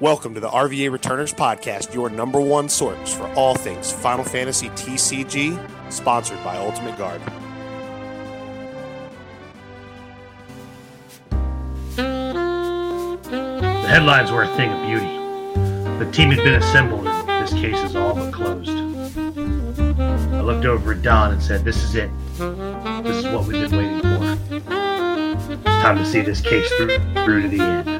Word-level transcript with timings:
Welcome 0.00 0.34
to 0.34 0.40
the 0.40 0.48
RVA 0.48 0.90
Returners 0.90 1.32
Podcast, 1.32 1.94
your 1.94 2.10
number 2.10 2.40
one 2.40 2.68
source 2.68 3.14
for 3.14 3.28
all 3.34 3.54
things 3.54 3.92
Final 3.92 4.24
Fantasy 4.24 4.68
TCG, 4.70 5.56
sponsored 5.92 6.42
by 6.42 6.56
Ultimate 6.56 6.98
Guard. 6.98 7.20
The 11.94 13.86
headlines 13.86 14.32
were 14.32 14.42
a 14.42 14.56
thing 14.56 14.72
of 14.72 14.84
beauty. 14.84 15.06
The 16.04 16.10
team 16.10 16.32
had 16.32 16.42
been 16.42 16.54
assembled, 16.54 17.06
and 17.06 17.46
this 17.46 17.52
case 17.52 17.78
is 17.78 17.94
all 17.94 18.16
but 18.16 18.32
closed. 18.32 18.70
I 18.70 20.40
looked 20.40 20.64
over 20.64 20.90
at 20.94 21.02
Don 21.02 21.34
and 21.34 21.40
said, 21.40 21.64
This 21.64 21.84
is 21.84 21.94
it. 21.94 22.10
This 23.04 23.24
is 23.24 23.26
what 23.26 23.46
we've 23.46 23.70
been 23.70 23.76
waiting 23.76 24.00
for. 24.00 24.38
It's 25.54 25.82
time 25.82 25.98
to 25.98 26.04
see 26.04 26.20
this 26.20 26.40
case 26.40 26.68
through, 26.72 26.98
through 27.24 27.42
to 27.42 27.48
the 27.48 27.60
end. 27.62 27.93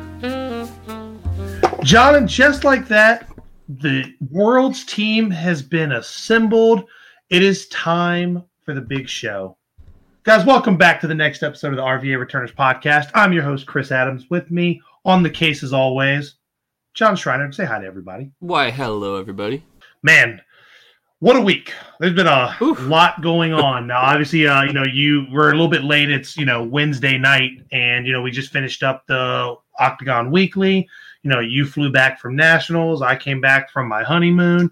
John, 1.84 2.14
and 2.14 2.26
just 2.26 2.64
like 2.64 2.88
that, 2.88 3.28
the 3.68 4.14
world's 4.30 4.86
team 4.86 5.30
has 5.30 5.60
been 5.60 5.92
assembled. 5.92 6.88
It 7.28 7.42
is 7.42 7.68
time 7.68 8.42
for 8.62 8.72
the 8.72 8.80
big 8.80 9.06
show. 9.06 9.58
Guys, 10.22 10.46
welcome 10.46 10.78
back 10.78 10.98
to 11.02 11.06
the 11.06 11.14
next 11.14 11.42
episode 11.42 11.72
of 11.72 11.76
the 11.76 11.82
RVA 11.82 12.18
Returners 12.18 12.52
podcast. 12.52 13.10
I'm 13.12 13.34
your 13.34 13.42
host, 13.42 13.66
Chris 13.66 13.92
Adams. 13.92 14.30
With 14.30 14.50
me 14.50 14.80
on 15.04 15.22
the 15.22 15.28
case, 15.28 15.62
as 15.62 15.74
always, 15.74 16.36
John 16.94 17.16
Schreiner. 17.16 17.52
Say 17.52 17.66
hi 17.66 17.80
to 17.80 17.86
everybody. 17.86 18.30
Why, 18.38 18.70
hello, 18.70 19.16
everybody. 19.16 19.62
Man, 20.02 20.40
what 21.18 21.36
a 21.36 21.40
week! 21.42 21.74
There's 22.00 22.14
been 22.14 22.26
a 22.26 22.56
Oof. 22.62 22.80
lot 22.86 23.20
going 23.20 23.52
on. 23.52 23.86
Now, 23.86 24.00
obviously, 24.00 24.46
uh, 24.46 24.62
you 24.62 24.72
know, 24.72 24.84
you 24.90 25.26
were 25.30 25.50
a 25.50 25.52
little 25.52 25.68
bit 25.68 25.84
late. 25.84 26.10
It's 26.10 26.34
you 26.34 26.46
know 26.46 26.64
Wednesday 26.64 27.18
night, 27.18 27.50
and 27.72 28.06
you 28.06 28.14
know 28.14 28.22
we 28.22 28.30
just 28.30 28.52
finished 28.52 28.82
up 28.82 29.06
the 29.06 29.56
Octagon 29.78 30.30
Weekly. 30.30 30.88
You 31.24 31.30
know, 31.30 31.40
you 31.40 31.64
flew 31.64 31.90
back 31.90 32.20
from 32.20 32.36
nationals. 32.36 33.02
I 33.02 33.16
came 33.16 33.40
back 33.40 33.70
from 33.70 33.88
my 33.88 34.04
honeymoon. 34.04 34.70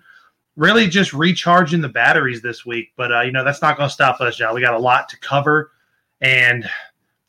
Really, 0.55 0.87
just 0.87 1.13
recharging 1.15 1.81
the 1.81 1.89
batteries 1.89 2.43
this 2.43 2.65
week. 2.65 2.93
But 2.97 3.11
uh, 3.11 3.23
you 3.23 3.33
know, 3.33 3.43
that's 3.43 3.63
not 3.63 3.77
going 3.77 3.89
to 3.89 3.93
stop 3.93 4.21
us, 4.21 4.37
John. 4.37 4.55
We 4.55 4.61
got 4.61 4.75
a 4.75 4.79
lot 4.79 5.09
to 5.09 5.19
cover, 5.19 5.73
and 6.21 6.69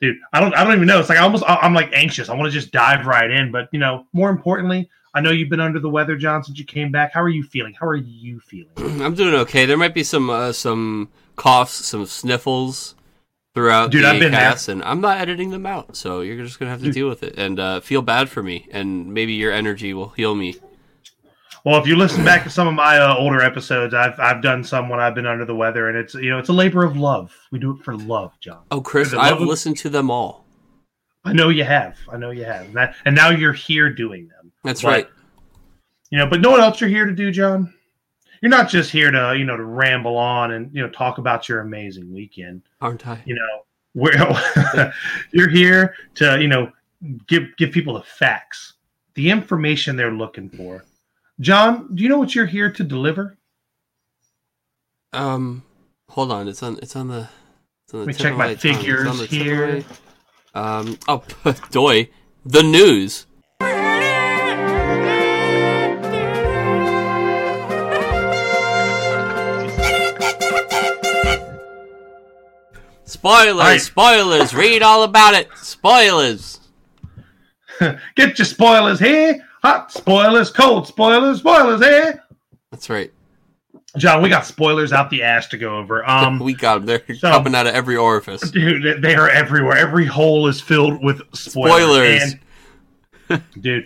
dude, 0.02 0.18
I 0.34 0.42
don't, 0.42 0.54
I 0.54 0.64
don't 0.66 0.76
even 0.76 0.88
know. 0.88 1.00
It's 1.00 1.08
like 1.08 1.18
I 1.18 1.22
almost, 1.22 1.46
I'm 1.48 1.74
like 1.74 1.92
anxious. 1.94 2.28
I 2.28 2.36
want 2.36 2.52
to 2.52 2.60
just 2.60 2.72
dive 2.72 3.08
right 3.08 3.32
in. 3.32 3.52
But 3.52 3.70
you 3.72 3.80
know, 3.80 4.06
more 4.12 4.30
importantly, 4.30 4.90
I 5.14 5.22
know 5.22 5.32
you've 5.32 5.50
been 5.50 5.62
under 5.62 5.80
the 5.80 5.90
weather, 5.90 6.18
John, 6.18 6.44
since 6.44 6.60
you 6.60 6.66
came 6.66 6.92
back. 6.92 7.14
How 7.14 7.22
are 7.22 7.30
you 7.30 7.44
feeling? 7.44 7.74
How 7.80 7.88
are 7.88 7.96
you 7.96 8.42
feeling? 8.42 8.72
I'm 9.02 9.16
doing 9.16 9.36
okay. 9.36 9.66
There 9.66 9.78
might 9.78 9.94
be 9.94 10.04
some 10.04 10.30
uh, 10.30 10.52
some 10.52 11.10
coughs, 11.38 11.74
some 11.74 12.06
sniffles 12.06 12.96
throughout 13.54 13.92
Dude, 13.92 14.04
the 14.04 14.10
I've 14.10 14.20
been 14.20 14.32
there. 14.32 14.56
and 14.70 14.84
I'm 14.84 15.02
not 15.02 15.18
editing 15.20 15.50
them 15.52 15.66
out, 15.66 15.96
so 15.96 16.22
you're 16.22 16.44
just 16.44 16.60
gonna 16.60 16.72
have 16.72 16.80
to 16.80 16.86
Dude. 16.86 16.94
deal 16.94 17.10
with 17.10 17.24
it 17.24 17.38
and 17.38 17.60
uh, 17.60 17.80
feel 17.82 18.02
bad 18.02 18.30
for 18.30 18.42
me, 18.44 18.68
and 18.72 19.14
maybe 19.14 19.34
your 19.34 19.52
energy 19.52 19.94
will 19.94 20.10
heal 20.10 20.36
me. 20.36 20.56
Well, 21.66 21.80
if 21.80 21.88
you 21.88 21.96
listen 21.96 22.26
back 22.26 22.44
to 22.44 22.50
some 22.50 22.68
of 22.68 22.74
my 22.74 22.98
uh, 22.98 23.16
older 23.16 23.42
episodes, 23.42 23.94
I've 23.94 24.20
I've 24.20 24.42
done 24.42 24.64
some 24.64 24.90
when 24.90 25.00
I've 25.00 25.16
been 25.16 25.28
under 25.28 25.46
the 25.46 25.56
weather, 25.56 25.88
and 25.90 25.98
it's 25.98 26.14
you 26.14 26.30
know 26.30 26.40
it's 26.40 26.50
a 26.50 26.54
labor 26.54 26.84
of 26.84 26.98
love. 26.98 27.34
We 27.52 27.60
do 27.60 27.72
it 27.78 27.84
for 27.84 27.96
love, 27.96 28.34
John. 28.42 28.64
Oh, 28.72 28.82
Chris, 28.82 29.14
I've 29.14 29.32
lovely? 29.34 29.48
listened 29.48 29.78
to 29.78 29.90
them 29.90 30.12
all. 30.12 30.46
I 31.26 31.32
know 31.32 31.48
you 31.50 31.64
have. 31.64 31.98
I 32.12 32.18
know 32.18 32.32
you 32.32 32.44
have. 32.44 32.66
And, 32.66 32.74
that, 32.74 32.96
and 33.06 33.16
now 33.16 33.30
you're 33.30 33.54
here 33.54 33.90
doing 33.90 34.28
them. 34.28 34.52
That's 34.66 34.82
But- 34.82 34.88
right. 34.90 35.08
You 36.10 36.18
know, 36.20 36.28
but 36.28 36.42
no 36.42 36.52
one 36.52 36.60
else 36.60 36.80
you're 36.82 36.90
here 36.90 37.06
to 37.06 37.14
do, 37.14 37.32
John? 37.32 37.74
You're 38.44 38.50
not 38.50 38.68
just 38.68 38.92
here 38.92 39.10
to 39.10 39.36
you 39.38 39.46
know 39.46 39.56
to 39.56 39.64
ramble 39.64 40.18
on 40.18 40.52
and 40.52 40.70
you 40.76 40.82
know 40.82 40.90
talk 40.90 41.18
about 41.18 41.48
your 41.48 41.62
amazing 41.62 42.14
weekend. 42.14 42.62
Aren't 42.82 43.08
I? 43.08 43.24
You 43.26 43.36
know, 43.36 43.64
where 43.94 44.94
you're 45.32 45.50
here 45.50 45.96
to 46.16 46.42
you 46.42 46.50
know 46.50 46.70
give 47.26 47.56
give 47.56 47.72
people 47.72 47.94
the 47.94 48.02
facts, 48.02 48.74
the 49.14 49.30
information 49.30 49.96
they're 49.96 50.12
looking 50.12 50.50
for. 50.50 50.84
John, 51.40 51.96
do 51.96 52.04
you 52.04 52.10
know 52.10 52.18
what 52.18 52.36
you're 52.36 52.46
here 52.46 52.70
to 52.70 52.84
deliver? 52.84 53.38
Um, 55.14 55.64
hold 56.10 56.30
on. 56.30 56.50
It's 56.50 56.62
on. 56.62 56.80
It's 56.82 56.98
on 56.98 57.08
the. 57.08 57.30
It's 57.86 57.94
on 57.94 58.02
the 58.02 58.06
Let 58.06 58.08
me 58.08 58.14
check 58.14 58.36
my 58.36 58.56
figures 58.56 59.06
the 59.20 59.26
tip 59.26 59.42
of 59.42 59.48
here. 59.48 59.86
Um. 60.54 61.00
Oh, 61.08 61.24
doy. 61.72 62.10
The 62.46 62.62
news. 62.62 63.26
Spoilers, 73.14 73.54
Alright. 73.54 73.82
spoilers, 73.82 74.54
read 74.56 74.82
all 74.82 75.04
about 75.04 75.36
it. 75.36 75.48
Spoilers. 75.56 76.60
Get 78.16 78.40
your 78.40 78.46
spoilers 78.46 79.00
here. 79.00 79.40
Hot 79.62 79.92
spoilers, 79.92 80.50
cold 80.50 80.88
spoilers, 80.88 81.38
spoilers 81.40 81.80
here. 81.82 82.24
That's 82.72 82.90
right. 82.90 83.14
John, 83.98 84.24
we 84.24 84.30
got 84.30 84.48
spoilers 84.48 84.92
out 84.92 85.12
the 85.12 85.22
ass 85.22 85.48
to 85.50 85.58
go 85.60 85.78
over. 85.78 86.08
Um, 86.10 86.40
we 86.44 86.56
got 86.56 86.80
them. 86.80 86.86
They're 86.88 87.16
so- 87.16 87.30
coming 87.32 87.54
out 87.54 87.68
of 87.68 87.76
every 87.76 87.96
orifice. 87.96 88.50
dude, 88.50 88.84
they- 88.84 89.00
they 89.10 89.16
are 89.16 89.30
everywhere. 89.30 89.78
Every 89.78 90.06
hole 90.08 90.48
is 90.48 90.60
filled 90.60 91.04
with 91.04 91.22
spoilers. 91.34 92.24
Spoilers. 92.24 92.36
And- 93.30 93.44
dude, 93.62 93.86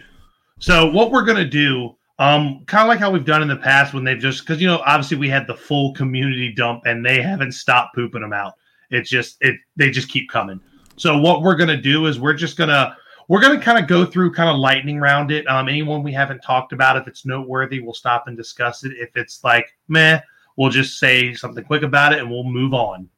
so 0.59 0.89
what 0.89 1.11
we're 1.11 1.25
gonna 1.25 1.43
do, 1.47 1.95
um, 2.17 2.63
kind 2.65 2.83
of 2.83 2.87
like 2.87 2.99
how 2.99 3.11
we've 3.11 3.25
done 3.25 3.41
in 3.41 3.49
the 3.49 3.57
past 3.57 3.93
when 3.93 4.03
they've 4.05 4.17
just 4.19 4.39
because 4.47 4.59
you 4.61 4.67
know 4.67 4.81
obviously 4.85 5.17
we 5.17 5.29
had 5.29 5.45
the 5.47 5.53
full 5.53 5.93
community 5.93 6.51
dump 6.53 6.83
and 6.85 7.05
they 7.05 7.21
haven't 7.21 7.51
stopped 7.51 7.93
pooping 7.93 8.21
them 8.21 8.31
out. 8.33 8.53
It's 8.89 9.09
just 9.09 9.37
it 9.41 9.55
they 9.75 9.89
just 9.89 10.09
keep 10.09 10.29
coming. 10.29 10.59
So 10.95 11.17
what 11.17 11.41
we're 11.41 11.55
gonna 11.55 11.81
do 11.81 12.07
is 12.07 12.19
we're 12.19 12.33
just 12.33 12.57
gonna 12.57 12.95
we're 13.27 13.41
gonna 13.41 13.61
kind 13.61 13.77
of 13.77 13.87
go 13.87 14.05
through 14.05 14.33
kind 14.33 14.49
of 14.49 14.57
lightning 14.57 14.99
round 14.99 15.31
it. 15.31 15.47
Um, 15.47 15.67
anyone 15.67 16.03
we 16.03 16.13
haven't 16.13 16.41
talked 16.41 16.73
about, 16.73 16.97
if 16.97 17.07
it's 17.07 17.25
noteworthy, 17.25 17.79
we'll 17.79 17.93
stop 17.93 18.27
and 18.27 18.37
discuss 18.37 18.83
it. 18.83 18.93
If 18.93 19.15
it's 19.15 19.43
like 19.43 19.75
meh, 19.87 20.19
we'll 20.55 20.71
just 20.71 20.99
say 20.99 21.33
something 21.33 21.63
quick 21.63 21.83
about 21.83 22.13
it 22.13 22.19
and 22.19 22.29
we'll 22.29 22.43
move 22.43 22.73
on. 22.73 23.09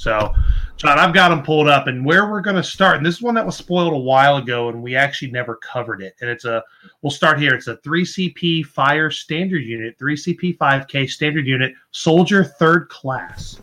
So, 0.00 0.32
John, 0.78 0.98
I've 0.98 1.12
got 1.12 1.28
them 1.28 1.42
pulled 1.42 1.68
up, 1.68 1.86
and 1.86 2.02
where 2.02 2.30
we're 2.30 2.40
going 2.40 2.56
to 2.56 2.62
start, 2.62 2.96
and 2.96 3.04
this 3.04 3.16
is 3.16 3.22
one 3.22 3.34
that 3.34 3.44
was 3.44 3.54
spoiled 3.54 3.92
a 3.92 3.98
while 3.98 4.38
ago, 4.38 4.70
and 4.70 4.82
we 4.82 4.96
actually 4.96 5.30
never 5.30 5.56
covered 5.56 6.00
it. 6.00 6.14
And 6.22 6.30
it's 6.30 6.46
a, 6.46 6.64
we'll 7.02 7.10
start 7.10 7.38
here. 7.38 7.52
It's 7.52 7.66
a 7.66 7.76
3CP 7.76 8.64
Fire 8.64 9.10
Standard 9.10 9.62
Unit, 9.62 9.98
3CP 9.98 10.56
5K 10.56 11.10
Standard 11.10 11.46
Unit, 11.46 11.74
Soldier 11.90 12.44
Third 12.44 12.88
Class. 12.88 13.60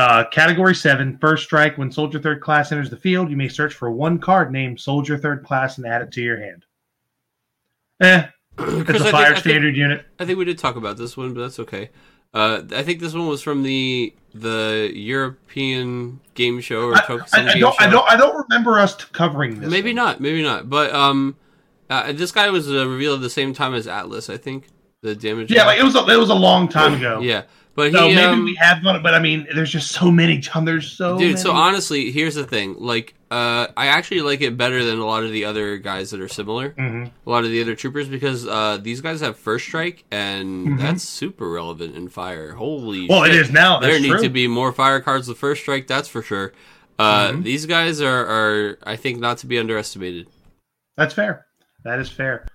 Uh, 0.00 0.24
category 0.30 0.74
7, 0.74 1.18
First 1.18 1.44
Strike. 1.44 1.76
When 1.76 1.92
Soldier 1.92 2.18
Third 2.18 2.40
Class 2.40 2.72
enters 2.72 2.88
the 2.88 2.96
field, 2.96 3.30
you 3.30 3.36
may 3.36 3.48
search 3.48 3.74
for 3.74 3.90
one 3.90 4.18
card 4.18 4.50
named 4.50 4.80
Soldier 4.80 5.18
Third 5.18 5.44
Class 5.44 5.76
and 5.76 5.86
add 5.86 6.00
it 6.00 6.10
to 6.12 6.22
your 6.22 6.40
hand. 6.40 6.64
Eh, 8.00 8.24
it's 8.58 8.88
a 8.90 8.92
think- 8.94 9.10
Fire 9.10 9.26
I 9.26 9.28
think- 9.34 9.38
Standard 9.40 9.76
Unit. 9.76 10.06
I 10.18 10.24
think 10.24 10.38
we 10.38 10.46
did 10.46 10.58
talk 10.58 10.76
about 10.76 10.96
this 10.96 11.16
one, 11.18 11.34
but 11.34 11.42
that's 11.42 11.58
okay. 11.60 11.90
Uh, 12.32 12.62
I 12.74 12.82
think 12.82 13.00
this 13.00 13.12
one 13.12 13.26
was 13.26 13.42
from 13.42 13.62
the 13.64 14.14
the 14.32 14.90
European 14.94 16.20
game 16.34 16.60
show 16.60 16.84
or 16.86 16.94
I, 16.94 17.00
I- 17.00 17.18
I 17.32 17.52
game 17.52 17.60
don't, 17.60 17.74
show. 17.74 17.84
I 17.84 17.90
don't. 17.90 18.10
I 18.10 18.16
don't 18.16 18.46
remember 18.48 18.78
us 18.78 18.94
covering 19.06 19.60
this. 19.60 19.68
maybe 19.68 19.90
one. 19.90 19.96
not, 19.96 20.20
maybe 20.20 20.42
not. 20.42 20.70
But 20.70 20.94
um, 20.94 21.36
uh, 21.90 22.12
this 22.12 22.30
guy 22.32 22.48
was 22.50 22.70
uh, 22.70 22.86
revealed 22.88 23.18
at 23.18 23.22
the 23.22 23.30
same 23.30 23.52
time 23.52 23.74
as 23.74 23.86
Atlas, 23.88 24.30
I 24.30 24.36
think. 24.36 24.68
The 25.02 25.14
damage. 25.16 25.50
Yeah, 25.50 25.64
like 25.66 25.80
it 25.80 25.82
was. 25.82 25.96
A, 25.96 26.06
it 26.06 26.16
was 26.18 26.30
a 26.30 26.34
long 26.34 26.68
time 26.68 26.94
ago. 26.98 27.18
yeah, 27.20 27.42
but 27.74 27.92
So 27.92 28.08
he 28.08 28.14
maybe 28.14 28.26
um, 28.26 28.44
we 28.44 28.54
have 28.56 28.84
one, 28.84 29.02
but 29.02 29.14
I 29.14 29.18
mean, 29.20 29.46
there's 29.54 29.70
just 29.70 29.92
so 29.92 30.10
many. 30.10 30.42
There's 30.64 30.90
so 30.92 31.16
dude. 31.18 31.28
many. 31.32 31.36
So 31.40 31.52
honestly, 31.52 32.10
here's 32.10 32.34
the 32.34 32.44
thing. 32.44 32.74
Like, 32.78 33.14
uh, 33.30 33.68
I 33.76 33.86
actually 33.86 34.20
like 34.22 34.40
it 34.40 34.56
better 34.56 34.84
than 34.84 34.98
a 34.98 35.06
lot 35.06 35.22
of 35.24 35.30
the 35.32 35.44
other 35.44 35.76
guys 35.78 36.10
that 36.10 36.20
are 36.20 36.28
similar. 36.28 36.70
Mhm. 36.72 37.10
A 37.26 37.30
lot 37.30 37.44
of 37.44 37.50
the 37.50 37.60
other 37.62 37.74
troopers 37.74 38.08
because 38.08 38.46
uh, 38.46 38.78
these 38.82 39.00
guys 39.00 39.20
have 39.20 39.36
first 39.38 39.66
strike, 39.66 40.04
and 40.10 40.66
Mhm. 40.68 40.78
that's 40.80 41.02
super 41.04 41.48
relevant 41.48 41.94
in 41.96 42.08
fire. 42.08 42.52
Holy, 42.54 43.06
Well, 43.08 43.24
shit. 43.24 43.34
it 43.34 43.40
is 43.40 43.50
now. 43.52 43.78
That's 43.80 43.92
there 43.92 44.00
need 44.00 44.22
to 44.22 44.28
be 44.30 44.46
more 44.48 44.72
fire 44.72 45.00
cards 45.00 45.28
with 45.28 45.38
first 45.38 45.62
strike. 45.62 45.86
That's 45.86 46.08
for 46.08 46.22
sure. 46.22 46.52
Uh, 46.98 47.30
Mhm. 47.32 47.44
These 47.44 47.66
guys 47.66 48.00
are, 48.02 48.26
are, 48.26 48.78
I 48.84 48.96
think, 48.96 49.20
not 49.20 49.38
to 49.38 49.46
be 49.46 49.58
underestimated. 49.58 50.26
That's 50.96 51.14
fair. 51.14 51.46
That 51.84 51.98
is 51.98 52.10
fair. 52.10 52.46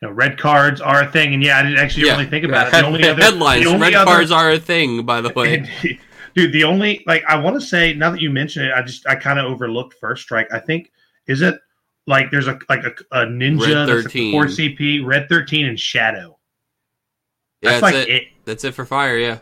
You 0.00 0.08
know, 0.08 0.14
red 0.14 0.38
cards 0.38 0.80
are 0.80 1.02
a 1.02 1.10
thing, 1.10 1.34
and 1.34 1.42
yeah, 1.42 1.58
I 1.58 1.62
didn't 1.62 1.78
actually 1.78 2.04
really 2.04 2.26
think 2.26 2.44
about 2.44 2.68
it. 2.68 2.70
The 2.72 2.86
only 2.86 3.02
other 3.08 3.20
headlines. 3.22 3.66
only 3.66 3.80
Red 3.80 3.94
other- 3.94 4.10
cards 4.12 4.30
are 4.30 4.50
a 4.52 4.58
thing, 4.58 5.04
by 5.04 5.20
the 5.20 5.30
way. 5.30 5.68
dude. 6.34 6.52
The 6.52 6.62
only 6.64 7.02
like 7.06 7.24
I 7.28 7.36
want 7.38 7.56
to 7.60 7.60
say 7.66 7.94
now 7.94 8.10
that 8.10 8.20
you 8.20 8.30
mention 8.30 8.64
it, 8.64 8.72
I 8.72 8.82
just 8.82 9.06
I 9.08 9.16
kind 9.16 9.38
of 9.40 9.46
overlooked 9.46 9.94
first 10.00 10.22
strike. 10.22 10.46
I 10.52 10.60
think 10.60 10.92
is 11.26 11.42
it 11.42 11.58
like 12.06 12.30
there's 12.30 12.46
a 12.46 12.58
like 12.68 12.84
a, 12.84 12.92
a 13.10 13.26
ninja 13.26 13.66
Red 13.66 13.88
that's 13.88 14.02
13. 14.04 14.32
four 14.32 14.44
CP, 14.46 15.04
red 15.04 15.28
thirteen, 15.28 15.66
and 15.66 15.78
shadow. 15.78 16.38
Yeah, 17.60 17.70
That's 17.70 17.82
that's 17.82 17.94
like 17.96 18.08
it. 18.08 18.10
it. 18.14 18.22
That's 18.44 18.62
it 18.64 18.74
for 18.74 18.84
fire. 18.84 19.18
Yeah. 19.18 19.38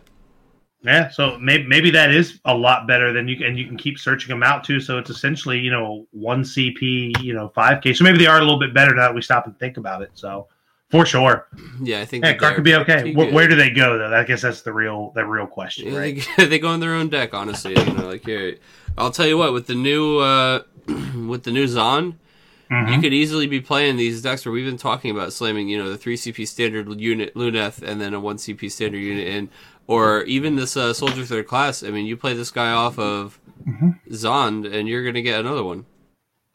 Yeah, 0.86 1.08
so 1.10 1.36
maybe 1.40 1.64
maybe 1.66 1.90
that 1.90 2.10
is 2.12 2.38
a 2.44 2.54
lot 2.54 2.86
better 2.86 3.12
than 3.12 3.26
you 3.28 3.36
can. 3.36 3.46
And 3.46 3.58
you 3.58 3.66
can 3.66 3.76
keep 3.76 3.98
searching 3.98 4.28
them 4.28 4.42
out 4.44 4.62
too. 4.64 4.80
So 4.80 4.98
it's 4.98 5.10
essentially 5.10 5.58
you 5.58 5.70
know 5.70 6.06
one 6.12 6.42
CP, 6.42 7.20
you 7.22 7.34
know 7.34 7.48
five 7.54 7.82
K. 7.82 7.92
So 7.92 8.04
maybe 8.04 8.18
they 8.18 8.26
are 8.26 8.38
a 8.38 8.42
little 8.42 8.58
bit 8.60 8.72
better 8.72 8.94
now 8.94 9.02
that 9.02 9.14
we 9.14 9.20
stop 9.22 9.46
and 9.46 9.58
think 9.58 9.76
about 9.78 10.02
it. 10.02 10.10
So 10.14 10.46
for 10.88 11.04
sure, 11.04 11.48
Yeah, 11.82 12.00
I 12.00 12.04
think. 12.04 12.24
yeah, 12.24 12.30
that 12.32 12.38
card 12.38 12.54
could 12.54 12.62
be 12.62 12.76
okay. 12.76 13.12
Where, 13.12 13.32
where 13.32 13.48
do 13.48 13.56
they 13.56 13.70
go 13.70 13.98
though? 13.98 14.14
I 14.16 14.22
guess 14.22 14.42
that's 14.42 14.62
the 14.62 14.72
real 14.72 15.10
the 15.16 15.24
real 15.24 15.46
question, 15.48 15.92
Yeah, 15.92 15.98
right? 15.98 16.28
they, 16.36 16.46
they 16.46 16.58
go 16.60 16.72
in 16.74 16.78
their 16.80 16.94
own 16.94 17.08
deck, 17.08 17.34
honestly. 17.34 17.72
You 17.76 17.92
know, 17.94 18.06
like 18.06 18.24
here, 18.24 18.56
I'll 18.96 19.10
tell 19.10 19.26
you 19.26 19.36
what. 19.36 19.52
With 19.52 19.66
the 19.66 19.74
new, 19.74 20.18
uh, 20.20 20.62
with 21.26 21.42
the 21.42 21.50
new 21.50 21.66
Zon, 21.66 22.20
Mhm. 22.70 22.94
you 22.96 23.00
could 23.00 23.12
easily 23.14 23.46
be 23.46 23.60
playing 23.60 23.96
these 23.96 24.22
decks 24.22 24.44
where 24.44 24.52
we've 24.52 24.66
been 24.66 24.76
talking 24.76 25.12
about 25.12 25.32
slamming, 25.32 25.68
you 25.68 25.78
know, 25.78 25.88
the 25.88 25.96
three 25.96 26.16
CP 26.16 26.46
standard 26.48 26.88
unit 27.00 27.32
Luneth 27.36 27.80
and 27.82 28.00
then 28.00 28.12
a 28.12 28.18
one 28.18 28.38
CP 28.38 28.68
standard 28.72 28.98
unit 28.98 29.26
in, 29.28 29.48
or 29.86 30.22
even 30.24 30.56
this 30.56 30.76
uh, 30.76 30.92
soldier 30.92 31.24
third 31.24 31.46
class. 31.46 31.82
I 31.82 31.90
mean, 31.90 32.06
you 32.06 32.16
play 32.16 32.34
this 32.34 32.50
guy 32.50 32.72
off 32.72 32.98
of 32.98 33.40
Zond, 34.10 34.72
and 34.72 34.88
you're 34.88 35.04
gonna 35.04 35.22
get 35.22 35.40
another 35.40 35.64
one. 35.64 35.86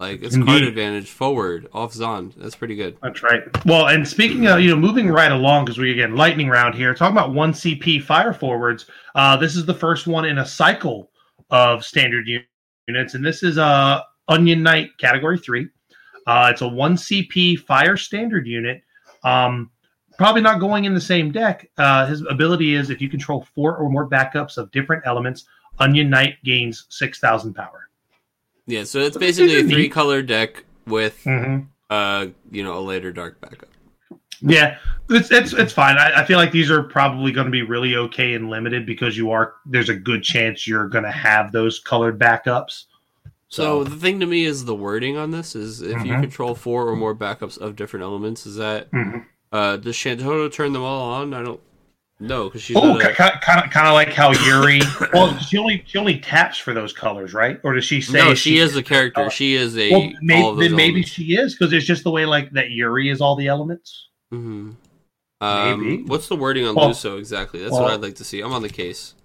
Like 0.01 0.24
it's 0.24 0.36
card 0.36 0.63
advantage 0.63 1.12
forward 1.12 1.68
off 1.74 1.94
Zond. 1.94 2.33
That's 2.36 2.56
pretty 2.56 2.75
good. 2.75 2.98
That's 3.04 3.22
right. 3.22 3.44
Well, 3.68 3.88
and 3.88 4.07
speaking 4.07 4.48
of, 4.48 4.60
you 4.60 4.72
know, 4.72 4.75
moving 4.75 5.07
right 5.07 5.31
along 5.31 5.66
because 5.66 5.78
we 5.78 5.92
again 5.92 6.16
lightning 6.16 6.50
round 6.50 6.74
here, 6.74 6.95
talking 6.95 7.16
about 7.16 7.36
one 7.36 7.54
CP 7.54 8.01
fire 8.01 8.33
forwards. 8.33 8.88
Uh, 9.13 9.38
this 9.38 9.56
is 9.56 9.63
the 9.63 9.75
first 9.75 10.07
one 10.07 10.25
in 10.25 10.39
a 10.39 10.45
cycle 10.45 11.12
of 11.51 11.86
standard 11.86 12.27
units, 12.88 13.13
and 13.13 13.24
this 13.24 13.44
is 13.44 13.60
uh, 13.60 14.01
Onion 14.27 14.63
Knight 14.63 14.89
category 14.98 15.38
three. 15.38 15.68
Uh, 16.25 16.50
it's 16.51 16.62
a 16.62 16.68
one 16.68 16.95
CP 16.95 17.60
fire 17.60 17.95
standard 17.95 18.48
unit. 18.48 18.81
Um, 19.24 19.69
probably 20.18 20.42
not 20.42 20.60
going 20.60 20.86
in 20.86 20.94
the 20.94 21.02
same 21.02 21.31
deck. 21.31 21.69
Uh, 21.78 22.06
his 22.06 22.22
ability 22.30 22.75
is 22.75 22.90
if 22.90 23.02
you 23.02 23.10
control 23.10 23.46
four 23.56 23.75
or 23.78 23.90
more 23.90 24.08
backups 24.08 24.58
of 24.58 24.72
different 24.72 25.04
elements, 25.06 25.46
Onion 25.80 26.10
Knight 26.10 26.36
gains 26.44 26.86
six 26.90 27.19
thousand 27.19 27.54
power. 27.54 27.90
Yeah, 28.68 28.84
so 28.84 29.00
it's 29.00 29.16
But 29.16 29.22
basically 29.22 29.60
a 29.60 29.63
three 29.63 29.90
color 29.90 30.22
deck 30.22 30.63
with 30.86 31.24
Mm-hmm. 31.24 31.66
uh, 31.90 32.28
you 32.52 32.63
know, 32.63 32.78
a 32.78 32.81
later 32.81 33.12
dark 33.12 33.40
backup. 33.42 33.69
Yeah, 34.44 34.78
it's 35.10 35.31
it's 35.31 35.54
it's 35.54 35.72
fine. 35.74 35.98
I, 35.98 36.22
I 36.22 36.25
feel 36.25 36.38
like 36.38 36.52
these 36.52 36.72
are 36.72 36.81
probably 36.84 37.31
going 37.31 37.46
to 37.46 37.52
be 37.52 37.62
really 37.62 37.96
okay 37.96 38.34
and 38.34 38.50
limited 38.50 38.86
because 38.88 39.16
you 39.16 39.30
are 39.31 39.54
there's 39.68 39.90
a 39.90 39.96
good 39.96 40.24
chance 40.24 40.68
you're 40.68 40.88
going 40.88 41.04
to 41.04 41.12
have 41.12 41.52
those 41.52 41.80
colored 41.80 42.18
backups. 42.19 42.86
So 43.50 43.84
the 43.84 43.98
thing 43.98 44.19
to 44.22 44.25
me 44.25 44.46
is 44.46 44.63
the 44.66 44.74
wording 44.74 45.18
on 45.18 45.31
this 45.31 45.56
is 45.56 45.81
if 45.81 46.06
you 46.06 46.13
Mhm. 46.13 46.22
control 46.22 46.56
four 46.56 46.88
or 46.88 46.96
more 46.96 47.13
backups 47.13 47.58
of 47.58 47.75
different 47.75 48.04
elements, 48.04 48.46
is 48.46 48.56
that 48.56 48.90
Mhm. 48.92 49.25
Uh 49.51 49.77
does 49.77 49.95
Shantoto 49.95 50.51
turn 50.51 50.74
them 50.74 50.83
all 50.83 51.12
on? 51.12 51.33
I 51.33 51.44
don't 51.44 51.59
know 52.19 52.45
because 52.45 52.62
she's 52.62 52.77
Oh, 52.77 52.98
a- 53.00 53.13
kind 53.13 53.33
of 53.33 53.42
kind 53.71 53.88
of 53.88 53.94
like 53.94 54.13
how 54.13 54.31
Yuri. 54.31 54.81
well, 55.13 55.38
she 55.39 55.57
only 55.57 55.83
she 55.88 55.98
only 55.98 56.19
taps 56.19 56.57
for 56.57 56.74
those 56.74 56.94
colors, 56.94 57.33
right? 57.33 57.59
Or 57.63 57.74
does 57.74 57.86
she 57.86 58.01
say 58.01 58.19
no, 58.19 58.33
she 58.33 58.57
is 58.59 58.75
a 58.75 58.83
character. 58.83 59.21
Oh. 59.21 59.30
She 59.30 59.56
is 59.56 59.77
a 59.77 59.92
Well, 59.92 60.12
maybe, 60.21 60.42
all 60.42 60.50
of 60.51 60.57
those 60.57 60.68
then 60.68 60.75
maybe 60.75 61.03
she 61.03 61.36
is 61.36 61.56
because 61.56 61.74
it's 61.74 61.86
just 61.86 62.03
the 62.03 62.12
way 62.12 62.25
like 62.25 62.51
that 62.51 62.69
Yuri 62.71 63.09
is 63.09 63.21
all 63.21 63.36
the 63.36 63.48
elements. 63.48 64.07
Mm-hmm. 64.33 64.71
Um, 65.42 65.81
Maybe. 65.89 66.03
What's 66.03 66.27
the 66.27 66.36
wording 66.36 66.68
on 66.68 66.75
Well- 66.75 66.92
Luso 66.92 67.18
exactly? 67.18 67.59
That's 67.62 67.71
well- 67.71 67.83
what 67.83 67.94
I'd 67.94 68.01
like 68.01 68.15
to 68.15 68.24
see. 68.24 68.42
I'm 68.42 68.53
on 68.53 68.62
the 68.62 68.69
case. 68.69 69.15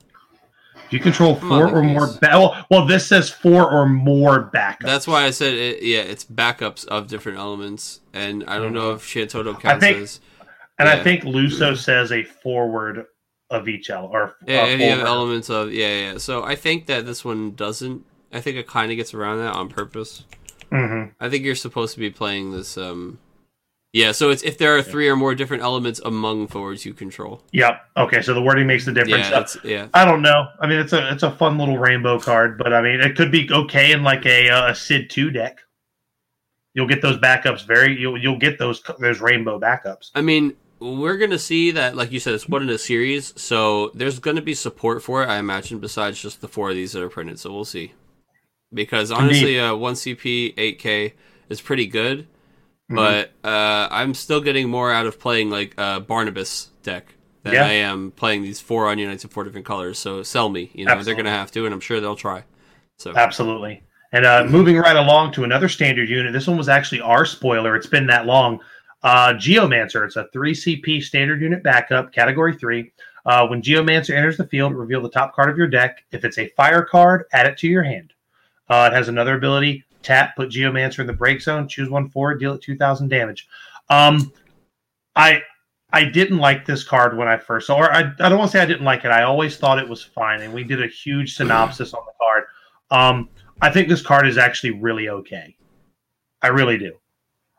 You 0.90 1.00
control 1.00 1.34
four 1.36 1.68
or 1.68 1.82
more, 1.82 2.06
ba- 2.20 2.28
well, 2.32 2.66
well, 2.70 2.86
this 2.86 3.06
says 3.06 3.28
four 3.30 3.70
or 3.70 3.86
more 3.86 4.50
backups. 4.54 4.82
That's 4.86 5.06
why 5.06 5.24
I 5.24 5.30
said 5.30 5.54
it, 5.54 5.82
yeah, 5.82 6.00
it's 6.00 6.24
backups 6.24 6.86
of 6.86 7.08
different 7.08 7.38
elements, 7.38 8.00
and 8.12 8.44
I 8.46 8.58
don't 8.58 8.72
know 8.72 8.92
if 8.92 9.02
Shantoto 9.02 9.58
counts 9.60 9.84
think- 9.84 9.98
as 9.98 10.20
and 10.78 10.88
I 10.88 11.02
think 11.02 11.22
Luso 11.22 11.76
says 11.76 12.12
a 12.12 12.22
forward 12.22 13.06
of 13.50 13.68
each 13.68 13.88
element 13.90 14.14
or 14.14 14.34
yeah, 14.46 14.62
uh, 14.62 14.66
you 14.66 14.90
have 14.90 15.00
elements 15.06 15.48
of 15.48 15.72
yeah, 15.72 15.86
yeah. 15.88 16.12
yeah. 16.12 16.18
So 16.18 16.44
I 16.44 16.54
think 16.56 16.86
that 16.86 17.06
this 17.06 17.24
one 17.24 17.52
doesn't. 17.54 18.04
I 18.32 18.40
think 18.40 18.56
it 18.56 18.66
kind 18.66 18.90
of 18.90 18.96
gets 18.96 19.14
around 19.14 19.38
that 19.38 19.54
on 19.54 19.68
purpose. 19.68 20.24
Mhm. 20.70 21.12
I 21.20 21.28
think 21.30 21.44
you're 21.44 21.54
supposed 21.54 21.94
to 21.94 22.00
be 22.00 22.10
playing 22.10 22.52
this. 22.52 22.76
um 22.76 23.18
Yeah, 23.96 24.12
so 24.12 24.28
it's 24.28 24.42
if 24.42 24.58
there 24.58 24.76
are 24.76 24.82
three 24.82 25.08
or 25.08 25.16
more 25.16 25.34
different 25.34 25.62
elements 25.62 26.02
among 26.04 26.48
forwards 26.48 26.84
you 26.84 26.92
control. 26.92 27.42
Yep. 27.52 27.80
Okay, 27.96 28.20
so 28.20 28.34
the 28.34 28.42
wording 28.42 28.66
makes 28.66 28.84
the 28.84 28.92
difference. 28.92 29.56
Yeah, 29.64 29.70
yeah. 29.70 29.88
I 29.94 30.04
don't 30.04 30.20
know. 30.20 30.48
I 30.60 30.66
mean, 30.66 30.78
it's 30.78 30.92
a 30.92 31.10
it's 31.10 31.22
a 31.22 31.30
fun 31.30 31.56
little 31.56 31.78
rainbow 31.78 32.20
card, 32.20 32.58
but 32.58 32.74
I 32.74 32.82
mean, 32.82 33.00
it 33.00 33.16
could 33.16 33.32
be 33.32 33.50
okay 33.50 33.92
in 33.92 34.02
like 34.02 34.26
a 34.26 34.50
uh, 34.50 34.72
a 34.72 34.74
Sid 34.74 35.08
two 35.08 35.30
deck. 35.30 35.60
You'll 36.74 36.88
get 36.88 37.00
those 37.00 37.16
backups 37.16 37.66
very. 37.66 37.98
You'll 37.98 38.20
you'll 38.20 38.38
get 38.38 38.58
those 38.58 38.82
those 38.98 39.22
rainbow 39.22 39.58
backups. 39.58 40.10
I 40.14 40.20
mean, 40.20 40.56
we're 40.78 41.16
gonna 41.16 41.38
see 41.38 41.70
that, 41.70 41.96
like 41.96 42.12
you 42.12 42.20
said, 42.20 42.34
it's 42.34 42.46
one 42.46 42.60
in 42.60 42.68
a 42.68 42.76
series, 42.76 43.32
so 43.40 43.92
there's 43.94 44.18
gonna 44.18 44.42
be 44.42 44.52
support 44.52 45.02
for 45.02 45.22
it. 45.22 45.30
I 45.30 45.38
imagine, 45.38 45.78
besides 45.78 46.20
just 46.20 46.42
the 46.42 46.48
four 46.48 46.68
of 46.68 46.76
these 46.76 46.92
that 46.92 47.02
are 47.02 47.08
printed. 47.08 47.38
So 47.38 47.50
we'll 47.50 47.64
see. 47.64 47.94
Because 48.74 49.10
honestly, 49.10 49.58
uh, 49.58 49.74
one 49.74 49.94
CP 49.94 50.52
eight 50.58 50.78
K 50.78 51.14
is 51.48 51.62
pretty 51.62 51.86
good, 51.86 52.26
Mm-hmm. 52.90 52.94
but 52.96 53.32
uh, 53.48 53.88
I'm 53.90 54.14
still 54.14 54.40
getting 54.40 54.68
more 54.68 54.92
out 54.92 55.06
of 55.06 55.18
playing 55.18 55.50
like 55.50 55.74
uh, 55.76 55.98
Barnabas 56.00 56.70
deck 56.84 57.14
than 57.42 57.54
Yeah. 57.54 57.66
I 57.66 57.72
am 57.72 58.12
playing 58.12 58.42
these 58.42 58.60
four 58.60 58.88
onion 58.88 59.10
knights 59.10 59.24
in 59.24 59.30
four 59.30 59.42
different 59.42 59.66
colors. 59.66 59.98
So 59.98 60.22
sell 60.22 60.48
me, 60.48 60.70
you 60.72 60.84
know, 60.84 60.92
Absolutely. 60.92 61.04
they're 61.14 61.24
gonna 61.24 61.36
have 61.36 61.50
to, 61.52 61.64
and 61.64 61.74
I'm 61.74 61.80
sure 61.80 62.00
they'll 62.00 62.14
try. 62.14 62.44
So 62.96 63.12
Absolutely. 63.16 63.82
And 64.12 64.24
uh, 64.24 64.44
moving 64.48 64.76
right 64.76 64.94
along 64.96 65.32
to 65.32 65.42
another 65.44 65.68
standard 65.68 66.08
unit. 66.08 66.32
This 66.32 66.46
one 66.46 66.56
was 66.56 66.68
actually 66.68 67.00
our 67.00 67.26
spoiler. 67.26 67.74
It's 67.74 67.88
been 67.88 68.06
that 68.06 68.24
long. 68.24 68.60
Uh, 69.02 69.34
Geomancer. 69.34 70.06
It's 70.06 70.16
a 70.16 70.28
three 70.32 70.52
CP 70.52 71.02
standard 71.02 71.40
unit 71.42 71.62
backup, 71.62 72.12
category 72.12 72.54
three. 72.54 72.92
Uh, 73.26 73.46
when 73.48 73.60
Geomancer 73.60 74.16
enters 74.16 74.36
the 74.36 74.46
field, 74.46 74.74
reveal 74.74 75.02
the 75.02 75.10
top 75.10 75.34
card 75.34 75.50
of 75.50 75.58
your 75.58 75.66
deck. 75.66 76.04
If 76.12 76.24
it's 76.24 76.38
a 76.38 76.48
fire 76.50 76.82
card, 76.82 77.24
add 77.32 77.46
it 77.46 77.58
to 77.58 77.66
your 77.68 77.82
hand. 77.82 78.12
Uh, 78.68 78.88
it 78.90 78.94
has 78.94 79.08
another 79.08 79.34
ability: 79.34 79.84
tap, 80.06 80.36
put 80.36 80.48
Geomancer 80.48 81.00
in 81.00 81.06
the 81.06 81.12
break 81.12 81.42
zone, 81.42 81.68
choose 81.68 81.90
one 81.90 82.08
forward, 82.08 82.40
deal 82.40 82.54
it 82.54 82.62
two 82.62 82.76
thousand 82.76 83.08
damage. 83.08 83.48
Um, 83.90 84.32
I 85.14 85.42
I 85.92 86.04
didn't 86.04 86.38
like 86.38 86.64
this 86.64 86.84
card 86.84 87.16
when 87.16 87.28
I 87.28 87.36
first 87.36 87.66
saw, 87.66 87.76
or 87.76 87.92
I, 87.92 88.00
I 88.20 88.28
don't 88.28 88.38
want 88.38 88.50
to 88.50 88.56
say 88.56 88.62
I 88.62 88.66
didn't 88.66 88.84
like 88.84 89.04
it. 89.04 89.10
I 89.10 89.22
always 89.22 89.56
thought 89.56 89.78
it 89.78 89.88
was 89.88 90.02
fine, 90.02 90.42
and 90.42 90.52
we 90.54 90.64
did 90.64 90.82
a 90.82 90.88
huge 90.88 91.36
synopsis 91.36 91.94
on 91.94 92.02
the 92.06 92.12
card. 92.18 92.44
Um, 92.90 93.28
I 93.60 93.70
think 93.70 93.88
this 93.88 94.02
card 94.02 94.26
is 94.26 94.38
actually 94.38 94.72
really 94.72 95.08
okay. 95.08 95.56
I 96.42 96.48
really 96.48 96.78
do. 96.78 96.92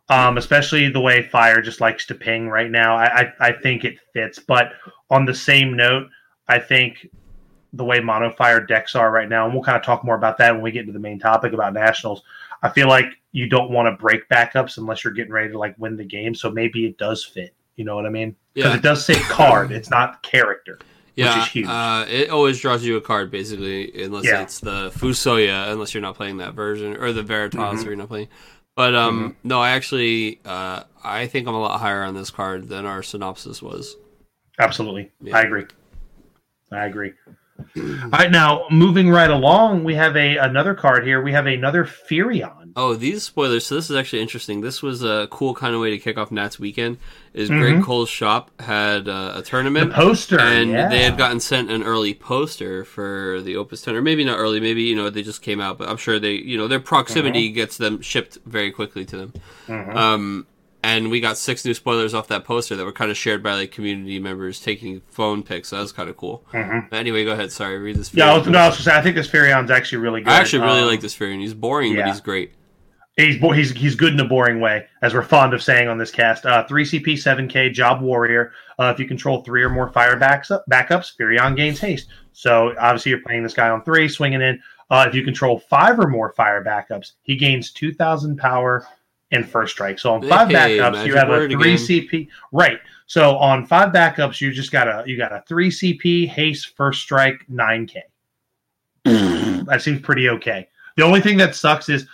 Um, 0.10 0.38
especially 0.38 0.90
the 0.90 1.02
way 1.02 1.24
Fire 1.24 1.62
just 1.62 1.82
likes 1.82 2.06
to 2.08 2.16
ping 2.16 2.48
right 2.48 2.72
now. 2.72 2.96
I, 2.96 3.22
I, 3.22 3.34
I 3.40 3.52
think 3.52 3.84
it 3.84 3.98
fits. 4.14 4.40
But 4.40 4.74
on 5.10 5.26
the 5.26 5.34
same 5.34 5.76
note, 5.76 6.08
I 6.48 6.60
think 6.60 7.08
the 7.74 7.84
way 7.84 8.00
mono 8.00 8.32
fire 8.32 8.62
decks 8.62 8.96
are 8.96 9.12
right 9.12 9.28
now, 9.28 9.46
and 9.46 9.54
we'll 9.54 9.64
kind 9.64 9.78
of 9.78 9.84
talk 9.84 10.06
more 10.06 10.16
about 10.16 10.38
that 10.38 10.54
when 10.54 10.62
we 10.62 10.72
get 10.72 10.82
into 10.82 10.94
the 10.94 11.00
main 11.00 11.20
topic 11.20 11.54
about 11.54 11.74
nationals. 11.74 12.24
I 12.64 12.70
feel 12.70 12.88
like 12.88 13.06
you 13.32 13.48
don't 13.48 13.72
want 13.72 13.88
to 13.88 14.02
break 14.02 14.28
backups 14.30 14.78
unless 14.78 15.04
you're 15.04 15.14
getting 15.14 15.32
ready 15.32 15.50
to 15.52 15.58
like 15.60 15.76
win 15.78 15.96
the 15.96 16.04
game. 16.06 16.34
So 16.36 16.50
maybe 16.50 16.86
it 16.86 16.98
does 16.98 17.24
fit. 17.24 17.54
You 17.76 17.86
know 17.86 17.96
what 17.96 18.06
I 18.06 18.10
mean? 18.10 18.36
Because 18.54 18.72
yeah, 18.72 18.78
it 18.78 18.82
does 18.82 19.06
say 19.06 19.16
card. 19.30 19.72
It's 19.72 19.90
not 19.90 20.24
character. 20.24 20.80
yeah, 21.16 21.42
is 21.44 21.48
huge. 21.48 21.68
Uh, 21.68 22.06
it 22.10 22.30
always 22.30 22.60
draws 22.60 22.84
you 22.84 22.98
a 22.98 23.02
card 23.02 23.30
basically, 23.32 24.04
unless 24.04 24.26
Yeah. 24.26 24.42
it's 24.42 24.60
the 24.60 24.90
Fusoya, 24.96 25.72
unless 25.72 25.94
you're 25.94 26.02
not 26.02 26.16
playing 26.16 26.38
that 26.38 26.54
version, 26.54 26.96
or 26.98 27.12
the 27.14 27.24
Veritas, 27.24 27.60
Mhm. 27.60 27.82
or 27.84 27.88
you're 27.88 27.96
not 27.96 28.08
playing. 28.08 28.28
But 28.76 28.94
um, 28.96 29.36
no, 29.44 29.60
I 29.60 29.72
actually, 29.72 30.40
uh, 30.46 30.84
I 31.04 31.26
think 31.28 31.48
I'm 31.48 31.56
a 31.56 31.60
lot 31.60 31.80
higher 31.80 32.04
on 32.04 32.14
this 32.14 32.30
card 32.30 32.70
than 32.70 32.86
our 32.86 33.02
synopsis 33.02 33.62
was. 33.62 33.96
Absolutely. 34.60 35.12
Yeah. 35.22 35.38
I 35.38 35.42
agree. 35.42 35.66
I 36.72 36.86
agree. 36.86 37.14
All 37.78 38.10
right, 38.10 38.32
now 38.32 38.66
moving 38.72 39.10
right 39.10 39.30
along, 39.30 39.84
we 39.84 39.96
have 39.96 40.16
a 40.16 40.38
another 40.38 40.74
card 40.74 41.06
here. 41.06 41.22
We 41.22 41.32
have 41.34 41.46
another 41.48 41.84
Firion. 41.86 42.72
Oh, 42.76 42.94
these 42.94 43.24
spoilers. 43.24 43.66
So 43.66 43.76
this 43.76 43.90
is 43.90 43.96
actually 43.96 44.22
interesting. 44.22 44.62
This 44.62 44.82
was 44.84 45.04
a 45.04 45.28
cool 45.32 45.54
kind 45.56 45.74
of 45.74 45.82
way 45.82 45.90
to 45.92 45.98
kick 45.98 46.18
off 46.18 46.32
Nats 46.32 46.60
weekend. 46.60 46.98
Is 47.34 47.50
Mhm. 47.50 47.60
Greg 47.60 47.84
Cole's 47.84 48.10
shop 48.10 48.50
had 48.62 49.08
uh, 49.08 49.32
a 49.36 49.38
The 49.38 49.44
tournament. 49.44 49.94
poster, 49.94 50.40
and 50.40 50.72
yeah. 50.72 50.88
they 50.88 51.04
had 51.04 51.18
gotten 51.18 51.40
sent 51.40 51.70
an 51.72 51.84
early 51.84 52.14
poster 52.14 52.84
for 52.84 53.42
the 53.42 53.56
Opus 53.56 53.82
10, 53.82 53.96
or 53.96 54.02
maybe 54.02 54.24
not 54.24 54.38
early, 54.40 54.60
maybe 54.60 54.84
you 54.84 54.96
know 54.96 55.10
they 55.10 55.24
just 55.24 55.42
came 55.42 55.60
out, 55.62 55.78
but 55.78 55.88
I'm 55.90 55.98
sure 55.98 56.20
they, 56.20 56.34
you 56.34 56.58
know, 56.58 56.68
their 56.68 56.80
proximity 56.80 57.50
gets 57.50 57.78
them 57.78 58.02
shipped 58.02 58.38
very 58.46 58.72
quickly 58.72 59.06
to 59.06 59.18
them. 59.18 59.34
Mhm. 59.68 59.96
Um, 59.96 60.48
and 60.88 61.12
we 61.12 61.20
got 61.20 61.38
six 61.38 61.66
new 61.66 61.74
spoilers 61.74 62.14
off 62.14 62.28
that 62.30 62.46
poster 62.46 62.76
that 62.78 62.86
were 62.86 62.92
kind 62.94 63.12
of 63.12 63.18
shared 63.18 63.44
by 63.44 63.54
like 63.56 63.72
community 63.72 64.20
members 64.20 64.60
taking 64.62 65.02
phone 65.10 65.44
pics. 65.44 65.68
So 65.70 65.76
that 65.76 65.82
was 65.82 65.92
kind 65.92 66.10
of 66.10 66.16
cool. 66.16 66.46
Mhm. 66.54 66.92
Anyway, 66.94 67.26
go 67.26 67.32
ahead. 67.32 67.52
Sorry, 67.52 67.78
read 67.78 67.98
this. 67.98 68.14
Yeah, 68.14 68.32
I 68.34 68.38
was, 68.38 68.48
no, 68.48 68.58
I 68.60 68.68
was 68.68 68.78
say 68.78 68.96
I 68.96 69.02
think 69.02 69.16
this 69.16 69.28
Firion's 69.30 69.70
actually 69.70 69.98
really 70.00 70.22
good. 70.22 70.32
I 70.32 70.38
actually 70.38 70.64
really 70.64 70.82
Um, 70.82 70.88
like 70.88 71.02
this 71.02 71.16
Firion. 71.16 71.40
He's 71.42 71.54
boring, 71.54 71.96
but 71.96 72.06
he's 72.08 72.22
great. 72.22 72.54
He's 73.18 73.38
bo- 73.42 73.52
he's 73.52 73.72
he's 73.72 73.96
good 73.96 74.14
in 74.14 74.20
a 74.20 74.26
boring 74.26 74.60
way, 74.60 74.86
as 75.02 75.14
we're 75.16 75.24
fond 75.24 75.54
of 75.56 75.64
saying 75.64 75.88
on 75.88 75.98
this 75.98 76.12
cast. 76.12 76.46
Uh, 76.46 76.64
three 76.68 76.86
CP, 76.86 77.18
seven 77.18 77.48
K, 77.48 77.70
Job 77.70 78.00
Warrior. 78.02 78.52
Uh, 78.78 78.92
if 78.94 79.00
you 79.00 79.08
control 79.08 79.42
three 79.42 79.64
or 79.64 79.70
more 79.70 79.90
fire 79.92 80.16
backs 80.18 80.52
up, 80.52 80.64
backups, 80.72 81.12
Firion 81.20 81.56
gains 81.56 81.80
haste. 81.80 82.08
So 82.34 82.76
obviously 82.80 83.10
you're 83.10 83.22
playing 83.22 83.42
this 83.42 83.56
guy 83.56 83.70
on 83.70 83.84
three, 83.84 84.08
swinging 84.08 84.42
in. 84.42 84.62
Uh, 84.92 85.06
if 85.10 85.16
you 85.16 85.24
control 85.24 85.58
five 85.68 86.00
or 86.00 86.08
more 86.08 86.32
fire 86.34 86.64
backups, 86.64 87.14
he 87.24 87.36
gains 87.36 87.72
two 87.72 87.92
thousand 87.92 88.38
power 88.38 88.86
and 89.32 89.48
first 89.48 89.74
strike. 89.74 90.00
So 90.00 90.14
on 90.14 90.22
five 90.22 90.50
Hey, 90.50 90.78
backups, 90.78 91.06
you 91.06 91.16
have 91.16 91.30
a 91.30 91.48
three 91.48 91.74
again. 91.74 91.78
CP. 91.78 92.28
Right. 92.52 92.80
So 93.08 93.38
on 93.38 93.66
five 93.66 93.94
backups, 93.94 94.42
you 94.42 94.52
just 94.52 94.72
got 94.72 94.88
a 94.88 95.04
you 95.06 95.18
got 95.18 95.32
a 95.32 95.44
three 95.48 95.70
CP 95.70 96.28
haste 96.28 96.76
first 96.76 97.02
strike 97.02 97.44
nine 97.48 97.88
K. 97.88 98.04
that 99.06 99.82
seems 99.82 100.02
pretty 100.02 100.30
okay. 100.30 100.68
The 100.98 101.04
only 101.04 101.22
thing 101.22 101.38
that 101.38 101.56
sucks 101.56 101.90
is, 101.90 102.08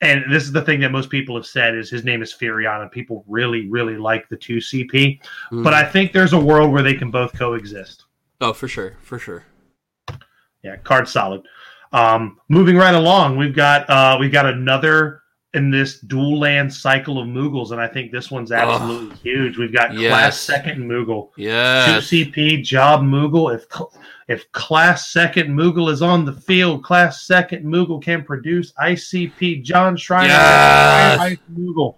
and 0.00 0.24
this 0.32 0.44
is 0.44 0.52
the 0.52 0.62
thing 0.62 0.80
that 0.80 0.90
most 0.90 1.10
people 1.10 1.34
have 1.36 1.46
said 1.46 1.74
is 1.74 1.90
his 1.90 2.04
name 2.04 2.22
is 2.22 2.32
Firion, 2.32 2.80
and 2.82 2.90
people 2.90 3.24
really 3.26 3.68
really 3.68 3.96
like 3.96 4.28
the 4.28 4.36
two 4.36 4.56
CP. 4.56 5.20
Mm. 5.50 5.64
But 5.64 5.74
I 5.74 5.84
think 5.84 6.12
there's 6.12 6.32
a 6.32 6.40
world 6.40 6.72
where 6.72 6.82
they 6.82 6.94
can 6.94 7.10
both 7.10 7.32
coexist. 7.34 8.04
oh, 8.40 8.52
for 8.52 8.68
sure, 8.68 8.96
for 9.02 9.18
sure. 9.18 9.44
Yeah, 10.62 10.76
card 10.76 11.08
solid. 11.08 11.42
Um, 11.92 12.38
moving 12.48 12.76
right 12.76 12.94
along, 12.94 13.36
we've 13.36 13.54
got 13.54 13.88
uh, 13.90 14.16
we've 14.18 14.32
got 14.32 14.46
another 14.46 15.21
in 15.54 15.70
this 15.70 16.00
dual 16.00 16.38
land 16.40 16.72
cycle 16.72 17.18
of 17.18 17.26
Moogles, 17.28 17.72
and 17.72 17.80
I 17.80 17.86
think 17.86 18.10
this 18.10 18.30
one's 18.30 18.52
absolutely 18.52 19.16
huge. 19.16 19.58
We've 19.58 19.72
got 19.72 19.92
Yes. 19.94 20.10
Class 20.10 20.40
Second 20.40 20.82
Moogle, 20.88 21.28
Yes. 21.36 22.08
two 22.08 22.24
CP 22.24 22.62
Job 22.62 23.02
Moogle. 23.02 23.54
If 23.54 23.66
if 24.28 24.50
Class 24.52 25.10
Second 25.10 25.50
Moogle 25.50 25.90
is 25.90 26.00
on 26.00 26.24
the 26.24 26.32
field, 26.32 26.82
Class 26.82 27.22
Second 27.26 27.64
Moogle 27.66 28.02
can 28.02 28.22
produce 28.24 28.72
ICP 28.80 29.62
John 29.62 29.94
Schreiner. 29.96 30.28
Yes. 30.28 31.20
Ice 31.20 31.38
Moogle. 31.54 31.96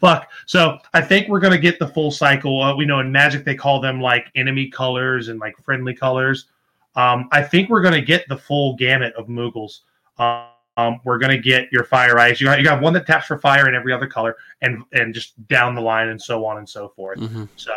Fuck. 0.00 0.30
So 0.46 0.78
I 0.94 1.00
think 1.00 1.28
we're 1.28 1.40
gonna 1.40 1.58
get 1.58 1.78
the 1.80 1.88
full 1.88 2.10
cycle. 2.12 2.60
Uh, 2.62 2.76
we 2.76 2.84
know 2.84 3.00
in 3.00 3.10
Magic 3.10 3.44
they 3.44 3.54
call 3.56 3.80
them 3.80 4.00
like 4.00 4.30
enemy 4.36 4.68
colors 4.68 5.28
and 5.28 5.40
like 5.40 5.56
friendly 5.64 5.94
colors. 5.94 6.46
Um, 6.94 7.28
I 7.32 7.42
think 7.42 7.68
we're 7.68 7.82
gonna 7.82 8.00
get 8.00 8.28
the 8.28 8.36
full 8.36 8.76
gamut 8.76 9.12
of 9.14 9.26
Moogles. 9.26 9.80
Um, 10.18 10.44
um, 10.76 11.00
we're 11.04 11.18
gonna 11.18 11.38
get 11.38 11.70
your 11.72 11.84
fire 11.84 12.18
ice. 12.18 12.40
You 12.40 12.46
got, 12.46 12.58
you 12.58 12.64
got 12.64 12.80
one 12.80 12.92
that 12.94 13.06
taps 13.06 13.26
for 13.26 13.38
fire 13.38 13.68
in 13.68 13.74
every 13.74 13.92
other 13.92 14.06
color, 14.06 14.36
and 14.60 14.82
and 14.92 15.14
just 15.14 15.46
down 15.48 15.74
the 15.74 15.80
line 15.80 16.08
and 16.08 16.20
so 16.20 16.44
on 16.44 16.58
and 16.58 16.68
so 16.68 16.88
forth. 16.90 17.18
Mhm. 17.18 17.48
So 17.56 17.74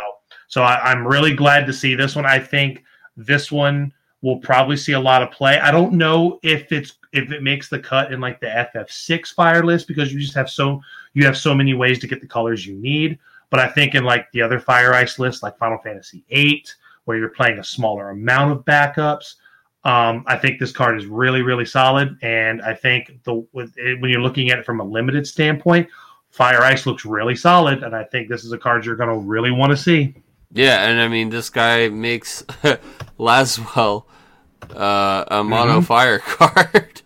so 0.48 0.62
I, 0.62 0.90
I'm 0.90 1.06
really 1.06 1.34
glad 1.34 1.66
to 1.66 1.72
see 1.72 1.94
this 1.94 2.16
one. 2.16 2.26
I 2.26 2.38
think 2.38 2.84
this 3.16 3.50
one 3.52 3.92
will 4.22 4.38
probably 4.38 4.76
see 4.76 4.92
a 4.92 5.00
lot 5.00 5.22
of 5.22 5.30
play. 5.30 5.58
I 5.58 5.70
don't 5.70 5.92
know 5.92 6.38
if 6.42 6.72
it's 6.72 6.94
if 7.12 7.30
it 7.32 7.42
makes 7.42 7.68
the 7.68 7.78
cut 7.78 8.12
in 8.12 8.20
like 8.20 8.40
the 8.40 8.46
FF6 8.46 9.28
fire 9.34 9.64
list 9.64 9.88
because 9.88 10.12
you 10.12 10.20
just 10.20 10.34
have 10.34 10.50
so 10.50 10.80
you 11.14 11.24
have 11.24 11.36
so 11.36 11.54
many 11.54 11.74
ways 11.74 11.98
to 12.00 12.06
get 12.06 12.20
the 12.20 12.26
colors 12.26 12.66
you 12.66 12.76
need. 12.76 13.18
But 13.50 13.60
I 13.60 13.68
think 13.68 13.94
in 13.94 14.04
like 14.04 14.30
the 14.32 14.42
other 14.42 14.58
fire 14.58 14.92
ice 14.92 15.18
list, 15.18 15.42
like 15.42 15.56
Final 15.58 15.78
Fantasy 15.78 16.24
VIII, 16.28 16.64
where 17.04 17.16
you're 17.16 17.28
playing 17.28 17.58
a 17.58 17.64
smaller 17.64 18.10
amount 18.10 18.52
of 18.52 18.64
backups, 18.64 19.36
um, 19.86 20.24
I 20.26 20.36
think 20.36 20.58
this 20.58 20.72
card 20.72 20.98
is 20.98 21.06
really 21.06 21.42
really 21.42 21.64
solid. 21.64 22.18
And 22.22 22.60
I 22.62 22.74
think 22.74 23.22
the 23.24 23.46
with 23.52 23.72
it, 23.78 24.00
when 24.00 24.10
you're 24.10 24.20
looking 24.22 24.50
at 24.50 24.58
it 24.58 24.64
from 24.66 24.80
a 24.80 24.84
limited 24.84 25.26
standpoint, 25.26 25.88
Fire 26.30 26.62
Ice 26.62 26.84
looks 26.86 27.04
really 27.04 27.36
solid, 27.36 27.82
and 27.82 27.94
I 27.94 28.04
think 28.04 28.28
this 28.28 28.44
is 28.44 28.52
a 28.52 28.58
card 28.58 28.84
you're 28.84 28.96
going 28.96 29.08
to 29.10 29.16
really 29.26 29.50
want 29.50 29.70
to 29.70 29.76
see. 29.76 30.14
Yeah, 30.52 30.88
and 30.88 31.00
I 31.00 31.08
mean, 31.08 31.30
this 31.30 31.50
guy 31.50 31.88
makes 31.88 32.42
Lasswell 33.18 34.04
uh, 34.74 35.24
a 35.28 35.44
mono 35.44 35.80
fire 35.80 36.18
card, 36.24 37.02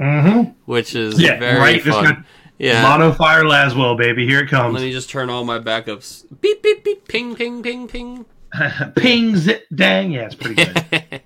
Mm-hmm. 0.00 0.50
which 0.64 0.94
is 0.94 1.20
Yeah, 1.20 1.38
very 1.38 1.58
right. 1.58 1.82
Fun. 1.82 2.24
yeah. 2.58 2.82
Mono 2.82 3.12
Fire 3.12 3.42
Lasswell, 3.44 3.96
baby. 3.98 4.26
Here 4.26 4.40
it 4.40 4.48
comes. 4.48 4.74
Let 4.74 4.82
me 4.82 4.92
just 4.92 5.10
turn 5.10 5.28
all 5.28 5.44
my 5.44 5.58
backups. 5.58 6.24
Beep 6.40 6.62
beep 6.62 6.84
beep. 6.84 7.08
Ping 7.08 7.34
ping 7.34 7.62
ping 7.62 7.88
ping. 7.88 8.26
Ping, 8.96 9.36
zit, 9.36 9.66
dang. 9.74 10.12
Yeah, 10.12 10.26
it's 10.26 10.34
pretty 10.34 10.54
good. 10.64 11.20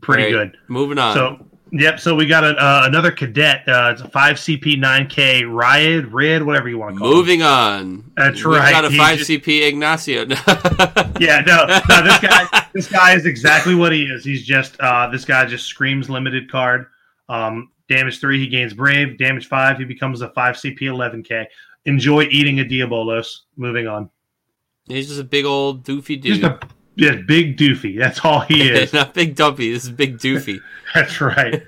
Pretty 0.00 0.24
Right, 0.34 0.50
good. 0.52 0.56
Moving 0.68 0.98
on. 0.98 1.14
So, 1.14 1.46
yep. 1.72 2.00
So 2.00 2.14
we 2.14 2.26
got 2.26 2.42
a, 2.44 2.48
uh, 2.56 2.82
another 2.86 3.10
cadet. 3.10 3.68
Uh, 3.68 3.90
it's 3.92 4.00
a 4.02 4.08
five 4.08 4.36
CP, 4.36 4.78
nine 4.78 5.06
K, 5.08 5.44
Riot, 5.44 6.06
Red, 6.06 6.42
whatever 6.42 6.68
you 6.68 6.78
want 6.78 6.94
to 6.94 6.98
call. 7.00 7.10
it. 7.12 7.14
Moving 7.14 7.42
on. 7.42 8.10
That's 8.16 8.44
We've 8.44 8.56
right. 8.56 8.72
got 8.72 8.84
a 8.86 8.90
five 8.90 9.18
just- 9.18 9.30
CP 9.30 9.66
Ignacio. 9.68 10.26
Yeah, 11.20 11.40
no, 11.46 11.66
no. 11.66 12.02
This 12.02 12.18
guy, 12.20 12.66
this 12.72 12.88
guy 12.90 13.14
is 13.14 13.26
exactly 13.26 13.74
what 13.74 13.92
he 13.92 14.04
is. 14.04 14.24
He's 14.24 14.42
just 14.46 14.80
uh, 14.80 15.08
this 15.10 15.26
guy 15.26 15.44
just 15.44 15.66
screams 15.66 16.08
limited 16.08 16.50
card. 16.50 16.86
Um, 17.28 17.72
damage 17.90 18.20
three, 18.20 18.38
he 18.38 18.48
gains 18.48 18.72
brave. 18.72 19.18
Damage 19.18 19.46
five, 19.46 19.76
he 19.76 19.84
becomes 19.84 20.22
a 20.22 20.30
five 20.30 20.54
CP, 20.56 20.80
eleven 20.82 21.22
K. 21.22 21.46
Enjoy 21.84 22.22
eating 22.30 22.60
a 22.60 22.64
Diabolos. 22.64 23.40
Moving 23.58 23.86
on. 23.86 24.08
He's 24.88 25.08
just 25.08 25.20
a 25.20 25.24
big 25.24 25.44
old 25.44 25.84
doofy 25.84 26.22
Just 26.22 26.40
dude. 26.40 26.50
a 26.50 26.58
yeah, 27.00 27.16
big 27.26 27.56
doofy. 27.56 27.98
That's 27.98 28.24
all 28.24 28.40
he 28.40 28.68
is. 28.70 28.92
Not 28.92 29.14
big 29.14 29.34
dumpy. 29.34 29.72
This 29.72 29.84
is 29.84 29.90
big 29.90 30.18
doofy. 30.18 30.60
That's 30.94 31.20
right. 31.20 31.62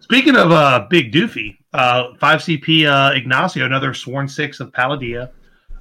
Speaking 0.00 0.36
of 0.36 0.52
uh, 0.52 0.86
Big 0.88 1.12
Doofy, 1.12 1.58
uh, 1.72 2.12
5CP 2.22 2.86
uh, 2.86 3.12
Ignacio, 3.12 3.66
another 3.66 3.92
sworn 3.92 4.28
six 4.28 4.60
of 4.60 4.70
Paladia. 4.70 5.30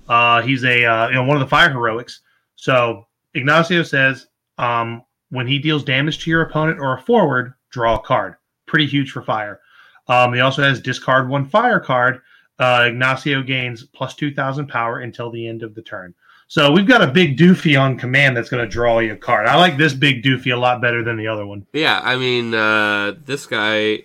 Uh, 0.09 0.41
he's 0.41 0.63
a 0.63 0.83
uh, 0.83 1.09
you 1.09 1.13
know 1.13 1.24
one 1.24 1.38
of 1.38 1.41
the 1.41 1.47
fire 1.47 1.69
heroics. 1.69 2.21
So 2.55 3.05
Ignacio 3.35 3.83
says 3.83 4.27
um, 4.57 5.03
when 5.29 5.45
he 5.45 5.59
deals 5.59 5.83
damage 5.83 6.24
to 6.24 6.31
your 6.31 6.41
opponent 6.41 6.79
or 6.79 6.97
a 6.97 7.01
forward, 7.01 7.53
draw 7.69 7.97
a 7.97 8.00
card. 8.00 8.35
Pretty 8.65 8.88
huge 8.88 9.12
for 9.12 9.21
fire. 9.21 9.59
Um, 10.07 10.33
he 10.33 10.39
also 10.39 10.63
has 10.63 10.81
discard 10.81 11.29
one 11.29 11.45
fire 11.45 11.79
card. 11.79 12.21
Uh, 12.57 12.85
Ignacio 12.88 13.43
gains 13.43 13.83
plus 13.83 14.15
two 14.15 14.33
thousand 14.33 14.67
power 14.69 15.01
until 15.01 15.29
the 15.29 15.47
end 15.47 15.62
of 15.62 15.75
the 15.75 15.83
turn. 15.83 16.15
So 16.55 16.71
we've 16.71 16.88
got 16.88 17.01
a 17.01 17.07
big 17.07 17.38
doofy 17.38 17.77
on 17.77 17.97
command 17.97 18.38
that's 18.38 18.47
going 18.47 18.63
to 18.63 18.69
draw 18.69 19.00
you 19.00 19.12
a 19.12 19.17
card. 19.17 19.45
I 19.45 19.57
like 19.57 19.75
this 19.75 19.93
big 19.93 20.24
doofy 20.24 20.53
a 20.53 20.55
lot 20.55 20.79
better 20.79 21.03
than 21.03 21.17
the 21.17 21.27
other 21.27 21.45
one. 21.45 21.67
Yeah, 21.74 22.00
I 22.01 22.15
mean, 22.15 22.53
uh, 22.53 23.15
this 23.25 23.45
guy 23.45 24.03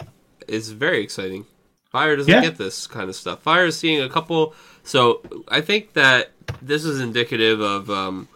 is 0.49 0.73
very 0.73 1.01
exciting. 1.01 1.47
Fire 1.93 2.17
doesn't 2.17 2.29
Yeah. 2.29 2.41
get 2.41 2.59
this 2.59 2.89
kind 2.89 3.09
of 3.09 3.15
stuff. 3.15 3.41
Fire 3.43 3.67
is 3.67 3.77
seeing 3.79 4.01
a 4.03 4.09
couple. 4.09 4.53
So 4.83 5.23
I 5.47 5.61
think 5.61 5.93
that 5.93 6.33
this 6.61 6.85
is 6.85 6.99
indicative 7.01 7.61
of. 7.61 7.89
Um, 7.89 8.27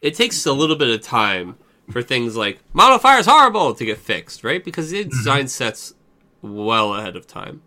it 0.00 0.14
takes 0.14 0.46
a 0.46 0.52
little 0.52 0.76
bit 0.76 0.88
of 0.90 1.02
time 1.02 1.56
for 1.90 2.02
things 2.02 2.36
like 2.36 2.60
mono 2.72 2.98
fire 2.98 3.18
is 3.18 3.26
horrible 3.26 3.74
to 3.74 3.84
get 3.84 3.98
fixed, 3.98 4.44
right? 4.44 4.62
Because 4.64 4.92
Mm-hmm. 4.92 5.08
it 5.08 5.10
design 5.10 5.48
sets 5.48 5.92
well 6.40 6.94
ahead 6.94 7.16
of 7.16 7.26
time. 7.26 7.62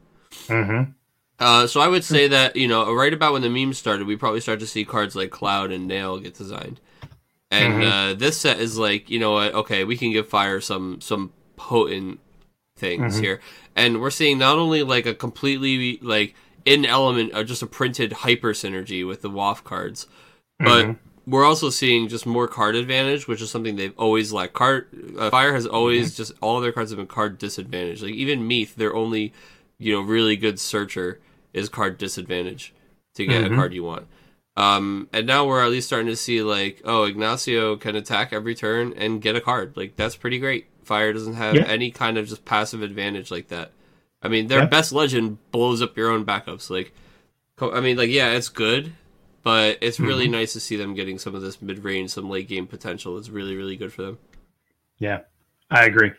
Mm-hmm. 0.47 0.91
Uh, 1.39 1.67
so 1.67 1.79
I 1.79 1.87
would 1.87 2.03
say 2.03 2.27
that 2.27 2.55
you 2.55 2.67
know, 2.67 2.93
right 2.93 3.13
about 3.13 3.33
when 3.33 3.41
the 3.41 3.49
memes 3.49 3.77
started, 3.77 4.05
we 4.05 4.15
probably 4.15 4.41
start 4.41 4.59
to 4.59 4.67
see 4.67 4.83
cards 4.83 5.15
like 5.15 5.31
Cloud 5.31 5.71
and 5.71 5.87
Nail 5.87 6.19
get 6.19 6.35
designed, 6.37 6.79
and 7.49 7.83
uh, 7.83 8.13
this 8.13 8.37
set 8.37 8.59
is 8.59 8.77
like, 8.77 9.09
you 9.09 9.19
know 9.19 9.31
what? 9.31 9.53
Okay, 9.53 9.83
we 9.83 9.97
can 9.97 10.11
give 10.11 10.27
Fire 10.27 10.59
some 10.59 10.99
some 11.01 11.31
potent 11.55 12.19
things 12.75 13.17
here, 13.19 13.39
and 13.75 14.01
we're 14.01 14.09
seeing 14.09 14.37
not 14.37 14.57
only 14.57 14.83
like 14.83 15.05
a 15.05 15.13
completely 15.13 15.99
like 16.01 16.35
in 16.65 16.85
element 16.85 17.31
or 17.33 17.43
just 17.43 17.61
a 17.61 17.67
printed 17.67 18.11
hyper 18.11 18.51
synergy 18.53 19.07
with 19.07 19.21
the 19.21 19.29
WAF 19.29 19.63
cards, 19.63 20.07
but 20.59 20.95
we're 21.25 21.45
also 21.45 21.69
seeing 21.69 22.07
just 22.07 22.25
more 22.25 22.47
card 22.47 22.75
advantage, 22.75 23.27
which 23.27 23.41
is 23.41 23.49
something 23.49 23.75
they've 23.75 23.97
always 23.97 24.33
lacked. 24.33 24.53
Card 24.53 24.87
uh, 25.17 25.29
Fire 25.29 25.53
has 25.53 25.65
always 25.65 26.17
just 26.17 26.33
all 26.41 26.57
of 26.57 26.63
their 26.63 26.71
cards 26.71 26.91
have 26.91 26.97
been 26.97 27.07
card 27.07 27.37
disadvantage. 27.37 28.01
Like 28.01 28.13
even 28.13 28.47
Meath, 28.47 28.75
their 28.75 28.95
only 28.95 29.31
you 29.77 29.93
know 29.93 30.01
really 30.01 30.35
good 30.35 30.59
searcher 30.59 31.19
is 31.53 31.69
card 31.69 31.97
disadvantage 31.97 32.73
to 33.15 33.25
get 33.25 33.43
a 33.43 33.49
card 33.49 33.73
you 33.73 33.83
want. 33.83 34.07
Um, 34.57 35.07
and 35.13 35.25
now 35.25 35.45
we're 35.47 35.63
at 35.63 35.71
least 35.71 35.87
starting 35.87 36.07
to 36.07 36.15
see 36.15 36.41
like, 36.41 36.81
oh, 36.83 37.03
Ignacio 37.03 37.77
can 37.77 37.95
attack 37.95 38.33
every 38.33 38.55
turn 38.55 38.93
and 38.97 39.21
get 39.21 39.35
a 39.35 39.41
card. 39.41 39.77
Like 39.77 39.95
that's 39.95 40.15
pretty 40.15 40.37
great. 40.39 40.67
Fire 40.83 41.13
doesn't 41.13 41.35
have 41.35 41.55
Yeah. 41.55 41.63
any 41.65 41.91
kind 41.91 42.17
of 42.17 42.27
just 42.27 42.45
passive 42.45 42.81
advantage 42.81 43.31
like 43.31 43.47
that. 43.49 43.71
I 44.21 44.27
mean, 44.27 44.47
their 44.47 44.59
Yeah. 44.59 44.65
best 44.65 44.91
legend 44.91 45.37
blows 45.51 45.81
up 45.81 45.95
your 45.97 46.09
own 46.11 46.25
backups. 46.25 46.69
Like, 46.69 46.93
I 47.61 47.79
mean, 47.79 47.95
like 47.97 48.09
yeah, 48.09 48.31
it's 48.33 48.49
good, 48.49 48.91
but 49.43 49.77
it's 49.81 49.99
really 49.99 50.25
Mm-hmm. 50.25 50.33
nice 50.33 50.53
to 50.53 50.59
see 50.59 50.75
them 50.75 50.93
getting 50.93 51.17
some 51.19 51.35
of 51.35 51.41
this 51.41 51.61
mid 51.61 51.83
range, 51.85 52.09
some 52.11 52.29
late 52.29 52.47
game 52.49 52.67
potential. 52.67 53.17
It's 53.17 53.29
really, 53.29 53.55
really 53.55 53.75
good 53.77 53.93
for 53.93 54.01
them. 54.01 54.17
Yeah, 54.97 55.19
I 55.71 55.85
agree. 55.85 56.11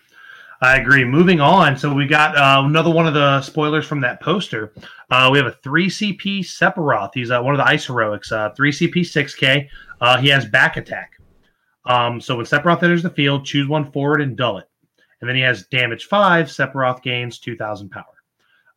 I 0.62 0.76
agree. 0.76 1.04
Moving 1.04 1.40
on. 1.40 1.76
So 1.78 1.92
we 1.92 2.06
got 2.06 2.36
uh, 2.36 2.62
another 2.66 2.90
one 2.90 3.06
of 3.06 3.14
the 3.14 3.40
spoilers 3.40 3.86
from 3.86 4.00
that 4.02 4.20
poster. 4.20 4.74
Uh, 5.10 5.30
we 5.32 5.38
have 5.38 5.46
a 5.46 5.56
3CP 5.66 6.40
Sephiroth. 6.40 7.12
He's 7.14 7.30
uh, 7.30 7.40
one 7.40 7.54
of 7.54 7.58
the 7.58 7.66
Ice 7.66 7.86
Heroics. 7.86 8.30
Uh, 8.30 8.50
3CP 8.58 8.96
6K. 8.96 9.68
Uh, 10.00 10.18
he 10.18 10.28
has 10.28 10.44
back 10.44 10.76
attack. 10.76 11.12
Um, 11.86 12.20
so 12.20 12.36
when 12.36 12.44
Sephiroth 12.44 12.82
enters 12.82 13.02
the 13.02 13.10
field, 13.10 13.46
choose 13.46 13.68
one 13.68 13.90
forward 13.90 14.20
and 14.20 14.36
dull 14.36 14.58
it. 14.58 14.68
And 15.20 15.28
then 15.28 15.36
he 15.36 15.42
has 15.42 15.66
damage 15.66 16.04
5. 16.06 16.46
Sephiroth 16.46 17.02
gains 17.02 17.38
2,000 17.38 17.88
power. 17.90 18.04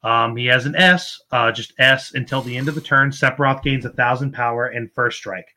Um, 0.03 0.35
he 0.35 0.45
has 0.47 0.65
an 0.65 0.75
S, 0.75 1.21
uh, 1.31 1.51
just 1.51 1.73
S 1.79 2.13
until 2.13 2.41
the 2.41 2.55
end 2.55 2.69
of 2.69 2.75
the 2.75 2.81
turn. 2.81 3.11
Sephiroth 3.11 3.61
gains 3.61 3.85
1,000 3.85 4.31
power 4.31 4.67
and 4.67 4.91
first 4.93 5.17
strike. 5.17 5.47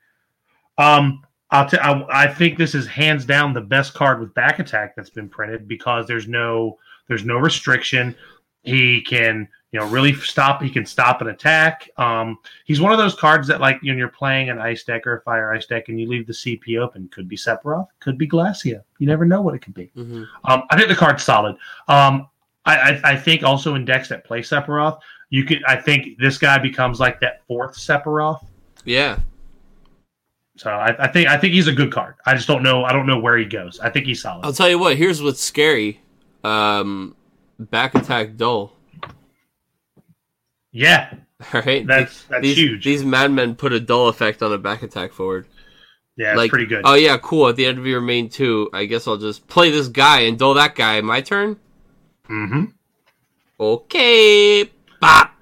Um, 0.79 1.23
I'll 1.51 1.69
t- 1.69 1.79
I, 1.79 2.25
I 2.25 2.27
think 2.27 2.59
this 2.59 2.75
is 2.75 2.87
hands 2.87 3.25
down 3.25 3.53
the 3.53 3.61
best 3.61 3.95
card 3.95 4.21
with 4.21 4.35
back 4.35 4.59
attack 4.59 4.97
that's 4.97 5.11
been 5.11 5.29
printed 5.29 5.69
because 5.69 6.07
there's 6.07 6.27
no 6.29 6.79
there's 7.09 7.25
no 7.25 7.37
restriction. 7.39 8.15
He 8.63 9.01
can 9.03 9.47
you 9.71 9.79
know 9.79 9.87
really 9.89 10.13
stop. 10.15 10.61
He 10.61 10.71
can 10.71 10.85
stop 10.85 11.21
an 11.21 11.29
attack. 11.29 11.89
Um, 11.99 12.39
he's 12.65 12.81
one 12.81 12.93
of 12.93 12.99
those 12.99 13.15
cards 13.15 13.47
that 13.49 13.61
like 13.61 13.81
when 13.83 13.97
you're 13.97 14.09
playing 14.09 14.51
an 14.51 14.59
ice 14.59 14.83
deck 14.83 15.07
or 15.07 15.19
a 15.19 15.21
fire 15.23 15.53
ice 15.53 15.67
deck 15.67 15.89
and 15.89 16.01
you 16.01 16.09
leave 16.09 16.27
the 16.27 16.33
CP 16.33 16.81
open. 16.81 17.09
Could 17.13 17.29
be 17.29 17.37
Sephiroth, 17.37 17.87
could 18.01 18.19
be 18.19 18.27
Glacia. 18.27 18.83
You 18.99 19.07
never 19.07 19.25
know 19.25 19.41
what 19.41 19.55
it 19.55 19.61
could 19.61 19.75
be. 19.75 19.91
hmm 19.95 20.25
Um, 20.45 20.63
I 20.71 20.77
think 20.77 20.89
the 20.89 20.97
card's 20.97 21.23
solid. 21.23 21.57
Um, 21.87 22.29
I, 22.65 22.77
I, 22.77 23.01
I 23.13 23.17
think 23.17 23.45
also 23.45 23.77
in 23.77 23.85
decks 23.85 24.09
that 24.09 24.25
play 24.25 24.41
Sephiroth, 24.41 24.99
you 25.31 25.45
could. 25.45 25.63
I 25.69 25.77
think 25.77 26.19
this 26.19 26.39
guy 26.39 26.59
becomes 26.59 26.99
like 26.99 27.21
that 27.21 27.43
fourth 27.47 27.77
Sephiroth. 27.77 28.45
Yeah, 28.85 29.19
So 30.57 30.71
I, 30.71 31.05
I 31.05 31.09
think 31.09 31.29
I 31.29 31.37
think 31.37 31.53
he's 31.55 31.69
a 31.69 31.73
good 31.73 31.93
card. 31.93 32.15
I 32.25 32.35
just 32.35 32.47
don't 32.49 32.63
know. 32.63 32.85
I 32.85 32.93
don't 32.93 33.07
know 33.07 33.19
where 33.19 33.37
he 33.37 33.45
goes. 33.45 33.79
I 33.81 33.91
think 33.91 34.07
he's 34.07 34.23
solid. 34.23 34.45
I'll 34.45 34.53
tell 34.53 34.69
you 34.69 34.79
what. 34.79 34.97
Here's 34.97 35.23
what's 35.23 35.41
scary. 35.41 36.01
Um, 36.45 37.15
back 37.59 37.95
attack 37.95 38.37
dull. 38.37 38.73
yeah, 40.73 41.15
All 41.55 41.61
right, 41.67 41.87
that's 41.87 42.25
that's 42.25 42.43
these, 42.43 42.57
huge. 42.57 42.85
These 42.85 43.05
madmen 43.05 43.55
put 43.57 43.73
a 43.73 43.81
dull 43.81 44.09
effect 44.09 44.43
on 44.43 44.53
a 44.53 44.59
back 44.59 44.83
attack 44.83 45.13
forward. 45.13 45.47
yeah, 46.17 46.31
it's 46.33 46.39
like, 46.39 46.51
pretty 46.51 46.67
good. 46.67 46.83
Oh 46.85 46.95
yeah, 46.95 47.19
cool. 47.19 47.49
At 47.49 47.57
the 47.57 47.67
end 47.67 47.79
of 47.79 47.87
your 47.87 48.01
main 48.01 48.29
two, 48.29 48.71
I 48.73 48.85
guess 48.87 49.07
I'll 49.07 49.17
just 49.17 49.47
play 49.49 49.71
this 49.71 49.89
guy 49.89 50.21
and 50.21 50.39
dull 50.39 50.55
that 50.55 50.75
guy. 50.75 51.01
My 51.01 51.21
turn. 51.21 51.59
Mm-hmm. 52.29 52.65
Okay. 53.61 54.71
Bop. 55.01 55.33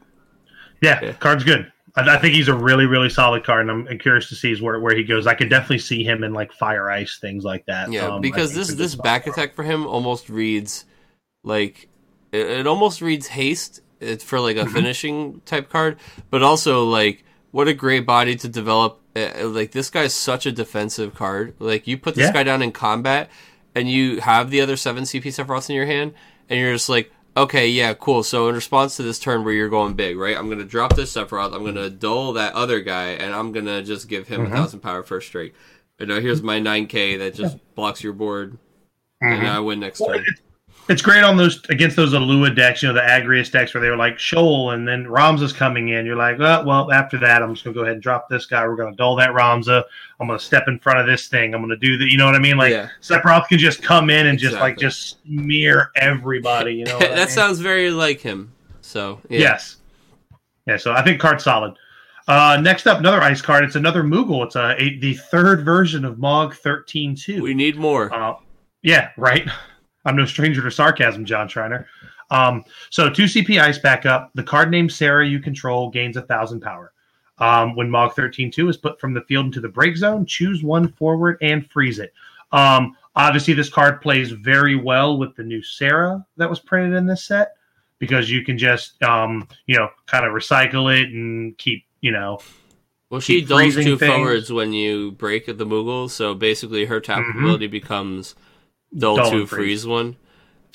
Yeah, 0.83 1.01
Yeah. 1.03 1.13
card's 1.15 1.45
good. 1.45 1.71
I, 1.97 2.17
I 2.17 2.19
think 2.19 2.35
he's 2.35 2.49
a 2.49 2.55
really, 2.55 2.87
really 2.87 3.09
solid 3.09 3.45
card, 3.45 3.63
and 3.63 3.71
I'm, 3.71 3.89
I'm 3.89 3.99
curious 3.99 4.29
to 4.31 4.35
see 4.35 4.55
where, 4.61 4.79
where 4.81 4.97
he 4.97 5.05
goes. 5.05 5.27
I 5.27 5.35
could 5.35 5.49
definitely 5.51 5.79
see 5.79 6.03
him 6.05 6.25
in 6.25 6.33
like 6.33 6.53
fire 6.53 6.91
ice 6.91 7.19
things 7.21 7.45
like 7.45 7.65
that. 7.67 7.91
Yeah, 7.91 8.09
Um, 8.09 8.21
because 8.23 8.51
this 8.55 8.69
he's 8.69 8.75
a 8.75 8.79
good 8.79 8.83
this 8.83 8.95
back 8.97 9.27
attack 9.27 9.55
for 9.55 9.63
him 9.63 9.87
almost 9.87 10.29
reads 10.29 10.85
like 11.45 11.89
it, 12.33 12.47
it 12.47 12.67
almost 12.67 13.01
reads 13.01 13.29
haste. 13.29 13.81
It's 14.01 14.25
for 14.25 14.41
like 14.41 14.57
a 14.57 14.65
Mm-hmm. 14.65 14.75
finishing 14.75 15.41
type 15.47 15.69
card, 15.71 15.99
but 16.31 16.43
also 16.43 16.85
like 16.85 17.25
what 17.53 17.69
a 17.69 17.75
great 17.75 18.07
body 18.07 18.37
to 18.37 18.49
develop. 18.49 19.01
Uh, 19.17 19.47
Like 19.49 19.71
this 19.73 19.91
guy's 19.91 20.15
such 20.15 20.47
a 20.47 20.53
defensive 20.53 21.15
card. 21.15 21.55
Like 21.59 21.87
you 21.87 21.97
put 21.99 22.17
this 22.17 22.27
Yeah. 22.27 22.33
guy 22.33 22.43
down 22.43 22.63
in 22.63 22.73
combat, 22.73 23.31
and 23.75 23.89
you 23.91 24.21
have 24.21 24.51
the 24.51 24.61
other 24.61 24.77
seven 24.77 25.05
CP 25.05 25.29
Sephiroths 25.31 25.71
in 25.71 25.77
your 25.77 25.87
hand, 25.87 26.15
and 26.49 26.59
you're 26.59 26.73
just 26.73 26.89
like, 26.89 27.13
okay, 27.37 27.69
yeah, 27.69 27.95
cool. 27.95 28.23
So 28.23 28.49
in 28.49 28.55
response 28.55 28.97
to 28.97 29.03
this 29.03 29.19
turn 29.19 29.45
where 29.45 29.55
you're 29.55 29.69
going 29.69 29.95
big, 29.95 30.17
right? 30.17 30.37
I'm 30.37 30.49
gonna 30.49 30.65
drop 30.65 30.97
this 30.97 31.13
Sephiroth. 31.15 31.55
I'm 31.55 31.65
gonna 31.65 31.91
dull 31.91 32.33
that 32.35 32.55
other 32.55 32.81
guy, 32.81 33.09
and 33.11 33.35
I'm 33.35 33.53
gonna 33.53 33.83
just 33.83 34.09
give 34.09 34.29
him 34.29 34.43
Mm-hmm. 34.45 34.53
a 34.53 34.57
thousand 34.57 34.81
power 34.81 35.03
first 35.03 35.29
strike. 35.29 35.55
And 35.99 36.09
now 36.09 36.21
here's 36.21 36.43
my 36.43 36.59
9K 36.61 37.17
that 37.19 37.35
just 37.35 37.57
blocks 37.75 38.03
your 38.03 38.13
board, 38.13 38.59
and 39.21 39.43
Mhm. 39.43 39.49
I 39.49 39.61
win 39.61 39.81
next 39.81 40.01
Well, 40.01 40.11
turn. 40.15 40.25
it's, 40.27 40.41
it's 40.89 41.01
great 41.01 41.25
on 41.25 41.37
those 41.37 41.63
against 41.71 41.97
those 41.97 42.13
Alua 42.13 42.55
decks, 42.55 42.83
you 42.83 42.89
know, 42.89 42.95
the 42.95 43.01
Agrias 43.01 43.51
decks 43.51 43.73
where 43.73 43.81
they 43.81 43.89
were 43.89 43.97
like 43.97 44.19
Shoal 44.19 44.71
and 44.73 44.87
then 44.87 45.05
Ramza's 45.07 45.53
coming 45.53 45.89
in. 45.89 46.05
You're 46.05 46.17
like, 46.17 46.39
oh, 46.41 46.63
well, 46.67 46.93
after 46.93 47.19
that, 47.19 47.43
I'm 47.43 47.55
just 47.55 47.65
gonna 47.65 47.75
go 47.75 47.81
ahead 47.83 47.95
and 47.95 48.03
drop 48.03 48.29
this 48.29 48.45
guy. 48.47 48.67
We're 48.67 48.77
gonna 48.77 48.95
dull 48.97 49.17
that 49.17 49.31
Ramza. 49.31 49.83
I'm 50.21 50.27
gonna 50.27 50.39
step 50.39 50.65
in 50.69 50.79
front 50.79 50.99
of 50.99 51.07
this 51.07 51.29
thing. 51.29 51.55
I'm 51.55 51.63
gonna 51.63 51.77
do 51.77 51.97
the, 51.97 52.05
you 52.11 52.19
know 52.19 52.27
what 52.27 52.35
I 52.35 52.39
mean? 52.39 52.57
Like 52.59 52.73
Yeah. 52.73 52.89
Sephiroth 53.01 53.49
can 53.49 53.59
just 53.59 53.83
come 53.83 54.11
in 54.11 54.27
and 54.27 54.39
just 54.39 54.57
like 54.57 54.79
just 54.79 55.23
smear 55.25 55.91
everybody. 55.97 56.75
You 56.75 56.85
know, 56.85 56.95
what 56.99 57.05
I 57.13 57.15
that 57.15 57.29
mean? 57.29 57.29
sounds 57.29 57.61
very 57.61 57.91
like 57.91 58.21
him. 58.21 58.53
So 58.83 59.21
yeah. 59.31 59.39
Yes. 59.41 59.77
Yeah, 60.67 60.77
so 60.77 60.93
I 60.93 61.03
think 61.03 61.21
card's 61.21 61.45
solid. 61.45 61.75
Uh, 62.27 62.59
next 62.63 62.87
up, 62.87 62.99
another 62.99 63.21
ice 63.21 63.43
card. 63.43 63.65
It's 63.65 63.77
another 63.77 64.03
Moogle. 64.03 64.45
It's 64.47 64.57
a, 64.57 64.75
a 64.83 64.99
the 64.99 65.15
third 65.15 65.63
version 65.65 66.07
of 66.07 66.19
Mog 66.19 66.55
13-2. 66.55 67.41
we 67.43 67.53
need 67.53 67.77
more. 67.77 68.11
Uh, 68.15 68.35
yeah, 68.83 69.11
right. 69.17 69.49
I'm 70.05 70.17
no 70.17 70.25
stranger 70.27 70.63
to 70.63 70.71
sarcasm, 70.71 71.25
John 71.25 71.49
Schreiner. 71.49 71.87
Um, 72.31 72.65
so 72.91 73.11
two 73.11 73.25
CP 73.25 73.61
ice 73.61 73.79
backup. 73.79 74.31
The 74.35 74.43
card 74.43 74.71
named 74.71 74.91
Serah 74.91 75.29
you 75.29 75.41
control 75.41 75.91
gains 75.91 76.17
a 76.17 76.23
thousand 76.23 76.61
power. 76.61 76.93
Um, 77.39 77.75
when 77.75 77.91
Mog 77.91 78.13
13-2 78.15 78.71
is 78.71 78.77
put 78.77 79.01
from 79.01 79.13
the 79.13 79.23
field 79.23 79.47
into 79.47 79.61
the 79.61 79.69
break 79.69 79.97
zone, 79.97 80.25
choose 80.25 80.63
one 80.63 80.89
forward 80.93 81.37
and 81.43 81.69
freeze 81.71 81.99
it. 81.99 82.13
Um, 82.53 82.97
obviously, 83.17 83.55
this 83.55 83.69
card 83.69 84.01
plays 84.01 84.31
very 84.31 84.77
well 84.77 85.19
with 85.19 85.35
the 85.35 85.43
new 85.43 85.61
Serah 85.61 86.25
that 86.37 86.49
was 86.49 86.61
printed 86.61 86.95
in 86.97 87.07
this 87.07 87.25
set 87.25 87.57
because 87.99 88.31
you 88.31 88.45
can 88.45 88.57
just, 88.57 89.03
um, 89.03 89.49
you 89.67 89.75
know, 89.77 89.89
kind 90.07 90.25
of 90.25 90.33
recycle 90.33 90.95
it 90.97 91.09
and 91.13 91.59
keep, 91.59 91.85
you 92.03 92.13
know, 92.13 92.39
Well, 93.11 93.21
she 93.21 93.45
freezing 93.45 93.85
two 93.85 93.97
things. 93.99 94.15
forwards 94.15 94.53
when 94.53 94.73
you 94.73 95.11
break 95.13 95.47
the 95.47 95.67
Moogle, 95.67 96.09
so 96.09 96.35
basically 96.35 96.85
her 96.85 97.01
tap 97.01 97.25
Mhm. 97.25 97.39
ability 97.39 97.67
becomes 97.67 98.37
dull, 98.97 99.17
Dull 99.17 99.31
two, 99.31 99.47
freeze. 99.47 99.83
freeze 99.83 99.87
one. 99.87 100.17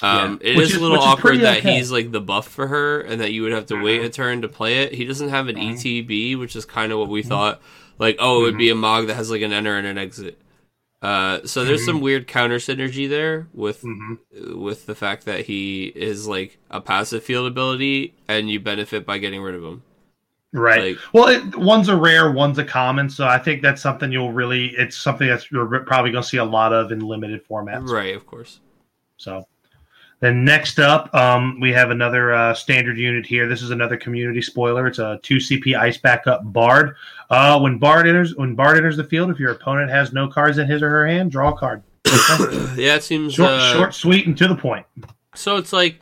Um, 0.02 0.40
Yeah. 0.42 0.52
It 0.52 0.58
Which 0.58 0.66
is 0.68 0.72
is- 0.74 0.78
a 0.78 0.82
little 0.82 0.98
which 0.98 1.02
is 1.06 1.08
awkward 1.14 1.40
that 1.42 1.58
okay. 1.60 1.76
he's 1.76 1.92
like 1.92 2.12
the 2.12 2.22
buff 2.22 2.48
for 2.48 2.68
her, 2.68 3.02
and 3.02 3.20
that 3.22 3.32
you 3.34 3.44
would 3.44 3.52
have 3.52 3.66
to 3.68 3.82
wait 3.82 4.02
a 4.04 4.10
turn 4.10 4.42
to 4.44 4.48
play 4.48 4.80
it. 4.84 4.94
He 4.94 5.06
doesn't 5.06 5.30
have 5.30 5.48
an. 5.50 5.56
ETB, 5.58 6.38
which 6.38 6.56
is 6.56 6.66
kind 6.66 6.92
of 6.92 7.00
what 7.00 7.10
we 7.10 7.22
thought. 7.22 7.62
Like, 7.98 8.16
oh, 8.20 8.40
it 8.40 8.44
would 8.44 8.58
be 8.58 8.70
a 8.70 8.76
Mog 8.76 9.08
that 9.08 9.16
has 9.16 9.30
like 9.30 9.42
an 9.42 9.52
enter 9.52 9.76
and 9.78 9.86
an 9.86 9.98
exit. 9.98 10.40
Uh, 11.02 11.40
so 11.46 11.64
there's 11.64 11.82
Mhm. 11.82 11.86
some 11.86 12.02
weird 12.02 12.28
counter 12.28 12.58
synergy 12.58 13.08
there 13.08 13.48
with 13.54 13.84
mhm. 13.84 14.18
with 14.56 14.86
the 14.86 14.96
fact 14.96 15.26
that 15.26 15.46
he 15.46 15.92
is 15.96 16.28
like 16.28 16.58
a 16.70 16.82
passive 16.82 17.24
field 17.24 17.48
ability, 17.48 18.14
and 18.28 18.50
you 18.50 18.60
benefit 18.60 19.06
by 19.06 19.18
getting 19.18 19.42
rid 19.42 19.56
of 19.56 19.64
him. 19.64 19.82
Right. 20.54 20.96
Like, 20.96 21.14
Well, 21.14 21.28
it, 21.28 21.56
one's 21.56 21.90
a 21.90 21.96
rare, 21.96 22.32
one's 22.32 22.58
a 22.58 22.66
common, 22.66 23.10
so 23.10 23.28
I 23.28 23.38
think 23.38 23.62
that's 23.62 23.82
something 23.82 24.12
you'll 24.12 24.34
really. 24.34 24.68
It's 24.78 24.98
something 24.98 25.28
that's 25.28 25.52
you're 25.52 25.68
probably 25.82 26.12
going 26.12 26.24
to 26.24 26.30
see 26.30 26.38
a 26.38 26.46
lot 26.46 26.74
of 26.74 26.92
in 26.92 27.00
limited 27.00 27.48
formats. 27.48 27.90
right, 27.90 28.16
of 28.16 28.26
course. 28.26 28.60
So, 29.18 29.46
then 30.22 30.44
next 30.44 30.80
up, 30.80 31.14
um, 31.16 31.60
we 31.60 31.72
have 31.72 31.92
another 31.92 32.34
uh, 32.34 32.54
standard 32.54 32.98
unit 32.98 33.26
here. 33.26 33.48
This 33.48 33.62
is 33.62 33.72
another 33.72 33.96
community 33.96 34.42
spoiler. 34.42 34.88
It's 34.88 35.00
a 35.00 35.20
two 35.24 35.38
CP 35.38 35.78
ice 35.78 35.98
backup 35.98 36.42
Bard. 36.52 36.96
Uh, 37.30 37.60
when 37.60 37.78
Bard 37.78 38.08
enters, 38.08 38.36
when 38.36 38.56
Bard 38.56 38.78
enters 38.78 38.98
the 38.98 39.04
field, 39.04 39.30
if 39.30 39.40
your 39.40 39.52
opponent 39.52 39.90
has 39.92 40.12
no 40.12 40.28
cards 40.28 40.58
in 40.58 40.68
his 40.68 40.82
or 40.82 40.90
her 40.90 41.08
hand, 41.08 41.32
draw 41.32 41.54
a 41.54 41.58
card. 41.58 41.84
yeah, 42.76 42.96
it 42.96 43.04
seems 43.04 43.34
Short, 43.34 43.50
uh, 43.50 43.74
short, 43.74 43.94
sweet, 43.94 44.26
and 44.26 44.38
to 44.38 44.48
the 44.48 44.56
point. 44.56 44.86
So 45.36 45.58
it's 45.58 45.72
like, 45.72 46.00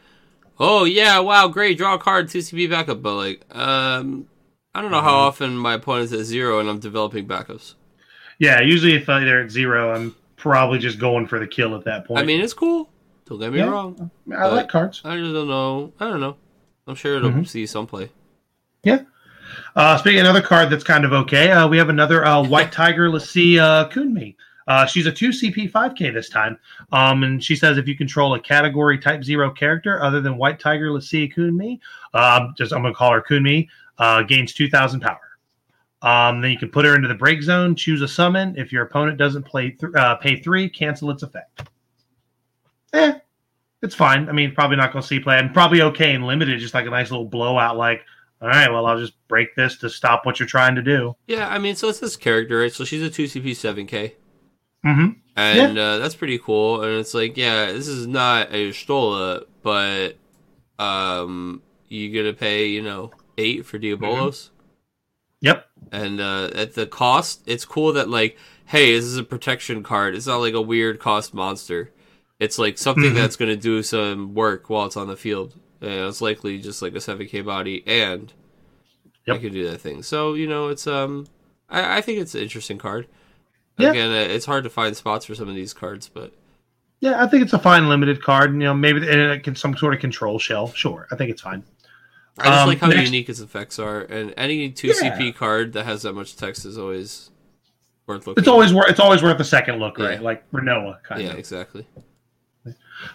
oh 0.59 0.85
yeah, 0.85 1.19
wow, 1.19 1.47
great, 1.47 1.77
draw 1.77 1.95
a 1.95 1.99
card, 1.99 2.29
two 2.29 2.39
CP 2.39 2.69
backup, 2.69 3.01
but 3.01 3.15
like, 3.15 3.43
um, 3.55 4.27
I 4.77 4.81
don't 4.83 4.91
know 4.91 5.01
how 5.01 5.09
Mm-hmm. 5.13 5.27
often 5.27 5.57
my 5.57 5.73
opponent's 5.73 6.13
at 6.13 6.19
zero 6.19 6.59
and 6.59 6.69
I'm 6.69 6.79
developing 6.79 7.27
backups. 7.27 7.73
Yeah, 8.37 8.61
usually 8.61 8.93
if 8.93 9.09
uh, 9.09 9.19
they're 9.21 9.41
at 9.41 9.49
zero, 9.49 9.91
I'm 9.91 10.15
probably 10.35 10.77
just 10.77 10.99
going 10.99 11.25
for 11.25 11.39
the 11.39 11.47
kill 11.47 11.75
at 11.75 11.83
that 11.85 12.05
point. 12.05 12.19
I 12.19 12.23
mean, 12.23 12.41
it's 12.41 12.53
cool. 12.53 12.89
Don't 13.25 13.39
get 13.39 13.51
me 13.51 13.57
Yeah. 13.57 13.65
wrong. 13.69 14.11
I 14.37 14.45
like 14.47 14.69
cards. 14.69 15.01
I 15.03 15.17
just 15.17 15.33
don't 15.33 15.47
know. 15.47 15.93
I 15.99 16.07
don't 16.07 16.19
know. 16.21 16.35
I'm 16.85 16.93
sure 16.95 17.15
it'll 17.17 17.31
Mhm. 17.31 17.47
see 17.47 17.65
some 17.65 17.87
play. 17.87 18.09
Yeah. 18.83 18.99
Uh, 19.75 19.97
speaking 19.97 20.19
of 20.19 20.25
another 20.25 20.41
card 20.45 20.69
that's 20.69 20.83
kind 20.83 21.05
of 21.05 21.11
okay, 21.11 21.49
uh, 21.51 21.67
we 21.67 21.77
have 21.79 21.89
another 21.89 22.23
uh, 22.23 22.43
White 22.43 22.71
Tiger 22.71 23.09
l'Cie 23.09 23.59
uh, 23.59 23.89
Qun'mi. 23.89 24.35
Uh, 24.67 24.85
she's 24.85 25.05
a 25.07 25.11
2 25.11 25.29
CP 25.29 25.71
5K 25.71 26.11
this 26.13 26.29
time. 26.29 26.57
Um, 26.91 27.23
and 27.23 27.43
she 27.43 27.55
says 27.55 27.77
if 27.77 27.87
you 27.87 27.95
control 27.97 28.33
a 28.35 28.39
category 28.39 28.99
type 28.99 29.23
0 29.23 29.49
character 29.51 30.01
other 30.03 30.21
than 30.21 30.37
White 30.37 30.59
Tiger 30.59 30.91
l'Cie 30.93 31.29
Qun'mi, 31.35 31.79
um, 32.13 32.53
just 32.57 32.71
I'm 32.73 32.81
going 32.83 32.93
to 32.93 32.97
call 32.97 33.13
her 33.13 33.21
Qun'mi, 33.27 33.67
uh, 33.97 34.23
gains 34.23 34.53
2,000 34.53 34.99
power. 34.99 35.19
Um, 36.01 36.41
then 36.41 36.51
you 36.51 36.57
can 36.57 36.69
put 36.69 36.85
her 36.85 36.95
into 36.95 37.07
the 37.07 37.15
break 37.15 37.41
zone, 37.41 37.75
choose 37.75 38.01
a 38.01 38.07
summon. 38.07 38.55
If 38.57 38.71
your 38.71 38.83
opponent 38.83 39.17
doesn't 39.17 39.43
play 39.43 39.71
th- 39.71 39.93
uh, 39.95 40.15
pay 40.15 40.39
three, 40.39 40.69
cancel 40.69 41.09
its 41.09 41.23
effect. 41.23 41.69
Eh, 42.93 43.13
it's 43.81 43.95
fine. 43.95 44.29
I 44.29 44.31
mean, 44.31 44.53
probably 44.53 44.77
not 44.77 44.93
going 44.93 45.01
to 45.01 45.07
see 45.07 45.19
play. 45.19 45.37
I'm 45.37 45.51
probably 45.51 45.81
okay 45.81 46.13
and 46.13 46.25
limited, 46.25 46.59
just 46.59 46.75
like 46.75 46.85
a 46.85 46.89
nice 46.89 47.09
little 47.09 47.25
blowout, 47.25 47.77
like 47.77 48.01
all 48.41 48.49
right, 48.49 48.71
well, 48.71 48.85
I'll 48.85 48.99
just 48.99 49.13
break 49.27 49.55
this 49.55 49.77
to 49.77 49.89
stop 49.89 50.25
what 50.25 50.39
you're 50.39 50.47
trying 50.47 50.75
to 50.75 50.81
do. 50.83 51.15
Yeah, 51.25 51.49
I 51.49 51.57
mean, 51.57 51.75
so 51.75 51.89
it's 51.89 51.99
this 51.99 52.15
character, 52.15 52.59
right? 52.59 52.71
So 52.71 52.85
she's 52.85 53.01
a 53.01 53.09
two 53.09 53.25
CP 53.25 53.55
seven 53.55 53.87
K. 53.87 54.15
Mm-hmm. 54.85 55.19
and 55.35 55.77
uh, 55.77 55.97
that's 55.97 56.15
pretty 56.15 56.37
cool. 56.37 56.83
And 56.83 56.99
it's 56.99 57.13
like, 57.13 57.35
yeah, 57.35 57.71
this 57.71 57.87
is 57.87 58.05
not 58.05 58.53
a 58.53 58.71
Stola, 58.71 59.41
but 59.63 60.17
um, 60.77 61.63
you 61.89 62.15
gonna 62.15 62.33
pay, 62.33 62.67
you 62.67 62.83
know, 62.83 63.11
eight 63.37 63.65
for 63.65 63.77
Diabolos, 63.79 64.49
Yep. 65.41 65.67
and 65.91 66.19
uh, 66.19 66.49
at 66.55 66.73
the 66.73 66.85
cost, 66.87 67.43
it's 67.45 67.65
cool 67.65 67.93
that 67.93 68.09
like, 68.09 68.37
hey, 68.65 68.93
this 68.95 69.05
is 69.05 69.17
a 69.17 69.23
protection 69.23 69.83
card. 69.83 70.15
It's 70.15 70.27
not 70.27 70.37
like 70.37 70.53
a 70.53 70.61
weird 70.61 70.99
cost 70.99 71.33
monster. 71.33 71.91
It's 72.39 72.57
like 72.59 72.77
something 72.77 73.11
Mhm. 73.11 73.15
that's 73.15 73.35
gonna 73.35 73.55
do 73.55 73.81
some 73.83 74.33
work 74.33 74.69
while 74.69 74.85
it's 74.85 74.97
on 74.97 75.07
the 75.07 75.15
field. 75.17 75.55
And 75.81 75.91
it's 75.91 76.21
likely 76.21 76.57
just 76.59 76.81
like 76.81 76.95
a 76.95 77.01
seven 77.01 77.27
K 77.27 77.41
body, 77.41 77.83
and 77.87 78.33
Yep. 79.27 79.35
I 79.35 79.39
could 79.39 79.53
do 79.53 79.69
that 79.69 79.79
thing. 79.79 80.01
So 80.03 80.33
you 80.33 80.47
know, 80.47 80.69
it's 80.69 80.87
um, 80.87 81.27
I, 81.69 81.97
I 81.97 82.01
think 82.01 82.19
it's 82.19 82.33
an 82.35 82.41
interesting 82.41 82.77
card. 82.77 83.07
Yeah. 83.77 83.91
Again, 83.91 84.09
uh, 84.11 84.33
it's 84.33 84.45
hard 84.47 84.63
to 84.63 84.69
find 84.71 84.95
spots 84.97 85.25
for 85.25 85.35
some 85.35 85.47
of 85.49 85.53
these 85.55 85.73
cards, 85.73 86.09
but 86.11 86.33
Yeah, 86.99 87.23
I 87.23 87.27
think 87.27 87.43
it's 87.43 87.53
a 87.53 87.59
fine 87.59 87.87
limited 87.89 88.23
card. 88.23 88.53
You 88.53 88.57
know, 88.59 88.73
maybe 88.73 88.97
and 89.07 89.21
it 89.21 89.43
can 89.43 89.55
some 89.55 89.77
sort 89.77 89.93
of 89.93 89.99
control 89.99 90.39
shell. 90.39 90.71
Sure, 90.73 91.07
I 91.11 91.15
think 91.15 91.29
it's 91.29 91.41
fine. 91.41 91.63
I 92.39 92.45
just 92.49 92.61
Um, 92.61 92.67
like 92.69 92.79
how 92.79 92.87
next- 92.87 93.05
unique 93.09 93.27
his 93.27 93.41
effects 93.41 93.79
are, 93.79 94.01
and 94.01 94.33
any 94.37 94.69
two 94.69 94.87
Yeah. 94.89 94.93
CP 95.17 95.31
card 95.35 95.73
that 95.73 95.85
has 95.85 96.03
that 96.03 96.13
much 96.13 96.35
text 96.35 96.65
is 96.65 96.77
always 96.77 97.31
worth 98.05 98.27
looking. 98.27 98.41
It's 98.41 98.47
always 98.47 98.73
worth. 98.73 98.89
It's 98.89 98.99
always 98.99 99.23
worth 99.23 99.39
a 99.39 99.43
second 99.43 99.79
look, 99.79 99.97
right? 99.97 100.13
Yeah. 100.19 100.21
Like 100.21 100.49
Rinoa, 100.51 101.01
kind 101.03 101.21
yeah, 101.23 101.29
of. 101.31 101.39
exactly. 101.39 101.85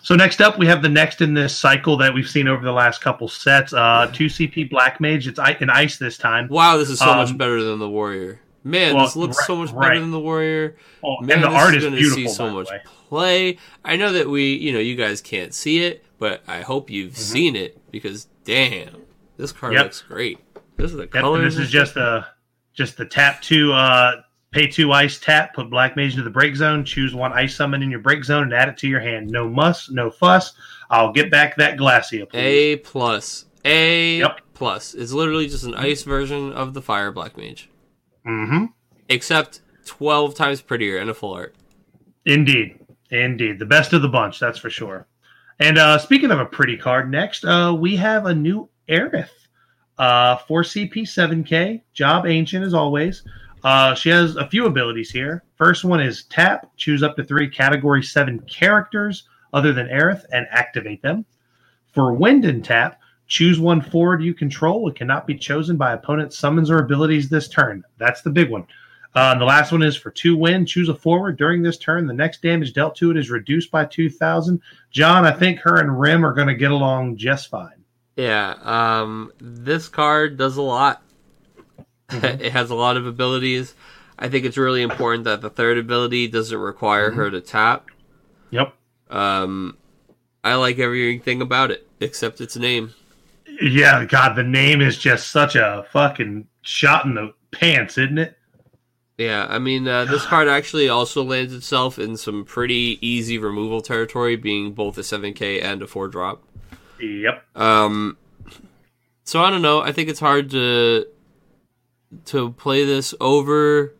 So 0.02 0.14
next 0.14 0.40
up, 0.40 0.58
we 0.58 0.66
have 0.66 0.80
the 0.80 0.88
next 0.88 1.20
in 1.20 1.35
this 1.35 1.56
cycle 1.58 1.96
that 1.98 2.14
we've 2.14 2.28
seen 2.28 2.46
over 2.48 2.64
the 2.64 2.72
last 2.72 3.00
couple 3.00 3.26
sets. 3.28 3.72
Uh, 3.72 4.08
two 4.12 4.26
CP 4.28 4.64
Black 4.70 5.00
Mage. 5.00 5.26
It's 5.26 5.38
i- 5.40 5.56
in 5.61 5.70
ice 5.70 5.96
this 5.98 6.16
time. 6.16 6.46
Wow, 6.48 6.76
this 6.76 6.88
is 6.88 6.98
so 7.00 7.06
much 7.14 7.30
Um, 7.30 7.37
better 7.37 7.62
than 7.62 7.78
the 7.80 7.88
Warrior. 7.88 8.40
Man, 8.64 8.94
well, 8.94 9.06
this 9.06 9.16
looks 9.16 9.37
right- 9.38 9.46
so 9.46 9.56
much 9.56 9.68
better 9.70 9.78
right. 9.80 9.98
than 10.00 10.12
the 10.12 10.20
Warrior. 10.20 10.76
Oh, 11.04 11.20
Man, 11.20 11.32
and 11.38 11.42
the 11.44 11.48
this 11.48 11.56
art 11.58 11.74
is 11.74 11.78
is 11.78 11.85
gonna 11.85 11.96
beautiful. 11.96 12.22
See 12.22 12.28
so 12.28 12.50
much 12.50 12.70
way. 12.70 12.80
play. 13.08 13.58
I 13.85 13.96
know 13.96 14.12
that 14.12 14.28
we, 14.30 14.54
you 14.54 14.72
know, 14.72 14.78
you 14.78 14.94
guys 14.94 15.20
can't 15.20 15.52
see 15.52 15.80
it, 15.85 16.04
but 16.20 16.42
I 16.46 16.61
hope 16.61 16.88
you've 16.88 17.16
seen 17.16 17.56
it 17.56 17.76
because 17.90 18.28
damn, 18.44 18.96
this 19.42 19.52
card. 19.52 19.74
Yep. 19.74 19.83
looks 19.85 20.02
great. 20.02 20.38
This 20.76 20.90
is 20.90 20.96
the 20.96 21.02
Yep, 21.02 21.14
and 21.14 21.22
colors. 21.22 21.55
this 21.57 21.64
is 21.66 21.70
just 21.70 21.96
a 21.96 22.26
just 22.72 22.96
the 22.96 23.05
tap 23.05 23.42
two 23.42 23.72
uh 23.72 24.22
pay 24.52 24.66
two 24.66 24.92
ice 24.92 25.18
tap, 25.18 25.55
put 25.55 25.68
black 25.70 25.96
mage 25.96 26.12
into 26.12 26.22
the 26.22 26.31
break 26.31 26.57
zone, 26.57 26.85
choose 26.85 27.14
one 27.14 27.33
ice 27.33 27.55
summon 27.55 27.83
in 27.83 27.90
your 27.90 28.00
break 28.00 28.24
zone 28.24 28.44
and 28.44 28.55
add 28.55 28.68
it 28.68 28.76
to 28.78 28.88
your 28.88 29.00
hand. 29.00 29.28
No 29.31 29.48
muss, 29.48 29.90
no 29.90 30.11
fuss. 30.11 30.52
I'll 30.90 31.12
get 31.12 31.31
back 31.31 31.57
that 31.57 31.76
Glacia, 31.78 32.26
please. 32.28 32.38
A 32.38 32.76
plus. 32.76 33.46
A 33.64 34.18
Yep. 34.18 34.40
plus. 34.55 34.94
It's 34.94 35.12
literally 35.12 35.48
just 35.48 35.64
an 35.64 35.74
ice 35.74 36.02
version 36.02 36.52
of 36.52 36.74
the 36.74 36.83
Fire 36.83 37.11
Black 37.12 37.37
Mage. 37.37 37.68
Mm-hmm. 38.26 38.66
except 39.09 39.61
12 39.87 40.35
times 40.35 40.61
prettier 40.62 40.98
and 40.98 41.11
a 41.11 41.14
full 41.14 41.35
art. 41.35 41.55
Indeed. 42.24 42.78
Indeed. 43.11 43.59
The 43.59 43.66
best 43.66 43.92
of 43.92 44.00
the 44.02 44.09
bunch, 44.09 44.38
that's 44.38 44.59
for 44.59 44.70
sure. 44.70 45.07
And 45.59 45.76
uh 45.78 45.98
speaking 45.98 46.31
of 46.31 46.38
a 46.40 46.46
pretty 46.46 46.76
card, 46.76 47.11
next 47.11 47.44
uh 47.44 47.74
we 47.78 47.96
have 47.96 48.26
a 48.26 48.35
new 48.35 48.68
Aerith. 48.88 49.29
Uh, 49.99 50.37
4CP 50.37 51.03
7K, 51.03 51.83
job 51.92 52.27
ancient 52.27 52.64
as 52.64 52.75
always. 52.75 53.23
Uh, 53.62 53.95
she 53.95 54.09
has 54.09 54.37
a 54.37 54.49
few 54.49 54.66
abilities 54.66 55.11
here. 55.11 55.45
First 55.57 55.85
one 55.85 56.01
is 56.01 56.25
tap, 56.25 56.71
choose 56.77 57.03
up 57.03 57.14
to 57.16 57.25
three 57.25 57.49
category 57.49 58.03
seven 58.03 58.40
characters 58.40 59.29
other 59.53 59.73
than 59.73 59.88
Aerith 59.88 60.25
and 60.33 60.47
activate 60.51 61.03
them. 61.03 61.25
For 61.92 62.12
wind 62.12 62.45
and 62.45 62.64
tap, 62.64 63.01
choose 63.29 63.61
one 63.61 63.81
forward 63.81 64.23
you 64.23 64.35
control. 64.35 64.88
It 64.88 64.97
cannot 64.97 65.27
be 65.27 65.37
chosen 65.37 65.77
by 65.77 65.92
opponent 65.92 66.33
summons 66.33 66.71
or 66.71 66.79
abilities 66.79 67.29
this 67.29 67.49
turn. 67.49 67.85
That's 67.99 68.23
the 68.23 68.31
big 68.31 68.51
one. 68.51 68.66
Uh, 69.14 69.38
the 69.38 69.45
last 69.45 69.73
one 69.73 69.83
is 69.83 69.95
for 69.95 70.11
two 70.11 70.37
wind, 70.37 70.66
choose 70.66 70.88
a 70.88 70.95
forward 70.95 71.37
during 71.37 71.62
this 71.62 71.77
turn. 71.77 72.07
The 72.07 72.14
next 72.14 72.40
damage 72.40 72.73
dealt 72.73 72.97
to 72.97 73.11
it 73.11 73.16
is 73.18 73.31
reduced 73.31 73.71
by 73.71 73.85
2,000. 73.85 74.61
John, 74.90 75.27
I 75.27 75.33
think 75.33 75.61
her 75.61 75.81
and 75.81 76.01
Rem 76.01 76.25
are 76.25 76.33
going 76.33 76.49
to 76.49 76.55
get 76.55 76.73
along 76.73 77.18
just 77.18 77.49
fine. 77.49 77.82
Yeah, 78.16 78.55
um, 78.62 79.33
this 79.40 79.88
card 79.88 80.37
does 80.37 80.57
a 80.57 80.62
lot. 80.62 81.03
Mm-hmm. 82.09 82.25
it 82.42 82.53
has 82.53 82.70
a 82.70 82.75
lot 82.75 82.96
of 82.96 83.07
abilities. 83.07 83.75
I 84.18 84.29
think 84.29 84.44
it's 84.44 84.59
really 84.59 84.83
important 84.83 85.25
that 85.25 85.40
the 85.40 85.51
third 85.51 85.79
ability 85.79 86.29
doesn't 86.29 86.57
require 86.59 87.09
Mm-hmm. 87.11 87.18
her 87.18 87.31
to 87.31 87.40
tap. 87.40 87.87
Yep. 88.51 88.75
Um, 89.11 89.77
I 90.44 90.55
like 90.57 90.79
everything 90.79 91.40
about 91.42 91.70
it 91.70 91.87
except 92.01 92.40
its 92.40 92.57
name. 92.57 92.92
Yeah, 93.61 94.05
God, 94.05 94.35
the 94.35 94.42
name 94.42 94.81
is 94.81 94.98
just 94.98 95.29
such 95.29 95.57
a 95.57 95.87
fucking 95.92 96.46
shot 96.62 97.05
in 97.05 97.14
the 97.14 97.35
pants, 97.51 97.98
isn't 97.98 98.18
it? 98.18 98.38
Yeah, 99.18 99.46
I 99.48 99.59
mean, 99.59 99.87
uh, 99.87 100.07
this 100.07 100.25
card 100.25 100.48
actually 100.48 100.88
also 100.88 101.22
lands 101.22 101.53
itself 101.55 101.98
in 101.98 102.16
some 102.16 102.44
pretty 102.44 102.98
easy 103.07 103.38
removal 103.38 103.81
territory, 103.83 104.37
being 104.37 104.72
both 104.72 104.96
a 104.98 105.03
7k 105.03 105.62
and 105.62 105.83
a 105.83 105.87
4 105.87 106.09
drop. 106.09 106.42
Yep. 107.03 107.45
Um, 107.57 108.17
so 109.25 109.43
I 109.43 109.51
don't 109.51 109.62
know. 109.62 109.81
I 109.83 109.93
think 109.93 110.09
it's 110.09 110.21
hard 110.21 110.51
to 110.51 111.07
to 112.27 112.53
play 112.53 112.85
this 112.85 113.15
over 113.21 113.95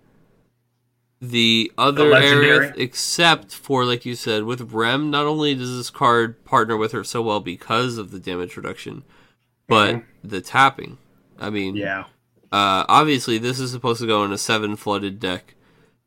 the 1.21 1.71
other? 1.79 2.05
Aerith, 2.11 2.75
except 2.77 3.55
for 3.55 3.85
like 3.85 4.05
you 4.05 4.15
said 4.15 4.45
with 4.45 4.73
Rem. 4.73 5.11
Not 5.11 5.27
only 5.27 5.55
does 5.55 5.77
this 5.77 5.91
card 5.91 6.45
partner 6.45 6.77
with 6.77 6.93
her 6.93 7.05
so 7.05 7.23
well 7.23 7.41
because 7.41 7.97
of 7.99 8.11
the 8.11 8.19
damage 8.19 8.57
reduction, 8.57 9.05
but 9.69 10.03
the 10.23 10.41
tapping. 10.41 10.99
I 11.38 11.51
mean, 11.51 11.77
Yeah. 11.77 12.05
uh, 12.53 12.85
obviously 12.88 13.38
this 13.38 13.59
is 13.59 13.71
supposed 13.73 14.01
to 14.01 14.07
go 14.07 14.25
in 14.25 14.33
a 14.33 14.38
seven 14.38 14.77
flooded 14.77 15.19
deck. 15.21 15.55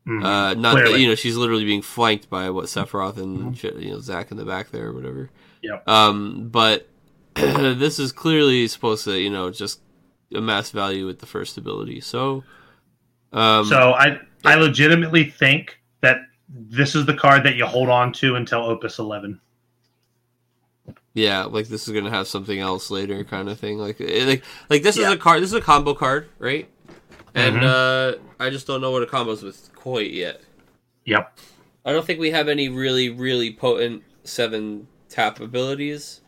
Mhm. 0.06 0.24
Uh, 0.24 0.54
not 0.54 0.76
that 0.76 1.00
you 1.00 1.08
know 1.08 1.14
she's 1.16 1.36
literally 1.36 1.64
being 1.64 1.82
flanked 1.82 2.30
by 2.30 2.48
what 2.50 2.66
Sephiroth 2.66 3.16
and 3.16 3.56
shit, 3.58 3.74
you 3.76 3.90
know 3.90 4.00
Zack 4.00 4.30
in 4.30 4.36
the 4.36 4.44
back 4.44 4.70
there 4.70 4.88
or 4.88 4.92
whatever. 4.92 5.30
Yep. 5.62 5.88
Um, 5.88 6.48
but 6.50 6.88
this 7.34 7.98
is 7.98 8.12
clearly 8.12 8.66
supposed 8.68 9.04
to 9.04 9.18
you 9.18 9.30
know 9.30 9.50
just 9.50 9.80
amass 10.34 10.70
value 10.70 11.06
with 11.06 11.18
the 11.20 11.26
first 11.26 11.56
ability. 11.58 12.00
So, 12.00 12.44
um, 13.32 13.64
So 13.66 13.92
I 13.92 14.18
I 14.44 14.54
legitimately 14.56 15.24
think 15.24 15.78
that 16.00 16.18
this 16.48 16.94
is 16.94 17.06
the 17.06 17.14
card 17.14 17.44
that 17.44 17.56
you 17.56 17.66
hold 17.66 17.88
on 17.88 18.12
to 18.14 18.36
until 18.36 18.64
Opus 18.64 18.98
11. 18.98 19.40
yeah, 21.14 21.44
like 21.44 21.66
this 21.68 21.88
is 21.88 21.94
gonna 21.94 22.10
have 22.10 22.28
something 22.28 22.58
else 22.58 22.90
later, 22.90 23.24
kind 23.24 23.48
of 23.48 23.58
thing. 23.58 23.78
Like, 23.78 23.98
like, 24.00 24.42
like 24.68 24.82
this 24.82 24.96
Yeah. 24.96 25.08
is 25.08 25.12
a 25.14 25.16
card. 25.16 25.42
This 25.42 25.50
is 25.50 25.54
a 25.54 25.60
combo 25.62 25.94
card, 25.94 26.28
right? 26.38 26.68
And 27.34 27.56
Mhm. 27.56 28.14
uh, 28.14 28.18
I 28.38 28.50
just 28.50 28.66
don't 28.66 28.80
know 28.80 28.90
what 28.90 29.02
it 29.02 29.10
combos 29.10 29.42
with 29.42 29.70
quite 29.74 30.10
yet. 30.10 30.42
Yep. 31.06 31.38
I 31.84 31.92
don't 31.92 32.04
think 32.04 32.18
we 32.20 32.30
have 32.32 32.48
any 32.48 32.68
really, 32.68 33.08
really 33.10 33.52
potent 33.52 34.02
seven 34.24 34.88
tap 35.16 35.40
abilities. 35.40 36.20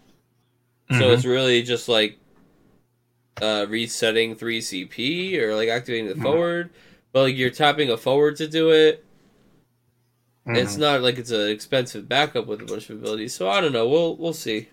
So 0.90 0.96
Mhm. 1.02 1.14
it's 1.14 1.24
really 1.26 1.62
just 1.62 1.88
like 1.88 2.18
uh, 3.42 3.66
resetting 3.68 4.34
three 4.34 4.60
CP 4.60 5.38
or 5.38 5.54
like 5.54 5.68
activating 5.68 6.08
the 6.08 6.14
Mhm. 6.14 6.22
forward. 6.22 6.70
But 7.12 7.22
like 7.22 7.36
you're 7.36 7.50
tapping 7.50 7.88
a 7.90 7.96
forward 7.96 8.34
to 8.36 8.48
do 8.48 8.70
it. 8.70 9.04
It's 10.46 10.74
Mhm. 10.76 10.80
not 10.80 11.02
like 11.02 11.18
it's 11.18 11.30
an 11.30 11.48
expensive 11.50 12.08
backup 12.08 12.46
with 12.46 12.62
a 12.62 12.64
bunch 12.64 12.88
of 12.90 12.98
abilities. 13.00 13.34
So 13.34 13.48
I 13.48 13.60
don't 13.60 13.72
know. 13.72 13.86
We'll 13.86 14.16
we'll 14.16 14.32
see. 14.32 14.68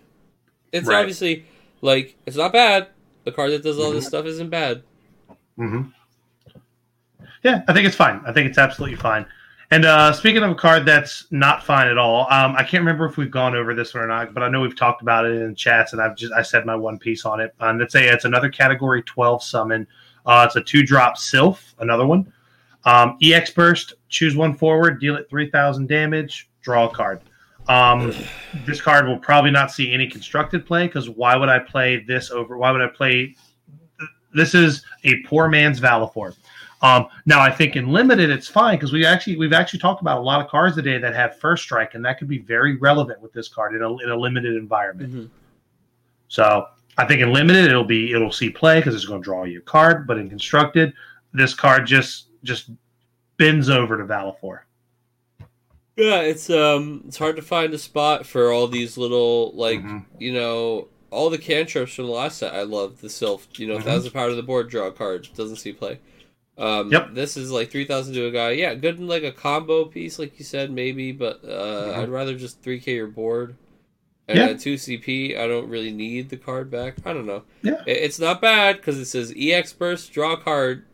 It's 0.72 0.88
Right. 0.88 0.98
obviously 0.98 1.44
like 1.82 2.16
it's 2.26 2.36
not 2.36 2.52
bad. 2.52 2.88
The 3.24 3.30
card 3.32 3.52
that 3.52 3.62
does 3.62 3.78
all 3.78 3.92
this 3.92 4.06
Mhm. 4.06 4.08
stuff 4.08 4.26
isn't 4.26 4.48
bad. 4.50 4.82
Mhm. 5.58 5.92
Yeah, 7.44 7.62
I 7.68 7.72
think 7.72 7.86
it's 7.86 7.94
fine. 7.96 8.20
I 8.26 8.32
think 8.32 8.48
it's 8.48 8.58
absolutely 8.58 8.96
fine. 8.96 9.26
And 9.70 9.84
uh, 9.84 10.12
speaking 10.12 10.42
of 10.44 10.50
a 10.50 10.54
card 10.54 10.86
that's 10.86 11.26
not 11.32 11.64
fine 11.64 11.88
at 11.88 11.98
all, 11.98 12.20
um, 12.30 12.54
I 12.56 12.62
can't 12.62 12.82
remember 12.82 13.04
if 13.04 13.16
we've 13.16 13.30
gone 13.30 13.56
over 13.56 13.74
this 13.74 13.94
one 13.94 14.04
or 14.04 14.06
not, 14.06 14.32
but 14.32 14.44
I 14.44 14.48
know 14.48 14.60
we've 14.60 14.76
talked 14.76 15.02
about 15.02 15.26
it 15.26 15.42
in 15.42 15.54
chats, 15.56 15.92
and 15.92 16.00
I've 16.00 16.16
just 16.16 16.32
I 16.32 16.42
said 16.42 16.64
my 16.64 16.76
one 16.76 16.98
piece 16.98 17.24
on 17.24 17.40
it. 17.40 17.52
Um, 17.58 17.78
let's 17.78 17.92
say 17.92 18.08
it's 18.08 18.24
another 18.24 18.48
Category 18.48 19.02
Twelve 19.02 19.42
summon. 19.42 19.86
Uh, 20.24 20.44
it's 20.46 20.56
a 20.56 20.62
two 20.62 20.84
drop 20.84 21.16
Sylph, 21.16 21.74
another 21.80 22.06
one. 22.06 22.32
Um, 22.84 23.18
EX 23.20 23.50
Burst, 23.50 23.94
choose 24.08 24.36
one 24.36 24.54
forward, 24.54 25.00
deal 25.00 25.16
it 25.16 25.28
three 25.28 25.50
thousand 25.50 25.88
damage, 25.88 26.48
draw 26.62 26.88
a 26.88 26.94
card. 26.94 27.20
Um, 27.68 28.14
this 28.64 28.80
card 28.80 29.08
will 29.08 29.18
probably 29.18 29.50
not 29.50 29.72
see 29.72 29.92
any 29.92 30.08
constructed 30.08 30.64
play 30.64 30.86
because 30.86 31.10
why 31.10 31.36
would 31.36 31.48
I 31.48 31.58
play 31.58 32.04
this 32.04 32.30
over? 32.30 32.56
Why 32.56 32.70
would 32.70 32.82
I 32.82 32.86
play? 32.86 33.34
This 34.32 34.54
is 34.54 34.84
a 35.02 35.20
poor 35.22 35.48
man's 35.48 35.80
Valefor. 35.80 36.36
Um, 36.86 37.08
now 37.24 37.40
I 37.40 37.50
think 37.50 37.74
in 37.74 37.88
limited 37.88 38.30
it's 38.30 38.46
fine 38.48 38.76
because 38.76 38.92
we 38.92 39.04
actually 39.04 39.36
we've 39.36 39.52
actually 39.52 39.80
talked 39.80 40.00
about 40.02 40.18
a 40.18 40.20
lot 40.20 40.40
of 40.44 40.48
cards 40.48 40.76
today 40.76 40.98
that 40.98 41.14
have 41.14 41.38
first 41.38 41.64
strike, 41.64 41.94
and 41.94 42.04
that 42.04 42.18
could 42.18 42.28
be 42.28 42.38
very 42.38 42.76
relevant 42.76 43.20
with 43.20 43.32
this 43.32 43.48
card 43.48 43.74
in 43.74 43.82
a, 43.82 43.96
in 43.98 44.10
a 44.10 44.16
limited 44.16 44.54
environment. 44.54 45.12
Mhm. 45.14 45.28
So 46.28 46.66
I 46.98 47.04
think 47.06 47.20
in 47.22 47.32
limited 47.32 47.64
it'll 47.66 47.84
be 47.84 48.12
it'll 48.12 48.32
see 48.32 48.50
play 48.50 48.78
because 48.78 48.94
it's 48.94 49.04
going 49.04 49.20
to 49.20 49.24
draw 49.24 49.44
you 49.44 49.58
a 49.58 49.62
card, 49.62 50.06
but 50.06 50.18
in 50.18 50.28
constructed, 50.28 50.92
this 51.32 51.54
card 51.54 51.86
just 51.86 52.26
just 52.44 52.70
bends 53.36 53.68
over 53.68 53.98
to 53.98 54.04
Valefor. 54.04 54.60
Yeah, 55.96 56.20
it's 56.20 56.50
um 56.50 57.02
it's 57.08 57.16
hard 57.18 57.36
to 57.36 57.42
find 57.42 57.72
a 57.74 57.78
spot 57.78 58.26
for 58.26 58.52
all 58.52 58.68
these 58.68 58.96
little 58.96 59.52
like 59.56 59.80
Mhm. 59.80 60.04
you 60.18 60.32
know 60.32 60.88
all 61.10 61.30
the 61.30 61.38
cantrips 61.38 61.94
from 61.94 62.06
the 62.06 62.12
last 62.12 62.38
set. 62.38 62.52
I 62.52 62.62
love 62.62 63.00
the 63.00 63.08
Sylph. 63.08 63.48
You 63.56 63.68
know, 63.68 63.78
Mhm. 63.78 63.84
thousand 63.84 64.10
power 64.12 64.28
to 64.28 64.34
the 64.34 64.42
board, 64.42 64.68
draw 64.68 64.86
a 64.88 64.92
card. 64.92 65.28
Doesn't 65.34 65.56
see 65.56 65.72
play. 65.72 65.98
Um, 66.58 66.90
Yep. 66.90 67.14
This 67.14 67.36
is 67.36 67.50
like 67.50 67.70
three 67.70 67.84
thousand 67.84 68.14
to 68.14 68.26
a 68.26 68.30
guy. 68.30 68.50
Yeah, 68.52 68.74
good 68.74 68.98
in 68.98 69.06
like 69.06 69.22
a 69.24 69.32
combo 69.32 69.84
piece, 69.84 70.18
like 70.18 70.38
you 70.38 70.44
said, 70.44 70.70
maybe. 70.70 71.12
But 71.12 71.40
uh, 71.44 71.92
Mhm. 71.92 71.98
I'd 71.98 72.08
rather 72.08 72.34
just 72.36 72.62
three 72.62 72.80
k 72.80 72.94
your 72.94 73.06
board. 73.08 73.56
And 74.28 74.38
Yeah. 74.38 74.46
at 74.46 74.60
two 74.60 74.74
CP, 74.74 75.36
I 75.38 75.46
don't 75.46 75.68
really 75.68 75.92
need 75.92 76.30
the 76.30 76.36
card 76.36 76.70
back. 76.70 76.96
I 77.04 77.12
don't 77.12 77.26
know. 77.26 77.42
Yeah. 77.62 77.82
It- 77.86 77.98
It's 77.98 78.18
not 78.18 78.40
bad 78.40 78.76
because 78.76 78.98
it 78.98 79.04
says 79.04 79.32
EX 79.36 79.72
burst, 79.72 80.12
draw 80.12 80.34
card. 80.36 80.84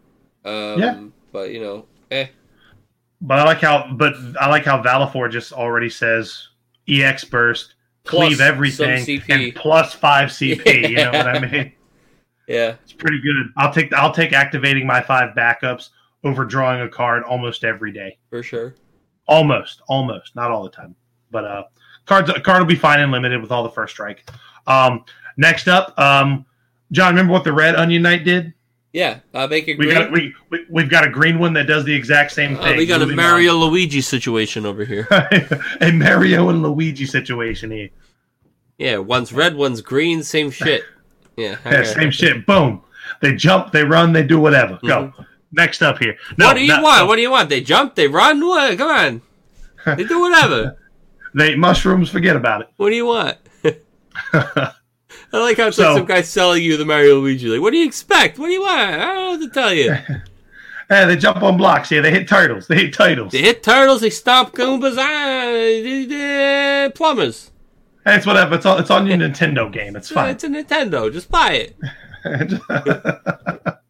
Um, 0.44 0.80
Yeah. 0.80 1.00
But 1.32 1.50
you 1.50 1.60
know, 1.60 1.86
eh. 2.10 2.26
But 3.20 3.38
I 3.38 3.44
like 3.44 3.60
how 3.60 3.88
but 3.94 4.14
I 4.40 4.48
like 4.50 4.64
how 4.64 4.82
Valefor 4.82 5.30
just 5.30 5.52
already 5.52 5.88
says 5.88 6.48
EX 6.88 7.24
burst, 7.24 7.74
Plus 8.04 8.26
cleave 8.26 8.40
everything, 8.40 9.22
and 9.28 9.54
plus 9.54 9.94
five 9.94 10.30
CP. 10.30 10.88
You 10.90 10.96
know 10.96 11.12
what 11.12 11.28
I 11.28 11.38
mean? 11.48 11.72
Yeah. 12.48 12.74
It's 12.82 12.92
pretty 12.92 13.20
good. 13.20 13.36
I'll 13.56 13.72
take 13.72 13.92
I'll 13.92 14.12
take 14.12 14.32
activating 14.32 14.86
my 14.86 15.00
five 15.00 15.34
backups 15.36 15.90
over 16.24 16.44
drawing 16.44 16.80
a 16.82 16.88
card 16.88 17.22
almost 17.24 17.64
every 17.64 17.92
day. 17.92 18.18
For 18.30 18.42
sure. 18.42 18.74
Almost, 19.26 19.82
almost, 19.88 20.34
not 20.36 20.50
all 20.50 20.62
the 20.64 20.70
time. 20.70 20.94
But 21.30 21.44
uh 21.44 21.62
cards 22.06 22.28
a 22.30 22.40
card 22.40 22.58
will 22.60 22.66
be 22.66 22.74
fine 22.74 23.00
and 23.00 23.12
limited 23.12 23.40
with 23.40 23.52
all 23.52 23.62
the 23.62 23.70
first 23.70 23.94
strike. 23.94 24.28
Um 24.66 25.04
next 25.36 25.68
up, 25.68 25.98
um 25.98 26.44
John, 26.90 27.14
remember 27.14 27.32
what 27.32 27.44
the 27.44 27.52
red 27.52 27.74
onion 27.76 28.02
knight 28.02 28.24
did? 28.24 28.52
Yeah. 28.92 29.20
Uh, 29.32 29.46
make 29.46 29.68
it 29.68 29.78
We 29.78 29.86
green. 29.86 29.96
got 29.98 30.12
we, 30.12 30.34
we 30.50 30.66
we've 30.68 30.90
got 30.90 31.06
a 31.06 31.10
green 31.10 31.38
one 31.38 31.54
that 31.54 31.66
does 31.66 31.84
the 31.84 31.94
exact 31.94 32.32
same 32.32 32.56
Uh, 32.58 32.62
thing. 32.64 32.76
we 32.76 32.84
got 32.84 32.96
a 33.00 33.04
Moving 33.04 33.16
Mario 33.16 33.54
Luigi 33.54 34.02
situation 34.02 34.66
over 34.66 34.84
here. 34.84 35.06
a 35.80 35.90
Mario 35.92 36.50
and 36.50 36.62
Luigi 36.62 37.06
situation 37.06 37.70
here. 37.70 37.88
Yeah, 38.76 38.98
one's 38.98 39.32
red, 39.32 39.54
one's 39.54 39.80
green, 39.80 40.22
same 40.22 40.50
shit. 40.50 40.82
Yeah, 41.36 41.56
Yeah, 41.64 41.82
same 41.84 42.10
shit. 42.10 42.46
Boom. 42.46 42.82
They 43.20 43.34
jump, 43.34 43.72
they 43.72 43.84
run, 43.84 44.12
they 44.12 44.22
do 44.22 44.38
whatever. 44.38 44.78
Go. 44.86 45.12
Next 45.52 45.82
up 45.82 45.98
here. 45.98 46.16
No, 46.38 46.46
what 46.46 46.54
do 46.54 46.62
you 46.62 46.68
not- 46.68 46.82
want? 46.82 47.08
What 47.08 47.16
do 47.16 47.22
you 47.22 47.30
want? 47.30 47.48
They 47.48 47.60
jump, 47.60 47.94
they 47.94 48.08
run. 48.08 48.40
What? 48.40 48.78
Come 48.78 48.90
on, 48.90 49.22
they 49.96 50.04
do 50.04 50.20
whatever. 50.20 50.78
They 51.34 51.54
mushrooms, 51.56 52.10
forget 52.10 52.36
about 52.36 52.62
it. 52.62 52.68
What 52.76 52.90
do 52.90 52.96
you 52.96 53.06
want? 53.06 53.36
I 54.34 55.38
like 55.38 55.56
how 55.56 55.68
it's 55.68 55.76
So- 55.76 55.84
like 55.88 55.96
some 55.98 56.06
guy 56.06 56.22
selling 56.22 56.62
you 56.62 56.76
the 56.76 56.84
Mario 56.84 57.20
Luigi. 57.20 57.48
Like, 57.48 57.60
what 57.60 57.70
do 57.70 57.78
you 57.78 57.86
expect? 57.86 58.38
What 58.38 58.46
do 58.46 58.52
you 58.52 58.60
want? 58.62 58.80
I 58.80 58.96
don't 58.98 59.14
know 59.16 59.30
what 59.30 59.40
to 59.40 59.50
tell 59.50 59.72
you. 59.74 59.94
Hey, 60.88 61.06
they 61.06 61.16
jump 61.16 61.42
on 61.42 61.56
blocks. 61.56 61.90
Yeah, 61.90 62.02
they 62.02 62.10
hit 62.10 62.28
turtles. 62.28 62.66
They 62.66 62.74
hit 62.74 62.92
titles. 62.92 63.32
They 63.32 63.40
hit 63.40 63.62
turtles, 63.62 64.02
they 64.02 64.10
stomp 64.10 64.52
Goombas, 64.52 64.96
ah, 64.98 66.90
plumbers. 66.94 67.50
Hey, 68.04 68.16
it's 68.16 68.26
whatever. 68.26 68.56
It's 68.56 68.66
on, 68.66 68.80
it's 68.80 68.90
on 68.90 69.06
your 69.06 69.16
Nintendo 69.16 69.72
game. 69.72 69.94
It's 69.96 70.10
fine. 70.10 70.30
It's 70.30 70.44
a 70.44 70.48
Nintendo. 70.48 71.10
Just 71.12 71.30
buy 71.30 71.52
it. 71.52 71.76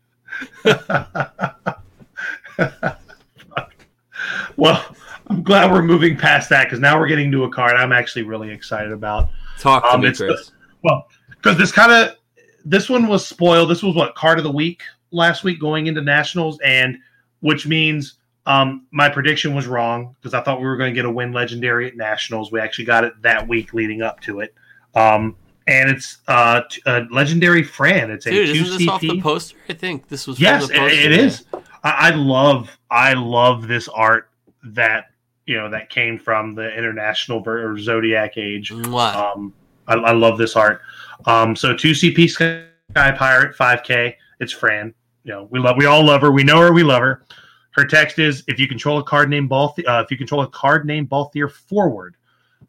well, 4.57 4.85
I'm 5.29 5.43
glad 5.43 5.71
we're 5.71 5.83
moving 5.83 6.17
past 6.17 6.49
that 6.51 6.65
because 6.65 6.81
now 6.81 6.99
we're 6.99 7.09
getting 7.09 7.31
to 7.33 7.45
a 7.45 7.51
card 7.51 7.77
I'm 7.77 7.93
actually 7.93 8.23
really 8.23 8.51
excited 8.51 8.93
about. 8.93 9.29
Talk 9.59 9.83
to 9.85 9.95
Um, 9.95 10.01
me, 10.03 10.09
it's 10.09 10.19
the- 10.19 10.51
Well, 10.83 11.07
because 11.31 11.57
this 11.59 11.73
kind 11.73 11.93
of 11.93 12.17
this 12.65 12.89
one 12.89 13.09
was 13.09 13.27
spoiled. 13.27 13.71
This 13.71 13.83
was 13.83 13.95
what 13.95 14.15
card 14.15 14.39
of 14.39 14.45
the 14.45 14.51
week 14.51 14.83
last 15.11 15.45
week 15.45 15.61
going 15.61 15.87
into 15.87 16.01
nationals, 16.01 16.59
and 16.65 16.99
which 17.41 17.67
means 17.67 18.15
um, 18.47 18.87
my 18.91 19.09
prediction 19.09 19.55
was 19.55 19.67
wrong 19.67 20.17
because 20.21 20.35
I 20.35 20.43
thought 20.43 20.61
we 20.61 20.67
were 20.67 20.77
going 20.77 20.93
to 20.93 20.95
get 20.95 21.05
a 21.05 21.11
win 21.11 21.33
legendary 21.33 21.89
at 21.89 21.97
nationals. 21.97 22.51
We 22.51 22.61
actually 22.61 22.87
got 22.87 23.05
it 23.05 23.13
that 23.23 23.47
week 23.47 23.73
leading 23.73 24.03
up 24.03 24.21
to 24.23 24.41
it. 24.41 24.55
Um, 24.95 25.37
and 25.67 25.91
it's 25.91 26.19
uh, 26.27 26.63
t- 26.69 26.83
a 26.87 27.07
legendary 27.11 27.63
Fran. 27.63 28.11
It's 28.11 28.27
a 28.27 28.31
Dude, 28.31 28.49
two 28.49 28.63
isn't 28.63 28.79
this 28.79 28.89
off 28.89 29.01
the 29.01 29.21
poster? 29.21 29.57
I 29.69 29.75
think 29.75 30.09
this 30.09 30.27
was. 30.27 30.39
from 30.39 30.43
Yes, 30.43 30.69
the 30.69 30.87
it, 30.87 31.13
is. 31.13 31.45
I, 31.85 32.09
I 32.09 32.11
love, 32.11 32.77
I 32.91 33.13
love 33.15 33.69
this 33.69 33.89
art 33.89 34.31
that 34.65 35.07
you 35.47 35.57
know 35.57 35.71
that 35.71 35.89
came 35.91 36.19
from 36.19 36.55
the 36.55 36.77
international 36.77 37.43
or 37.47 37.79
Zodiac 37.79 38.37
Age. 38.37 38.71
Mwah. 38.71 39.15
Um, 39.15 39.55
I, 39.87 39.95
I 39.95 40.13
love 40.13 40.37
this 40.37 40.57
art. 40.57 40.81
Um, 41.27 41.55
so 41.55 41.77
two 41.77 41.93
CP 41.93 42.29
Sky 42.29 42.67
Pirate, 42.95 43.55
five 43.55 43.85
K. 43.85 44.17
It's 44.41 44.53
Fran. 44.53 44.95
You 45.25 45.33
know, 45.33 45.49
we 45.53 45.61
love, 45.61 45.77
we 45.77 45.87
all 45.87 46.05
love 46.05 46.21
her. 46.23 46.33
We 46.33 46.43
know 46.43 46.59
her. 46.61 46.73
We 46.73 46.83
love 46.83 47.03
her. 47.03 47.25
Her 47.73 47.85
text 47.85 48.19
is: 48.19 48.45
If 48.49 48.59
you 48.59 48.69
control 48.69 48.99
a 48.99 49.05
card 49.05 49.29
named 49.29 49.49
Balth- 49.49 49.79
uh, 49.79 50.03
if 50.05 50.11
you 50.11 50.17
control 50.17 50.43
a 50.43 50.49
card 50.49 50.87
named 50.87 51.09
Balthier 51.11 51.51
forward, 51.51 52.17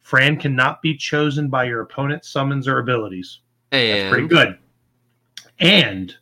Fran 0.01 0.37
cannot 0.37 0.81
be 0.81 0.95
chosen 0.95 1.47
by 1.49 1.65
your 1.65 1.81
opponent's 1.81 2.29
summons 2.29 2.67
or 2.67 2.79
abilities. 2.79 3.39
and 3.71 4.11
Pretty 4.11 4.27
good. 4.27 4.57
And 5.59 6.15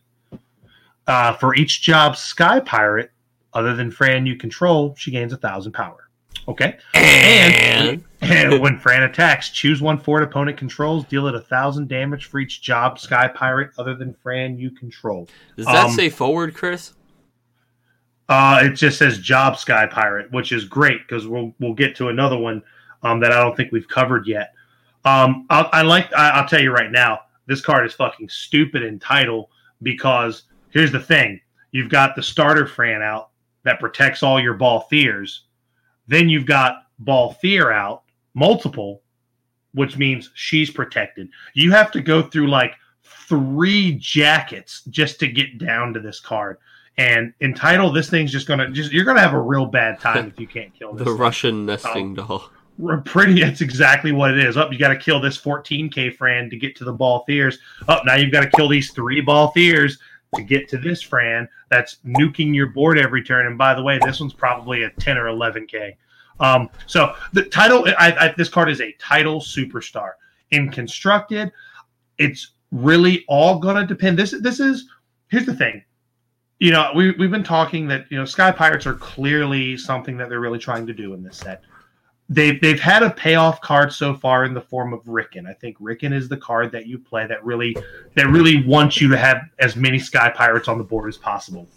uh, 1.08 1.34
for 1.34 1.56
each 1.56 1.82
job 1.82 2.15
Sky 2.15 2.60
Pirate, 2.60 3.12
other 3.54 3.76
than 3.76 3.91
Fran 3.91 4.26
you 4.26 4.36
control, 4.36 4.96
she 4.98 5.12
gains 5.12 5.34
a 5.34 5.38
thousand 5.38 5.74
power. 5.74 6.10
Okay. 6.48 6.78
And, 6.94 8.04
And 8.22 8.62
when 8.62 8.78
Fran 8.78 9.04
attacks, 9.04 9.50
choose 9.50 9.82
one 9.82 9.98
forward 9.98 10.24
opponent 10.24 10.58
controls, 10.58 11.06
deal 11.06 11.28
it 11.28 11.36
a 11.36 11.39
thousand 11.39 11.88
damage 11.88 12.26
for 12.26 12.39
each 12.39 12.62
job 12.62 13.00
Sky 13.00 13.28
Pirate 13.28 13.72
other 13.78 13.96
than 13.96 14.13
Fran 14.13 14.58
you 14.58 14.72
control. 14.72 15.28
does 15.56 15.65
that 15.65 15.86
um, 15.86 15.91
say 15.91 16.10
forward, 16.10 16.54
Chris? 16.54 16.94
Uh, 18.32 18.62
it 18.63 18.70
just 18.76 18.98
says 18.98 19.20
job 19.20 19.58
Sky 19.58 19.86
Pirate, 19.86 20.32
which 20.32 20.54
is 20.54 20.63
great 20.63 21.06
because 21.06 21.28
we'll 21.28 21.54
we'll 21.60 21.74
get 21.74 21.98
to 21.98 22.08
another 22.08 22.38
one 22.38 22.63
um, 23.04 23.20
that 23.20 23.34
I 23.34 23.44
don't 23.44 23.58
think 23.58 23.74
we've 23.74 23.89
covered 23.89 24.26
yet. 24.26 24.54
Um, 25.04 25.46
I'll, 25.50 25.70
I 25.74 25.82
like 25.82 26.13
I, 26.13 26.30
I'll 26.30 26.48
tell 26.48 26.62
you 26.62 26.72
right 26.72 26.91
now, 26.91 27.20
this 27.48 27.60
card 27.60 27.86
is 27.86 27.94
fucking 27.94 28.30
stupid 28.30 28.84
in 28.84 29.00
title 29.00 29.52
because 29.84 30.44
here's 30.70 30.94
the 30.94 31.00
thing: 31.00 31.41
you've 31.74 31.89
got 31.89 32.15
the 32.15 32.24
starter 32.24 32.65
Fran 32.65 33.02
out 33.02 33.32
that 33.63 33.82
protects 33.82 34.24
all 34.24 34.39
your 34.39 34.54
Balthiers, 34.54 35.41
then 36.08 36.30
you've 36.30 36.46
got 36.46 36.86
Balthier 37.04 37.74
out 37.74 38.04
multiple, 38.34 39.02
which 39.74 39.98
means 39.98 40.32
she's 40.36 40.72
protected. 40.72 41.28
You 41.54 41.72
have 41.72 41.91
to 41.91 42.02
go 42.02 42.22
through 42.22 42.48
like 42.48 42.76
three 43.04 43.91
jackets 43.96 44.84
just 44.89 45.20
to 45.20 45.28
get 45.28 45.58
down 45.58 45.94
to 45.96 46.00
this 46.00 46.22
card. 46.22 46.60
And 46.97 47.34
in 47.39 47.54
title, 47.54 47.91
this 47.91 48.10
thing's 48.10 48.32
just 48.32 48.47
gonna 48.47 48.69
just 48.69 48.91
you're 48.91 49.06
gonna 49.06 49.21
have 49.21 49.34
a 49.34 49.39
real 49.39 49.65
bad 49.65 49.99
time 49.99 50.27
if 50.27 50.39
you 50.39 50.47
can't 50.47 50.73
kill 50.73 50.93
this. 50.93 51.06
The 51.06 51.12
thing. 51.12 51.19
Russian 51.19 51.65
nesting 51.65 52.15
doll. 52.15 52.49
Pretty 53.06 53.41
that's 53.41 53.62
exactly 53.62 54.12
what 54.12 54.32
it 54.32 54.39
is. 54.39 54.58
Up, 54.58 54.71
you 54.71 54.80
got 54.80 54.88
to 54.88 54.97
kill 54.97 55.19
this 55.19 55.38
14k 55.38 56.15
Fran 56.15 56.49
to 56.49 56.58
get 56.58 56.75
to 56.77 56.84
the 56.84 56.93
Balthiers. 56.93 57.60
Up 57.88 58.06
now, 58.06 58.15
you've 58.15 58.32
got 58.32 58.41
to 58.41 58.49
kill 58.49 58.67
these 58.67 58.91
three 58.91 59.21
Balthiers 59.21 59.99
to 60.36 60.41
get 60.41 60.67
to 60.69 60.77
this 60.77 61.01
Fran. 61.01 61.47
That's 61.69 61.97
nuking 62.06 62.56
your 62.56 62.67
board 62.67 62.97
every 62.97 63.23
turn. 63.23 63.45
And 63.45 63.58
by 63.58 63.75
the 63.75 63.84
way, 63.84 63.99
this 64.04 64.19
one's 64.19 64.34
probably 64.34 64.84
a 64.84 64.89
10 64.89 65.17
or 65.17 65.25
11k. 65.25 65.95
Um, 66.39 66.69
so 66.88 67.13
the 67.34 67.43
title, 67.43 67.86
I, 67.99 68.12
I, 68.13 68.34
this 68.36 68.49
card 68.49 68.69
is 68.69 68.82
a 68.82 68.91
title 68.93 69.39
superstar. 69.39 70.13
In 70.49 70.71
constructed, 70.71 71.51
it's 72.17 72.54
really 72.71 73.23
all 73.27 73.60
gonna 73.60 73.86
depend. 73.86 74.17
This 74.17 74.32
this 74.41 74.60
is 74.60 74.89
here's 75.30 75.45
the 75.45 75.56
thing. 75.56 75.84
You 76.62 76.71
know, 76.71 76.91
we 76.95 77.12
we've 77.12 77.32
been 77.32 77.43
talking 77.43 77.88
that 77.88 78.06
you 78.10 78.17
know 78.17 78.26
Sky 78.26 78.52
Pirates 78.52 78.86
are 78.86 78.93
clearly 78.93 79.78
something 79.78 80.15
that 80.17 80.30
they're 80.30 80.39
really 80.39 80.60
trying 80.60 80.86
to 80.88 80.93
do 80.93 81.13
in 81.13 81.24
this 81.24 81.38
set 81.38 81.63
they've 82.32 82.62
they've 82.62 82.80
had 82.80 83.04
a 83.04 83.12
payoff 83.12 83.62
card 83.62 83.91
so 83.91 84.15
far 84.15 84.45
in 84.45 84.54
the 84.54 84.62
form 84.62 84.93
of 84.93 85.04
Rikken. 85.04 85.47
I 85.47 85.54
think 85.54 85.78
Rikken 85.80 86.13
is 86.13 86.30
the 86.30 86.38
card 86.38 86.71
that 86.71 86.88
you 86.88 86.97
play 86.97 87.28
that 87.28 87.43
really 87.43 87.76
that 88.15 88.28
really 88.28 88.65
wants 88.65 89.00
you 89.00 89.10
to 89.10 89.17
have 89.17 89.41
as 89.60 89.76
many 89.76 90.00
Sky 90.00 90.32
Pirates 90.36 90.67
on 90.67 90.78
the 90.78 90.84
board 90.84 91.10
as 91.10 91.17
possible. 91.17 91.67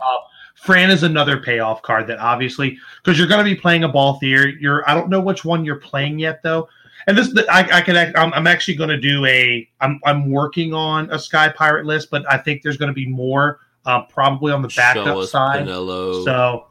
Uh, 0.00 0.16
Fran 0.56 0.90
is 0.90 1.04
another 1.04 1.38
payoff 1.40 1.82
card 1.82 2.06
that 2.08 2.18
obviously 2.18 2.76
because 3.02 3.16
you're 3.18 3.28
going 3.28 3.44
to 3.44 3.54
be 3.54 3.58
playing 3.58 3.84
a 3.84 3.88
Balthier. 3.88 4.60
You're 4.60 4.88
I 4.90 4.94
don't 4.94 5.08
know 5.08 5.20
which 5.20 5.44
one 5.44 5.64
you're 5.64 5.76
playing 5.76 6.18
yet 6.18 6.42
though. 6.42 6.68
And 7.06 7.16
this 7.16 7.32
I, 7.48 7.68
I 7.72 7.80
can 7.82 7.94
act- 7.94 8.18
I'm, 8.18 8.32
I'm 8.34 8.48
actually 8.48 8.74
going 8.74 8.90
to 8.90 8.98
do 8.98 9.24
a 9.26 9.68
I'm 9.80 10.00
I'm 10.04 10.30
working 10.30 10.74
on 10.74 11.08
a 11.12 11.18
Sky 11.18 11.48
Pirate 11.48 11.86
list, 11.86 12.10
but 12.10 12.24
I 12.30 12.38
think 12.38 12.62
there's 12.62 12.76
going 12.76 12.90
to 12.90 12.94
be 12.94 13.06
more 13.06 13.60
uh, 13.86 14.02
probably 14.02 14.52
on 14.52 14.62
the 14.62 14.68
backup 14.68 15.24
side. 15.28 15.66
Penelo. 15.66 16.24
So, 16.24 16.66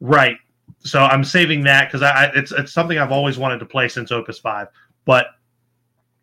right. 0.00 0.36
So 0.80 1.02
I'm 1.02 1.24
saving 1.24 1.64
that 1.64 1.88
because 1.88 2.02
I, 2.02 2.10
I 2.10 2.24
it's 2.34 2.52
it's 2.52 2.72
something 2.72 2.98
I've 2.98 3.12
always 3.12 3.38
wanted 3.38 3.58
to 3.58 3.66
play 3.66 3.88
since 3.88 4.10
Opus 4.10 4.38
Five. 4.38 4.68
But 5.04 5.26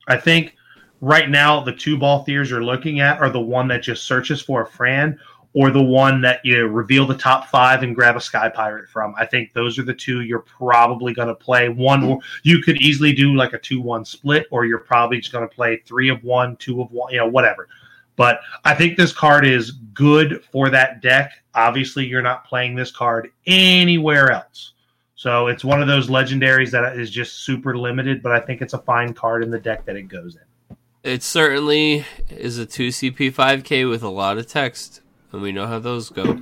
I 0.07 0.17
think 0.17 0.55
right 1.01 1.29
now 1.29 1.61
the 1.61 1.73
two 1.73 1.97
Balthiers 1.97 2.49
you're 2.49 2.63
looking 2.63 2.99
at 2.99 3.19
are 3.19 3.29
the 3.29 3.41
one 3.41 3.67
that 3.69 3.83
just 3.83 4.05
searches 4.05 4.41
for 4.41 4.63
a 4.63 4.67
Fran 4.67 5.19
or 5.53 5.69
the 5.69 5.83
one 5.83 6.21
that 6.21 6.39
you 6.43 6.65
reveal 6.65 7.05
the 7.05 7.15
top 7.15 7.47
five 7.47 7.83
and 7.83 7.95
grab 7.95 8.15
a 8.15 8.21
Sky 8.21 8.49
Pirate 8.49 8.89
from. 8.89 9.13
I 9.17 9.25
think 9.25 9.53
those 9.53 9.77
are 9.77 9.83
the 9.83 9.93
two 9.93 10.21
you're 10.21 10.39
probably 10.39 11.13
going 11.13 11.27
to 11.27 11.35
play. 11.35 11.69
One 11.69 12.19
you 12.41 12.59
could 12.59 12.81
easily 12.81 13.13
do 13.13 13.35
like 13.35 13.53
a 13.53 13.59
two 13.59 13.79
one 13.79 14.03
split, 14.03 14.47
or 14.49 14.65
you're 14.65 14.79
probably 14.79 15.19
just 15.19 15.31
going 15.31 15.47
to 15.47 15.53
play 15.53 15.81
three 15.85 16.09
of 16.09 16.23
one, 16.23 16.55
two 16.57 16.81
of 16.81 16.91
one, 16.91 17.13
you 17.13 17.19
know, 17.19 17.27
whatever. 17.27 17.67
But 18.15 18.41
I 18.63 18.75
think 18.75 18.97
this 18.97 19.11
card 19.11 19.45
is 19.45 19.71
good 19.71 20.43
for 20.51 20.69
that 20.69 21.01
deck. 21.01 21.31
Obviously, 21.55 22.05
you're 22.05 22.21
not 22.21 22.45
playing 22.45 22.75
this 22.75 22.91
card 22.91 23.29
anywhere 23.47 24.31
else. 24.31 24.73
So 25.15 25.47
it's 25.47 25.63
one 25.63 25.81
of 25.81 25.87
those 25.87 26.07
legendaries 26.09 26.71
that 26.71 26.97
is 26.99 27.09
just 27.09 27.45
super 27.45 27.77
limited, 27.77 28.21
but 28.21 28.31
I 28.33 28.39
think 28.39 28.61
it's 28.61 28.73
a 28.73 28.79
fine 28.79 29.13
card 29.13 29.43
in 29.43 29.49
the 29.51 29.59
deck 29.59 29.85
that 29.85 29.95
it 29.95 30.03
goes 30.03 30.35
in. 30.35 30.77
It 31.03 31.23
certainly 31.23 32.05
is 32.29 32.59
a 32.59 32.65
2CP 32.65 33.33
5K 33.33 33.89
with 33.89 34.03
a 34.03 34.09
lot 34.09 34.37
of 34.37 34.47
text, 34.47 35.01
and 35.31 35.41
we 35.41 35.51
know 35.51 35.65
how 35.67 35.79
those 35.79 36.09
go. 36.09 36.41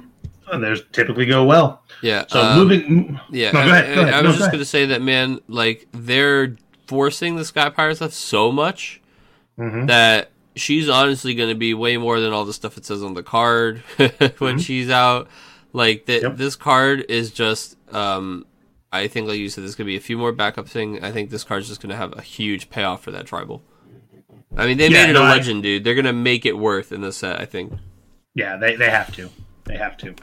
And 0.52 0.64
there's 0.64 0.82
typically 0.92 1.26
go 1.26 1.46
well. 1.46 1.84
Yeah. 2.02 2.26
So 2.28 2.42
um, 2.42 2.58
moving. 2.58 3.20
Yeah. 3.30 3.52
No, 3.52 3.64
go 3.66 3.70
ahead, 3.72 3.96
go 3.96 4.02
I, 4.02 4.04
ahead. 4.04 4.14
I 4.16 4.22
No, 4.22 4.28
was 4.30 4.38
go 4.38 4.40
just 4.40 4.52
going 4.52 4.60
to 4.62 4.66
say 4.66 4.86
that, 4.88 5.02
man, 5.02 5.40
like, 5.48 5.88
they're 5.94 6.56
forcing 6.88 7.36
the 7.38 7.46
Sky 7.46 7.70
Pirate 7.70 7.96
stuff 7.98 8.14
so 8.14 8.52
much 8.52 9.00
Mhm. 9.60 9.88
that 9.88 10.31
she's 10.56 10.90
honestly 10.90 11.34
going 11.36 11.50
to 11.50 11.56
be 11.56 11.74
way 11.74 11.98
more 11.98 12.20
than 12.20 12.34
all 12.34 12.46
the 12.46 12.54
stuff 12.54 12.78
it 12.78 12.86
says 12.86 13.04
on 13.04 13.14
the 13.14 13.24
card 13.24 13.80
when 14.40 14.60
she's 14.60 14.90
out. 14.90 15.28
Like, 15.74 16.06
that 16.08 16.22
Yep. 16.24 16.38
this 16.38 16.56
card 16.56 17.06
is 17.10 17.32
just. 17.32 17.78
um 17.94 18.46
I 18.94 19.08
think, 19.08 19.30
like 19.30 19.40
you 19.40 19.48
said, 19.48 19.64
there's 19.64 19.76
going 19.76 19.86
to 19.86 19.92
be 19.92 19.96
a 19.96 20.02
few 20.02 20.18
more 20.18 20.34
backup 20.34 20.68
thing. 20.68 21.02
I 21.02 21.14
think 21.14 21.30
this 21.30 21.46
card's 21.46 21.70
just 21.70 21.80
going 21.82 21.92
to 21.92 21.96
have 21.96 22.12
a 22.18 22.22
huge 22.22 22.70
payoff 22.70 23.02
for 23.02 23.12
that 23.12 23.26
tribal. 23.26 23.64
I 24.58 24.66
mean, 24.66 24.78
they 24.78 24.90
Yeah, 24.90 25.04
made 25.06 25.10
it 25.12 25.14
no, 25.14 25.22
a 25.22 25.28
I- 25.28 25.30
legend, 25.38 25.64
dude. 25.64 25.86
They're 25.86 25.96
going 25.96 26.04
to 26.04 26.12
make 26.12 26.46
it 26.46 26.58
worth 26.58 26.92
in 26.92 27.00
this 27.00 27.16
set, 27.16 27.40
I 27.40 27.46
think. 27.46 27.72
Yeah, 28.36 28.58
they, 28.58 28.76
they 28.76 28.90
have 28.90 29.16
to. 29.16 29.30
They 29.64 29.78
have 29.78 29.96
to. 30.00 30.14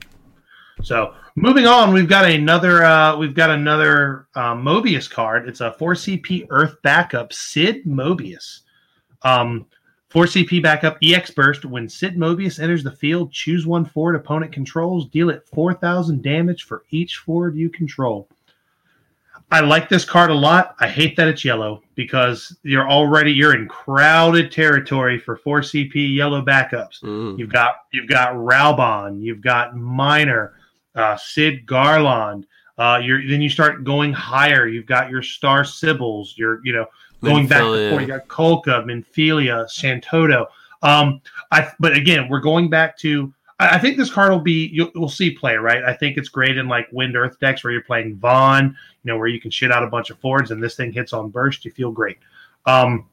So 0.83 1.15
moving 1.35 1.67
on, 1.67 1.95
we've 1.95 2.11
got 2.11 2.27
another 2.27 2.85
uh, 2.85 3.17
we've 3.17 3.33
got 3.35 3.49
another 3.49 4.29
uh, 4.35 4.55
Mobius 4.55 5.11
card. 5.11 5.49
It's 5.49 5.63
a 5.63 5.73
four 5.73 5.95
CP 5.95 6.47
Earth 6.51 6.77
backup 6.83 7.33
Sid 7.33 7.87
Mobius. 7.87 8.61
Um, 9.23 9.65
four 10.09 10.25
CP 10.25 10.63
backup 10.63 10.99
EX 11.03 11.31
burst. 11.31 11.65
When 11.65 11.89
Sid 11.89 12.17
Mobius 12.17 12.61
enters 12.61 12.83
the 12.83 12.91
field, 12.91 13.33
choose 13.33 13.67
one 13.67 13.85
forward 13.85 14.17
opponent 14.17 14.53
controls. 14.53 15.07
Deal 15.09 15.31
it 15.31 15.47
four 15.53 15.75
thousand 15.75 16.23
damage 16.23 16.65
for 16.65 16.85
each 16.91 17.17
forward 17.19 17.57
you 17.57 17.69
control. 17.71 18.29
I 19.51 19.61
like 19.61 19.89
this 19.89 20.05
card 20.05 20.31
a 20.31 20.35
lot. 20.35 20.77
I 20.79 20.89
hate 20.89 21.17
that 21.17 21.27
it's 21.29 21.45
yellow 21.45 21.83
because 21.95 22.55
you're 22.65 22.89
already 22.89 23.33
you're 23.33 23.55
in 23.55 23.67
crowded 23.67 24.53
territory 24.53 25.19
for 25.19 25.37
four 25.37 25.61
CP 25.61 26.15
yellow 26.15 26.43
backups. 26.43 27.03
Mhm. 27.03 27.39
You've 27.39 27.53
got 27.53 27.77
you've 27.93 28.09
got 28.09 28.35
Raubahn, 28.35 29.23
you've 29.23 29.41
got 29.41 29.75
Miner, 29.75 30.55
uh, 30.95 31.17
Sid 31.17 31.65
Garland. 31.65 32.47
Uh, 32.77 33.01
you're 33.03 33.27
then 33.27 33.41
you 33.41 33.49
start 33.49 33.85
going 33.85 34.13
higher. 34.13 34.69
You've 34.69 34.87
got 34.87 35.11
your 35.11 35.23
Star 35.23 35.63
Sybils. 35.63 36.37
You're 36.37 36.61
you 36.63 36.75
know 36.75 36.87
going 37.23 37.47
back 37.47 37.61
before 37.63 38.01
you 38.01 38.07
got 38.07 38.29
Kolka, 38.29 38.85
Minfilia, 38.85 39.67
Shantoto. 39.69 40.47
Um, 40.83 41.21
I 41.51 41.71
but 41.81 41.97
again 41.97 42.29
we're 42.29 42.41
going 42.41 42.71
back 42.71 42.97
to. 42.99 43.33
I 43.59 43.71
I 43.77 43.79
think 43.79 43.97
this 43.97 44.11
card 44.13 44.31
will 44.31 44.39
be 44.39 44.69
you'll, 44.73 44.91
we'll 44.95 45.09
see 45.09 45.31
play 45.33 45.57
right. 45.57 45.83
I 45.85 45.93
think 45.93 46.17
it's 46.17 46.29
great 46.29 46.57
in 46.57 46.69
like 46.69 46.87
Wind 46.93 47.17
Earth 47.17 47.39
decks 47.41 47.65
where 47.65 47.73
you're 47.73 47.83
playing 47.83 48.17
Vaughn, 48.17 48.77
you 49.03 49.13
know, 49.13 49.19
where 49.19 49.27
you 49.29 49.41
can 49.41 49.51
shit 49.51 49.73
out 49.73 49.83
a 49.83 49.89
bunch 49.89 50.11
of 50.11 50.19
forwards 50.21 50.51
and 50.53 50.63
this 50.63 50.77
thing 50.77 50.93
hits 50.93 51.13
on 51.13 51.31
burst, 51.31 51.65
you 51.65 51.71
feel 51.73 51.91
great. 51.91 52.19
Um, 52.67 53.07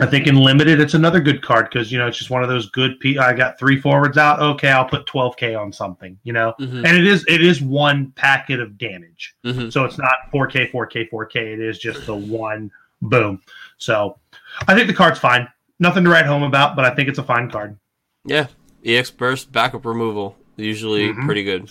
I 0.00 0.06
think 0.06 0.26
in 0.28 0.36
limited, 0.36 0.80
it's 0.80 0.94
another 0.94 1.18
good 1.20 1.42
card 1.42 1.70
because 1.72 1.90
you 1.90 1.98
know 1.98 2.06
it's 2.06 2.18
just 2.18 2.30
one 2.30 2.42
of 2.42 2.48
those 2.50 2.68
good. 2.70 3.00
P- 3.00 3.18
I 3.18 3.32
got 3.32 3.58
three 3.58 3.80
forwards 3.80 4.16
out. 4.18 4.38
Okay, 4.40 4.68
I'll 4.70 4.84
put 4.84 5.06
12k 5.06 5.58
on 5.58 5.72
something. 5.72 6.16
You 6.22 6.34
know, 6.34 6.54
Mhm. 6.60 6.84
and 6.86 6.96
it 6.96 7.06
is 7.06 7.24
it 7.26 7.42
is 7.42 7.62
one 7.62 8.12
packet 8.14 8.60
of 8.60 8.76
damage, 8.78 9.34
Mhm. 9.44 9.72
so 9.72 9.84
it's 9.84 9.96
not 9.98 10.14
4k, 10.30 10.70
4k, 10.70 11.08
4k. 11.10 11.36
It 11.54 11.60
is 11.60 11.78
just 11.78 12.04
the 12.06 12.14
one 12.14 12.70
boom. 13.02 13.40
So 13.78 14.18
I 14.66 14.74
think 14.74 14.86
the 14.88 14.94
card's 14.94 15.18
fine. 15.18 15.48
Nothing 15.78 16.04
to 16.04 16.10
write 16.10 16.26
home 16.26 16.42
about, 16.42 16.74
but 16.76 16.84
I 16.84 16.94
think 16.94 17.08
it's 17.08 17.18
a 17.18 17.22
fine 17.22 17.50
card. 17.50 17.78
Yeah, 18.24 18.46
EX 18.84 19.10
burst 19.10 19.52
backup 19.52 19.86
removal 19.86 20.36
usually 20.56 21.08
Mhm. 21.12 21.24
pretty 21.24 21.44
good. 21.44 21.70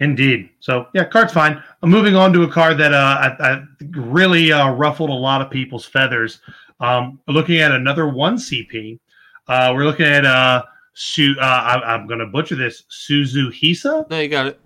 Indeed. 0.00 0.50
So 0.60 0.86
yeah, 0.94 1.04
card's 1.04 1.32
fine. 1.32 1.62
I'm 1.82 1.90
moving 1.90 2.16
on 2.16 2.32
to 2.32 2.42
a 2.42 2.48
card 2.48 2.78
that 2.78 2.92
uh, 2.92 2.96
I, 3.38 3.52
I 3.52 3.62
really 3.92 4.50
uh, 4.52 4.70
ruffled 4.70 5.10
a 5.10 5.14
lot 5.14 5.40
of 5.40 5.50
people's 5.50 5.84
feathers. 5.84 6.40
Um, 6.80 7.20
looking 7.28 7.58
at 7.60 7.70
another 7.70 8.08
one 8.08 8.36
CP. 8.36 8.98
Uh, 9.46 9.72
we're 9.74 9.84
looking 9.84 10.06
at 10.06 10.24
uh, 10.24 10.62
Su- 10.94 11.36
uh 11.40 11.44
I, 11.44 11.94
I'm 11.94 12.06
going 12.06 12.20
to 12.20 12.26
butcher 12.26 12.56
this 12.56 12.84
Suzu 12.90 13.50
Hisa. 13.52 14.08
No, 14.10 14.18
you 14.20 14.28
got 14.28 14.46
it. 14.46 14.60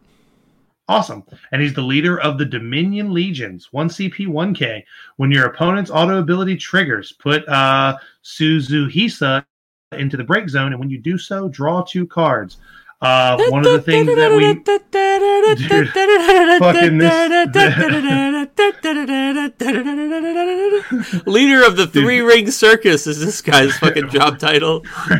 Awesome. 0.88 1.22
And 1.52 1.60
he's 1.60 1.74
the 1.74 1.82
leader 1.82 2.18
of 2.18 2.38
the 2.38 2.46
Dominion 2.46 3.12
Legions, 3.12 3.68
1 3.72 3.90
CP, 3.90 4.26
1K. 4.26 4.82
When 5.16 5.30
your 5.30 5.44
opponent's 5.44 5.90
auto 5.90 6.18
ability 6.18 6.56
triggers, 6.56 7.12
put 7.12 7.46
uh, 7.46 7.98
Suzu 8.24 8.90
Hisa 8.90 9.44
into 9.92 10.16
the 10.16 10.24
break 10.24 10.48
zone, 10.48 10.72
and 10.72 10.80
when 10.80 10.90
you 10.90 10.98
do 10.98 11.18
so, 11.18 11.48
draw 11.48 11.82
two 11.82 12.06
cards. 12.06 12.56
Uh, 13.00 13.38
one 13.50 13.64
of 13.64 13.72
the 13.72 13.80
things 13.80 14.08
that 14.08 14.32
we. 14.32 14.54
Dude, 15.54 15.88
fucking 16.58 16.98
Leader 21.26 21.64
of 21.64 21.76
the 21.76 21.86
Three 21.86 22.20
Ring 22.20 22.50
Circus 22.50 23.06
is 23.06 23.24
this 23.24 23.40
guy's 23.40 23.78
fucking 23.78 24.10
job 24.10 24.40
title. 24.40 24.80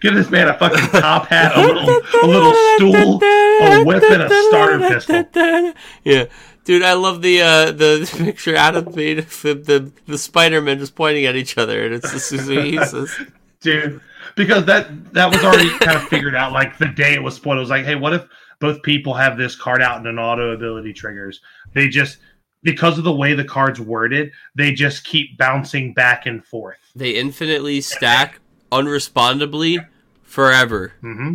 Give 0.00 0.14
this 0.14 0.30
man 0.30 0.48
a 0.48 0.58
fucking 0.58 0.88
top 1.00 1.26
hat, 1.26 1.54
a 1.54 1.60
little, 1.60 2.00
a 2.22 2.26
little 2.26 2.54
stool, 2.76 3.18
a 3.62 3.84
whip, 3.84 4.02
and 4.02 4.22
a 4.22 4.28
starter 4.48 4.78
pistol. 4.78 5.72
Yeah. 6.04 6.24
Dude, 6.64 6.82
I 6.82 6.92
love 6.92 7.22
the 7.22 7.42
uh, 7.42 7.72
the 7.72 8.08
picture 8.24 8.54
Adam 8.54 8.94
made 8.94 9.18
of 9.18 9.42
the 9.42 9.54
the, 9.54 9.92
the 10.06 10.18
Spider 10.18 10.60
Man 10.60 10.78
just 10.78 10.94
pointing 10.94 11.26
at 11.26 11.34
each 11.34 11.58
other, 11.58 11.84
and 11.84 11.94
it's 11.94 12.12
the 12.12 12.20
Suzuki. 12.20 12.72
Jesus. 12.72 13.18
Dude. 13.60 14.00
Because 14.36 14.64
that 14.66 15.12
that 15.12 15.30
was 15.30 15.42
already 15.44 15.70
kind 15.78 15.96
of 15.96 16.04
figured 16.04 16.34
out. 16.36 16.52
Like 16.52 16.78
the 16.78 16.86
day 16.86 17.14
it 17.14 17.22
was 17.22 17.34
spoiled, 17.34 17.58
it 17.58 17.60
was 17.60 17.70
like, 17.70 17.84
hey, 17.84 17.96
what 17.96 18.14
if 18.14 18.24
both 18.60 18.82
people 18.82 19.12
have 19.12 19.36
this 19.36 19.56
card 19.56 19.82
out 19.82 19.98
and 19.98 20.06
an 20.06 20.18
auto 20.18 20.52
ability 20.52 20.92
triggers? 20.92 21.40
They 21.74 21.88
just 21.88 22.18
because 22.62 22.96
of 22.96 23.04
the 23.04 23.12
way 23.12 23.34
the 23.34 23.44
card's 23.44 23.80
worded, 23.80 24.30
they 24.54 24.72
just 24.72 25.04
keep 25.04 25.36
bouncing 25.36 25.92
back 25.92 26.26
and 26.26 26.44
forth. 26.44 26.78
They 26.94 27.10
infinitely 27.10 27.80
stack 27.80 28.38
unrespondably 28.70 29.84
forever. 30.22 30.92
hmm 31.00 31.34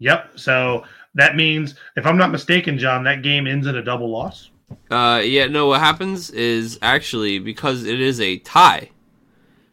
Yep. 0.00 0.38
So 0.38 0.84
that 1.18 1.36
means, 1.36 1.74
if 1.96 2.06
I'm 2.06 2.16
not 2.16 2.30
mistaken, 2.30 2.78
John, 2.78 3.04
that 3.04 3.22
game 3.22 3.46
ends 3.46 3.66
in 3.66 3.76
a 3.76 3.82
double 3.82 4.10
loss. 4.10 4.50
Uh, 4.90 5.20
yeah, 5.24 5.46
no. 5.46 5.66
What 5.66 5.80
happens 5.80 6.30
is 6.30 6.78
actually 6.82 7.38
because 7.38 7.84
it 7.84 8.00
is 8.00 8.20
a 8.20 8.38
tie. 8.38 8.90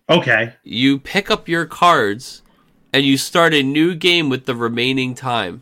Okay. 0.09 0.53
You 0.63 0.99
pick 0.99 1.31
up 1.31 1.47
your 1.47 1.65
cards, 1.65 2.41
and 2.93 3.03
you 3.03 3.17
start 3.17 3.53
a 3.53 3.63
new 3.63 3.95
game 3.95 4.29
with 4.29 4.45
the 4.45 4.55
remaining 4.55 5.15
time. 5.15 5.61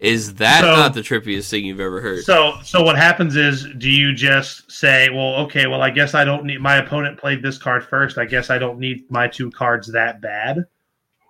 Is 0.00 0.34
that 0.34 0.60
So- 0.60 0.76
not 0.76 0.94
the 0.94 1.00
trippiest 1.00 1.50
thing 1.50 1.64
you've 1.64 1.80
ever 1.80 2.00
heard? 2.00 2.22
So, 2.22 2.54
so 2.62 2.82
what 2.82 2.96
happens 2.96 3.34
is, 3.34 3.66
do 3.78 3.90
you 3.90 4.14
just 4.14 4.70
say, 4.70 5.08
well, 5.10 5.34
okay, 5.46 5.66
well, 5.66 5.82
I 5.82 5.90
guess 5.90 6.14
I 6.14 6.24
don't 6.24 6.44
need 6.44 6.60
my 6.60 6.76
opponent 6.76 7.18
played 7.18 7.42
this 7.42 7.58
card 7.58 7.84
first. 7.84 8.16
I 8.18 8.24
guess 8.24 8.48
I 8.50 8.58
don't 8.58 8.78
need 8.78 9.10
my 9.10 9.26
two 9.26 9.50
cards 9.50 9.90
that 9.92 10.20
bad. 10.20 10.66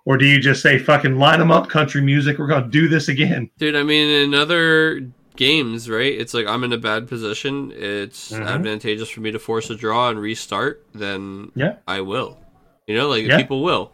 Or 0.09 0.17
do 0.17 0.25
you 0.25 0.39
just 0.39 0.63
say, 0.63 0.79
fucking 0.79 1.19
line 1.19 1.37
them 1.37 1.51
up, 1.51 1.69
country 1.69 2.01
music? 2.01 2.39
We're 2.39 2.47
gonna 2.47 2.67
do 2.67 2.87
this 2.87 3.09
again. 3.09 3.51
Dude, 3.59 3.75
I 3.75 3.83
mean, 3.83 4.07
in 4.09 4.33
other 4.33 5.01
games, 5.35 5.87
right? 5.87 6.11
It's 6.11 6.33
like 6.33 6.47
I'm 6.47 6.63
in 6.63 6.73
a 6.73 6.79
bad 6.79 7.07
position. 7.07 7.71
It's 7.75 8.31
Mhm. 8.31 8.43
advantageous 8.47 9.07
for 9.11 9.21
me 9.21 9.29
to 9.31 9.37
force 9.37 9.69
a 9.69 9.75
draw 9.75 10.09
and 10.09 10.19
restart. 10.19 10.83
Then 10.95 11.51
Yeah. 11.55 11.75
I 11.87 12.01
will. 12.01 12.39
You 12.87 12.95
know, 12.95 13.07
like 13.07 13.27
Yeah. 13.27 13.37
people 13.37 13.61
will. 13.63 13.91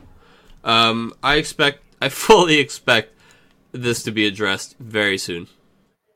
Um, 0.64 1.12
I 1.22 1.36
expect, 1.36 1.84
I 2.02 2.08
fully 2.28 2.60
expect 2.60 3.12
this 3.74 4.02
to 4.04 4.12
be 4.12 4.26
addressed 4.26 4.78
very 4.80 5.18
soon. 5.18 5.48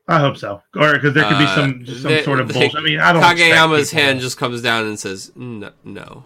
I 0.08 0.18
hope 0.18 0.38
so, 0.38 0.62
or 0.76 0.94
because 0.94 1.12
there 1.12 1.24
could 1.24 1.36
be 1.38 1.44
Uh, 1.44 1.54
some 1.54 1.84
some 1.86 2.02
they- 2.10 2.22
sort 2.24 2.40
of 2.40 2.48
they- 2.48 2.54
bullshit. 2.54 2.74
I 2.76 2.80
mean, 2.82 2.98
I 3.00 3.12
don't. 3.12 3.22
Kageyama's 3.22 3.90
hand 3.90 4.20
just 4.22 4.38
comes 4.38 4.62
down 4.62 4.86
and 4.86 4.98
says, 4.98 5.30
"No, 5.36 5.72
no, 5.84 6.24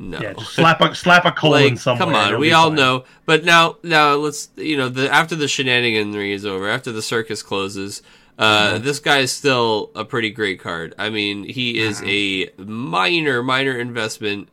no." 0.00 0.18
yeah, 0.20 0.32
just 0.32 0.54
slap 0.54 0.80
a 0.80 0.94
slap 0.94 1.24
a 1.24 1.30
colon 1.32 1.62
like, 1.70 1.78
somewhere. 1.78 2.06
come 2.06 2.14
on, 2.14 2.40
we 2.40 2.52
all 2.52 2.68
fine. 2.70 2.76
know. 2.76 3.04
But 3.26 3.44
now, 3.44 3.76
now 3.82 4.14
let's 4.14 4.48
you 4.56 4.76
know 4.76 4.88
the 4.88 5.08
after 5.12 5.36
the 5.36 5.44
shenaniganry 5.46 6.32
is 6.32 6.44
over, 6.44 6.68
after 6.68 6.90
the 6.90 7.02
circus 7.02 7.42
closes, 7.42 8.02
uh, 8.38 8.72
Mm-hmm. 8.74 8.84
this 8.84 8.98
guy 8.98 9.18
is 9.18 9.30
still 9.32 9.90
a 9.94 10.04
pretty 10.04 10.30
great 10.30 10.58
card. 10.60 10.94
I 10.98 11.10
mean, 11.10 11.44
he 11.44 11.78
is 11.78 12.00
Mm-hmm. 12.00 12.60
a 12.60 12.64
minor, 12.64 13.42
minor 13.42 13.78
investment 13.78 14.48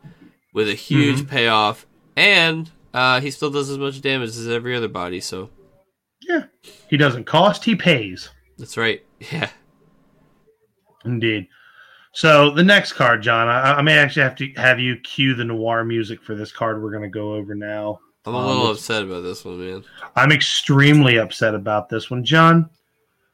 with 0.53 0.67
a 0.69 0.75
huge 0.75 1.19
Mm-hmm. 1.21 1.29
payoff, 1.29 1.86
and 2.15 2.69
uh, 2.93 3.21
he 3.21 3.31
still 3.31 3.49
does 3.49 3.69
as 3.69 3.77
much 3.77 4.01
damage 4.01 4.29
as 4.29 4.47
every 4.47 4.75
other 4.75 4.88
body. 4.89 5.21
So 5.21 5.49
Yeah, 6.27 6.43
he 6.89 6.97
doesn't 6.97 7.25
cost; 7.25 7.63
he 7.63 7.75
pays. 7.75 8.29
that's 8.57 8.75
right. 8.77 9.03
Yeah. 9.31 9.49
Indeed. 11.05 11.47
So 12.17 12.49
the 12.49 12.63
next 12.63 12.93
card, 12.93 13.21
John, 13.21 13.47
I, 13.47 13.73
I 13.73 13.82
may 13.84 13.95
actually 13.95 14.23
have 14.23 14.36
to 14.38 14.51
have 14.56 14.80
you 14.80 14.97
cue 14.97 15.36
the 15.36 15.43
noir 15.45 15.84
music 15.84 16.19
for 16.19 16.34
this 16.34 16.51
card 16.51 16.82
we're 16.82 16.89
going 16.89 17.03
to 17.03 17.10
go 17.10 17.36
over 17.36 17.53
now. 17.53 17.99
I'm 18.25 18.34
a 18.34 18.38
Um, 18.39 18.47
little 18.47 18.63
it's- 18.63 18.77
upset 18.80 19.03
about 19.03 19.21
this 19.21 19.45
one, 19.45 19.60
man. 19.60 19.84
I'm 20.15 20.32
extremely 20.32 21.17
upset 21.19 21.53
about 21.53 21.89
this 21.89 22.10
one, 22.10 22.25
John. 22.25 22.71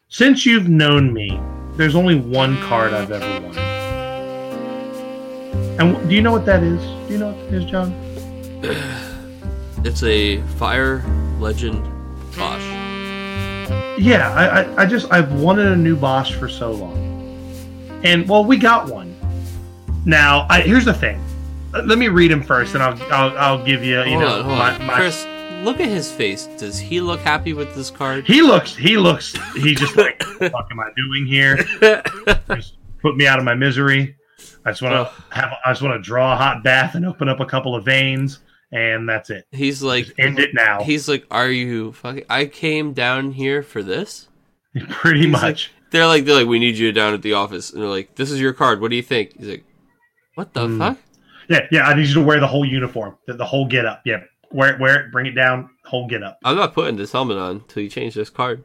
Since 0.09 0.45
you've 0.45 0.67
known 0.67 1.13
me, 1.13 1.39
there's 1.77 1.95
only 1.95 2.15
one 2.19 2.57
card 2.57 2.91
I've 2.91 3.09
ever 3.09 3.47
won. 3.47 3.57
And 5.79 6.09
do 6.09 6.13
you 6.13 6.21
know 6.21 6.33
what 6.33 6.45
that 6.45 6.61
is? 6.61 6.81
Do 7.07 7.13
you 7.13 7.19
know 7.19 7.31
what 7.31 7.51
that 7.51 7.53
is, 7.55 7.63
John? 7.63 7.93
It's 9.85 10.03
a 10.03 10.41
fire 10.57 11.03
legend 11.39 11.81
Basch. 12.37 12.61
Yeah, 13.97 14.29
I, 14.33 14.61
I, 14.63 14.83
I 14.83 14.85
just 14.85 15.09
I've 15.11 15.31
wanted 15.33 15.67
a 15.67 15.75
new 15.77 15.95
Basch 15.97 16.35
for 16.35 16.47
so 16.49 16.71
long, 16.71 17.12
and 18.03 18.27
well, 18.27 18.43
we 18.45 18.57
got 18.57 18.87
one. 18.89 19.15
Now, 20.05 20.45
I, 20.49 20.61
here's 20.61 20.85
the 20.85 20.93
thing. 20.93 21.23
Let 21.71 21.97
me 21.97 22.07
read 22.07 22.29
him 22.31 22.43
first, 22.43 22.75
and 22.75 22.83
I'll 22.83 23.01
I'll, 23.13 23.37
I'll 23.37 23.65
give 23.65 23.83
you 23.83 23.99
you 24.03 24.19
hold 24.19 24.21
know 24.21 24.41
on, 24.41 24.57
my, 24.57 24.77
my 24.79 24.93
Chris, 24.93 25.25
look 25.63 25.79
at 25.79 25.87
his 25.87 26.11
face. 26.11 26.45
Does 26.57 26.77
he 26.77 27.01
look 27.01 27.19
happy 27.21 27.53
with 27.53 27.73
this 27.75 27.89
card? 27.89 28.25
He 28.25 28.41
looks. 28.41 28.75
He 28.75 28.97
looks. 28.97 29.33
He 29.55 29.73
just 29.73 29.95
like, 29.95 30.21
what 30.23 30.39
the 30.39 30.49
fuck 30.51 30.67
am 30.71 30.79
I 30.79 30.89
doing 30.95 31.25
here? 31.25 31.57
Just 32.55 32.75
put 33.01 33.15
me 33.17 33.25
out 33.27 33.39
of 33.39 33.45
my 33.45 33.55
misery. 33.55 34.15
I 34.65 34.71
just 34.71 34.81
want 34.81 34.93
to 34.93 35.35
have. 35.35 35.51
I 35.65 35.71
just 35.71 35.81
want 35.81 35.95
to 36.01 36.01
draw 36.07 36.33
a 36.33 36.35
hot 36.37 36.63
bath 36.63 36.95
and 36.95 37.05
open 37.05 37.27
up 37.27 37.39
a 37.39 37.45
couple 37.45 37.75
of 37.75 37.83
veins, 37.83 38.39
and 38.71 39.09
that's 39.09 39.29
it. 39.29 39.45
He's 39.51 39.81
like, 39.81 40.05
Just 40.05 40.19
end 40.19 40.39
it 40.39 40.53
now. 40.53 40.83
he's 40.83 41.09
like, 41.09 41.25
are 41.31 41.49
you 41.49 41.91
fucking? 41.93 42.25
I 42.29 42.45
came 42.45 42.93
down 42.93 43.31
here 43.31 43.61
for 43.63 43.81
this. 43.83 44.27
Pretty 44.89 45.21
He's 45.23 45.31
much. 45.31 45.71
They're 45.93 46.07
like, 46.07 46.25
they're 46.25 46.35
like, 46.35 46.47
we 46.47 46.57
need 46.59 46.75
you 46.75 46.91
down 46.91 47.13
at 47.13 47.21
the 47.21 47.33
office, 47.33 47.71
and 47.71 47.81
they're 47.81 47.87
like, 47.89 48.15
this 48.15 48.31
is 48.31 48.41
your 48.41 48.51
card. 48.51 48.81
What 48.81 48.89
do 48.89 48.95
you 48.97 49.03
think? 49.03 49.37
He's 49.37 49.47
like, 49.47 49.63
what 50.35 50.51
the 50.53 50.65
Hmm. 50.65 50.79
fuck? 50.79 50.97
yeah, 51.49 51.67
yeah. 51.71 51.87
I 51.87 51.93
need 51.93 52.07
you 52.07 52.15
to 52.15 52.21
wear 52.23 52.39
the 52.39 52.47
whole 52.47 52.65
uniform, 52.65 53.15
the, 53.27 53.33
the 53.35 53.45
whole 53.45 53.67
get 53.67 53.85
up. 53.85 54.01
Yeah, 54.03 54.21
wear 54.51 54.73
it, 54.73 54.79
wear 54.79 54.99
it, 55.05 55.11
bring 55.11 55.27
it 55.27 55.33
down, 55.35 55.69
whole 55.85 56.07
get 56.07 56.23
up. 56.23 56.39
I'm 56.43 56.55
not 56.57 56.73
putting 56.73 56.95
this 56.97 57.11
helmet 57.11 57.37
on 57.37 57.57
until 57.57 57.83
you 57.83 57.89
change 57.89 58.15
this 58.15 58.31
card. 58.31 58.63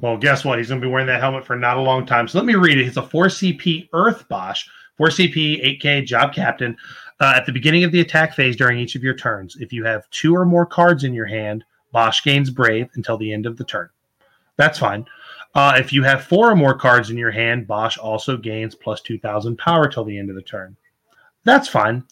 Well, 0.00 0.16
guess 0.16 0.42
what? 0.44 0.58
He's 0.58 0.68
going 0.68 0.80
to 0.80 0.86
be 0.86 0.90
wearing 0.90 1.06
that 1.08 1.20
helmet 1.20 1.46
for 1.46 1.54
not 1.54 1.76
a 1.76 1.80
long 1.82 2.06
time. 2.06 2.26
So 2.28 2.38
let 2.38 2.46
me 2.46 2.54
read 2.54 2.78
it. 2.78 2.86
It's 2.86 2.96
a 2.96 3.02
4CP 3.02 3.90
Earth 3.92 4.26
Basch, 4.28 4.66
4CP 4.98 5.80
8K 5.80 6.04
Job 6.06 6.32
Captain. 6.32 6.76
Uh, 7.20 7.34
at 7.36 7.46
the 7.46 7.52
beginning 7.52 7.84
of 7.84 7.92
the 7.92 8.00
attack 8.00 8.34
phase 8.34 8.56
during 8.56 8.78
each 8.78 8.94
of 8.94 9.02
your 9.02 9.14
turns, 9.14 9.56
if 9.60 9.72
you 9.72 9.84
have 9.84 10.08
two 10.10 10.34
or 10.34 10.44
more 10.44 10.66
cards 10.66 11.04
in 11.04 11.14
your 11.14 11.26
hand, 11.26 11.62
Basch 11.92 12.22
gains 12.24 12.50
Brave 12.50 12.88
until 12.94 13.16
the 13.16 13.32
end 13.32 13.46
of 13.46 13.56
the 13.56 13.64
turn. 13.64 13.88
That's 14.56 14.78
fine. 14.78 15.06
Uh, 15.56 15.72
if 15.78 15.90
you 15.90 16.02
have 16.02 16.22
four 16.22 16.50
or 16.50 16.54
more 16.54 16.74
cards 16.74 17.08
in 17.08 17.16
your 17.16 17.30
hand, 17.30 17.66
Basch 17.66 17.96
also 17.96 18.36
gains 18.36 18.74
plus 18.74 19.00
2,000 19.00 19.56
power 19.56 19.88
till 19.88 20.04
the 20.04 20.18
end 20.18 20.28
of 20.28 20.36
the 20.36 20.42
turn. 20.42 20.76
That's 21.44 21.66
fine. 21.66 22.04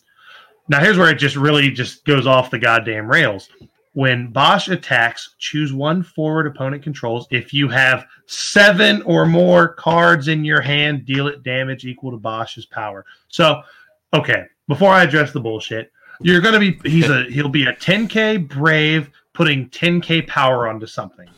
Now, 0.71 0.81
here's 0.81 0.97
where 0.97 1.11
it 1.11 1.17
just 1.17 1.37
really 1.37 1.71
just 1.71 2.07
goes 2.07 2.27
off 2.27 2.51
the 2.51 2.59
goddamn 2.59 3.07
rails. 3.07 3.51
When 3.93 4.33
Basch 4.33 4.69
attacks, 4.69 5.35
choose 5.39 5.75
one 5.75 6.03
forward 6.03 6.47
opponent 6.47 6.83
controls. 6.83 7.29
If 7.31 7.53
you 7.53 7.69
have 7.69 8.07
seven 8.25 9.03
or 9.03 9.27
more 9.27 9.75
cards 9.75 10.29
in 10.29 10.43
your 10.43 10.63
hand, 10.63 11.05
deal 11.05 11.29
it 11.29 11.43
damage 11.43 11.85
equal 11.85 12.13
to 12.13 12.17
Basch's 12.17 12.65
power. 12.65 13.05
So, 13.29 13.61
okay, 14.15 14.47
before 14.69 14.89
I 14.89 15.03
address 15.03 15.33
the 15.33 15.41
bullshit, 15.41 15.93
you're 16.23 16.41
gonna 16.41 16.61
be 16.61 16.81
he's 16.85 17.11
a 17.11 17.25
he'll 17.25 17.51
be 17.51 17.67
a 17.67 17.75
10k 17.75 18.49
brave 18.49 19.11
putting 19.35 19.69
10k 19.69 20.27
power 20.27 20.67
onto 20.67 20.87
something. 20.87 21.29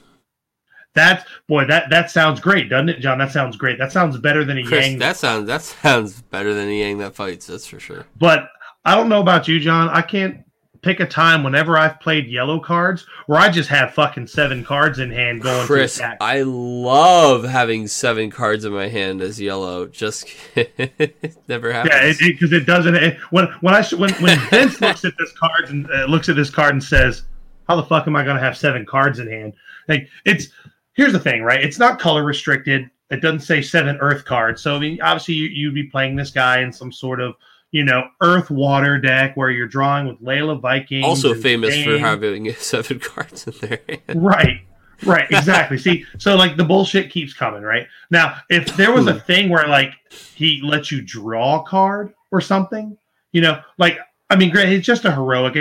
That's 0.96 1.24
boy, 1.46 1.66
that 1.66 1.90
that 1.90 2.10
sounds 2.10 2.40
great, 2.40 2.70
doesn't 2.70 2.88
it, 2.88 3.00
John? 3.00 3.18
That 3.18 3.30
sounds 3.30 3.56
great. 3.56 3.78
That 3.78 3.92
sounds 3.92 4.18
better 4.18 4.44
than 4.44 4.58
a 4.58 4.64
Chris, 4.64 4.86
Yang. 4.86 4.98
that 4.98 5.16
sounds 5.16 5.46
that 5.46 5.62
sounds 5.62 6.22
better 6.22 6.54
than 6.54 6.68
a 6.68 6.72
Yang 6.72 6.98
that 6.98 7.14
fights. 7.14 7.46
That's 7.46 7.66
for 7.66 7.78
sure. 7.78 8.06
But 8.18 8.48
I 8.84 8.96
don't 8.96 9.08
know 9.10 9.20
about 9.20 9.46
you, 9.46 9.60
John. 9.60 9.90
I 9.90 10.00
can't 10.00 10.42
pick 10.80 11.00
a 11.00 11.06
time 11.06 11.42
whenever 11.42 11.76
I've 11.76 12.00
played 12.00 12.28
yellow 12.28 12.60
cards 12.60 13.04
where 13.26 13.38
I 13.38 13.50
just 13.50 13.68
have 13.68 13.92
fucking 13.92 14.28
seven 14.28 14.64
cards 14.64 15.00
in 15.00 15.10
hand 15.10 15.42
going 15.42 15.66
Chris, 15.66 15.96
to 15.96 16.04
attack. 16.04 16.18
I 16.20 16.42
love 16.42 17.44
having 17.44 17.88
seven 17.88 18.30
cards 18.30 18.64
in 18.64 18.72
my 18.72 18.88
hand 18.88 19.20
as 19.20 19.40
yellow. 19.40 19.86
Just 19.86 20.28
never 21.48 21.72
happens. 21.72 22.20
Yeah, 22.22 22.28
because 22.28 22.52
it, 22.52 22.56
it, 22.56 22.62
it, 22.62 22.66
doesn't. 22.66 22.94
It, 22.94 23.18
when 23.30 23.46
when 23.60 23.74
I 23.74 23.82
when 23.96 24.14
when 24.14 24.38
Vince 24.50 24.80
looks 24.80 25.04
at 25.04 25.12
this 25.18 25.32
card 25.32 25.68
and 25.68 25.90
uh, 25.90 26.06
looks 26.06 26.30
at 26.30 26.36
this 26.36 26.48
card 26.48 26.72
and 26.72 26.82
says, 26.82 27.24
"How 27.68 27.76
the 27.76 27.84
fuck 27.84 28.06
am 28.06 28.16
I 28.16 28.24
going 28.24 28.36
to 28.36 28.42
have 28.42 28.56
seven 28.56 28.86
cards 28.86 29.18
in 29.18 29.28
hand?" 29.28 29.52
Like 29.88 30.08
it's 30.24 30.48
here's 30.96 31.12
the 31.12 31.20
thing, 31.20 31.42
right? 31.42 31.62
It's 31.62 31.78
not 31.78 32.00
color 32.00 32.24
restricted. 32.24 32.90
It 33.10 33.20
doesn't 33.20 33.40
say 33.40 33.62
seven 33.62 33.96
Earth 34.00 34.24
cards. 34.24 34.62
So 34.62 34.74
I 34.74 34.78
mean, 34.80 35.00
obviously 35.00 35.34
you, 35.34 35.46
you'd 35.48 35.74
be 35.74 35.84
playing 35.84 36.16
this 36.16 36.30
guy 36.30 36.60
in 36.60 36.72
some 36.72 36.90
sort 36.90 37.20
of 37.20 37.34
you 37.70 37.84
know 37.84 38.08
Earth 38.20 38.50
Water 38.50 38.98
deck 38.98 39.36
where 39.36 39.50
you're 39.50 39.68
drawing 39.68 40.08
with 40.08 40.20
Layla 40.20 40.60
Viking. 40.60 41.04
Also 41.04 41.34
famous 41.34 41.70
Dane. 41.70 41.84
for 41.84 41.98
having 41.98 42.52
seven 42.58 42.98
cards 42.98 43.46
in 43.46 43.54
there. 43.60 43.80
right. 44.14 44.62
Right, 45.04 45.26
exactly. 45.30 45.76
See, 45.76 46.06
so 46.16 46.36
like 46.36 46.56
the 46.56 46.64
bullshit 46.64 47.10
keeps 47.10 47.34
coming, 47.34 47.62
right? 47.62 47.86
Now, 48.10 48.38
if 48.48 48.74
there 48.78 48.92
was 48.92 49.06
a 49.06 49.12
hmm. 49.12 49.18
thing 49.20 49.48
where 49.50 49.68
like 49.68 49.92
he 50.34 50.62
lets 50.64 50.90
you 50.90 51.02
draw 51.02 51.60
a 51.60 51.64
card 51.64 52.14
or 52.32 52.40
something, 52.40 52.96
you 53.32 53.42
know, 53.42 53.60
like 53.76 53.98
I 54.30 54.36
mean, 54.36 54.50
great, 54.50 54.70
it's 54.70 54.86
just 54.86 55.04
a 55.04 55.12
heroic 55.12 55.54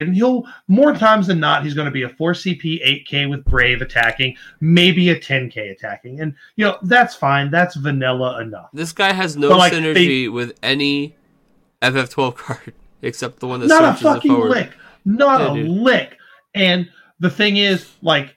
and 0.00 0.14
he'll 0.14 0.44
more 0.68 0.94
times 0.94 1.26
than 1.26 1.40
not 1.40 1.64
he's 1.64 1.74
going 1.74 1.86
to 1.86 1.90
be 1.90 2.02
a 2.02 2.08
4 2.08 2.32
cp 2.32 3.06
8k 3.10 3.28
with 3.28 3.44
brave 3.44 3.82
attacking 3.82 4.36
maybe 4.60 5.10
a 5.10 5.18
10k 5.18 5.72
attacking. 5.72 6.20
And 6.20 6.34
you 6.56 6.64
know 6.64 6.78
that's 6.82 7.14
fine. 7.14 7.50
That's 7.50 7.74
vanilla 7.76 8.40
enough. 8.40 8.70
This 8.72 8.92
guy 8.92 9.12
has 9.12 9.36
no 9.36 9.48
like, 9.48 9.72
synergy 9.72 10.24
they, 10.24 10.28
with 10.28 10.58
any 10.62 11.16
ff12 11.82 12.36
card 12.36 12.74
except 13.02 13.40
the 13.40 13.46
one 13.46 13.60
that's 13.60 13.70
not 13.70 13.94
a 13.94 14.02
fucking 14.02 14.32
lick. 14.32 14.72
Not 15.04 15.40
yeah, 15.40 15.50
a 15.50 15.54
dude. 15.54 15.68
lick. 15.68 16.16
And 16.54 16.88
the 17.20 17.30
thing 17.30 17.56
is 17.56 17.92
like 18.02 18.36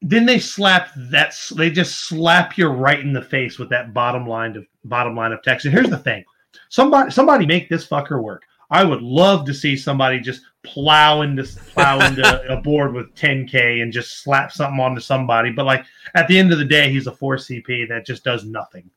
then 0.00 0.26
they 0.26 0.38
slap 0.38 0.90
that 0.96 1.34
they 1.56 1.70
just 1.70 2.06
slap 2.06 2.58
you 2.58 2.66
right 2.68 2.98
in 2.98 3.12
the 3.12 3.22
face 3.22 3.58
with 3.58 3.68
that 3.70 3.94
bottom 3.94 4.26
line 4.26 4.56
of 4.56 4.66
bottom 4.84 5.14
line 5.14 5.32
of 5.32 5.42
text. 5.42 5.66
And 5.66 5.74
here's 5.74 5.90
the 5.90 5.98
thing. 5.98 6.24
Somebody 6.70 7.10
somebody 7.10 7.46
make 7.46 7.68
this 7.68 7.86
fucker 7.86 8.22
work 8.22 8.44
I 8.72 8.84
would 8.84 9.02
love 9.02 9.44
to 9.44 9.54
see 9.54 9.76
somebody 9.76 10.18
just 10.18 10.40
plow 10.62 11.20
into 11.20 11.44
plow 11.74 12.00
into 12.06 12.50
a 12.50 12.60
board 12.60 12.94
with 12.94 13.14
10k 13.14 13.82
and 13.82 13.92
just 13.92 14.22
slap 14.22 14.50
something 14.50 14.80
onto 14.80 15.00
somebody. 15.00 15.52
But 15.52 15.66
like 15.66 15.84
at 16.14 16.26
the 16.26 16.38
end 16.38 16.52
of 16.52 16.58
the 16.58 16.64
day, 16.64 16.90
he's 16.90 17.06
a 17.06 17.12
four 17.12 17.36
CP 17.36 17.88
that 17.90 18.06
just 18.06 18.24
does 18.24 18.44
nothing, 18.44 18.90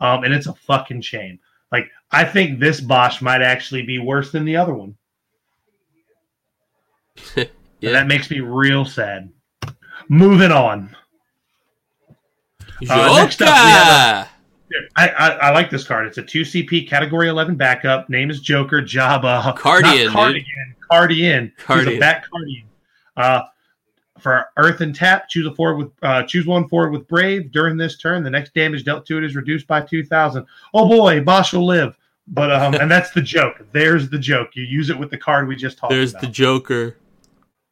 um, 0.00 0.24
and 0.24 0.34
it's 0.34 0.48
a 0.48 0.54
fucking 0.54 1.02
shame. 1.02 1.38
Like 1.70 1.88
I 2.10 2.24
think 2.24 2.58
this 2.58 2.80
Basch 2.80 3.22
might 3.22 3.42
actually 3.42 3.82
be 3.82 3.98
worse 3.98 4.32
than 4.32 4.44
the 4.44 4.56
other 4.56 4.74
one. 4.74 4.96
yeah. 7.36 7.46
That 7.80 8.08
makes 8.08 8.28
me 8.30 8.40
real 8.40 8.84
sad. 8.84 9.30
Moving 10.08 10.50
on. 10.50 10.94
Uh, 12.90 13.16
next 13.16 13.40
up, 13.40 13.48
we 13.48 13.70
have 13.70 14.26
a, 14.26 14.31
I, 14.96 15.08
I, 15.08 15.28
I, 15.28 15.50
like 15.50 15.70
this 15.70 15.84
card. 15.84 16.06
It's 16.06 16.18
a 16.18 16.22
2CP 16.22 16.88
Category 16.88 17.28
11 17.28 17.56
backup. 17.56 18.08
Name 18.08 18.30
is 18.30 18.40
Joker 18.40 18.82
Jabba. 18.82 19.56
Cardian. 19.56 20.10
Cardigan. 20.10 20.74
Cardian. 20.90 21.52
Cardian. 21.58 21.88
He's 21.88 21.96
a 21.96 22.00
back 22.00 22.24
Cardian. 22.30 22.64
Uh, 23.16 23.42
for 24.18 24.46
Earth 24.56 24.80
and 24.80 24.94
Tap, 24.94 25.28
choose 25.28 25.46
a 25.46 25.54
forward 25.54 25.76
with 25.76 25.92
uh, 26.02 26.22
choose 26.22 26.46
one 26.46 26.68
forward 26.68 26.92
with 26.92 27.08
Brave. 27.08 27.50
During 27.50 27.76
this 27.76 27.98
turn, 27.98 28.22
the 28.22 28.30
next 28.30 28.54
damage 28.54 28.84
dealt 28.84 29.04
to 29.06 29.18
it 29.18 29.24
is 29.24 29.34
reduced 29.34 29.66
by 29.66 29.80
2,000. 29.80 30.46
Oh 30.72 30.88
boy, 30.88 31.22
Basch 31.22 31.52
will 31.52 31.66
live. 31.66 31.96
But 32.28 32.52
um, 32.52 32.74
and 32.74 32.90
that's 32.90 33.10
the 33.10 33.20
joke. 33.20 33.66
There's 33.72 34.08
the 34.08 34.18
joke. 34.18 34.50
You 34.54 34.62
use 34.62 34.90
it 34.90 34.98
with 34.98 35.10
the 35.10 35.18
card 35.18 35.48
we 35.48 35.56
just 35.56 35.78
talked 35.78 35.92
There's 35.92 36.12
about. 36.12 36.22
the 36.22 36.28
Joker. 36.28 36.96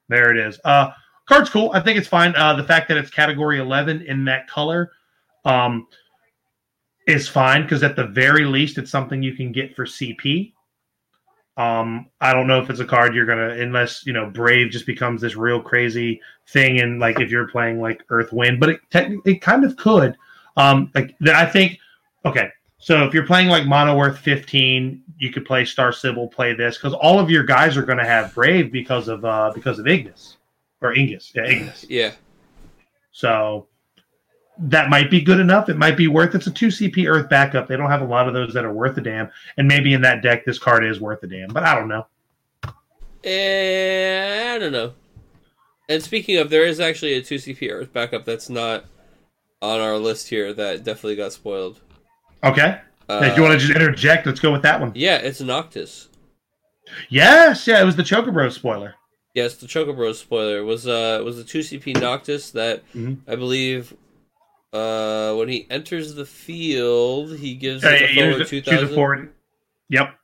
There 0.09 0.31
it 0.33 0.45
is. 0.45 0.59
Uh, 0.65 0.91
card's 1.27 1.51
cool. 1.51 1.71
I 1.73 1.81
think 1.81 1.99
it's 1.99 2.09
fine. 2.09 2.35
Uh, 2.35 2.55
the 2.55 2.65
fact 2.65 2.89
that 2.89 2.97
it's 2.97 3.11
Category 3.11 3.61
11 3.61 4.03
in 4.03 4.25
that 4.25 4.49
color. 4.49 4.91
Um, 5.45 5.87
is 7.11 7.29
fine 7.29 7.63
because 7.63 7.83
at 7.83 7.97
the 7.97 8.07
very 8.07 8.45
least 8.45 8.79
it's 8.79 8.91
something 8.91 9.23
you 9.23 9.35
can 9.35 9.53
get 9.53 9.75
for 9.77 9.85
CP. 9.85 10.53
Um, 11.57 12.09
I 12.21 12.33
don't 12.33 12.47
know 12.47 12.61
if 12.61 12.71
it's 12.71 12.81
a 12.81 12.87
card 12.87 13.15
you're 13.15 13.27
gonna 13.27 13.51
unless 13.51 14.07
you 14.07 14.13
know 14.13 14.31
Brave 14.31 14.71
just 14.71 14.87
becomes 14.87 15.21
this 15.21 15.37
real 15.37 15.61
crazy 15.61 16.21
thing 16.49 16.81
and 16.81 17.01
like 17.01 17.21
if 17.21 17.31
you're 17.31 17.49
playing 17.49 17.81
like 17.81 18.03
Earth 18.09 18.33
Wind, 18.33 18.61
but 18.61 18.71
it 18.71 18.81
it 19.27 19.43
kind 19.43 19.65
of 19.65 19.77
could. 19.77 20.17
Um, 20.57 20.91
like 20.95 21.15
I 21.27 21.45
think 21.45 21.79
okay, 22.25 22.51
so 22.79 23.05
if 23.05 23.13
you're 23.13 23.27
playing 23.27 23.49
like 23.49 23.67
Mono 23.67 24.01
Earth 24.01 24.19
15, 24.19 25.03
you 25.19 25.31
could 25.31 25.45
play 25.45 25.67
Star 25.67 25.93
Sibyl, 25.93 26.29
play 26.29 26.55
this 26.55 26.79
because 26.79 26.95
all 26.95 27.19
of 27.19 27.29
your 27.29 27.45
guys 27.45 27.77
are 27.77 27.85
going 27.85 27.99
to 27.99 28.07
have 28.07 28.35
Brave 28.35 28.73
because 28.73 29.07
of 29.09 29.25
uh 29.25 29.53
because 29.55 29.79
of 29.79 29.87
Ignis 29.87 30.39
or 30.81 30.95
Ingus, 30.95 31.35
yeah, 31.35 31.45
Ignis. 31.45 31.85
Yeah. 31.89 32.13
So 33.13 33.67
that 34.61 34.91
might 34.91 35.11
be 35.11 35.21
good 35.21 35.41
enough. 35.41 35.69
It 35.69 35.77
might 35.77 35.97
be 35.97 36.07
worth 36.07 36.35
it's 36.35 36.47
a 36.47 36.51
two 36.51 36.69
CP 36.69 37.09
Earth 37.09 37.29
backup. 37.29 37.67
They 37.67 37.77
don't 37.77 37.91
have 37.91 38.03
a 38.03 38.07
lot 38.07 38.29
of 38.29 38.35
those 38.35 38.53
that 38.55 38.65
are 38.65 38.73
worth 38.73 38.97
a 38.99 39.01
damn. 39.01 39.31
And 39.57 39.67
maybe 39.67 39.95
in 39.95 40.03
that 40.03 40.23
deck 40.23 40.45
this 40.45 40.59
card 40.59 40.85
is 40.85 41.01
worth 41.01 41.23
a 41.23 41.27
damn, 41.27 41.49
but 41.49 41.65
I 41.65 41.75
don't 41.75 41.89
know. 41.89 42.07
Eh, 43.25 44.55
I 44.55 44.59
don't 44.59 44.73
know. 44.73 44.93
And 45.89 46.03
speaking 46.03 46.37
of, 46.37 46.51
there 46.51 46.65
is 46.65 46.79
actually 46.79 47.15
a 47.15 47.23
two 47.23 47.37
CP 47.37 47.71
Earth 47.71 47.93
backup 47.93 48.25
that's 48.25 48.49
not 48.49 48.85
on 49.63 49.81
our 49.81 49.97
list 49.97 50.29
here 50.29 50.53
that 50.55 50.85
definitely 50.85 51.17
got 51.17 51.33
spoiled. 51.33 51.81
Okay. 52.45 52.81
Uh, 53.09 53.21
if 53.25 53.37
you 53.37 53.43
want 53.43 53.59
to 53.59 53.59
just 53.59 53.75
interject, 53.75 54.27
let's 54.27 54.41
go 54.41 54.53
with 54.53 54.63
that 54.63 54.81
one. 54.81 54.93
Yeah, 54.95 55.17
it's 55.17 55.41
Noctis. 55.41 56.09
Yes, 57.09 57.67
yeah, 57.67 57.81
it 57.81 57.85
was 57.85 57.97
the 57.97 58.03
Chocobro 58.03 58.53
spoiler. 58.53 58.95
Yes, 59.35 59.57
the 59.57 59.67
Chocobro 59.67 60.15
spoiler 60.15 60.65
was 60.65 60.87
uh 60.87 61.21
was 61.25 61.39
a 61.39 61.45
two 61.45 61.61
CP 61.61 62.01
Noctis 62.01 62.51
that 62.53 62.85
mm-hmm. 62.93 63.15
I 63.31 63.37
believe 63.37 63.95
uh, 64.73 65.35
when 65.35 65.49
he 65.49 65.67
enters 65.71 66.15
the 66.15 66.25
field, 66.25 67.37
he 67.37 67.55
gives 67.55 67.83
yeah, 67.83 67.91
a 67.91 68.15
forward 68.15 68.47
two 68.47 68.63
thousand. 68.63 68.95
Forward. 68.95 69.33
Yep. 69.89 70.15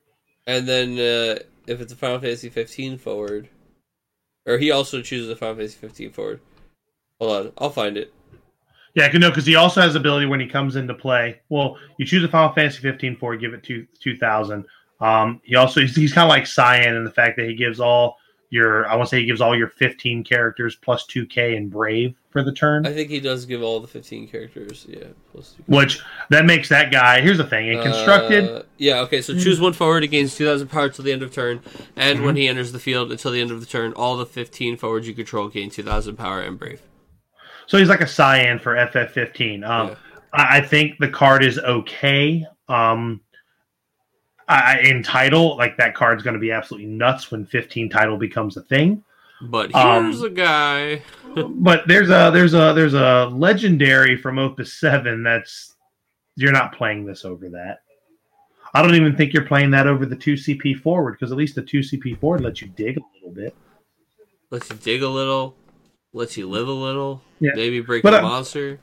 And 0.46 0.68
then 0.68 0.92
uh, 0.92 1.38
if 1.66 1.80
it's 1.80 1.92
a 1.92 1.96
Final 1.96 2.20
Fantasy 2.20 2.48
15 2.48 2.98
forward, 2.98 3.48
or 4.46 4.58
he 4.58 4.70
also 4.70 5.02
chooses 5.02 5.28
a 5.28 5.36
Final 5.36 5.56
Fantasy 5.56 5.78
15 5.78 6.12
forward. 6.12 6.40
Hold 7.20 7.46
on, 7.46 7.52
I'll 7.58 7.70
find 7.70 7.96
it. 7.96 8.12
Yeah, 8.94 9.08
no, 9.08 9.28
because 9.28 9.44
he 9.44 9.56
also 9.56 9.80
has 9.82 9.94
ability 9.94 10.26
when 10.26 10.40
he 10.40 10.46
comes 10.46 10.76
into 10.76 10.94
play. 10.94 11.40
Well, 11.50 11.76
you 11.98 12.06
choose 12.06 12.24
a 12.24 12.28
Final 12.28 12.54
Fantasy 12.54 12.80
15 12.80 13.16
forward, 13.16 13.40
give 13.40 13.52
it 13.52 13.62
two 13.62 13.86
two 14.00 14.16
thousand. 14.16 14.64
Um, 15.00 15.40
he 15.44 15.56
also 15.56 15.80
he's, 15.80 15.94
he's 15.94 16.12
kind 16.12 16.24
of 16.24 16.30
like 16.30 16.46
Cyan 16.46 16.94
in 16.94 17.04
the 17.04 17.10
fact 17.10 17.36
that 17.36 17.46
he 17.46 17.54
gives 17.54 17.80
all 17.80 18.16
your 18.56 18.88
I 18.88 18.96
want 18.96 19.08
to 19.08 19.10
say 19.10 19.20
he 19.20 19.26
gives 19.26 19.40
all 19.40 19.56
your 19.56 19.68
15 19.68 20.24
characters 20.24 20.74
plus 20.74 21.06
2k 21.06 21.56
and 21.56 21.70
brave 21.70 22.16
for 22.30 22.42
the 22.42 22.52
turn. 22.52 22.86
I 22.86 22.92
think 22.92 23.10
he 23.10 23.20
does 23.20 23.46
give 23.46 23.62
all 23.62 23.80
the 23.80 23.86
15 23.86 24.28
characters, 24.28 24.86
yeah, 24.88 25.04
plus 25.32 25.54
2K. 25.58 25.76
Which 25.76 26.02
that 26.30 26.44
makes 26.44 26.68
that 26.70 26.90
guy. 26.90 27.20
Here's 27.20 27.38
the 27.38 27.44
thing, 27.44 27.68
in 27.68 27.82
constructed. 27.82 28.48
Uh, 28.48 28.62
yeah, 28.78 29.00
okay, 29.00 29.22
so 29.22 29.38
choose 29.38 29.60
one 29.60 29.72
forward, 29.72 30.02
he 30.02 30.08
gains 30.08 30.34
2000 30.34 30.68
power 30.68 30.88
till 30.88 31.04
the 31.04 31.12
end 31.12 31.22
of 31.22 31.32
turn, 31.32 31.60
and 31.94 32.18
mm-hmm. 32.18 32.26
when 32.26 32.36
he 32.36 32.48
enters 32.48 32.72
the 32.72 32.78
field 32.78 33.12
until 33.12 33.30
the 33.30 33.40
end 33.40 33.50
of 33.50 33.60
the 33.60 33.66
turn, 33.66 33.92
all 33.92 34.16
the 34.16 34.26
15 34.26 34.76
forwards 34.76 35.06
you 35.06 35.14
control 35.14 35.48
gain 35.48 35.70
2000 35.70 36.16
power 36.16 36.40
and 36.40 36.58
brave. 36.58 36.82
So 37.66 37.78
he's 37.78 37.88
like 37.88 38.00
a 38.00 38.06
cyan 38.06 38.58
for 38.58 38.74
FF15. 38.74 39.68
Um, 39.68 39.88
yeah. 39.88 39.94
I, 40.32 40.58
I 40.58 40.60
think 40.60 40.98
the 40.98 41.08
card 41.08 41.44
is 41.44 41.58
okay. 41.58 42.44
Um, 42.68 43.20
I, 44.48 44.78
in 44.80 45.02
title, 45.02 45.56
like 45.56 45.76
that 45.78 45.94
card's 45.94 46.22
going 46.22 46.34
to 46.34 46.40
be 46.40 46.52
absolutely 46.52 46.88
nuts 46.88 47.30
when 47.30 47.44
15 47.46 47.90
title 47.90 48.16
becomes 48.16 48.56
a 48.56 48.62
thing. 48.62 49.02
But 49.42 49.72
here's 49.72 50.20
um, 50.20 50.24
a 50.24 50.30
guy. 50.30 51.02
but 51.46 51.86
there's 51.86 52.08
a 52.08 52.30
there's 52.32 52.54
a 52.54 52.72
there's 52.74 52.94
a 52.94 53.30
legendary 53.32 54.16
from 54.16 54.38
Opus 54.38 54.72
Seven 54.74 55.22
that's 55.22 55.74
you're 56.36 56.52
not 56.52 56.74
playing 56.74 57.04
this 57.04 57.24
over 57.24 57.48
that. 57.50 57.80
I 58.72 58.82
don't 58.82 58.94
even 58.94 59.16
think 59.16 59.32
you're 59.32 59.44
playing 59.44 59.70
that 59.72 59.86
over 59.86 60.06
the 60.06 60.16
two 60.16 60.34
CP 60.34 60.80
forward 60.80 61.12
because 61.12 61.32
at 61.32 61.38
least 61.38 61.54
the 61.54 61.62
two 61.62 61.80
CP 61.80 62.18
forward 62.20 62.42
lets 62.42 62.60
you 62.60 62.68
dig 62.68 62.98
a 62.98 63.00
little 63.14 63.34
bit. 63.34 63.54
Lets 64.50 64.70
you 64.70 64.76
dig 64.76 65.02
a 65.02 65.08
little, 65.08 65.56
lets 66.12 66.36
you 66.36 66.48
live 66.48 66.68
a 66.68 66.72
little. 66.72 67.22
Yeah. 67.40 67.52
Maybe 67.54 67.80
break 67.80 68.02
but, 68.02 68.14
a 68.14 68.22
monster. 68.22 68.78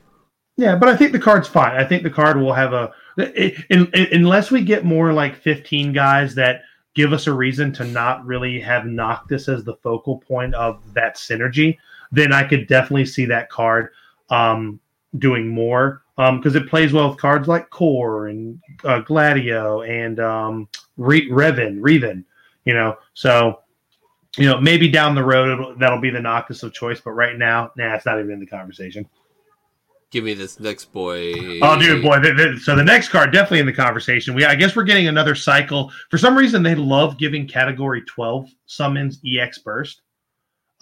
Yeah, 0.56 0.76
but 0.76 0.88
I 0.88 0.96
think 0.96 1.12
the 1.12 1.18
card's 1.18 1.48
fine. 1.48 1.76
I 1.76 1.84
think 1.84 2.02
the 2.02 2.10
card 2.10 2.36
will 2.36 2.52
have 2.52 2.72
a 2.72 2.92
it, 3.16 3.64
in, 3.70 3.86
in, 3.94 4.08
unless 4.12 4.50
we 4.50 4.62
get 4.62 4.84
more 4.84 5.12
like 5.12 5.36
15 5.36 5.92
guys 5.92 6.34
that 6.34 6.62
give 6.94 7.12
us 7.12 7.26
a 7.26 7.32
reason 7.32 7.72
to 7.72 7.84
not 7.84 8.24
really 8.24 8.60
have 8.60 8.86
Noctis 8.86 9.48
as 9.48 9.64
the 9.64 9.76
focal 9.76 10.18
point 10.18 10.54
of 10.54 10.80
that 10.94 11.16
synergy, 11.16 11.76
then 12.12 12.32
I 12.32 12.44
could 12.44 12.66
definitely 12.68 13.06
see 13.06 13.24
that 13.26 13.50
card 13.50 13.90
um, 14.30 14.80
doing 15.18 15.48
more 15.48 16.02
because 16.16 16.56
um, 16.56 16.62
it 16.62 16.68
plays 16.68 16.92
well 16.92 17.10
with 17.10 17.18
cards 17.18 17.48
like 17.48 17.70
Cor 17.70 18.28
and 18.28 18.60
uh, 18.84 19.00
Gladio 19.00 19.82
and 19.82 20.20
um, 20.20 20.68
Re- 20.96 21.28
Revan, 21.28 21.80
Revan, 21.80 22.24
you 22.64 22.74
know. 22.74 22.96
So, 23.14 23.60
you 24.36 24.46
know, 24.48 24.60
maybe 24.60 24.88
down 24.88 25.16
the 25.16 25.24
road 25.24 25.76
that'll 25.80 26.00
be 26.00 26.10
the 26.10 26.20
Noctis 26.20 26.62
of 26.62 26.72
choice, 26.72 27.00
but 27.00 27.12
right 27.12 27.36
now, 27.36 27.72
nah, 27.76 27.94
it's 27.94 28.06
not 28.06 28.20
even 28.20 28.30
in 28.30 28.40
the 28.40 28.46
conversation. 28.46 29.08
Give 30.14 30.22
me 30.22 30.34
this 30.34 30.60
next 30.60 30.92
boy. 30.92 31.58
Oh, 31.60 31.76
dude, 31.76 32.00
boy. 32.00 32.20
th- 32.20 32.36
th- 32.36 32.60
so 32.60 32.76
the 32.76 32.84
next 32.84 33.08
card 33.08 33.32
definitely 33.32 33.58
in 33.58 33.66
the 33.66 33.72
conversation. 33.72 34.32
We, 34.32 34.44
I 34.44 34.54
guess, 34.54 34.76
we're 34.76 34.84
getting 34.84 35.08
another 35.08 35.34
cycle. 35.34 35.90
For 36.08 36.18
some 36.18 36.38
reason, 36.38 36.62
they 36.62 36.76
love 36.76 37.18
giving 37.18 37.48
Category 37.48 38.00
Twelve 38.02 38.48
summons 38.66 39.20
EX 39.26 39.58
Burst. 39.58 40.02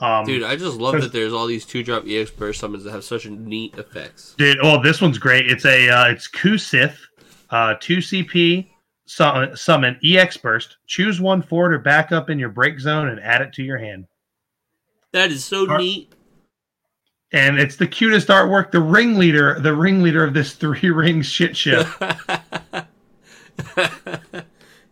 Um, 0.01 0.27
Dude, 0.27 0.43
I 0.43 0.55
just 0.57 0.77
love 0.77 1.01
that 1.01 1.15
there's 1.15 1.33
all 1.33 1.47
these 1.47 1.65
two 1.65 1.83
drop 1.83 2.05
EX 2.07 2.31
burst 2.31 2.61
summons 2.61 2.85
that 2.85 2.91
have 2.91 3.05
such 3.05 3.25
neat 3.27 3.79
effects. 3.79 4.35
Dude, 4.37 4.59
oh, 4.63 4.83
this 4.83 5.01
one's 5.01 5.17
great. 5.17 5.51
It's 5.51 5.65
a 5.65 5.89
uh, 5.89 6.09
it's 6.11 6.29
Kusith, 6.29 6.97
uh, 7.49 7.77
two 7.81 7.99
CP 7.99 8.69
su- 9.07 9.57
summon 9.57 9.99
EX 10.05 10.37
burst. 10.37 10.77
Choose 10.87 11.23
one 11.23 11.41
forward 11.41 11.73
or 11.73 11.79
back 11.79 12.13
up 12.13 12.29
in 12.29 12.39
your 12.39 12.51
break 12.51 12.79
zone 12.79 13.09
and 13.09 13.19
add 13.19 13.41
it 13.41 13.55
to 13.55 13.63
your 13.63 13.79
hand. 13.79 14.09
That 15.15 15.31
is 15.33 15.43
so 15.43 15.67
Are- 15.71 15.79
neat. 15.79 16.13
And 17.33 17.59
it's 17.59 17.77
the 17.77 17.87
cutest 17.87 18.29
artwork. 18.29 18.73
The 18.73 18.81
ringleader, 18.81 19.59
the 19.61 19.75
ringleader 19.75 20.23
of 20.23 20.35
this 20.35 20.53
three 20.53 20.91
rings 20.91 21.27
shit 21.27 21.57
show. 21.57 21.85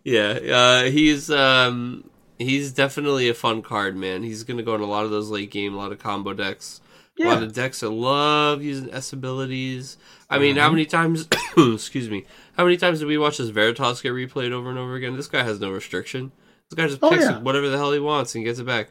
yeah, 0.05 0.38
uh, 0.53 0.82
he's 0.84 1.30
um, 1.30 2.09
he's 2.38 2.72
definitely 2.72 3.28
a 3.28 3.34
fun 3.34 3.62
card, 3.62 3.97
man. 3.97 4.22
He's 4.22 4.43
gonna 4.45 4.62
go 4.62 4.74
in 4.74 4.80
a 4.80 4.86
lot 4.86 5.05
of 5.05 5.11
those 5.11 5.30
late 5.30 5.51
game, 5.51 5.74
a 5.74 5.76
lot 5.76 5.93
of 5.93 5.99
combo 5.99 6.32
decks, 6.32 6.80
a 7.20 7.24
lot 7.24 7.43
of 7.43 7.53
decks 7.53 7.80
that 7.80 7.91
love 7.91 8.62
using 8.62 8.91
S 8.93 9.12
abilities. 9.12 9.99
I 10.30 10.38
mean, 10.38 10.57
how 10.57 10.68
Mhm. 10.68 10.72
many 10.72 10.86
times? 10.86 11.28
excuse 11.57 12.09
me. 12.09 12.24
How 12.57 12.64
many 12.64 12.76
times 12.76 13.01
did 13.01 13.09
we 13.09 13.18
watch 13.18 13.38
this 13.38 13.49
Veritas 13.51 14.01
get 14.01 14.12
replayed 14.12 14.53
over 14.53 14.70
and 14.70 14.78
over 14.78 14.95
again? 14.95 15.16
This 15.16 15.26
guy 15.28 15.43
has 15.43 15.61
no 15.61 15.70
restriction. 15.70 16.32
This 16.70 16.76
guy 16.76 16.86
just 16.86 17.01
Oh, 17.03 17.11
picks 17.11 17.24
yeah. 17.24 17.38
whatever 17.38 17.68
the 17.68 17.76
hell 17.76 17.93
he 17.93 17.99
wants 17.99 18.34
and 18.34 18.45
gets 18.45 18.59
it 18.59 18.64
back. 18.66 18.88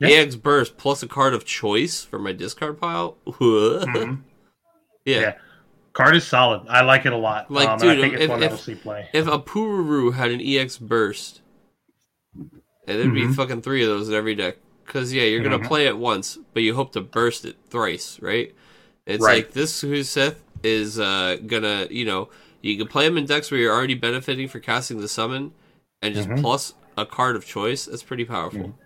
Yeah. 0.00 0.08
EX 0.08 0.34
burst 0.36 0.76
plus 0.76 1.02
a 1.02 1.08
card 1.08 1.34
of 1.34 1.44
choice 1.44 2.02
for 2.04 2.18
my 2.18 2.32
discard 2.32 2.80
pile. 2.80 3.16
Mhm. 3.26 4.22
yeah. 5.04 5.20
Yeah. 5.20 5.34
card 5.92 6.16
is 6.16 6.26
solid. 6.26 6.62
I 6.68 6.82
like 6.82 7.06
it 7.06 7.12
a 7.12 7.16
lot. 7.16 7.50
Like, 7.50 7.68
um, 7.68 7.78
dude, 7.78 7.98
I 7.98 8.00
think 8.00 8.14
it's 8.14 8.22
if- 8.24 8.30
one 8.30 8.42
if- 8.42 8.50
that'll 8.50 8.58
see 8.64 8.74
play. 8.74 9.08
If 9.12 9.26
a 9.28 9.38
Pururu 9.38 10.14
had 10.14 10.30
an 10.32 10.40
EX 10.40 10.76
burst, 10.78 11.40
and 12.36 12.50
there'd 12.86 13.14
be 13.14 13.22
Mhm. 13.22 13.34
fucking 13.36 13.62
three 13.62 13.82
of 13.82 13.88
those 13.88 14.08
in 14.08 14.14
every 14.14 14.34
deck. 14.34 14.56
Because, 14.84 15.14
yeah, 15.14 15.22
you're 15.22 15.40
going 15.42 15.58
to 15.58 15.64
Mhm. 15.64 15.68
play 15.68 15.86
it 15.86 15.96
once, 15.96 16.36
but 16.52 16.62
you 16.62 16.74
hope 16.74 16.92
to 16.92 17.00
burst 17.00 17.44
it 17.46 17.56
thrice, 17.70 18.18
right? 18.20 18.54
It's 19.06 19.22
Right. 19.24 19.36
like 19.46 19.52
this 19.52 19.80
Huseth 19.82 20.42
is 20.62 20.98
uh, 20.98 21.36
going 21.46 21.62
to, 21.62 21.88
you 21.90 22.04
know, 22.04 22.28
you 22.60 22.76
can 22.76 22.86
play 22.88 23.06
them 23.06 23.16
in 23.16 23.24
decks 23.26 23.50
where 23.50 23.58
you're 23.60 23.72
already 23.74 23.94
benefiting 23.94 24.48
for 24.48 24.58
casting 24.60 25.00
the 25.00 25.08
summon 25.08 25.52
and 26.02 26.14
just 26.14 26.28
Mhm. 26.28 26.40
plus 26.42 26.74
a 26.98 27.06
card 27.06 27.36
of 27.36 27.46
choice. 27.46 27.86
That's 27.86 28.02
pretty 28.02 28.24
powerful. 28.24 28.76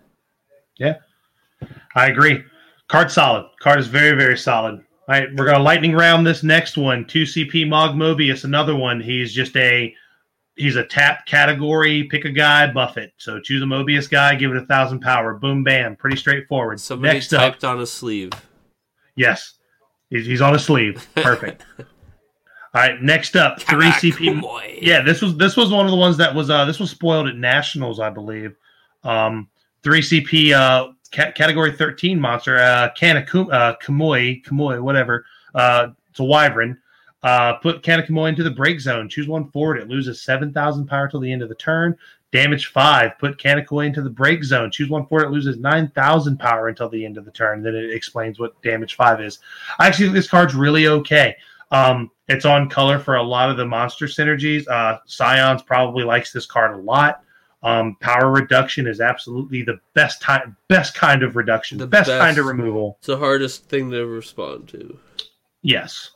I 1.94 2.06
agree. 2.06 2.42
Card 2.88 3.10
solid. 3.10 3.46
Card 3.60 3.78
is 3.80 3.86
very, 3.86 4.16
very 4.16 4.36
solid. 4.36 4.74
All 4.76 5.14
right, 5.14 5.28
we're 5.34 5.46
gonna 5.46 5.62
lightning 5.62 5.92
round 5.92 6.26
this 6.26 6.42
next 6.42 6.76
one. 6.76 7.04
Two 7.06 7.22
CP 7.22 7.68
Mog 7.68 7.96
Mobius, 7.96 8.44
another 8.44 8.76
one. 8.76 9.00
He's 9.00 9.32
just 9.32 9.56
a 9.56 9.94
he's 10.56 10.76
a 10.76 10.84
tap 10.84 11.24
category. 11.26 12.04
Pick 12.04 12.24
a 12.24 12.30
guy, 12.30 12.70
buff 12.70 12.98
it. 12.98 13.12
So 13.16 13.40
choose 13.40 13.62
a 13.62 13.66
Mobius 13.66 14.08
guy, 14.08 14.34
give 14.34 14.50
it 14.50 14.56
a 14.58 14.66
thousand 14.66 15.00
power. 15.00 15.34
Boom, 15.34 15.64
bam. 15.64 15.96
Pretty 15.96 16.16
straightforward. 16.16 16.80
Somebody 16.80 17.14
next 17.14 17.32
up, 17.32 17.40
typed 17.40 17.64
on 17.64 17.80
a 17.80 17.86
sleeve. 17.86 18.32
yes, 19.16 19.54
he's, 20.10 20.26
he's 20.26 20.42
on 20.42 20.54
a 20.54 20.58
sleeve. 20.58 21.06
Perfect. 21.14 21.64
All 21.78 22.82
right, 22.82 23.00
next 23.00 23.34
up, 23.34 23.60
three 23.62 23.88
CP. 23.88 24.40
Karakumoi. 24.40 24.78
Yeah, 24.82 25.00
this 25.00 25.22
was 25.22 25.36
this 25.36 25.56
was 25.56 25.70
one 25.70 25.86
of 25.86 25.90
the 25.90 25.96
ones 25.96 26.18
that 26.18 26.34
was 26.34 26.50
uh 26.50 26.66
this 26.66 26.78
was 26.78 26.90
spoiled 26.90 27.28
at 27.28 27.36
nationals, 27.36 27.98
I 27.98 28.10
believe. 28.10 28.54
Um, 29.04 29.48
three 29.88 30.02
CP 30.02 30.52
uh 30.52 30.92
ca- 31.10 31.32
category 31.32 31.72
thirteen 31.72 32.20
monster 32.20 32.58
uh 32.58 32.90
Kanakum 32.98 33.50
uh 33.50 33.74
Kamoi 33.82 34.44
Kamoi 34.44 34.82
whatever 34.82 35.24
uh 35.54 35.88
it's 36.10 36.20
a 36.20 36.24
wyvern. 36.24 36.78
Uh, 37.22 37.54
put 37.54 37.82
Kanakamoi 37.82 38.28
into 38.28 38.42
the 38.42 38.50
break 38.50 38.80
zone. 38.80 39.08
Choose 39.08 39.26
one 39.26 39.50
forward. 39.50 39.78
It 39.78 39.88
loses 39.88 40.20
seven 40.22 40.52
thousand 40.52 40.86
power 40.86 41.08
till 41.08 41.20
the 41.20 41.32
end 41.32 41.42
of 41.42 41.48
the 41.48 41.54
turn. 41.54 41.96
Damage 42.32 42.66
five. 42.66 43.18
Put 43.18 43.38
Kanakoi 43.38 43.86
into 43.86 44.02
the 44.02 44.10
break 44.10 44.44
zone. 44.44 44.70
Choose 44.70 44.90
one 44.90 45.06
forward. 45.06 45.26
It 45.26 45.30
loses 45.30 45.56
nine 45.56 45.88
thousand 45.88 46.38
power 46.38 46.68
until 46.68 46.88
the 46.88 47.04
end 47.04 47.16
of 47.16 47.24
the 47.24 47.30
turn. 47.30 47.62
Then 47.62 47.74
it 47.74 47.94
explains 47.94 48.38
what 48.38 48.60
damage 48.62 48.94
five 48.94 49.20
is. 49.20 49.38
I 49.78 49.86
actually 49.86 50.06
think 50.06 50.16
this 50.16 50.28
card's 50.28 50.54
really 50.54 50.86
okay. 50.88 51.34
Um, 51.70 52.10
it's 52.28 52.44
on 52.44 52.68
color 52.68 52.98
for 52.98 53.16
a 53.16 53.22
lot 53.22 53.50
of 53.50 53.56
the 53.56 53.64
monster 53.64 54.06
synergies. 54.06 54.68
Uh, 54.68 54.98
Scions 55.06 55.62
probably 55.62 56.04
likes 56.04 56.30
this 56.32 56.46
card 56.46 56.74
a 56.74 56.78
lot. 56.78 57.22
Um, 57.62 57.96
power 58.00 58.30
reduction 58.30 58.86
is 58.86 59.00
absolutely 59.00 59.62
the 59.62 59.80
best 59.94 60.22
time, 60.22 60.56
best 60.68 60.94
kind 60.94 61.22
of 61.24 61.34
reduction, 61.34 61.76
The 61.78 61.86
best, 61.88 62.08
best. 62.08 62.20
kind 62.20 62.38
of 62.38 62.46
removal. 62.46 62.96
It's 62.98 63.08
the 63.08 63.16
hardest 63.16 63.68
thing 63.68 63.90
to 63.90 64.06
respond 64.06 64.68
to. 64.68 64.96
Yes. 65.62 66.10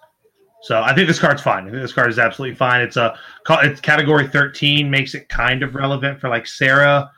So 0.62 0.80
I 0.80 0.94
think 0.94 1.08
this 1.08 1.18
card's 1.18 1.42
fine. 1.42 1.64
I 1.66 1.70
think 1.70 1.82
this 1.82 1.92
card 1.92 2.08
is 2.10 2.20
absolutely 2.20 2.54
fine. 2.54 2.80
It's 2.82 2.96
a 2.96 3.18
it's 3.48 3.80
category 3.80 4.28
13, 4.28 4.88
makes 4.88 5.14
it 5.16 5.28
kind 5.28 5.64
of 5.64 5.74
relevant 5.74 6.20
for 6.20 6.28
like 6.28 6.44
Serah, 6.44 7.10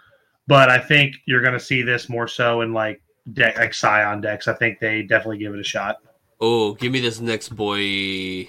but 0.47 0.70
I 0.70 0.79
think 0.79 1.16
you're 1.27 1.43
going 1.43 1.53
to 1.53 1.61
see 1.61 1.83
this 1.83 2.09
more 2.09 2.27
so 2.27 2.62
in 2.62 2.72
like 2.72 3.03
deck 3.35 3.59
like 3.59 3.75
Scion 3.75 4.22
decks. 4.22 4.49
I 4.49 4.55
think 4.55 4.81
they 4.81 5.03
definitely 5.03 5.39
give 5.39 5.53
it 5.53 5.61
a 5.61 5.64
shot. 5.64 5.99
Oh, 6.41 6.72
give 6.72 6.91
me 6.93 7.01
this 7.01 7.20
next 7.20 7.51
boy. 7.55 8.49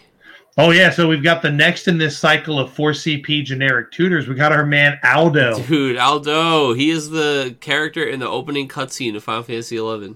Oh 0.58 0.72
yeah, 0.72 0.90
so 0.90 1.08
we've 1.10 1.24
got 1.24 1.42
the 1.42 1.52
next 1.52 1.90
in 1.90 1.98
this 1.98 2.18
cycle 2.18 2.60
of 2.60 2.74
4CP 2.74 3.44
generic 3.44 3.92
tutors. 3.92 4.28
We 4.28 4.36
got 4.36 4.54
our 4.54 4.66
man 4.66 4.98
Aldo. 5.04 5.62
Dude, 5.64 5.98
Aldo. 5.98 6.74
He 6.74 6.92
is 6.92 7.10
the 7.10 7.58
character 7.60 8.06
in 8.06 8.22
the 8.22 8.30
opening 8.30 8.70
cutscene 8.70 9.18
of 9.18 9.24
Final 9.24 9.44
Fantasy 9.44 9.76
XI. 9.76 10.16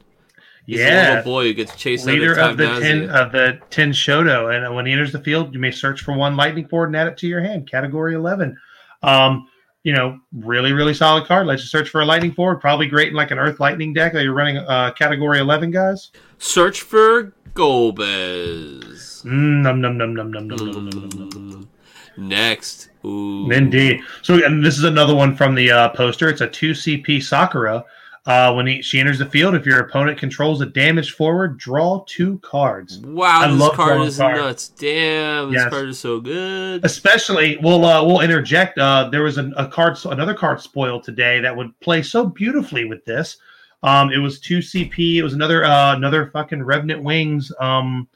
He's 0.66 0.80
a 0.80 0.84
yeah. 0.84 1.10
little 1.10 1.24
boy 1.24 1.48
who 1.48 1.54
gets 1.54 1.76
chased 1.76 2.06
Leader 2.06 2.40
out 2.40 2.52
of 2.52 2.58
the 2.58 2.80
ten 2.80 3.10
of 3.10 3.34
the 3.34 3.60
Tenshodo, 3.70 4.56
and 4.56 4.74
when 4.76 4.86
he 4.86 4.94
enters 4.94 5.12
the 5.12 5.20
field, 5.20 5.54
you 5.54 5.60
may 5.60 5.72
search 5.72 6.02
for 6.02 6.14
one 6.14 6.38
lightning 6.38 6.68
forward 6.68 6.88
and 6.88 6.96
add 6.96 7.08
it 7.08 7.18
to 7.18 7.28
your 7.28 7.42
hand. 7.42 7.70
Category 7.70 8.14
eleven. 8.14 8.56
Um, 9.04 9.50
you 9.90 9.96
know, 9.96 10.20
really, 10.32 10.72
really 10.72 10.94
solid 10.94 11.26
card. 11.26 11.48
Let's 11.48 11.64
just 11.64 11.72
search 11.72 11.90
for 11.90 12.02
a 12.02 12.06
lightning 12.06 12.32
forward. 12.32 12.62
Probably 12.62 12.86
great 12.86 13.08
in 13.08 13.16
like 13.16 13.32
an 13.32 13.40
Earth 13.40 13.60
Lightning 13.60 13.92
deck 13.92 14.14
that 14.14 14.22
you're 14.22 14.36
running 14.36 14.58
uh, 14.58 14.92
category 14.92 15.40
11 15.40 15.72
guys. 15.72 16.12
Search 16.38 16.84
for 16.84 17.34
Golbez. 17.56 19.26
Mm, 19.26 19.64
num, 19.64 19.82
num, 19.82 19.98
num, 19.98 20.14
num, 20.14 20.32
num, 20.32 20.48
num, 20.48 21.70
Next. 22.18 22.90
Ooh. 23.04 23.50
Indeed. 23.50 24.02
So, 24.22 24.46
and 24.46 24.64
this 24.64 24.78
is 24.78 24.84
another 24.84 25.16
one 25.16 25.36
from 25.36 25.56
the 25.56 25.72
uh, 25.72 25.90
poster. 25.90 26.30
It's 26.30 26.42
a 26.42 26.48
2CP 26.48 27.24
Sakura 27.24 27.84
uh, 28.30 28.54
when 28.54 28.68
he, 28.68 28.80
she 28.84 29.00
enters 29.00 29.18
the 29.18 29.26
field, 29.26 29.56
if 29.56 29.66
your 29.66 29.80
opponent 29.80 30.16
controls 30.20 30.62
a 30.62 30.66
damage 30.68 31.14
forward, 31.14 31.58
draw 31.58 32.04
two 32.08 32.38
cards. 32.44 33.00
Wow, 33.00 33.42
I 33.42 33.52
this 33.52 33.70
card 33.76 34.02
is 34.02 34.18
cards. 34.18 34.40
nuts. 34.40 34.70
Damn, 34.70 35.52
this 35.52 35.64
Yes. 35.64 35.70
card 35.72 35.90
is 35.90 35.98
so 36.00 36.20
good. 36.20 36.86
Especially, 36.86 37.58
we'll 37.64 37.84
uh, 37.86 38.06
we'll 38.06 38.20
interject. 38.22 38.78
Uh, 38.78 39.10
there 39.10 39.24
was 39.24 39.40
an, 39.40 39.52
a 39.58 39.68
card, 39.68 39.98
another 40.06 40.36
card 40.36 40.62
spoiled 40.62 41.04
today 41.04 41.40
that 41.40 41.58
would 41.58 41.78
play 41.80 42.04
so 42.04 42.28
beautifully 42.28 42.86
with 42.86 43.04
this. 43.04 43.38
Um, 43.82 44.12
it 44.12 44.20
was 44.20 44.40
two 44.40 44.60
CP. 44.60 45.16
It 45.16 45.24
was 45.24 45.34
another 45.34 45.64
uh, 45.66 45.96
another 45.96 46.30
fucking 46.32 46.62
Revenant 46.62 47.02
Wings 47.02 47.52
um, 47.60 48.08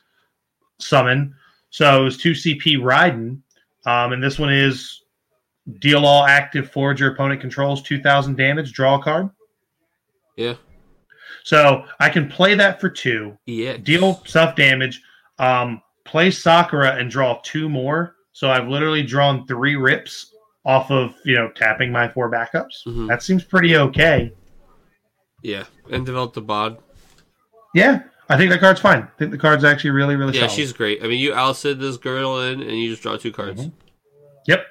summon. 0.77 1.33
So 1.71 2.01
it 2.01 2.03
was 2.03 2.17
two 2.17 2.33
CP 2.33 2.77
Raiden, 2.77 3.39
um, 3.87 4.13
and 4.13 4.21
this 4.21 4.37
one 4.37 4.53
is 4.53 5.01
deal 5.79 6.05
all 6.05 6.25
active 6.25 6.69
forward 6.69 6.99
your 6.99 7.13
opponent 7.13 7.41
controls 7.41 7.81
two 7.81 7.99
thousand 7.99 8.37
damage. 8.37 8.73
Draw 8.73 8.99
a 8.99 9.01
card. 9.01 9.29
Yeah. 10.35 10.55
So 11.43 11.83
I 11.99 12.09
can 12.09 12.27
play 12.29 12.55
that 12.55 12.79
for 12.79 12.89
two. 12.89 13.37
Yeah. 13.45 13.77
deal 13.77 14.21
self 14.25 14.55
damage, 14.55 15.01
um, 15.39 15.81
play 16.05 16.31
Sakura 16.31 16.95
and 16.95 17.09
draw 17.09 17.39
two 17.43 17.67
more. 17.69 18.15
So 18.31 18.49
I've 18.49 18.67
literally 18.67 19.03
drawn 19.03 19.45
three 19.45 19.75
rips 19.75 20.33
off 20.65 20.89
of 20.91 21.13
you 21.25 21.35
know 21.35 21.49
tapping 21.55 21.91
my 21.91 22.07
four 22.07 22.31
backups. 22.31 22.85
Mhm. 22.87 23.07
That 23.07 23.21
seems 23.21 23.43
pretty 23.43 23.75
okay. 23.77 24.31
Yeah. 25.41 25.65
And 25.91 26.05
develop 26.05 26.33
the 26.33 26.41
bod. 26.41 26.77
Yeah, 27.75 28.03
I 28.29 28.37
think 28.37 28.49
that 28.51 28.59
card's 28.61 28.79
fine. 28.79 29.01
I 29.03 29.17
think 29.17 29.31
the 29.31 29.37
card's 29.37 29.63
actually 29.63 29.89
really 29.91 30.15
really 30.15 30.33
Yeah, 30.33 30.41
solid. 30.47 30.51
she's 30.53 30.71
great. 30.73 31.03
I 31.03 31.07
mean, 31.07 31.19
you 31.19 31.31
Alcid 31.33 31.79
this 31.79 31.97
girl 31.97 32.39
in, 32.39 32.61
and 32.61 32.71
you 32.71 32.89
just 32.89 33.01
draw 33.03 33.17
two 33.17 33.31
cards. 33.31 33.65
Mhm. 33.65 33.71
Yep. 34.47 34.65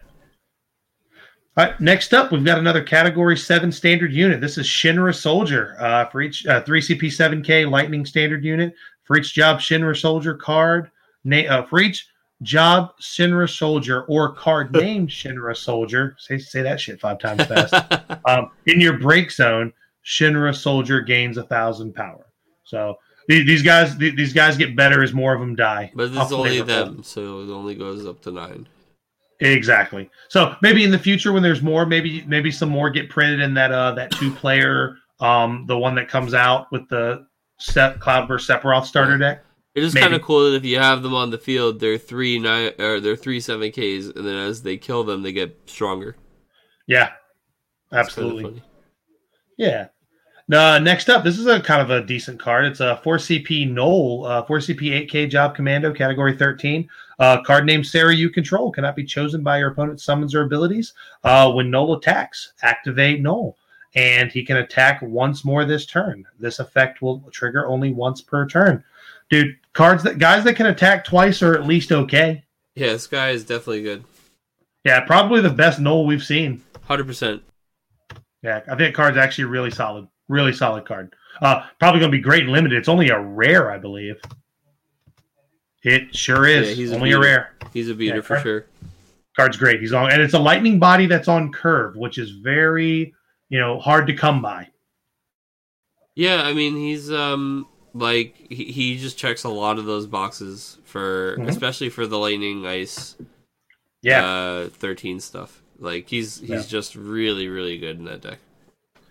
All 1.55 1.67
right, 1.67 1.79
next 1.83 2.15
up, 2.15 2.33
we've 2.33 2.45
got 2.45 2.59
another 2.59 2.83
Category 2.83 3.37
7 3.37 3.71
standard 3.71 4.11
unit. 4.11 4.41
This 4.41 4.57
is 4.57 4.67
Shinra 4.67 5.15
Soldier. 5.15 5.77
Uh, 5.79 6.07
for 6.07 6.23
each 6.23 6.47
uh, 6.47 6.63
3CP7K 6.63 7.71
Lightning 7.71 8.07
standard 8.07 8.43
unit. 8.43 8.75
For 9.05 9.19
each 9.19 9.35
job 9.35 9.59
Shinra 9.59 9.95
Soldier 9.99 10.35
card, 10.35 10.91
na- 11.25 11.45
uh, 11.51 11.67
for 11.67 11.81
each 11.81 12.09
job 12.41 12.93
Shinra 13.03 13.51
Soldier 13.55 14.05
or 14.05 14.33
card 14.33 14.73
named 14.81 15.11
Shinra 15.11 15.55
Soldier, 15.55 16.17
say, 16.19 16.39
say 16.39 16.63
that 16.63 16.81
shit 16.81 16.99
five 16.99 17.19
times 17.19 17.45
fast, 17.45 17.75
um, 18.27 18.51
in 18.65 18.81
your 18.81 18.99
break 18.99 19.31
zone, 19.31 19.75
Shinra 20.07 20.57
Soldier 20.57 21.03
gains 21.03 21.37
a 21.37 21.43
thousand 21.43 21.95
power. 21.95 22.25
So 22.65 22.97
these, 23.29 23.47
these 23.47 23.63
guys, 23.63 23.95
th- 23.99 24.17
these 24.17 24.33
guys 24.33 24.57
get 24.57 24.75
better 24.75 25.03
as 25.03 25.13
more 25.13 25.35
of 25.35 25.41
them 25.41 25.55
die. 25.55 25.93
but 25.95 26.13
it's 26.15 26.33
only 26.33 26.63
them, 26.63 27.03
so 27.03 27.41
it 27.43 27.51
only 27.51 27.75
goes 27.75 28.07
up 28.07 28.23
to 28.23 28.31
nine. 28.31 28.67
Exactly. 29.43 30.09
So 30.29 30.55
maybe 30.63 30.85
in 30.85 30.91
the 30.91 30.99
future 30.99 31.33
when 31.33 31.43
there's 31.43 31.63
more, 31.63 31.85
maybe 31.85 32.23
maybe 32.27 32.51
some 32.51 32.69
more 32.69 32.91
get 32.91 33.11
printed 33.11 33.41
in 33.41 33.55
that 33.55 33.73
uh 33.73 33.93
that 33.93 34.11
two 34.13 34.31
player 34.31 34.97
um 35.21 35.65
the 35.67 35.77
one 35.77 35.95
that 35.97 36.09
comes 36.09 36.35
out 36.35 36.71
with 36.71 36.89
the 36.89 37.27
set 37.59 38.01
Cloudburst 38.01 38.49
Sephiroth 38.49 38.85
starter 38.85 39.19
deck. 39.19 39.45
It 39.75 39.83
is 39.83 39.95
kind 39.95 40.15
of 40.15 40.21
cool 40.23 40.51
that 40.51 40.57
if 40.57 40.65
you 40.65 40.79
have 40.79 41.03
them 41.03 41.15
on 41.15 41.31
the 41.31 41.39
field, 41.39 41.81
they're 41.81 41.99
three 41.99 42.39
nine 42.39 42.73
or 42.79 43.01
they're 43.01 43.17
three 43.17 43.41
seven 43.41 43.71
Ks, 43.71 44.07
and 44.15 44.27
then 44.27 44.37
as 44.37 44.63
they 44.63 44.77
kill 44.77 45.03
them, 45.03 45.23
they 45.23 45.33
get 45.33 45.59
stronger. 45.67 46.17
Yeah, 46.87 47.11
It's 47.91 47.91
kinda 47.91 48.01
absolutely. 48.01 48.63
Yeah. 49.57 49.89
Uh, 50.53 50.79
next 50.79 51.09
up, 51.09 51.25
this 51.25 51.39
is 51.39 51.47
a 51.47 51.61
kind 51.61 51.81
of 51.81 51.91
a 51.91 52.05
decent 52.05 52.39
card. 52.39 52.67
It's 52.67 52.81
a 52.81 53.01
4CP 53.03 53.71
Noel, 53.71 54.27
uh, 54.27 54.45
4CP 54.45 55.09
8K 55.09 55.31
Job 55.31 55.55
Commando, 55.55 55.95
Category 55.95 56.37
13. 56.37 56.89
Uh, 57.23 57.41
card 57.41 57.65
named 57.65 57.85
Serah 57.85 58.17
you 58.17 58.29
control 58.31 58.73
cannot 58.73 58.97
be 58.97 59.05
chosen 59.05 59.45
by 59.45 59.57
your 59.59 59.71
opponent's 59.71 60.03
summons 60.03 60.35
or 60.35 60.43
abilities. 60.43 60.93
Uh, 61.23 61.53
when 61.53 61.71
Noel 61.71 61.95
attacks, 61.95 62.53
activate 62.63 63.21
Noel. 63.21 63.57
And 63.95 64.33
he 64.33 64.45
can 64.45 64.57
attack 64.57 65.01
once 65.03 65.45
more 65.45 65.65
this 65.65 65.87
turn. 65.87 66.27
This 66.41 66.59
effect 66.59 67.01
will 67.01 67.21
trigger 67.31 67.69
only 67.69 67.93
once 67.93 68.21
per 68.21 68.49
turn. 68.49 68.83
Dude, 69.31 69.57
cards 69.73 70.03
that 70.03 70.19
guys 70.19 70.43
that 70.43 70.57
can 70.57 70.67
attack 70.67 71.05
twice 71.05 71.43
are 71.43 71.55
at 71.55 71.65
least 71.65 71.93
okay. 71.93 72.43
Yeah, 72.75 72.89
this 72.89 73.07
guy 73.07 73.31
is 73.31 73.45
definitely 73.45 73.85
good. 73.85 74.03
Yeah, 74.85 74.99
probably 75.03 75.41
the 75.41 75.51
best 75.51 75.79
Noel 75.79 76.05
we've 76.05 76.25
seen. 76.25 76.61
Hundred 76.83 77.07
percent. 77.07 77.41
Yeah, 78.43 78.63
I 78.69 78.75
think 78.75 78.97
card's 78.97 79.17
actually 79.17 79.45
really 79.45 79.71
solid. 79.71 80.09
Really 80.29 80.53
solid 80.53 80.87
card. 80.87 81.15
Uh, 81.41 81.67
probably 81.79 82.01
going 82.01 82.11
to 82.11 82.19
be 82.19 82.23
great 82.23 82.43
and 82.43 82.53
limited. 82.53 82.79
It's 82.79 82.89
only 82.89 83.11
a 83.11 83.21
rare, 83.21 83.71
I 83.71 83.79
believe. 83.79 84.21
It 85.83 86.15
sure 86.15 86.47
is. 86.47 86.69
Yeah, 86.69 86.75
he's 86.75 86.93
a 86.93 86.95
only 86.97 87.11
a 87.11 87.19
beater. 87.19 87.21
rare. 87.21 87.55
He's 87.73 87.89
a 87.91 87.95
beater 87.95 88.17
Yeah, 88.17 88.21
for 88.23 88.27
correct. 88.29 88.43
sure. 88.45 88.67
Card's 89.37 89.57
great. 89.57 89.81
He's 89.81 89.93
on, 89.93 90.13
and 90.13 90.21
it's 90.23 90.35
a 90.35 90.39
lightning 90.39 90.79
body 90.79 91.07
that's 91.07 91.27
on 91.29 91.51
curve, 91.53 91.97
which 91.97 92.19
is 92.19 92.31
very, 92.31 93.15
you 93.49 93.59
know, 93.59 93.79
hard 93.81 94.07
to 94.09 94.15
come 94.15 94.43
by. 94.43 94.69
Yeah, 96.15 96.43
I 96.43 96.53
mean 96.53 96.77
he's 96.77 97.11
um 97.11 97.67
like 97.95 98.35
he, 98.51 98.65
he 98.67 98.99
just 98.99 99.17
checks 99.19 99.45
a 99.45 99.49
lot 99.49 99.79
of 99.79 99.87
those 99.87 100.07
boxes 100.07 100.79
for 100.85 101.37
Mhm. 101.39 101.49
especially 101.49 101.89
for 101.89 102.07
the 102.07 102.19
lightning 102.19 102.67
ice 102.67 103.17
Yeah, 104.03 104.27
uh 104.27 104.69
13 104.69 105.21
stuff. 105.21 105.63
Like 105.79 106.09
he's 106.09 106.41
he's 106.41 106.49
Yeah. 106.51 106.63
just 106.63 106.95
really 106.95 107.49
really 107.49 107.79
good 107.79 107.99
in 107.99 108.05
that 108.05 108.21
deck. 108.21 108.39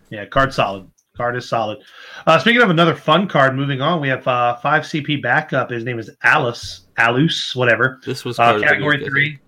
yeah. 0.10 0.26
Card 0.26 0.54
solid. 0.54 0.90
Card 1.22 1.36
is 1.36 1.48
solid. 1.48 1.84
Uh, 2.26 2.40
speaking 2.40 2.64
of 2.64 2.72
another 2.72 2.96
fun 2.96 3.28
card, 3.28 3.56
moving 3.56 3.80
on, 3.80 4.02
we 4.02 4.08
have 4.08 4.28
uh, 4.28 4.56
five 4.56 4.82
CP 4.82 5.22
backup. 5.22 5.70
His 5.70 5.84
name 5.84 6.00
is 6.00 6.10
Alice, 6.24 6.88
Alus, 6.98 7.56
whatever. 7.56 8.00
This 8.04 8.26
was 8.26 8.40
Uh, 8.40 8.46
card 8.46 8.56
of 8.56 8.62
the 8.62 8.68
category 8.68 8.98
week, 8.98 9.08
three. 9.08 9.40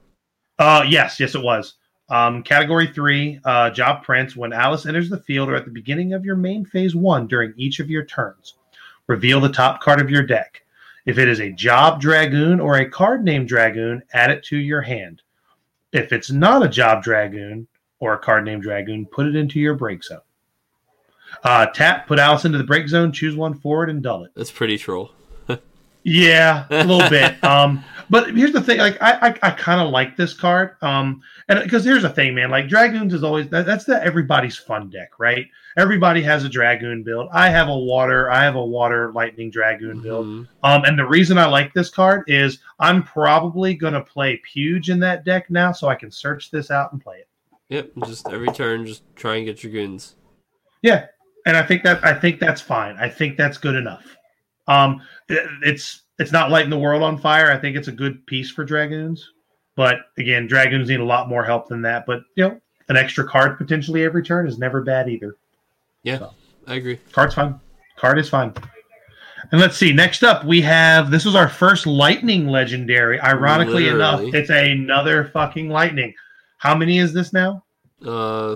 Uh, 0.60 0.86
yes, 0.88 1.20
yes, 1.20 1.34
it 1.34 1.42
was. 1.42 1.74
Um, 2.10 2.44
category 2.44 2.86
three, 2.86 3.40
uh, 3.44 3.72
job 3.72 4.04
prints. 4.04 4.36
When 4.36 4.54
Alice 4.54 4.86
enters 4.86 5.10
the 5.10 5.18
field 5.18 5.50
or 5.50 5.56
at 5.56 5.66
the 5.66 5.72
beginning 5.72 6.14
of 6.14 6.24
your 6.24 6.36
main 6.36 6.64
phase 6.64 6.96
one 6.96 7.26
during 7.26 7.56
each 7.58 7.80
of 7.80 7.90
your 7.90 8.06
turns, 8.06 8.54
reveal 9.08 9.42
the 9.42 9.50
top 9.50 9.82
card 9.82 10.00
of 10.00 10.12
your 10.12 10.22
deck. 10.22 10.62
If 11.08 11.18
it 11.18 11.28
is 11.28 11.42
a 11.42 11.52
job 11.54 12.00
dragoon 12.00 12.60
or 12.60 12.76
a 12.76 12.88
card 12.88 13.24
named 13.24 13.48
dragoon, 13.48 14.04
add 14.14 14.30
it 14.30 14.44
to 14.44 14.58
your 14.58 14.82
hand. 14.82 15.24
If 15.92 16.12
it's 16.12 16.30
not 16.30 16.64
a 16.64 16.70
job 16.70 17.02
dragoon 17.02 17.68
or 18.00 18.14
a 18.14 18.20
card 18.20 18.46
named 18.46 18.62
dragoon, 18.62 19.08
put 19.08 19.26
it 19.26 19.36
into 19.36 19.60
your 19.60 19.74
break 19.74 20.04
zone. 20.04 20.20
Uh, 21.44 21.66
tap, 21.68 22.08
put 22.08 22.20
Alice 22.20 22.46
into 22.46 22.58
the 22.58 22.64
break 22.64 22.88
zone, 22.88 23.12
choose 23.12 23.36
one 23.36 23.54
forward, 23.54 23.90
and 23.90 24.02
dull 24.02 24.24
it. 24.24 24.32
That's 24.36 24.52
pretty 24.52 24.78
troll. 24.78 25.12
Yeah, 26.06 26.66
a 26.70 26.84
little 26.84 27.10
bit. 27.10 27.42
Um, 27.46 27.82
but 28.10 28.36
here's 28.36 28.52
the 28.52 28.62
thing: 28.62 28.78
like 28.78 29.02
I, 29.02 29.30
I, 29.30 29.40
I 29.42 29.52
kind 29.52 29.80
of 29.80 29.90
like 29.90 30.18
this 30.18 30.34
card. 30.34 30.76
Um, 30.82 31.22
and 31.48 31.64
because 31.64 31.86
here's 31.86 32.02
the 32.02 32.10
thing, 32.10 32.36
man. 32.36 32.50
Like 32.50 32.68
dragoons 32.68 33.14
is 33.14 33.24
always 33.24 33.48
that, 33.50 33.66
that's 33.66 33.86
the 33.86 34.04
everybody's 34.04 34.58
fun 34.58 34.90
deck, 34.90 35.12
right? 35.18 35.48
Everybody 35.78 36.22
has 36.24 36.44
a 36.44 36.50
dragoon 36.50 37.04
build. 37.04 37.30
I 37.32 37.50
have 37.50 37.70
a 37.70 37.78
water. 37.78 38.30
I 38.30 38.44
have 38.44 38.56
a 38.56 38.66
water 38.66 39.14
lightning 39.14 39.50
dragoon 39.50 40.02
build. 40.02 40.26
Mhm. 40.26 40.48
Um, 40.64 40.84
and 40.84 41.00
the 41.00 41.08
reason 41.08 41.38
I 41.38 41.46
like 41.46 41.74
this 41.74 41.90
card 41.90 42.26
is 42.28 42.60
I'm 42.80 43.04
probably 43.04 43.74
gonna 43.74 44.02
play 44.02 44.42
Puge 44.54 44.90
in 44.90 45.00
that 45.00 45.24
deck 45.24 45.50
now, 45.50 45.72
so 45.72 45.88
I 45.88 45.96
can 45.96 46.12
search 46.12 46.52
this 46.52 46.70
out 46.70 46.92
and 46.92 47.02
play 47.02 47.20
it. 47.20 47.28
Yep, 47.70 47.92
just 48.06 48.28
every 48.30 48.50
turn 48.50 48.86
just 48.86 49.04
try 49.16 49.38
and 49.38 49.46
get 49.46 49.64
your 49.64 49.72
goons. 49.72 50.16
Yeah, 50.82 51.06
and 51.46 51.56
I 51.58 51.64
think 51.64 51.84
that 51.84 52.04
I 52.06 52.14
think 52.14 52.40
that's 52.40 52.62
fine. 52.62 52.96
I 53.00 53.10
think 53.10 53.38
that's 53.38 53.58
good 53.58 53.76
enough. 53.76 54.04
Um, 54.68 55.02
it- 55.30 55.48
it's 55.64 56.02
it's 56.20 56.32
not 56.32 56.52
lighting 56.52 56.70
the 56.70 56.78
world 56.80 57.02
on 57.04 57.18
fire. 57.18 57.52
I 57.52 57.58
think 57.58 57.76
it's 57.76 57.88
a 57.88 57.92
good 57.92 58.26
piece 58.28 58.52
for 58.52 58.64
dragoons, 58.64 59.28
but 59.76 59.98
again, 60.18 60.48
dragoons 60.48 60.90
need 60.90 61.00
a 61.00 61.06
lot 61.06 61.28
more 61.28 61.44
help 61.44 61.68
than 61.68 61.82
that. 61.82 62.06
But 62.06 62.22
you 62.36 62.48
know, 62.48 62.62
an 62.90 62.98
extra 62.98 63.28
card 63.28 63.58
potentially 63.58 64.04
every 64.04 64.24
turn 64.24 64.48
is 64.48 64.58
never 64.60 64.82
bad 64.82 65.10
either. 65.10 65.36
Yeah, 66.04 66.28
I 66.68 66.76
agree. 66.76 66.98
Card's 67.12 67.34
fine. 67.36 67.60
Card 67.98 68.20
is 68.20 68.30
fine. 68.30 68.54
And 69.52 69.60
let's 69.60 69.76
see. 69.78 69.92
Next 69.92 70.24
up, 70.24 70.46
we 70.46 70.62
have 70.62 71.12
this 71.12 71.26
was 71.26 71.36
our 71.36 71.50
first 71.50 71.86
lightning 71.86 72.48
legendary. 72.48 73.20
Ironically 73.20 73.88
enough, 73.96 74.22
it's 74.34 74.50
another 74.50 75.26
fucking 75.34 75.68
lightning. 75.70 76.14
How 76.60 76.76
many 76.76 76.98
is 77.00 77.14
this 77.14 77.34
now? 77.34 77.64
Uh, 78.06 78.56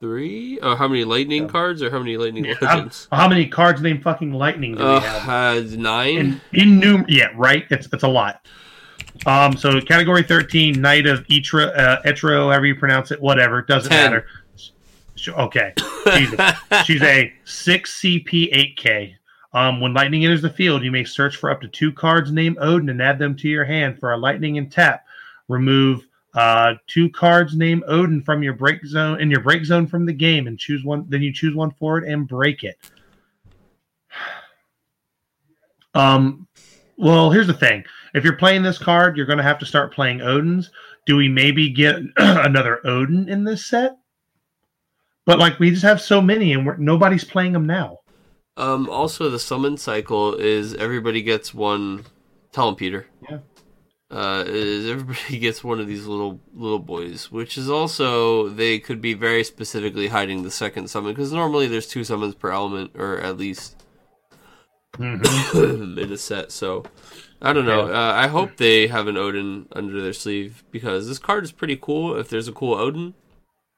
three? 0.00 0.58
Oh, 0.62 0.74
how 0.76 0.86
many 0.88 1.04
lightning 1.04 1.42
Yeah. 1.44 1.48
cards 1.48 1.82
or 1.82 1.90
how 1.90 1.98
many 1.98 2.16
lightning 2.16 2.44
Yeah, 2.44 2.54
legends? 2.60 3.08
how 3.10 3.28
many 3.28 3.46
cards 3.46 3.80
named 3.82 4.02
fucking 4.02 4.32
lightning 4.32 4.72
do 4.76 4.84
we 4.84 4.90
Uh, 4.90 5.00
have? 5.00 5.28
uh, 5.28 5.76
nine. 5.76 6.16
in, 6.16 6.40
in 6.52 6.78
num- 6.78 7.04
yeah 7.08 7.28
right 7.34 7.64
it's 7.70 7.88
it's 7.92 8.04
a 8.04 8.08
lot 8.08 8.46
um 9.26 9.56
so 9.56 9.80
category 9.80 10.22
13 10.22 10.80
knight 10.80 11.06
of 11.06 11.26
etra 11.26 11.76
uh, 11.76 12.02
etro 12.02 12.44
however 12.44 12.66
you 12.66 12.76
pronounce 12.76 13.10
it 13.10 13.20
whatever 13.20 13.62
doesn't 13.62 13.90
Ten. 13.90 14.12
matter 14.12 14.26
Sh- 15.16 15.28
okay 15.30 15.72
Jesus. 16.14 16.40
she's 16.84 17.02
a 17.02 17.32
6 17.44 18.00
cp 18.00 18.76
8k 18.78 19.14
um 19.52 19.80
when 19.80 19.92
lightning 19.94 20.24
enters 20.24 20.42
the 20.42 20.50
field 20.50 20.84
you 20.84 20.92
may 20.92 21.02
search 21.02 21.34
for 21.36 21.50
up 21.50 21.60
to 21.60 21.66
two 21.68 21.90
cards 21.92 22.30
named 22.30 22.56
odin 22.60 22.88
and 22.90 23.02
add 23.02 23.18
them 23.18 23.34
to 23.36 23.48
your 23.48 23.64
hand 23.64 23.98
for 23.98 24.12
a 24.12 24.16
lightning 24.16 24.58
and 24.58 24.70
tap 24.70 25.04
remove 25.48 26.06
uh 26.34 26.74
two 26.86 27.08
cards 27.10 27.56
named 27.56 27.82
odin 27.86 28.22
from 28.22 28.42
your 28.42 28.52
break 28.52 28.84
zone 28.84 29.20
in 29.20 29.30
your 29.30 29.40
break 29.40 29.64
zone 29.64 29.86
from 29.86 30.04
the 30.04 30.12
game 30.12 30.46
and 30.46 30.58
choose 30.58 30.84
one 30.84 31.06
then 31.08 31.22
you 31.22 31.32
choose 31.32 31.54
one 31.54 31.70
forward 31.72 32.04
and 32.04 32.28
break 32.28 32.64
it 32.64 32.76
um 35.94 36.46
well, 36.98 37.30
here's 37.30 37.46
the 37.46 37.54
thing. 37.54 37.84
If 38.12 38.24
you're 38.24 38.36
playing 38.36 38.64
this 38.64 38.76
card, 38.76 39.16
you're 39.16 39.24
going 39.24 39.38
to 39.38 39.44
have 39.44 39.60
to 39.60 39.66
start 39.66 39.94
playing 39.94 40.18
Odins. 40.18 40.70
Do 41.06 41.16
we 41.16 41.28
maybe 41.28 41.70
get 41.70 41.96
another 42.16 42.84
Odin 42.84 43.28
in 43.28 43.44
this 43.44 43.64
set? 43.64 43.96
But 45.24 45.38
like 45.38 45.58
we 45.60 45.70
just 45.70 45.84
have 45.84 46.00
so 46.00 46.20
many, 46.20 46.52
and 46.52 46.66
we're, 46.66 46.76
nobody's 46.76 47.24
playing 47.24 47.52
them 47.52 47.66
now. 47.66 48.00
Um, 48.56 48.90
also, 48.90 49.30
the 49.30 49.38
summon 49.38 49.76
cycle 49.76 50.34
is 50.34 50.74
everybody 50.74 51.22
gets 51.22 51.54
one. 51.54 52.04
Tell 52.50 52.68
him, 52.68 52.74
Peter. 52.74 53.06
Yeah. 53.30 53.38
Uh, 54.10 54.42
is 54.46 54.88
everybody 54.88 55.38
gets 55.40 55.62
one 55.62 55.80
of 55.80 55.86
these 55.86 56.06
little 56.06 56.40
little 56.54 56.78
boys, 56.78 57.30
which 57.30 57.58
is 57.58 57.68
also 57.68 58.48
they 58.48 58.78
could 58.78 59.00
be 59.02 59.12
very 59.14 59.44
specifically 59.44 60.08
hiding 60.08 60.42
the 60.42 60.50
second 60.50 60.88
summon 60.88 61.12
because 61.12 61.30
normally 61.32 61.66
there's 61.66 61.86
two 61.86 62.04
summons 62.04 62.34
per 62.34 62.50
element 62.50 62.90
or 62.94 63.18
at 63.20 63.36
least 63.36 63.84
Mhm. 64.98 65.98
in 65.98 66.10
a 66.12 66.16
set. 66.16 66.50
So 66.52 66.84
I 67.42 67.52
don't 67.52 67.66
know. 67.66 67.92
Uh, 67.92 68.12
I 68.16 68.26
hope 68.28 68.56
they 68.56 68.86
have 68.86 69.06
an 69.08 69.16
Odin 69.18 69.66
under 69.72 70.00
their 70.00 70.14
sleeve 70.14 70.64
because 70.70 71.06
this 71.06 71.18
card 71.18 71.44
is 71.44 71.52
pretty 71.52 71.76
cool. 71.76 72.16
If 72.18 72.30
there's 72.30 72.48
a 72.48 72.52
cool 72.52 72.74
Odin, 72.74 73.12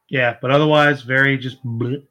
yeah, 0.09 0.37
but 0.41 0.51
otherwise, 0.53 1.03
very 1.03 1.37
just. 1.39 1.63
bleh. 1.65 2.05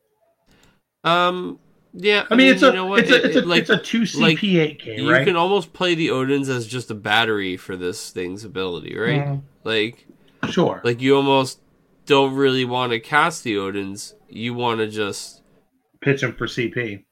um, 1.06 1.58
yeah. 1.94 2.26
I 2.30 2.36
mean, 2.36 2.48
it's 2.54 2.62
a 2.62 2.72
know 2.74 2.86
what? 2.86 3.00
it's 3.00 3.12
a 3.12 3.26
it's 3.26 3.36
a 3.36 3.42
like, 3.42 3.62
it's 3.62 3.70
a 3.70 3.78
two 3.78 4.02
CP 4.02 4.60
eight 4.60 4.80
K, 4.82 4.98
you 5.02 5.12
right? 5.12 5.26
can 5.26 5.36
almost 5.36 5.74
play 5.74 5.96
the 5.96 6.10
Odins 6.10 6.50
as 6.50 6.68
just 6.68 6.92
a 6.92 6.96
battery 6.96 7.58
for 7.58 7.76
this 7.76 8.12
thing's 8.12 8.44
ability, 8.44 8.98
right? 8.98 9.22
Mhm. 9.22 9.42
Like, 9.64 10.06
Sure. 10.50 10.82
like 10.84 11.02
you 11.02 11.16
almost 11.16 11.60
don't 12.06 12.34
really 12.36 12.66
want 12.66 12.92
to 12.92 13.00
cast 13.00 13.44
the 13.44 13.56
Odins. 13.56 14.14
You 14.30 14.54
want 14.54 14.80
to 14.80 14.88
just, 14.88 15.42
Pitch 16.02 16.22
them 16.22 16.34
for 16.36 16.48
CP. 16.48 17.04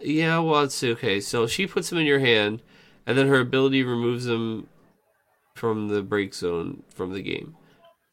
yeah. 0.00 0.38
Well, 0.38 0.62
it's 0.64 0.82
okay. 0.82 1.20
So 1.20 1.46
she 1.46 1.66
puts 1.66 1.90
them 1.90 1.98
in 1.98 2.06
your 2.06 2.20
hand, 2.20 2.62
and 3.06 3.16
then 3.18 3.26
her 3.28 3.40
ability 3.40 3.82
removes 3.82 4.24
them 4.26 4.68
from 5.56 5.88
the 5.88 6.02
break 6.02 6.34
zone 6.34 6.82
from 6.94 7.12
the 7.12 7.22
game. 7.22 7.56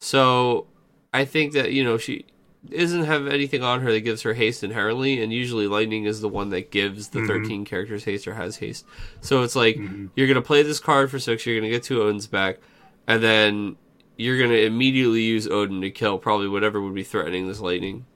So 0.00 0.66
I 1.14 1.24
think 1.24 1.52
that 1.54 1.72
you 1.72 1.84
know 1.84 1.96
she 1.98 2.26
doesn't 2.68 3.04
have 3.04 3.26
anything 3.26 3.62
on 3.62 3.80
her 3.82 3.92
that 3.92 4.00
gives 4.00 4.22
her 4.22 4.34
haste 4.34 4.64
inherently, 4.64 5.22
and 5.22 5.32
usually 5.32 5.66
lightning 5.66 6.04
is 6.04 6.20
the 6.20 6.28
one 6.28 6.50
that 6.50 6.70
gives 6.70 7.08
the 7.08 7.20
Mhm. 7.20 7.26
13 7.26 7.64
characters 7.64 8.04
haste 8.04 8.26
or 8.26 8.34
has 8.34 8.56
haste. 8.56 8.84
So 9.20 9.42
it's 9.42 9.54
like 9.56 9.76
Mhm. 9.76 10.10
you're 10.16 10.26
gonna 10.26 10.42
play 10.42 10.62
this 10.62 10.80
card 10.80 11.10
for 11.10 11.18
six, 11.18 11.46
you're 11.46 11.56
gonna 11.58 11.70
get 11.70 11.82
two 11.84 11.98
Odins 12.00 12.28
back, 12.30 12.58
and 13.06 13.22
then 13.22 13.76
you're 14.16 14.38
gonna 14.38 14.54
immediately 14.54 15.22
use 15.22 15.46
Odin 15.46 15.80
to 15.82 15.90
kill 15.90 16.18
probably 16.18 16.48
whatever 16.48 16.80
would 16.80 16.94
be 16.94 17.04
threatening 17.04 17.46
this 17.46 17.60
lightning. 17.60 18.06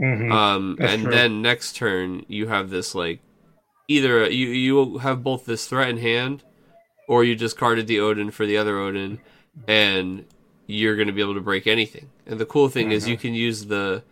Mhm. 0.00 0.30
Um, 0.32 0.76
and 0.80 1.02
true. 1.02 1.10
then 1.10 1.40
next 1.42 1.74
turn 1.76 2.24
you 2.28 2.46
have 2.48 2.70
this 2.70 2.94
like 2.94 3.20
either 3.88 4.30
you 4.30 4.48
you 4.48 4.98
have 4.98 5.22
both 5.24 5.46
this 5.46 5.66
threat 5.66 5.88
in 5.90 5.96
hand, 5.98 6.44
or 7.08 7.24
you 7.24 7.34
discarded 7.34 7.86
the 7.86 7.98
Odin 7.98 8.30
for 8.30 8.46
the 8.46 8.56
other 8.56 8.78
Odin, 8.78 9.18
and 9.66 10.24
you're 10.66 10.94
going 10.94 11.08
to 11.08 11.12
be 11.12 11.20
able 11.20 11.34
to 11.34 11.40
break 11.40 11.66
anything. 11.66 12.08
And 12.30 12.38
the 12.40 12.46
cool 12.46 12.68
thing 12.68 12.92
is 12.92 13.02
Mm-hmm. 13.02 13.10
you 13.10 13.16
can 13.18 13.34
use 13.34 13.66
the 13.66 14.02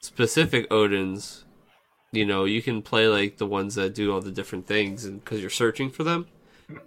specific 0.00 0.68
Odins 0.70 1.44
you 2.10 2.24
know, 2.24 2.46
you 2.46 2.62
can 2.62 2.80
play 2.80 3.06
like 3.06 3.36
the 3.36 3.44
ones 3.46 3.74
that 3.74 3.94
do 3.94 4.10
all 4.14 4.22
the 4.22 4.30
different 4.30 4.66
things, 4.66 5.04
and 5.04 5.22
because 5.22 5.42
you're 5.42 5.50
searching 5.50 5.90
for 5.90 6.04
them, 6.04 6.26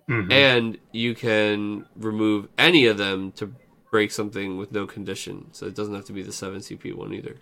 Mhm. 0.09 0.31
and 0.31 0.77
you 0.91 1.13
can 1.13 1.85
remove 1.95 2.47
any 2.57 2.87
of 2.87 2.97
them 2.97 3.31
to 3.33 3.53
break 3.91 4.09
something 4.11 4.57
with 4.57 4.71
no 4.71 4.87
condition. 4.87 5.35
So 5.51 5.67
it 5.67 5.75
doesn't 5.75 5.93
have 5.93 6.05
to 6.05 6.11
be 6.13 6.23
the 6.23 6.31
seven 6.31 6.59
CP 6.61 6.91
one 6.93 7.13
either. 7.13 7.35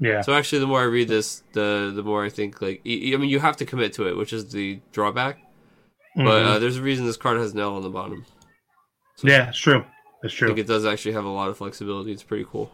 yeah. 0.00 0.22
So 0.22 0.32
actually, 0.34 0.58
the 0.58 0.66
more 0.66 0.80
I 0.80 0.90
read 0.98 1.06
this, 1.06 1.44
the 1.52 1.92
the 1.94 2.02
more 2.02 2.24
I 2.24 2.30
think 2.30 2.60
like 2.60 2.80
I 2.84 3.16
mean, 3.20 3.30
you 3.34 3.38
have 3.38 3.56
to 3.58 3.64
commit 3.64 3.92
to 3.94 4.08
it, 4.08 4.16
which 4.16 4.32
is 4.32 4.50
the 4.50 4.80
drawback. 4.92 5.38
But 6.16 6.42
Mhm. 6.42 6.46
uh, 6.48 6.58
there's 6.58 6.78
a 6.78 6.82
reason 6.82 7.06
this 7.06 7.16
card 7.16 7.38
has 7.38 7.52
an 7.54 7.60
L 7.60 7.76
on 7.76 7.82
the 7.82 7.90
bottom. 7.90 8.24
yeah, 9.22 9.50
it's 9.50 9.58
true. 9.58 9.84
I 10.24 10.28
true. 10.28 10.48
think 10.48 10.58
it 10.58 10.66
does 10.66 10.84
actually 10.84 11.12
have 11.12 11.24
a 11.24 11.30
lot 11.30 11.48
of 11.48 11.56
flexibility. 11.56 12.12
It's 12.12 12.22
pretty 12.22 12.46
cool. 12.50 12.72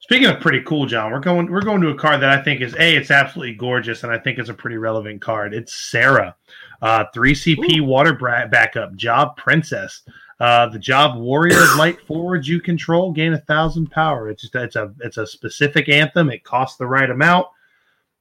Speaking 0.00 0.28
of 0.28 0.40
pretty 0.40 0.62
cool, 0.62 0.86
John, 0.86 1.10
we're 1.10 1.20
going 1.20 1.50
we're 1.50 1.62
going 1.62 1.80
to 1.80 1.88
a 1.88 1.94
card 1.94 2.20
that 2.22 2.30
I 2.30 2.40
think 2.40 2.60
is 2.60 2.74
a 2.76 2.96
it's 2.96 3.10
absolutely 3.10 3.54
gorgeous, 3.54 4.04
and 4.04 4.12
I 4.12 4.18
think 4.18 4.38
it's 4.38 4.48
a 4.48 4.54
pretty 4.54 4.76
relevant 4.76 5.20
card. 5.20 5.52
It's 5.52 5.74
Sarah, 5.74 6.36
uh, 6.80 7.06
three 7.12 7.34
CP 7.34 7.84
water 7.84 8.12
bra- 8.12 8.46
backup 8.46 8.94
job 8.94 9.36
princess. 9.36 10.02
Uh, 10.38 10.68
the 10.68 10.78
job 10.78 11.18
warrior 11.18 11.60
light 11.76 12.00
forwards 12.06 12.46
you 12.46 12.60
control 12.60 13.10
gain 13.10 13.32
a 13.32 13.40
thousand 13.40 13.90
power. 13.90 14.28
It's 14.28 14.42
just 14.42 14.54
it's 14.54 14.76
a 14.76 14.94
it's 15.00 15.16
a 15.16 15.26
specific 15.26 15.88
anthem. 15.88 16.30
It 16.30 16.44
costs 16.44 16.76
the 16.76 16.86
right 16.86 17.10
amount. 17.10 17.48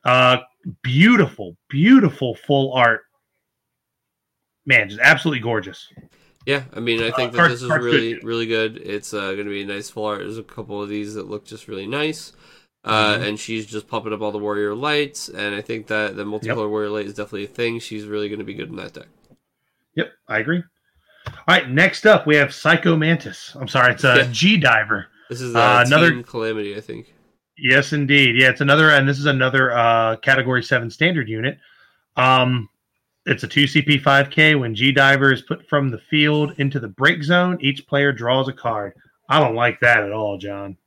Uh, 0.04 0.38
beautiful, 0.82 1.56
beautiful 1.70 2.36
full 2.36 2.74
art. 2.74 3.02
Man, 4.66 4.90
just 4.90 5.02
absolutely 5.02 5.42
gorgeous. 5.42 5.88
Yeah, 6.46 6.64
I 6.74 6.80
mean, 6.80 7.00
I 7.02 7.10
think 7.12 7.30
Uh, 7.30 7.32
that 7.32 7.38
card- 7.38 7.52
this 7.52 7.62
is 7.64 7.70
really, 7.70 8.20
really 8.20 8.46
good. 8.46 8.78
It's 8.78 9.14
uh, 9.14 9.34
going 9.34 9.46
to 9.46 9.50
be 9.52 9.64
a 9.64 9.66
nice 9.66 9.90
full 9.90 10.06
art. 10.06 10.20
There's 10.20 10.38
a 10.38 10.44
couple 10.44 10.82
of 10.82 10.90
these 10.90 11.16
that 11.16 11.28
look 11.28 11.46
just 11.46 11.68
really 11.68 11.88
nice. 11.88 12.34
Uh, 12.84 13.16
Mhm. 13.18 13.28
And 13.30 13.40
she's 13.40 13.66
just 13.66 13.88
popping 13.88 14.14
up 14.14 14.22
all 14.22 14.32
the 14.32 14.38
warrior 14.38 14.76
lights, 14.76 15.28
and 15.28 15.56
I 15.56 15.62
think 15.62 15.88
that 15.88 16.16
the 16.16 16.24
multicolor 16.24 16.70
warrior 16.70 16.90
light 16.92 17.08
is 17.08 17.16
definitely 17.16 17.46
a 17.46 17.48
thing. 17.48 17.80
She's 17.80 18.06
really 18.06 18.30
going 18.30 18.38
to 18.40 18.46
be 18.46 18.54
good 18.54 18.70
in 18.70 18.76
that 18.76 18.94
deck. 18.94 19.08
Yep, 19.96 20.12
I 20.28 20.38
agree. 20.38 20.62
All 21.28 21.34
right, 21.48 21.68
next 21.68 22.06
up 22.06 22.28
we 22.28 22.36
have 22.36 22.54
Psycho 22.54 22.96
Mantis. 22.96 23.56
I'm 23.60 23.68
sorry, 23.68 23.94
it's 23.94 24.04
a 24.04 24.18
Yeah. 24.18 24.28
G 24.32 24.58
diver. 24.58 25.08
This 25.32 25.42
is 25.42 25.56
uh, 25.56 25.60
Uh, 25.60 25.84
another- 25.88 26.22
calamity, 26.22 26.76
I 26.76 26.82
think. 26.82 27.12
Yes, 27.58 27.92
indeed. 27.92 28.36
Yeah, 28.36 28.50
it's 28.50 28.62
another, 28.62 28.92
and 28.92 29.10
this 29.10 29.18
is 29.18 29.26
another 29.26 29.72
uh, 29.76 30.18
Category 30.18 30.62
Seven 30.62 30.92
standard 30.92 31.28
unit. 31.28 31.58
Um, 32.18 32.70
it's 33.26 33.44
a 33.44 33.48
two 33.48 33.64
CP 33.66 34.02
five 34.02 34.30
K. 34.30 34.56
When 34.56 34.76
G 34.76 34.92
diver 34.92 35.32
is 35.34 35.42
put 35.42 35.68
from 35.68 35.90
the 35.90 35.98
field 35.98 36.54
into 36.58 36.80
the 36.80 36.88
break 36.88 37.24
zone, 37.24 37.58
each 37.62 37.86
player 37.88 38.12
draws 38.12 38.48
a 38.48 38.54
card. 38.54 38.94
I 39.30 39.40
don't 39.40 39.56
like 39.56 39.80
that 39.80 40.04
at 40.04 40.12
all, 40.12 40.38
John. 40.38 40.78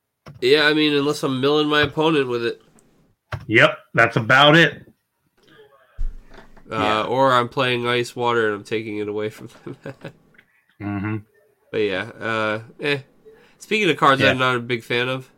Yeah, 0.40 0.64
I 0.66 0.74
mean, 0.74 0.94
unless 0.94 1.22
I'm 1.22 1.40
milling 1.40 1.68
my 1.68 1.80
opponent 1.82 2.28
with 2.28 2.44
it, 2.44 2.62
Yep, 3.46 3.78
that's 3.94 4.16
about 4.16 4.56
it. 4.56 4.86
uh, 6.70 6.76
Yeah. 6.76 7.02
or 7.04 7.32
I'm 7.32 7.48
playing 7.48 7.86
ice 7.86 8.14
water 8.14 8.46
and 8.46 8.56
I'm 8.56 8.64
taking 8.64 8.98
it 8.98 9.08
away 9.08 9.30
from 9.30 9.48
them. 9.64 9.76
Mm-hmm. 10.80 11.16
but 11.72 11.78
yeah, 11.78 12.02
uh, 12.20 12.60
eh. 12.78 12.98
Speaking 13.58 13.90
of 13.90 13.96
cards, 13.96 14.20
Yeah. 14.22 14.30
I'm 14.30 14.38
not 14.38 14.54
a 14.54 14.60
big 14.60 14.84
fan 14.84 15.08
of. 15.08 15.28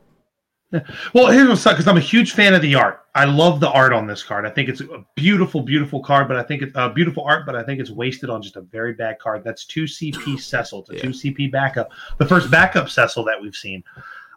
Well, 1.14 1.32
here's 1.32 1.48
what's 1.48 1.66
up 1.66 1.72
because 1.74 1.88
I'm 1.88 1.96
a 1.96 2.00
huge 2.00 2.32
fan 2.32 2.54
of 2.54 2.62
the 2.62 2.74
art. 2.76 3.06
I 3.14 3.24
love 3.24 3.58
the 3.58 3.70
art 3.70 3.92
on 3.92 4.06
this 4.06 4.22
card. 4.22 4.46
I 4.46 4.50
think 4.50 4.68
it's 4.68 4.80
a 4.80 5.04
beautiful, 5.16 5.62
beautiful 5.62 6.00
card, 6.00 6.28
but 6.28 6.36
I 6.36 6.44
think 6.44 6.62
it's 6.62 6.76
uh, 6.76 6.88
beautiful 6.90 7.24
art, 7.24 7.44
but 7.44 7.56
I 7.56 7.62
think 7.64 7.80
it's 7.80 7.90
wasted 7.90 8.30
on 8.30 8.40
just 8.40 8.54
a 8.56 8.60
very 8.60 8.92
bad 8.92 9.18
card. 9.18 9.42
That's 9.42 9.64
two 9.64 9.84
CP 9.84 10.38
Cecil. 10.40 10.80
It's 10.82 10.90
a 10.90 10.94
Yeah. 10.94 11.02
two 11.02 11.08
CP 11.10 11.50
backup. 11.50 11.90
The 12.18 12.26
first 12.26 12.50
backup 12.50 12.88
Cecil 12.88 13.24
that 13.24 13.40
we've 13.40 13.56
seen. 13.56 13.82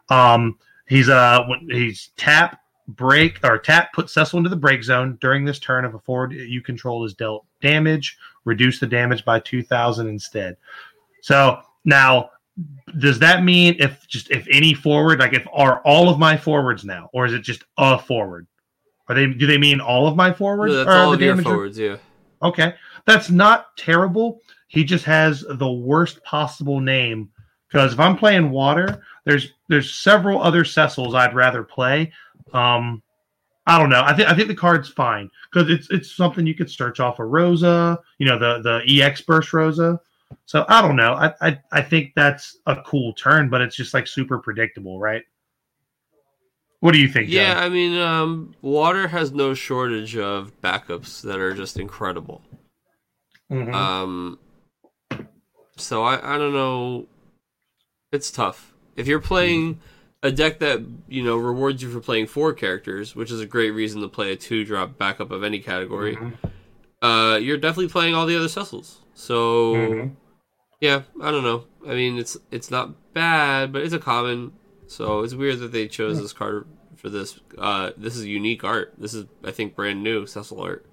Um, 0.08 0.58
he's 0.86 1.08
uh 1.08 1.44
he's 1.70 2.10
tap 2.16 2.60
break 2.88 3.38
or 3.44 3.56
tap 3.56 3.92
put 3.92 4.10
Cecil 4.10 4.38
into 4.38 4.50
the 4.50 4.56
break 4.56 4.82
zone 4.82 5.16
during 5.20 5.44
this 5.44 5.58
turn. 5.60 5.84
If 5.84 5.94
a 5.94 5.98
forward 6.00 6.32
you 6.32 6.60
control 6.60 7.04
is 7.04 7.14
dealt 7.14 7.46
damage, 7.62 8.18
reduce 8.44 8.80
the 8.80 8.86
damage 8.86 9.24
by 9.24 9.38
two 9.38 9.62
thousand 9.62 10.08
instead. 10.08 10.56
So 11.22 11.60
now 11.84 12.30
does 12.98 13.18
that 13.18 13.42
mean 13.42 13.76
if 13.78 14.06
just 14.06 14.30
if 14.30 14.46
any 14.50 14.74
forward 14.74 15.18
like 15.18 15.32
if 15.32 15.46
are 15.52 15.80
all 15.80 16.08
of 16.08 16.18
my 16.18 16.36
forwards 16.36 16.84
now 16.84 17.10
or 17.12 17.26
is 17.26 17.32
it 17.32 17.40
just 17.40 17.64
a 17.78 17.98
forward? 17.98 18.46
Are 19.08 19.14
they 19.14 19.26
do 19.26 19.46
they 19.46 19.58
mean 19.58 19.80
all 19.80 20.06
of 20.06 20.16
my 20.16 20.32
forwards 20.32 20.72
No, 20.72 20.84
that's 20.84 20.90
all 20.90 21.10
the 21.10 21.14
of 21.14 21.20
your 21.20 21.42
forwards, 21.42 21.78
yeah. 21.78 21.96
okay. 22.42 22.74
That's 23.06 23.28
not 23.28 23.76
terrible. 23.76 24.40
He 24.68 24.84
just 24.84 25.04
has 25.04 25.44
the 25.48 25.70
worst 25.70 26.22
possible 26.24 26.80
name 26.80 27.30
because 27.68 27.92
if 27.92 28.00
i'm 28.00 28.16
playing 28.16 28.50
water 28.50 29.02
there's 29.24 29.52
there's 29.68 29.94
several 29.94 30.40
other 30.40 30.64
cecils 30.64 31.14
i'd 31.14 31.34
rather 31.34 31.62
play. 31.64 32.12
Um 32.52 33.02
i 33.66 33.78
don't 33.78 33.90
know. 33.90 34.02
I 34.04 34.14
think 34.14 34.28
i 34.28 34.34
think 34.34 34.48
the 34.48 34.54
card's 34.54 34.88
fine 34.88 35.28
because 35.52 35.70
it's 35.70 35.88
it's 35.90 36.14
something 36.14 36.46
you 36.46 36.54
could 36.54 36.70
search 36.70 37.00
off 37.00 37.18
of 37.18 37.28
rosa 37.28 37.98
you 38.18 38.26
know 38.26 38.38
the 38.38 38.82
the 38.86 39.02
ex 39.02 39.20
burst 39.22 39.52
rosa 39.52 39.98
so 40.46 40.64
I 40.68 40.82
don't 40.82 40.96
know. 40.96 41.14
I, 41.14 41.32
I 41.40 41.58
I 41.72 41.82
think 41.82 42.12
that's 42.14 42.58
a 42.66 42.76
cool 42.82 43.12
turn, 43.14 43.48
but 43.48 43.60
it's 43.60 43.76
just 43.76 43.94
like 43.94 44.06
super 44.06 44.38
predictable, 44.38 44.98
right? 45.00 45.22
What 46.80 46.92
do 46.92 46.98
you 46.98 47.08
think? 47.08 47.28
John? 47.28 47.34
Yeah, 47.34 47.58
I 47.58 47.68
mean, 47.68 47.98
um, 47.98 48.54
water 48.60 49.08
has 49.08 49.32
no 49.32 49.54
shortage 49.54 50.16
of 50.16 50.52
backups 50.60 51.22
that 51.22 51.38
are 51.38 51.54
just 51.54 51.78
incredible. 51.78 52.42
Mhm. 53.50 53.72
Um, 53.74 54.38
so 55.76 56.02
I, 56.02 56.34
I 56.34 56.38
don't 56.38 56.52
know. 56.52 57.06
It's 58.12 58.30
tough. 58.30 58.74
If 58.96 59.06
you're 59.08 59.20
playing 59.20 59.80
a 60.22 60.30
deck 60.30 60.58
that 60.60 60.80
you 61.08 61.22
know 61.22 61.36
rewards 61.36 61.82
you 61.82 61.90
for 61.90 62.00
playing 62.00 62.26
four 62.26 62.52
characters, 62.52 63.16
which 63.16 63.30
is 63.30 63.40
a 63.40 63.46
great 63.46 63.70
reason 63.70 64.00
to 64.02 64.08
play 64.08 64.32
a 64.32 64.36
two 64.36 64.64
drop 64.64 64.98
backup 64.98 65.30
of 65.30 65.42
any 65.42 65.58
category, 65.60 66.16
Mhm. 66.16 66.32
uh, 67.02 67.36
you're 67.38 67.56
definitely 67.56 67.88
playing 67.88 68.14
all 68.14 68.26
the 68.26 68.36
other 68.36 68.48
Cecils. 68.48 69.00
So 69.14 69.74
Mhm. 69.74 70.16
Yeah, 70.84 71.00
I 71.22 71.30
don't 71.30 71.44
know. 71.44 71.64
I 71.88 71.94
mean, 71.94 72.18
it's 72.18 72.36
it's 72.50 72.70
not 72.70 73.14
bad, 73.14 73.72
but 73.72 73.80
it's 73.80 73.94
a 73.94 73.98
common. 73.98 74.52
So 74.86 75.22
it's 75.22 75.32
weird 75.32 75.60
that 75.60 75.72
they 75.72 75.88
chose 75.88 76.20
this 76.20 76.34
card 76.34 76.66
for 76.96 77.08
this. 77.08 77.40
Uh, 77.56 77.92
this 77.96 78.16
is 78.16 78.26
unique 78.26 78.64
art. 78.64 78.92
This 78.98 79.14
is, 79.14 79.24
I 79.42 79.50
think, 79.50 79.74
brand 79.74 80.02
new 80.02 80.26
Cecil 80.26 80.60
art. 80.60 80.84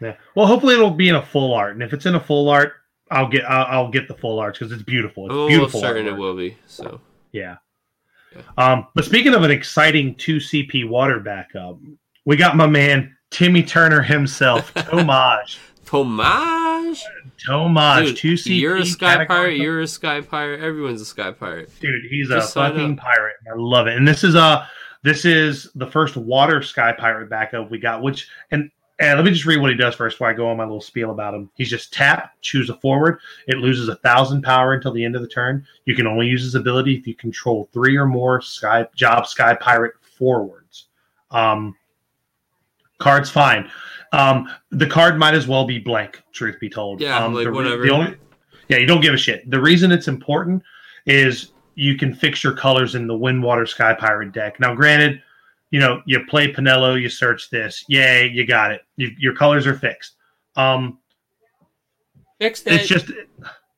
Yeah. 0.00 0.16
Well, 0.34 0.46
hopefully 0.46 0.72
it'll 0.72 0.90
be 0.90 1.10
in 1.10 1.16
a 1.16 1.24
full 1.24 1.52
art, 1.52 1.74
and 1.74 1.82
if 1.82 1.92
it's 1.92 2.06
in 2.06 2.14
a 2.14 2.20
full 2.20 2.48
art, 2.48 2.72
I'll 3.10 3.28
get 3.28 3.44
I'll, 3.44 3.66
I'll 3.66 3.90
get 3.90 4.08
the 4.08 4.14
full 4.14 4.38
art 4.38 4.58
because 4.58 4.72
it's 4.72 4.82
beautiful. 4.82 5.26
It's 5.26 5.34
I'm 5.34 5.48
beautiful. 5.48 5.80
certain 5.80 6.06
artwork. 6.06 6.14
it 6.14 6.18
will 6.18 6.36
be. 6.36 6.56
So 6.66 7.02
Yeah. 7.32 7.56
Yeah. 8.34 8.42
Um, 8.56 8.86
but 8.94 9.04
speaking 9.04 9.34
of 9.34 9.42
an 9.42 9.50
exciting 9.50 10.14
two 10.14 10.38
CP 10.38 10.88
water 10.88 11.20
backup, 11.20 11.78
we 12.24 12.36
got 12.36 12.56
my 12.56 12.66
man 12.66 13.14
Timmy 13.30 13.62
Turner 13.62 14.00
himself, 14.00 14.72
Tomaj. 14.74 15.58
Tomage, 15.90 17.04
Tomaj, 17.48 18.16
two 18.16 18.34
CP. 18.34 18.60
you're 18.60 18.76
a 18.76 18.86
sky 18.86 19.14
category- 19.16 19.26
pirate. 19.26 19.56
You're 19.58 19.80
a 19.80 19.86
sky 19.88 20.20
pirate. 20.20 20.60
Everyone's 20.60 21.00
a 21.00 21.04
sky 21.04 21.32
pirate. 21.32 21.68
dude. 21.80 22.04
He's 22.08 22.28
Just 22.28 22.52
a 22.56 22.60
fucking 22.60 22.96
pirate. 22.96 23.34
I 23.50 23.56
love 23.56 23.88
it. 23.88 23.96
And 23.96 24.06
this 24.06 24.22
is 24.22 24.36
a 24.36 24.68
this 25.02 25.24
is 25.24 25.68
the 25.74 25.86
first 25.86 26.16
water 26.16 26.62
sky 26.62 26.92
pirate 26.92 27.28
backup 27.28 27.72
we 27.72 27.78
got. 27.80 28.02
Which 28.02 28.28
and 28.52 28.70
and 29.00 29.18
let 29.18 29.24
me 29.24 29.32
just 29.32 29.46
read 29.46 29.60
what 29.60 29.70
he 29.70 29.76
does 29.76 29.96
first 29.96 30.14
before 30.14 30.28
I 30.28 30.32
go 30.32 30.48
on 30.48 30.58
my 30.58 30.62
little 30.64 30.80
spiel 30.80 31.10
about 31.10 31.34
him. 31.34 31.50
He's 31.56 31.70
just 31.70 31.92
tap, 31.92 32.34
choose 32.40 32.70
a 32.70 32.74
forward. 32.76 33.18
It 33.48 33.58
loses 33.58 33.88
a 33.88 33.96
thousand 33.96 34.42
power 34.42 34.74
until 34.74 34.92
the 34.92 35.04
end 35.04 35.16
of 35.16 35.22
the 35.22 35.28
turn. 35.28 35.66
You 35.86 35.96
can 35.96 36.06
only 36.06 36.26
use 36.28 36.42
his 36.42 36.54
ability 36.54 36.94
if 36.94 37.06
you 37.08 37.16
control 37.16 37.68
three 37.72 37.96
or 37.96 38.06
more 38.06 38.40
sky 38.42 38.86
job 38.94 39.26
sky 39.26 39.54
pirate 39.54 39.94
forwards. 40.02 40.86
Um, 41.32 41.74
card's 42.98 43.30
fine. 43.30 43.68
Um, 44.12 44.48
the 44.70 44.86
card 44.86 45.18
might 45.18 45.34
as 45.34 45.46
well 45.46 45.64
be 45.64 45.78
blank. 45.78 46.22
Truth 46.32 46.58
be 46.60 46.68
told, 46.68 47.00
Yeah, 47.00 47.24
um, 47.24 47.34
like 47.34 47.44
the, 47.44 47.52
whatever. 47.52 47.82
The 47.82 47.90
only, 47.90 48.16
yeah, 48.68 48.78
you 48.78 48.86
don't 48.86 49.00
give 49.00 49.14
a 49.14 49.16
shit. 49.18 49.48
The 49.50 49.60
reason 49.60 49.92
it's 49.92 50.08
important 50.08 50.62
is 51.06 51.52
you 51.76 51.96
can 51.96 52.12
fix 52.14 52.42
your 52.42 52.52
colors 52.54 52.94
in 52.94 53.06
the 53.06 53.16
Windwater 53.16 53.66
Sky 53.66 53.94
Pirate 53.94 54.32
deck. 54.32 54.58
Now, 54.60 54.74
granted, 54.74 55.22
you 55.70 55.78
know 55.78 56.02
you 56.06 56.24
play 56.26 56.52
Penelo, 56.52 57.00
you 57.00 57.08
search 57.08 57.48
this, 57.50 57.84
yay, 57.88 58.28
you 58.28 58.44
got 58.46 58.72
it. 58.72 58.82
You, 58.96 59.10
your 59.18 59.34
colors 59.34 59.66
are 59.66 59.74
fixed. 59.74 60.16
Um, 60.56 60.98
Fixed 62.40 62.66
it. 62.66 62.72
it's 62.72 62.88
just, 62.88 63.12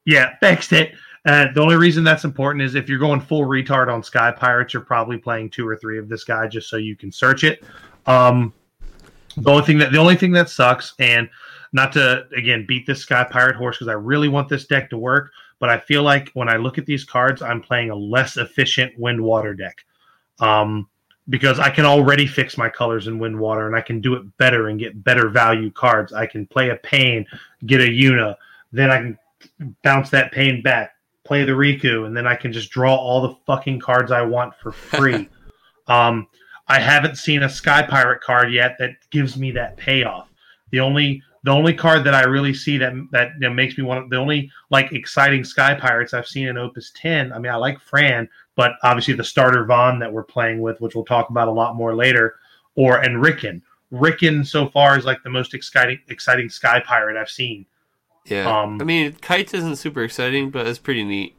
yeah, 0.07 0.37
fixed 0.41 0.73
it. 0.73 0.93
Uh, 1.27 1.47
the 1.53 1.61
only 1.61 1.77
reason 1.77 2.03
that's 2.05 2.25
important 2.25 2.63
is 2.63 2.75
if 2.75 2.89
you're 2.89 2.99
going 2.99 3.21
full 3.21 3.43
retard 3.43 3.93
on 3.93 4.03
Sky 4.03 4.33
Pirates, 4.33 4.73
you're 4.73 4.83
probably 4.83 5.19
playing 5.19 5.51
two 5.51 5.67
or 5.69 5.77
three 5.77 5.99
of 5.99 6.09
this 6.09 6.25
guy 6.25 6.47
just 6.49 6.69
so 6.71 6.77
you 6.77 6.97
can 6.97 7.13
search 7.13 7.45
it. 7.45 7.63
Um, 8.07 8.53
the 9.37 9.51
only 9.51 9.65
thing 9.65 9.79
that 9.79 9.93
the 9.93 9.99
only 9.99 10.17
thing 10.17 10.33
that 10.33 10.49
sucks, 10.49 10.95
and 10.99 11.29
not 11.73 11.93
to 11.93 12.27
again 12.37 12.67
beat 12.67 12.87
this 12.87 13.01
Sky 13.01 13.25
Pirate 13.25 13.57
horse 13.57 13.77
because 13.77 13.89
I 13.89 13.95
really 13.95 14.29
want 14.29 14.49
this 14.49 14.67
deck 14.67 14.91
to 14.91 14.99
work, 14.99 15.33
but 15.59 15.69
I 15.69 15.79
feel 15.79 16.03
like 16.03 16.31
when 16.35 16.49
I 16.49 16.57
look 16.57 16.79
at 16.79 16.87
these 16.87 17.05
cards, 17.05 17.43
I'm 17.43 17.61
playing 17.61 17.91
a 17.91 17.97
less 17.97 18.37
efficient 18.37 18.99
Wind 18.99 19.21
Water 19.21 19.55
deck. 19.55 19.85
Um, 20.41 20.89
because 21.29 21.59
I 21.59 21.71
can 21.71 21.85
already 21.85 22.27
fix 22.27 22.59
my 22.59 22.69
colors 22.69 23.07
in 23.07 23.19
Wind 23.19 23.39
Water 23.39 23.67
and 23.67 23.77
I 23.77 23.81
can 23.81 24.01
do 24.01 24.15
it 24.15 24.37
better 24.39 24.69
and 24.69 24.79
get 24.79 25.05
better 25.05 25.29
value 25.29 25.71
cards. 25.71 26.13
I 26.13 26.27
can 26.27 26.47
play 26.47 26.71
a 26.71 26.77
Paine, 26.77 27.27
get 27.65 27.81
a 27.81 27.85
Yuna, 27.85 28.35
then 28.73 28.91
I 28.91 28.99
can 28.99 29.19
bounce 29.83 30.11
that 30.11 30.33
Paine 30.33 30.63
back, 30.63 30.95
play 31.25 31.45
the 31.45 31.53
Rikku, 31.53 32.07
and 32.07 32.17
then 32.17 32.27
I 32.27 32.35
can 32.35 32.53
just 32.53 32.71
draw 32.71 32.95
all 32.95 33.23
the 33.23 33.37
fucking 33.47 33.81
cards 33.81 34.11
I 34.11 34.23
want 34.23 34.55
for 34.57 34.73
free. 34.73 35.29
um, 35.87 36.27
I 36.73 36.79
haven't 36.81 37.17
seen 37.19 37.43
a 37.43 37.49
Sky 37.51 37.83
Pirate 37.83 38.23
card 38.23 38.51
yet 38.53 38.77
that 38.79 38.93
gives 39.11 39.37
me 39.37 39.51
that 39.53 39.77
payoff. 39.77 40.29
The 40.71 40.81
only 40.81 41.23
the 41.45 41.51
only 41.51 41.75
card 41.75 42.05
that 42.05 42.15
I 42.15 42.23
really 42.23 42.55
see 42.55 42.79
that 42.79 42.95
that 43.11 43.33
you 43.35 43.49
know, 43.49 43.53
makes 43.53 43.77
me 43.77 43.85
want 43.85 44.09
the 44.09 44.17
only 44.17 44.51
like 44.71 44.93
exciting 44.93 45.45
Sky 45.45 45.75
Pirates 45.75 46.15
I've 46.15 46.27
seen 46.27 46.49
in 46.49 46.57
Opus 46.57 46.91
10. 46.97 47.33
I 47.33 47.39
mean, 47.39 47.53
I 47.53 47.57
like 47.57 47.79
Fran, 47.79 48.27
but 48.57 48.73
obviously 48.83 49.13
the 49.15 49.25
starter 49.25 49.67
Vaan 49.67 50.01
that 50.01 50.11
we're 50.11 50.23
playing 50.23 50.61
with, 50.63 50.81
which 50.81 50.95
we'll 50.95 51.05
talk 51.05 51.29
about 51.29 51.49
a 51.49 51.53
lot 51.53 51.77
more 51.77 51.95
later, 51.95 52.37
or 52.75 53.01
and 53.01 53.23
Rikken. 53.23 53.61
Rikken 53.93 54.47
so 54.47 54.69
far 54.69 54.97
is 54.97 55.05
like 55.05 55.23
the 55.25 55.31
most 55.31 55.53
exciting 55.53 55.99
exciting 56.09 56.49
Sky 56.49 56.81
Pirate 56.81 57.19
I've 57.21 57.29
seen. 57.29 57.67
Yeah. 58.25 58.47
Um, 58.63 58.81
I 58.81 58.85
mean, 58.85 59.13
Kytes 59.13 59.53
isn't 59.53 59.77
super 59.77 60.03
exciting, 60.05 60.49
but 60.51 60.67
it's 60.67 60.79
pretty 60.79 61.05
neat 61.05 61.35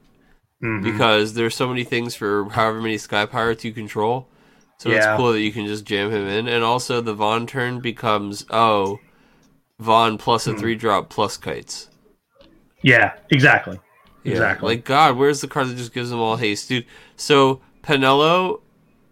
Mhm. 0.61 0.83
because 0.83 1.33
there's 1.33 1.55
so 1.55 1.67
many 1.67 1.83
things 1.85 2.13
for 2.13 2.49
however 2.49 2.81
many 2.81 2.97
Sky 2.99 3.25
Pirates 3.25 3.63
you 3.65 3.71
control. 3.71 4.27
So 4.83 4.89
Yeah. 4.89 4.97
it's 5.13 5.17
cool 5.17 5.31
that 5.31 5.39
you 5.39 5.53
can 5.53 5.65
just 5.65 5.85
jam 5.85 6.11
him 6.11 6.27
in. 6.27 6.45
And 6.49 6.61
also, 6.61 6.99
the 6.99 7.15
Vaan 7.15 7.47
turn 7.47 7.79
becomes, 7.79 8.45
oh, 8.49 8.99
Vaan 9.81 10.19
plus 10.19 10.43
Hmm. 10.43 10.51
a 10.51 10.57
three 10.57 10.75
drop 10.75 11.09
plus 11.09 11.37
Kytes. 11.37 11.87
Yeah, 12.81 13.13
exactly. 13.29 13.79
Yeah. 14.25 14.31
Exactly. 14.33 14.67
Like, 14.75 14.83
God, 14.83 15.15
where's 15.15 15.39
the 15.39 15.47
card 15.47 15.69
that 15.69 15.77
just 15.77 15.93
gives 15.93 16.09
them 16.09 16.19
all 16.19 16.35
haste? 16.35 16.67
Dude, 16.67 16.85
so 17.15 17.61
Penelo 17.81 18.59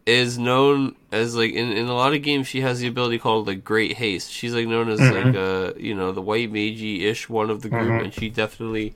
is 0.05 0.37
known 0.37 0.95
as, 1.13 1.37
like, 1.37 1.53
in, 1.53 1.71
in 1.71 1.87
a 1.87 1.93
lot 1.93 2.13
of 2.13 2.21
games, 2.21 2.47
she 2.47 2.59
has 2.59 2.81
the 2.81 2.87
ability 2.87 3.17
called, 3.17 3.47
like, 3.47 3.63
Great 3.63 3.93
Haste. 3.93 4.29
She's, 4.29 4.53
like, 4.53 4.67
known 4.67 4.89
as, 4.89 4.99
Mhm. 4.99 5.23
like, 5.23 5.35
uh, 5.35 5.79
you 5.79 5.95
know, 5.95 6.11
the 6.11 6.21
white 6.21 6.51
magey 6.51 7.03
ish 7.03 7.29
one 7.29 7.49
of 7.49 7.61
the 7.61 7.69
group, 7.69 7.83
Mhm. 7.87 8.03
and 8.03 8.13
she 8.13 8.27
definitely 8.27 8.93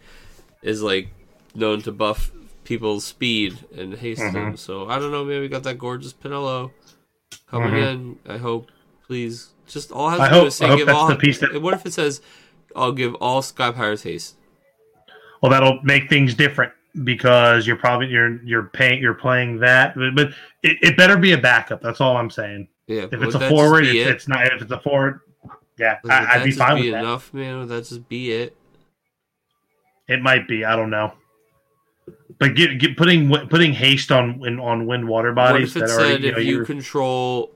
is, 0.62 0.82
like, 0.82 1.08
known 1.54 1.82
to 1.84 1.94
buff 1.94 2.32
people's 2.66 3.06
speed 3.06 3.58
and 3.78 3.94
haste 3.94 4.22
Mhm. 4.22 4.34
them. 4.34 4.58
So, 4.58 4.90
I 4.90 5.00
don't 5.00 5.12
know, 5.12 5.24
Maybe 5.24 5.40
we 5.42 5.48
got 5.48 5.64
that 5.64 5.78
gorgeous 5.78 6.12
Penelo 6.14 6.72
coming 7.50 7.72
Mhm. 7.72 7.90
in. 7.94 8.20
I 8.28 8.38
hope, 8.38 8.70
please. 9.08 9.52
Just 9.68 9.92
all 9.92 10.08
I 10.08 10.12
have 10.12 10.20
I 10.20 10.28
to 10.28 10.34
do 10.34 10.40
hope- 10.40 10.48
is 10.48 10.56
say 10.56 10.66
I 10.68 10.76
give 10.76 10.88
that's 10.88 10.98
all. 10.98 11.08
the 11.08 11.16
piece 11.16 11.40
that- 11.40 11.62
What 11.62 11.74
if 11.74 11.86
it 11.86 11.94
says, 11.94 12.22
I'll 12.76 12.92
give 12.92 13.16
all 13.16 13.42
Sky 13.42 13.72
Pirates 13.72 14.04
haste? 14.04 14.36
Well, 15.42 15.52
that'll 15.52 15.80
make 15.84 16.10
things 16.10 16.34
different 16.34 16.74
because 17.04 17.66
you're 17.68 17.76
probably 17.78 18.08
you're 18.08 18.42
you're 18.44 18.64
paying 18.64 19.02
you're 19.02 19.14
playing 19.14 19.60
that, 19.60 19.96
but, 19.96 20.16
but 20.16 20.28
it, 20.64 20.78
it 20.82 20.98
better 20.98 21.18
be 21.18 21.32
a 21.34 21.38
backup. 21.38 21.82
That's 21.82 22.02
all 22.02 22.18
I'm 22.18 22.30
saying. 22.30 22.68
Yeah, 22.88 23.04
If 23.12 23.22
it's 23.22 23.36
a 23.36 23.50
forward, 23.50 23.86
it's, 23.86 23.94
it? 23.96 24.08
it's 24.08 24.28
not. 24.28 24.46
If 24.48 24.62
it's 24.62 24.72
a 24.72 24.80
forward, 24.80 25.22
yeah, 25.78 25.98
Would 26.04 26.12
I, 26.12 26.36
I'd 26.36 26.44
be 26.44 26.52
fine 26.52 26.76
be 26.78 26.84
with 26.84 26.92
that. 26.94 27.04
enough, 27.04 27.34
man? 27.34 27.60
Would 27.60 27.70
that 27.70 27.86
just 27.86 28.08
be 28.08 28.32
it? 28.32 28.56
It 30.08 30.22
might 30.22 30.48
be. 30.48 30.64
I 30.66 30.76
don't 30.76 30.90
know. 30.92 31.14
But 32.38 32.56
get, 32.56 32.78
get 32.80 32.98
putting 32.98 33.30
putting 33.48 33.74
haste 33.74 34.12
on 34.12 34.60
on 34.60 34.88
wind 34.88 35.08
water 35.08 35.32
bodies. 35.32 35.74
What 35.76 35.84
if 35.84 35.90
it 35.90 35.96
that 35.96 36.00
already 36.02 36.14
said 36.16 36.24
you 36.24 36.32
know, 36.34 36.38
if 36.40 36.46
you 36.46 36.66
control 36.66 37.52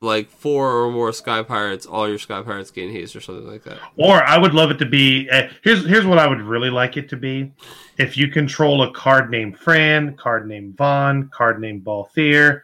like 0.00 0.30
four 0.30 0.70
or 0.82 0.90
more 0.90 1.12
Sky 1.12 1.42
Pirates, 1.42 1.84
all 1.86 2.08
your 2.08 2.18
Sky 2.18 2.40
Pirates 2.42 2.70
gain 2.70 2.90
haste 2.90 3.14
or 3.16 3.20
something 3.20 3.46
like 3.46 3.64
that? 3.64 3.78
Or 3.96 4.22
I 4.22 4.38
would 4.38 4.54
love 4.54 4.70
it 4.70 4.78
to 4.78 4.86
be. 4.86 5.28
Uh, 5.30 5.48
here's 5.62 5.84
here's 5.86 6.06
what 6.06 6.18
I 6.18 6.26
would 6.26 6.40
really 6.40 6.70
like 6.70 6.96
it 6.96 7.08
to 7.10 7.16
be. 7.16 7.52
If 7.98 8.16
you 8.16 8.28
control 8.28 8.82
a 8.82 8.90
card 8.92 9.30
named 9.30 9.58
Fran, 9.58 10.16
card 10.16 10.48
named 10.48 10.76
Vaan, 10.76 11.30
card 11.30 11.60
named 11.60 11.84
Balthier, 11.84 12.62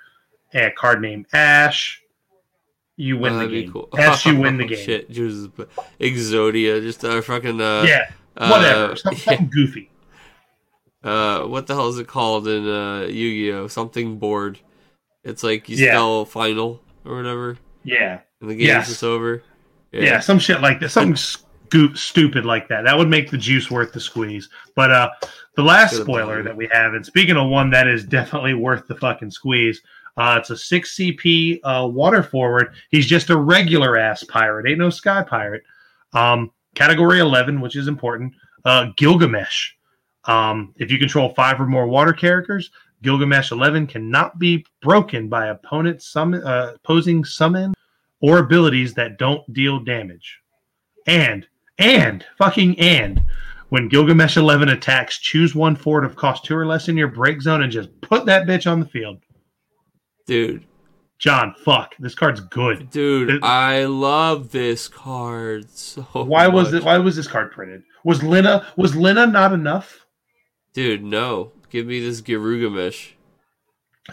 a 0.55 0.71
card 0.71 1.03
named 1.03 1.27
Ashe, 1.35 2.03
you 2.97 3.19
win 3.19 3.35
Oh, 3.35 3.39
the 3.41 3.49
game. 3.63 3.73
cool. 3.73 3.89
Ashe, 3.99 4.27
you 4.27 4.37
win 4.37 4.57
the 4.57 4.65
game. 4.67 4.79
Shit, 4.85 5.11
Jesus, 5.11 5.49
Exodia, 6.01 6.81
just 6.81 7.05
uh, 7.05 7.21
fucking 7.23 7.61
uh, 7.61 7.85
yeah, 7.87 8.11
uh, 8.37 8.49
whatever. 8.51 8.97
Some- 8.97 9.15
something 9.17 9.51
goofy. 9.51 9.91
Uh, 11.05 11.43
what 11.45 11.67
the 11.67 11.75
hell 11.75 11.89
is 11.89 11.99
it 11.99 12.07
called 12.07 12.47
in 12.49 12.69
uh, 12.69 13.01
Yu-Gi-Oh? 13.09 13.69
Something 13.69 14.19
board. 14.19 14.59
It's 15.25 15.43
like 15.43 15.69
you 15.69 15.77
Yeah. 15.77 15.93
spell 15.93 16.25
final 16.25 16.81
or 17.05 17.17
whatever, 17.17 17.57
Yeah, 17.85 18.21
and 18.41 18.51
the 18.51 18.55
game's 18.55 18.67
Yes. 18.67 18.89
just 18.89 19.05
over. 19.05 19.43
yeah, 19.93 20.21
some 20.21 20.39
shit 20.39 20.61
like 20.61 20.81
that. 20.81 20.91
Something 20.91 21.17
scoop, 21.17 21.97
stupid 21.99 22.45
like 22.45 22.69
that. 22.69 22.85
That 22.85 22.97
would 22.97 23.09
make 23.09 23.31
the 23.31 23.37
juice 23.39 23.71
worth 23.71 23.93
the 23.93 24.01
squeeze. 24.01 24.49
But 24.75 24.91
uh, 24.91 25.11
the 25.57 25.63
last 25.63 25.97
spoiler 25.97 26.43
that 26.43 26.57
we 26.57 26.69
have, 26.73 26.95
and 26.95 27.05
speaking 27.05 27.37
of 27.37 27.49
one 27.49 27.71
that 27.71 27.87
is 27.89 28.05
definitely 28.05 28.55
worth 28.55 28.87
the 28.87 28.95
fucking 28.97 29.31
squeeze, 29.31 29.81
uh, 30.17 30.37
it's 30.41 30.51
a 30.51 30.57
six 30.57 30.97
CP 30.97 31.61
uh, 31.65 31.87
water 31.87 32.23
forward. 32.23 32.73
He's 32.91 33.07
just 33.07 33.31
a 33.31 33.37
regular 33.37 33.97
ass 33.97 34.25
pirate, 34.25 34.69
ain't 34.69 34.79
no 34.79 34.91
sky 34.91 35.23
pirate. 35.23 35.63
Um, 36.13 36.51
category 36.75 37.21
eleven, 37.21 37.61
which 37.61 37.77
is 37.77 37.89
important. 37.89 38.35
Uh, 38.65 38.87
Gilgamesh. 38.97 39.73
Um, 40.25 40.75
if 40.79 40.91
you 40.91 40.99
control 40.99 41.31
five 41.35 41.61
or 41.61 41.67
more 41.67 41.87
water 41.87 42.13
characters, 42.13 42.71
Gilgamesh 43.03 43.51
11 43.53 43.87
cannot 43.87 44.39
be 44.39 44.65
broken 44.83 45.29
by 45.29 45.47
opponent 45.47 46.03
summon, 46.03 46.43
uh, 46.43 46.73
opposing 46.77 47.25
summon 47.25 47.73
or 48.21 48.39
abilities 48.39 48.93
that 48.95 49.19
don't 49.19 49.51
deal 49.55 49.81
damage. 49.81 50.39
And, 51.07 51.47
and, 51.79 52.25
fucking 52.37 52.79
and, 52.79 53.23
when 53.71 53.89
Gilgamesh 53.89 54.37
11 54.37 54.69
attacks, 54.69 55.19
choose 55.19 55.55
one 55.55 55.75
fort 55.77 56.05
of 56.05 56.17
cost 56.17 56.45
two 56.45 56.57
or 56.57 56.67
less 56.67 56.89
in 56.89 56.97
your 56.97 57.09
break 57.09 57.41
zone 57.41 57.63
and 57.63 57.73
just 57.73 57.89
put 58.03 58.27
that 58.27 58.47
bitch 58.47 58.71
on 58.71 58.81
the 58.81 58.87
field. 58.87 59.19
dude, 60.27 60.67
John, 61.19 61.55
fuck, 61.65 61.95
this 61.99 62.15
card's 62.15 62.41
good. 62.41 62.91
dude, 62.91 63.31
It- 63.31 63.45
I 63.45 63.85
love 63.85 64.51
this 64.51 64.89
card 64.89 65.71
so. 65.71 66.03
Why 66.13 66.49
was 66.49 66.73
it? 66.73 66.83
Why 66.83 66.99
was 66.99 67.15
this 67.17 67.27
card 67.29 67.53
printed? 67.53 67.83
Was 68.05 68.23
Lina 68.23 68.67
was 68.77 68.97
Lina 68.97 69.27
not 69.27 69.53
enough? 69.53 70.07
Dude, 70.73 71.03
no. 71.03 71.53
Give 71.71 71.87
me 71.87 72.01
this 72.01 72.21
Girugamesh. 72.21 73.13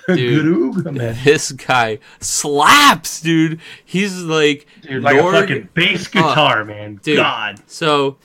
Dude. 0.08 0.86
This 1.24 1.51
guy 1.53 1.99
slaps, 2.20 3.22
dude. 3.22 3.60
He's 3.86 4.22
like, 4.22 4.68
Dude, 4.82 5.01
like 5.03 5.18
Norg- 5.18 5.34
a 5.36 5.41
fucking 5.41 5.70
bass 5.74 6.08
guitar, 6.08 6.64
man. 6.66 6.99
dude. 7.01 7.18
God. 7.18 7.62
So, 7.68 8.18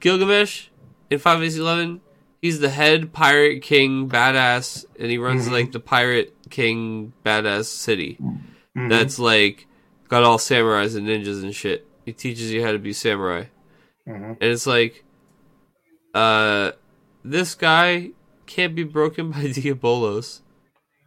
Gilgamesh 0.00 0.68
in 1.10 1.18
511, 1.18 2.00
he's 2.40 2.60
the 2.60 2.70
head 2.70 3.12
pirate 3.12 3.62
king 3.62 4.08
badass, 4.08 4.86
and 4.98 5.10
he 5.10 5.18
runs 5.18 5.48
Mhm. 5.48 5.52
like 5.52 5.72
the 5.72 5.80
pirate 5.80 6.34
king 6.50 7.12
badass 7.26 7.64
city. 7.66 8.16
Mhm. 8.20 8.88
That's 8.88 9.18
like 9.18 9.66
got 10.08 10.22
all 10.22 10.38
samurais 10.38 10.96
and 10.96 11.06
ninjas 11.06 11.42
and 11.42 11.54
shit. 11.54 11.86
He 12.06 12.12
teaches 12.12 12.50
you 12.52 12.64
how 12.64 12.72
to 12.72 12.78
be 12.78 12.92
samurai. 12.94 13.44
Mhm. 14.08 14.30
And 14.40 14.42
it's 14.42 14.66
like, 14.66 15.04
uh, 16.14 16.72
this 17.24 17.54
guy 17.54 18.10
can't 18.46 18.74
be 18.74 18.84
broken 18.84 19.30
by 19.30 19.38
Diabolos. 19.44 20.40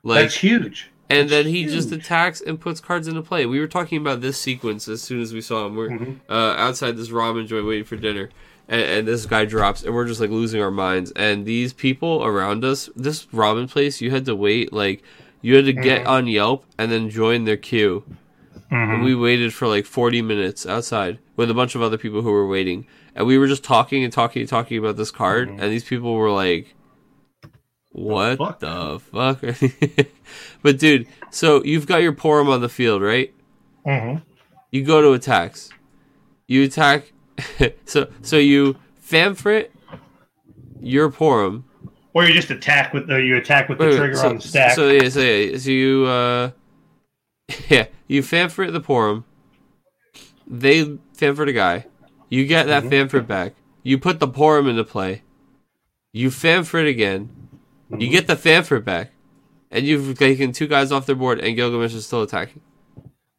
Like, 0.03 0.22
That's 0.24 0.36
huge. 0.36 0.89
and 1.09 1.30
That's 1.30 1.43
then 1.43 1.53
he 1.53 1.66
just 1.66 1.91
attacks 1.91 2.41
and 2.41 2.59
puts 2.59 2.80
cards 2.80 3.07
into 3.07 3.22
play. 3.22 3.45
We 3.45 3.59
were 3.59 3.68
talking 3.68 3.99
about 3.99 4.22
this 4.22 4.38
sequence 4.38 4.88
as 4.88 5.01
soon 5.01 5.22
as 5.22 5.34
we 5.34 5.41
saw 5.41 5.66
him. 5.68 5.76
We're 5.76 5.89
Mhm. 5.89 6.20
uh, 6.30 6.55
outside 6.57 6.97
this 6.97 7.09
ramen 7.09 7.47
joint 7.47 7.66
waiting 7.68 7.84
for 7.86 7.95
dinner, 7.97 8.30
and, 8.68 8.82
and 8.82 9.07
this 9.07 9.26
guy 9.26 9.45
drops, 9.45 9.84
and 9.84 9.93
we're 9.93 10.07
just 10.07 10.20
like 10.22 10.30
losing 10.32 10.62
our 10.62 10.72
minds. 10.72 11.12
And 11.12 11.45
these 11.45 11.74
people 11.74 12.24
around 12.24 12.64
us, 12.66 12.89
this 12.95 13.26
ramen 13.28 13.70
place, 13.70 14.01
you 14.01 14.09
had 14.12 14.26
to 14.26 14.36
wait 14.36 14.74
like 14.74 15.03
you 15.43 15.55
had 15.55 15.66
to 15.66 15.74
get 15.74 16.03
Mhm. 16.03 16.07
on 16.07 16.28
Yelp 16.28 16.66
and 16.78 16.91
then 16.91 17.09
join 17.09 17.45
their 17.45 17.57
queue. 17.57 18.03
Mhm. 18.72 18.93
And 18.95 19.03
we 19.03 19.14
waited 19.16 19.53
for 19.53 19.68
like 19.68 19.86
40 19.86 20.22
minutes 20.22 20.66
outside 20.66 21.20
with 21.36 21.49
a 21.51 21.53
bunch 21.55 21.74
of 21.76 21.82
other 21.82 21.97
people 21.97 22.22
who 22.22 22.32
were 22.32 22.47
waiting. 22.47 22.86
And 23.16 23.28
we 23.28 23.38
were 23.38 23.47
just 23.47 23.64
talking 23.64 24.03
and 24.03 24.12
talking 24.14 24.41
and 24.41 24.49
talking 24.49 24.78
about 24.78 24.97
this 24.97 25.12
card. 25.12 25.49
Mhm. 25.49 25.62
And 25.62 25.72
these 25.72 25.84
people 25.84 26.14
were 26.16 26.32
like, 26.32 26.74
what 27.91 28.38
fuck? 28.38 28.59
the 28.59 28.99
fuck? 28.99 30.07
but 30.62 30.80
dude, 30.80 31.07
so 31.30 31.64
you've 31.64 31.88
got 31.88 32.01
your 32.01 32.14
Porum 32.14 32.49
on 32.49 32.62
the 32.62 32.70
field, 32.70 33.01
right? 33.01 33.34
Mhm. 33.86 34.22
You 34.72 34.84
go 34.84 35.01
to 35.01 35.12
attacks. 35.12 35.70
You 36.47 36.64
attack. 36.64 37.12
so 37.86 38.07
so 38.22 38.38
you 38.38 38.78
Famfrit 39.05 39.70
your 40.80 41.12
Porum. 41.12 41.66
Or 42.14 42.26
you 42.26 42.34
just 42.34 42.49
attack 42.49 42.93
with 42.93 43.07
the 43.07 43.16
you 43.22 43.38
attack 43.38 43.70
with 43.70 43.78
the 43.78 43.86
Wait, 43.86 43.91
wait, 43.91 43.97
trigger 43.97 44.16
so, 44.16 44.30
on 44.30 44.36
the 44.38 44.41
stack. 44.41 44.76
So 44.76 44.89
yeah, 44.89 45.09
so 45.09 45.20
yeah, 45.22 45.57
so 45.57 45.70
you 45.70 46.05
uh, 46.05 46.51
yeah, 47.70 47.88
you 48.07 48.22
Famfrit 48.22 48.72
the 48.72 48.82
Porum. 48.82 49.26
They 50.47 50.86
Famfrit 51.18 51.49
a 51.49 51.53
guy. 51.53 51.86
You 52.32 52.47
get 52.47 52.65
that 52.67 52.86
Mhm. 52.86 52.89
Famfrit 52.89 53.27
back. 53.27 53.53
You 53.84 53.99
put 53.99 54.19
the 54.19 54.27
Porum 54.27 54.67
into 54.67 54.84
play. 54.84 55.21
You 56.13 56.29
Famfrit 56.29 56.89
again. 56.89 57.29
You 57.91 58.07
Mhm. 58.07 58.11
get 58.11 58.27
the 58.27 58.36
Famfrit 58.36 58.84
back, 58.86 59.11
and 59.69 59.86
you've 59.86 60.17
taken 60.17 60.51
two 60.53 60.67
guys 60.67 60.91
off 60.91 61.05
their 61.05 61.15
board, 61.15 61.39
and 61.39 61.55
Gilgamesh 61.55 61.93
is 61.93 62.07
still 62.07 62.21
attacking. 62.23 62.61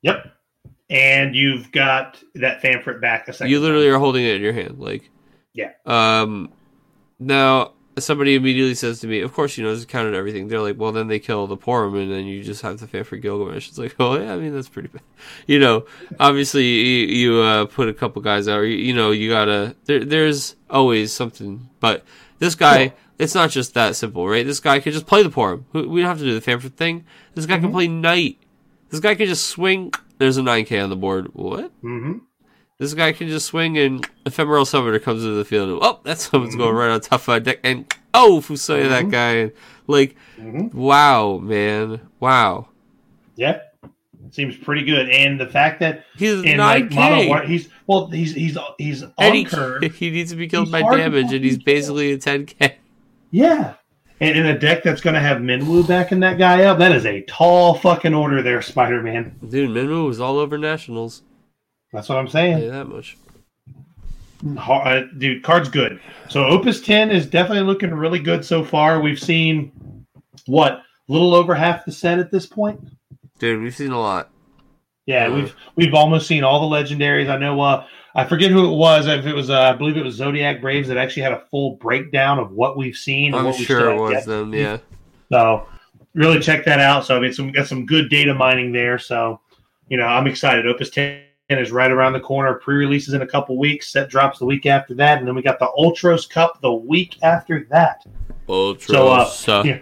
Yep. 0.03 0.27
And 0.91 1.35
you've 1.35 1.73
got 1.73 2.23
that 2.35 2.63
Famfrit 2.63 3.01
back 3.01 3.29
a 3.29 3.33
second. 3.33 3.51
You 3.51 3.61
literally 3.61 3.89
are 3.89 3.99
holding 3.99 4.25
it 4.25 4.37
in 4.37 4.43
your 4.43 4.53
hand, 4.53 4.79
like 4.79 5.11
Yeah. 5.55 5.71
Um, 5.87 6.53
now 7.19 7.73
somebody 7.99 8.35
immediately 8.35 8.75
says 8.75 9.01
to 9.01 9.07
me, 9.07 9.21
"Of 9.21 9.33
course, 9.33 9.57
you 9.59 9.65
know, 9.65 9.75
just 9.75 9.89
counted 9.89 10.15
everything." 10.15 10.49
They're 10.49 10.61
like, 10.61 10.79
"Well, 10.79 10.93
then 10.93 11.09
they 11.09 11.19
kill 11.19 11.47
the 11.47 11.57
Porum, 11.57 11.95
and 11.97 12.11
then 12.11 12.25
you 12.27 12.43
just 12.43 12.63
have 12.63 12.79
to 12.81 12.87
fan 12.87 13.05
for 13.05 13.17
Gilgamesh." 13.17 13.69
It's 13.69 13.79
like, 13.79 13.95
oh 14.01 14.19
yeah, 14.19 14.33
I 14.35 14.37
mean 14.39 14.55
that's 14.55 14.69
pretty 14.69 14.89
bad. 14.89 15.03
You 15.47 15.59
know, 15.59 15.85
obviously 16.21 16.65
you, 16.65 17.07
you 17.07 17.41
uh, 17.41 17.67
put 17.67 17.89
a 17.89 17.95
couple 17.95 18.23
guys 18.23 18.49
out. 18.49 18.61
You, 18.61 18.77
you 18.77 18.95
know, 18.95 19.11
you 19.11 19.31
gotta. 19.31 19.77
There, 19.85 20.05
there's 20.05 20.57
always 20.71 21.13
something, 21.13 21.69
but 21.81 22.05
this 22.39 22.55
guy. 22.55 22.89
Cool. 22.89 22.99
It's 23.19 23.37
not 23.37 23.51
just 23.51 23.75
that 23.75 23.95
simple, 23.95 24.27
right? 24.27 24.45
This 24.45 24.59
guy 24.59 24.81
can 24.81 24.93
just 24.93 25.07
play 25.07 25.23
the 25.23 25.31
Porum. 25.31 25.65
We 25.73 25.87
we 25.87 26.01
don't 26.01 26.09
have 26.09 26.19
to 26.19 26.25
do 26.25 26.39
the 26.39 26.51
Famford 26.51 26.75
thing. 26.75 27.05
This 27.37 27.47
guy 27.47 27.59
can 27.61 27.69
Mhm. 27.69 27.73
play 27.73 27.87
Knight. 27.87 28.39
This 28.91 28.99
guy 28.99 29.15
can 29.15 29.27
just 29.27 29.47
swing. 29.47 29.93
There's 30.19 30.39
a 30.39 30.43
9K 30.43 30.83
on 30.83 30.91
the 30.91 30.97
board. 30.97 31.29
What? 31.33 31.67
Mm-hmm. 31.85 32.19
This 32.83 32.95
guy 32.95 33.13
can 33.13 33.29
just 33.29 33.47
swing, 33.47 33.79
and 33.79 34.05
Ephemeral 34.27 34.65
Summoner 34.65 34.99
comes 34.99 35.23
into 35.23 35.37
the 35.37 35.45
field. 35.45 35.69
And, 35.69 35.79
oh, 35.83 36.01
that 36.03 36.19
someone's 36.19 36.57
going 36.57 36.75
right 36.75 36.91
on 36.91 37.01
top 37.01 37.21
of 37.21 37.29
my 37.29 37.39
deck. 37.39 37.61
And 37.63 37.85
oh, 38.13 38.43
Fusoya, 38.45 38.89
that 38.89 39.09
guy. 39.09 39.33
And, 39.35 39.53
like, 39.87 40.17
Mhm. 40.37 40.75
wow, 40.75 41.39
man. 41.39 42.01
Wow. 42.19 42.67
Yep. 43.37 43.73
Seems 44.33 44.57
pretty 44.57 44.85
good. 44.85 45.11
And 45.11 45.39
the 45.39 45.47
fact 45.47 45.79
that 45.79 46.07
He's 46.17 46.43
in 46.43 46.59
like 46.59 46.89
9K. 46.91 47.29
mono 47.29 47.47
he's 47.47 47.69
well, 47.87 48.09
he's 48.09 48.35
he's 48.35 48.59
he's 48.79 49.03
and 49.03 49.13
on 49.17 49.33
he, 49.33 49.45
curve. 49.45 49.83
he 49.95 50.11
needs 50.11 50.31
to 50.33 50.37
be 50.37 50.49
killed 50.49 50.67
He's 50.67 50.73
by 50.73 50.97
damage, 50.97 51.33
and 51.33 51.45
he's 51.45 51.59
kill. 51.59 51.65
basically 51.65 52.11
a 52.13 52.19
10K. 52.19 52.73
Yeah. 53.31 53.75
And 54.21 54.37
in 54.37 54.47
a 54.47 54.59
deck 54.59 54.83
that's 54.83 55.01
going 55.01 55.15
to 55.15 55.21
have 55.21 55.39
Minwu 55.39 55.87
backing 55.87 56.19
that 56.21 56.37
guy 56.37 56.65
up, 56.65 56.79
that 56.79 56.91
is 56.91 57.07
a 57.07 57.23
tall 57.23 57.75
fucking 57.75 58.13
order 58.15 58.43
there, 58.43 58.61
Spider 58.61 59.03
Man. 59.03 59.37
Dude, 59.49 59.71
Minwu 59.71 60.07
was 60.09 60.19
all 60.21 60.39
over 60.39 60.59
Nationals. 60.59 61.23
That's 61.93 62.09
what 62.09 62.19
I'm 62.19 62.29
saying. 62.29 62.59
you 62.59 62.71
that 62.71 62.89
much. 62.89 63.17
Uh, 64.59 65.03
dude, 65.19 65.43
card's 65.43 65.69
good. 65.69 66.01
So 66.29 66.45
Opus 66.45 66.81
10 66.81 67.11
is 67.11 67.27
definitely 67.27 67.65
looking 67.65 67.93
really 67.95 68.19
good 68.19 68.45
so 68.45 68.65
far. 68.65 69.01
We've 69.01 69.21
seen 69.21 70.07
what, 70.47 70.73
a 70.73 70.83
little 71.13 71.35
over 71.35 71.55
half 71.55 71.85
the 71.85 71.93
set 71.93 72.19
at 72.19 72.31
this 72.31 72.47
point? 72.47 72.81
Dude, 73.39 73.63
we've 73.63 73.75
seen 73.75 73.93
a 73.93 74.01
lot. 74.01 74.31
Yeah, 75.07 75.27
Uh, 75.27 75.35
we've 75.35 75.57
we've 75.75 75.95
almost 75.95 76.29
seen 76.29 76.45
all 76.45 76.69
the 76.69 76.77
legendaries. 76.77 77.29
I 77.29 77.37
know 77.37 77.61
uh 77.61 77.87
I 78.15 78.25
forget 78.25 78.53
who 78.53 78.73
it 78.73 78.77
was. 78.77 79.09
If 79.09 79.27
it 79.27 79.35
was 79.35 79.51
uh, 79.51 79.61
I 79.61 79.73
believe 79.73 79.97
it 79.97 80.05
was 80.05 80.15
Zodiac 80.15 80.61
Braves 80.61 80.87
that 80.89 80.97
actually 80.97 81.23
had 81.23 81.33
a 81.33 81.43
full 81.51 81.77
breakdown 81.77 82.39
of 82.39 82.53
what 82.53 82.77
we've 82.77 82.97
seen 82.97 83.35
I'm 83.35 83.53
sure 83.53 83.91
it 83.91 84.01
was 84.01 84.13
yet. 84.13 84.27
them, 84.27 84.55
yeah. 84.55 84.79
So 85.33 85.67
really 86.15 86.39
check 86.39 86.65
that 86.67 86.79
out. 86.79 87.05
So 87.05 87.17
I 87.17 87.21
mean, 87.21 87.33
some 87.33 87.51
got 87.51 87.67
some 87.67 87.85
good 87.85 88.11
data 88.11 88.33
mining 88.33 88.71
there. 88.71 88.99
So 88.99 89.41
you 89.89 89.97
know, 89.97 90.07
I'm 90.07 90.29
excited. 90.29 90.67
Opus 90.67 90.91
10 90.91 91.23
is 91.59 91.71
right 91.71 91.91
around 91.91 92.13
the 92.13 92.21
corner. 92.21 92.55
Pre-releases 92.55 93.15
in 93.15 93.23
a 93.23 93.27
couple 93.27 93.59
weeks. 93.59 93.93
Set 93.93 94.09
drops 94.09 94.39
the 94.39 94.47
week 94.47 94.67
after 94.67 94.95
that, 94.95 95.19
and 95.19 95.27
then 95.27 95.35
we 95.35 95.43
got 95.43 95.59
the 95.59 95.71
Ultros 95.79 96.29
Cup 96.29 96.61
the 96.61 96.73
week 96.73 97.17
after 97.23 97.67
that. 97.71 98.05
Ultra. 98.49 98.95
So, 98.95 99.09
uh, 99.09 99.63
yeah. 99.65 99.79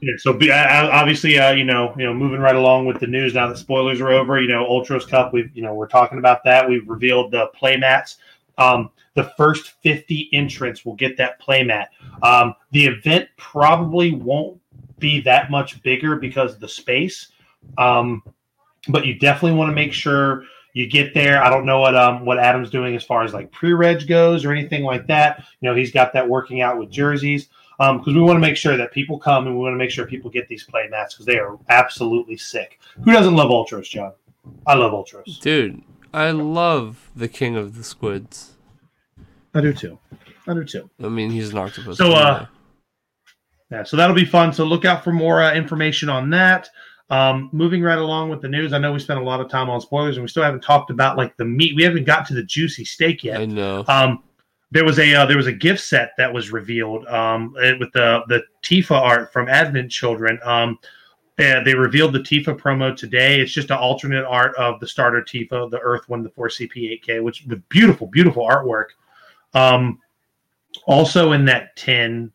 Yeah, 0.00 0.12
so 0.16 0.32
be, 0.32 0.50
uh, 0.50 0.88
obviously, 0.90 1.38
uh, 1.38 1.52
you 1.52 1.64
know, 1.64 1.92
you 1.98 2.04
know, 2.04 2.14
moving 2.14 2.40
right 2.40 2.54
along 2.54 2.86
with 2.86 3.00
the 3.00 3.06
news 3.08 3.34
now 3.34 3.48
that 3.48 3.58
spoilers 3.58 4.00
are 4.00 4.10
over. 4.12 4.40
You 4.40 4.48
know, 4.48 4.64
Ultros 4.64 5.08
Cup. 5.08 5.32
We've, 5.32 5.50
you 5.56 5.62
know, 5.62 5.74
we're 5.74 5.88
talking 5.88 6.18
about 6.18 6.44
that. 6.44 6.68
We've 6.68 6.88
revealed 6.88 7.32
the 7.32 7.50
playmats. 7.60 8.16
Um, 8.58 8.90
the 9.14 9.24
first 9.36 9.74
50 9.82 10.30
entrants 10.32 10.84
will 10.84 10.94
get 10.94 11.16
that 11.16 11.40
playmat. 11.40 11.86
Um, 12.22 12.54
the 12.70 12.86
event 12.86 13.28
probably 13.36 14.12
won't 14.12 14.60
be 14.98 15.20
that 15.22 15.50
much 15.50 15.82
bigger 15.82 16.16
because 16.16 16.54
of 16.54 16.60
the 16.60 16.68
space, 16.68 17.32
um, 17.76 18.22
but 18.88 19.06
you 19.06 19.18
definitely 19.18 19.58
want 19.58 19.70
to 19.70 19.74
make 19.74 19.92
sure 19.92 20.44
you 20.72 20.86
get 20.86 21.14
there. 21.14 21.42
I 21.42 21.50
don't 21.50 21.66
know 21.66 21.80
what 21.80 21.96
um 21.96 22.24
what 22.24 22.38
Adam's 22.38 22.70
doing 22.70 22.94
as 22.94 23.04
far 23.04 23.22
as 23.22 23.34
like 23.34 23.50
pre-reg 23.50 24.06
goes 24.06 24.44
or 24.44 24.52
anything 24.52 24.84
like 24.84 25.06
that. 25.06 25.44
You 25.60 25.68
know, 25.68 25.74
he's 25.74 25.92
got 25.92 26.12
that 26.12 26.28
working 26.28 26.60
out 26.60 26.78
with 26.78 26.90
jerseys 26.90 27.48
because 27.78 28.14
we 28.14 28.20
want 28.20 28.36
to 28.36 28.40
make 28.40 28.56
sure 28.56 28.76
that 28.76 28.92
people 28.92 29.18
come 29.18 29.46
and 29.46 29.56
we 29.56 29.62
want 29.62 29.72
to 29.74 29.78
make 29.78 29.90
sure 29.90 30.04
people 30.04 30.30
get 30.30 30.48
these 30.48 30.64
play 30.64 30.88
mats 30.90 31.14
because 31.14 31.26
they 31.26 31.38
are 31.38 31.58
absolutely 31.68 32.36
sick. 32.36 32.80
Who 33.04 33.12
doesn't 33.12 33.34
love 33.36 33.50
Ultros, 33.50 33.88
John? 33.88 34.12
I 34.66 34.74
love 34.74 34.92
Ultros. 34.92 35.40
dude, 35.40 35.82
I 36.12 36.30
love 36.30 37.10
the 37.14 37.28
king 37.28 37.56
of 37.56 37.76
the 37.76 37.84
squids. 37.84 38.54
I 39.54 39.60
do 39.60 39.72
too. 39.72 39.98
I 40.46 40.54
do 40.54 40.64
too. 40.64 40.90
I 41.02 41.08
mean, 41.08 41.30
he's 41.30 41.50
an 41.50 41.58
octopus. 41.58 41.98
So, 41.98 42.10
but 42.10 42.16
uh, 42.16 42.46
Yeah, 43.70 43.82
so 43.82 43.96
that'll 43.96 44.16
be 44.16 44.24
fun. 44.24 44.52
So 44.52 44.64
look 44.64 44.84
out 44.84 45.04
for 45.04 45.12
more 45.12 45.42
uh, 45.42 45.54
information 45.54 46.08
on 46.08 46.30
that. 46.30 46.68
Um, 47.10 47.48
moving 47.52 47.82
right 47.82 47.98
along 47.98 48.28
with 48.28 48.42
the 48.42 48.48
news, 48.48 48.72
I 48.72 48.78
know 48.78 48.92
we 48.92 48.98
spent 48.98 49.18
a 49.18 49.22
lot 49.22 49.40
of 49.40 49.48
time 49.48 49.70
on 49.70 49.80
spoilers, 49.80 50.16
and 50.16 50.22
we 50.22 50.28
still 50.28 50.42
haven't 50.42 50.62
talked 50.62 50.90
about 50.90 51.16
like 51.16 51.36
the 51.36 51.44
meat. 51.44 51.74
We 51.74 51.82
haven't 51.82 52.04
got 52.04 52.26
to 52.28 52.34
the 52.34 52.42
juicy 52.42 52.84
steak 52.84 53.24
yet. 53.24 53.40
I 53.40 53.46
know. 53.46 53.84
Um, 53.88 54.22
there 54.70 54.84
was 54.84 54.98
a 54.98 55.14
uh, 55.14 55.24
there 55.24 55.38
was 55.38 55.46
a 55.46 55.52
gift 55.52 55.80
set 55.80 56.12
that 56.18 56.32
was 56.32 56.52
revealed 56.52 57.06
um, 57.06 57.54
with 57.54 57.92
the 57.92 58.22
the 58.28 58.42
Tifa 58.62 58.96
art 58.96 59.32
from 59.32 59.48
Advent 59.48 59.90
Children. 59.90 60.38
Um, 60.44 60.78
and 61.38 61.64
they 61.64 61.74
revealed 61.74 62.12
the 62.12 62.18
Tifa 62.18 62.58
promo 62.58 62.94
today. 62.94 63.40
It's 63.40 63.52
just 63.52 63.70
an 63.70 63.76
alternate 63.78 64.24
art 64.24 64.56
of 64.56 64.80
the 64.80 64.88
starter 64.88 65.22
Tifa, 65.22 65.70
the 65.70 65.78
Earth 65.78 66.08
One, 66.08 66.24
the 66.24 66.30
Four 66.30 66.48
CP 66.48 67.00
8K, 67.00 67.22
which 67.22 67.44
with 67.46 67.66
beautiful, 67.68 68.08
beautiful 68.08 68.46
artwork. 68.46 68.86
Um, 69.54 70.00
also 70.86 71.32
in 71.32 71.44
that 71.44 71.76
tin, 71.76 72.32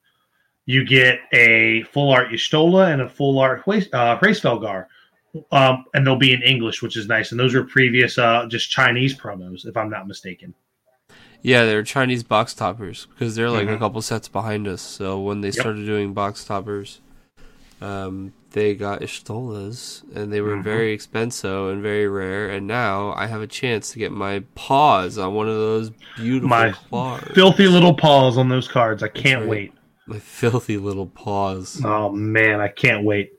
you 0.66 0.86
get 0.86 1.20
a 1.34 1.84
full 1.84 2.12
art 2.12 2.30
Y'shtola 2.30 2.92
and 2.92 3.02
a 3.02 3.10
full 3.10 3.40
art 3.40 3.64
Hrace- 3.66 3.90
uh. 3.94 4.84
Um, 5.52 5.86
and 5.96 6.06
they'll 6.06 6.16
be 6.16 6.32
in 6.32 6.44
English, 6.44 6.82
which 6.84 6.96
is 6.96 7.08
nice. 7.08 7.32
And 7.32 7.40
those 7.40 7.56
are 7.56 7.64
previous, 7.64 8.18
uh, 8.20 8.46
just 8.48 8.70
Chinese 8.70 9.18
promos, 9.18 9.66
if 9.66 9.76
I'm 9.76 9.90
not 9.90 10.08
mistaken. 10.08 10.54
Yeah, 11.42 11.66
they're 11.66 11.84
Chinese 11.84 12.24
box 12.24 12.54
toppers 12.54 13.08
because 13.08 13.36
they're 13.36 13.50
like 13.50 13.68
a 13.68 13.72
Mhm. 13.72 13.80
couple 13.80 14.02
sets 14.02 14.28
behind 14.28 14.68
us. 14.68 14.82
So 14.82 15.20
when 15.20 15.42
they 15.42 15.48
Yep. 15.50 15.56
started 15.56 15.86
doing 15.86 16.14
box 16.14 16.46
toppers, 16.46 17.02
um, 17.82 18.32
they 18.52 18.76
got 18.76 19.02
Y'shtolas 19.02 20.04
and 20.16 20.32
they 20.32 20.40
were 20.40 20.56
Mhm. 20.58 20.64
very 20.64 20.94
expensive 20.94 21.70
and 21.72 21.82
very 21.82 22.08
rare. 22.08 22.48
And 22.50 22.68
now 22.68 23.14
I 23.18 23.26
have 23.28 23.42
a 23.42 23.48
chance 23.48 23.92
to 23.92 24.00
get 24.00 24.12
my 24.12 24.44
paws 24.56 25.18
on 25.18 25.34
one 25.34 25.50
of 25.50 25.56
those 25.56 25.90
beautiful 26.16 26.48
My 26.48 26.72
claws. 26.72 27.24
filthy 27.34 27.68
little 27.68 27.96
paws 27.96 28.38
on 28.38 28.50
those 28.50 28.68
cards. 28.68 29.02
I 29.04 29.08
can't 29.10 29.42
right. 29.42 29.50
wait. 29.50 29.74
My 30.08 30.20
filthy 30.20 30.78
little 30.78 31.08
paws. 31.08 31.82
Oh 31.84 32.10
man, 32.12 32.60
I 32.60 32.68
can't 32.68 33.04
wait. 33.06 33.34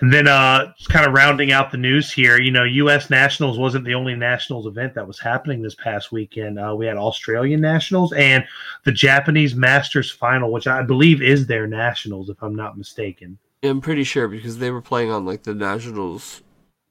And 0.00 0.12
then 0.12 0.26
uh 0.26 0.72
just 0.76 0.90
kind 0.90 1.06
of 1.06 1.12
rounding 1.12 1.52
out 1.52 1.70
the 1.70 1.76
news 1.78 2.12
here, 2.12 2.38
you 2.40 2.50
know, 2.50 2.64
US 2.64 3.08
Nationals 3.08 3.58
wasn't 3.58 3.84
the 3.84 3.94
only 3.94 4.14
Nationals 4.14 4.66
event 4.66 4.94
that 4.94 5.06
was 5.06 5.18
happening 5.20 5.62
this 5.62 5.76
past 5.76 6.10
weekend. 6.12 6.58
Uh, 6.58 6.74
we 6.76 6.86
had 6.86 6.96
Australian 6.96 7.60
Nationals 7.60 8.12
and 8.12 8.44
the 8.84 8.92
Japanese 8.92 9.54
Masters 9.54 10.10
final, 10.10 10.50
which 10.52 10.66
I 10.66 10.82
believe 10.82 11.22
is 11.22 11.46
their 11.46 11.66
Nationals, 11.66 12.28
if 12.30 12.42
I'm 12.42 12.56
not 12.56 12.76
mistaken. 12.76 13.38
I'm 13.62 13.80
pretty 13.80 14.02
sure 14.04 14.26
because 14.26 14.58
they 14.58 14.72
were 14.72 14.82
playing 14.82 15.10
on 15.12 15.24
like 15.24 15.44
the 15.44 15.54
nationals 15.54 16.42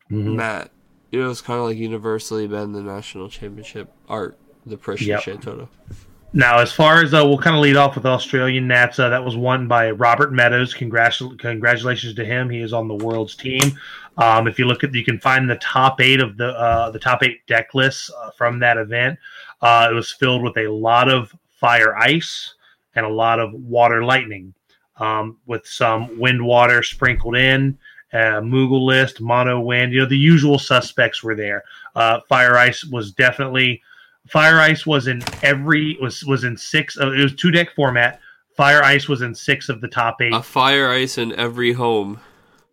Mhm. 0.10 0.36
mat. 0.36 0.72
You 1.12 1.22
know, 1.22 1.30
it's 1.30 1.42
kind 1.42 1.60
of 1.60 1.66
like 1.66 1.78
universally 1.78 2.48
been 2.48 2.72
the 2.72 2.82
national 2.82 3.28
championship 3.28 3.92
art, 4.08 4.38
the 4.66 4.78
Precious 4.78 5.08
Yep. 5.08 5.20
Shantoto. 5.24 5.68
Now, 6.34 6.60
as 6.60 6.72
far 6.72 7.04
as 7.04 7.14
uh, 7.14 7.26
we'll 7.26 7.38
kind 7.38 7.58
of 7.58 7.62
lead 7.62 7.76
off 7.76 7.96
with 7.96 8.06
Australian 8.06 8.66
Nats, 8.66 8.98
that 8.98 9.24
was 9.24 9.36
won 9.36 9.68
by 9.68 9.92
Robert 9.92 10.32
Meadows. 10.32 10.74
Congratu- 10.74 11.38
congratulations 11.38 12.14
to 12.16 12.24
him. 12.24 12.50
He 12.50 12.62
is 12.62 12.72
on 12.72 12.88
the 12.88 12.96
world's 12.96 13.36
team. 13.36 13.78
Um, 14.18 14.48
if 14.48 14.58
you 14.58 14.66
look 14.66 14.86
at, 14.86 14.94
you 14.94 15.04
can 15.04 15.20
find 15.20 15.50
the 15.50 15.58
top 15.58 16.00
eight 16.00 16.22
of 16.22 16.38
the 16.38 16.48
uh, 16.48 16.90
the 16.92 17.00
top 17.00 17.22
eight 17.24 17.46
deck 17.48 17.74
lists 17.74 18.10
uh, 18.10 18.32
from 18.32 18.60
that 18.60 18.78
event. 18.78 19.20
Uh, 19.62 19.90
it 19.92 19.94
was 19.94 20.12
filled 20.12 20.42
with 20.42 20.58
a 20.58 20.68
lot 20.70 21.10
of 21.10 21.36
fire 21.50 21.98
ice 21.98 22.54
and 22.96 23.06
a 23.06 23.10
lot 23.10 23.40
of 23.40 23.54
water 23.54 24.04
lightning, 24.04 24.54
um, 24.98 25.38
with 25.46 25.68
some 25.68 26.18
wind 26.18 26.44
water 26.44 26.82
sprinkled 26.82 27.36
in. 27.36 27.78
Uh, 28.14 28.40
Moogle 28.42 28.86
list, 28.86 29.22
mono 29.22 29.60
wind, 29.60 29.94
you 29.94 30.00
know 30.00 30.06
the 30.06 30.18
usual 30.18 30.60
suspects 30.60 31.24
were 31.24 31.36
there. 31.36 31.64
Uh, 31.96 32.20
fire 32.28 32.58
ice 32.58 32.86
was 32.86 33.12
definitely 33.12 33.82
Fire 34.32 34.60
Ice 34.60 34.86
was 34.86 35.08
in 35.08 35.22
every 35.44 35.98
was 36.02 36.24
was 36.24 36.44
in 36.44 36.56
six. 36.56 36.98
Uh, 36.98 37.12
it 37.12 37.22
was 37.22 37.36
two 37.36 37.52
deck 37.52 37.76
format. 37.76 38.20
Fire 38.56 38.84
Ice 38.84 39.08
was 39.08 39.22
in 39.22 39.36
six 39.36 39.70
of 39.70 39.82
the 39.82 39.88
top 39.88 40.22
eight, 40.22 40.34
A 40.34 40.42
fire 40.42 40.90
ice 40.90 41.18
in 41.18 41.34
every 41.34 41.74
home. 41.74 42.20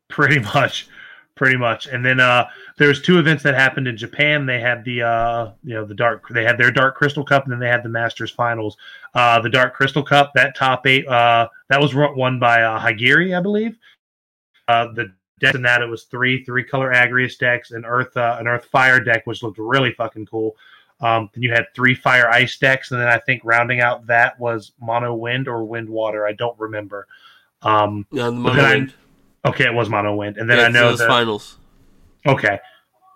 pretty 0.09 0.39
much, 0.55 0.89
pretty 1.35 1.57
much. 1.57 1.87
And 1.87 2.05
then 2.05 2.21
uh, 2.21 2.49
there 2.77 2.89
was 2.89 3.01
two 3.01 3.19
events 3.19 3.43
that 3.45 3.55
happened 3.55 3.89
in 3.89 3.97
Japan. 3.97 4.47
They 4.47 4.61
had 4.61 4.85
the 4.85 5.03
uh, 5.03 5.51
you 5.65 5.75
know 5.75 5.85
the 5.85 5.95
dark. 5.95 6.29
They 6.29 6.45
had 6.45 6.59
their 6.59 6.71
Dark 6.71 6.95
Crystal 6.97 7.25
Cup, 7.25 7.45
and 7.45 7.53
then 7.53 7.59
they 7.61 7.69
had 7.69 7.83
the 7.83 7.89
Masters 7.89 8.31
Finals. 8.31 8.77
Uh, 9.15 9.41
the 9.41 9.51
Dark 9.51 9.75
Crystal 9.75 10.03
Cup, 10.03 10.33
that 10.35 10.57
top 10.57 10.87
eight, 10.87 11.07
uh, 11.09 11.49
that 11.71 11.81
was 11.81 11.95
won 11.95 12.39
by 12.39 12.63
uh, 12.63 12.79
Hagiri, 12.79 13.37
I 13.37 13.41
believe. 13.41 13.77
Uh, 14.69 14.93
the 14.93 15.13
decks 15.41 15.55
in 15.55 15.63
that 15.63 15.83
it 15.83 15.89
was 15.89 16.05
three 16.05 16.45
three 16.45 16.63
color 16.65 16.93
Agrias 16.93 17.39
decks, 17.39 17.71
an 17.71 17.85
Earth 17.85 18.17
uh, 18.17 18.37
an 18.39 18.47
Earth 18.47 18.67
Fire 18.67 19.01
deck, 19.01 19.27
which 19.27 19.43
looked 19.43 19.59
really 19.59 19.93
fucking 19.93 20.27
cool. 20.27 20.57
Um, 21.01 21.31
then 21.33 21.43
you 21.43 21.53
had 21.53 21.67
three 21.75 21.95
fire 21.95 22.29
ice 22.29 22.57
decks, 22.59 22.91
and 22.91 23.01
then 23.01 23.09
I 23.09 23.19
think 23.19 23.43
rounding 23.45 23.81
out 23.81 24.07
that 24.07 24.39
was 24.41 24.73
mono 24.81 25.15
wind 25.15 25.47
or 25.47 25.65
wind 25.65 25.89
water. 25.89 26.27
I 26.27 26.33
don't 26.33 26.59
remember. 26.59 27.07
Um, 27.63 28.07
Yeah, 28.11 28.27
the 28.27 28.33
mono 28.33 28.55
then 28.57 28.93
I- 29.45 29.49
okay, 29.51 29.65
it 29.65 29.75
was 29.75 29.89
mono 29.89 30.15
wind, 30.15 30.37
and 30.39 30.49
then 30.51 30.59
Yeah, 30.59 30.65
I 30.65 30.69
know 30.71 30.95
the 30.97 31.07
finals. 31.07 31.59
Okay, 32.27 32.59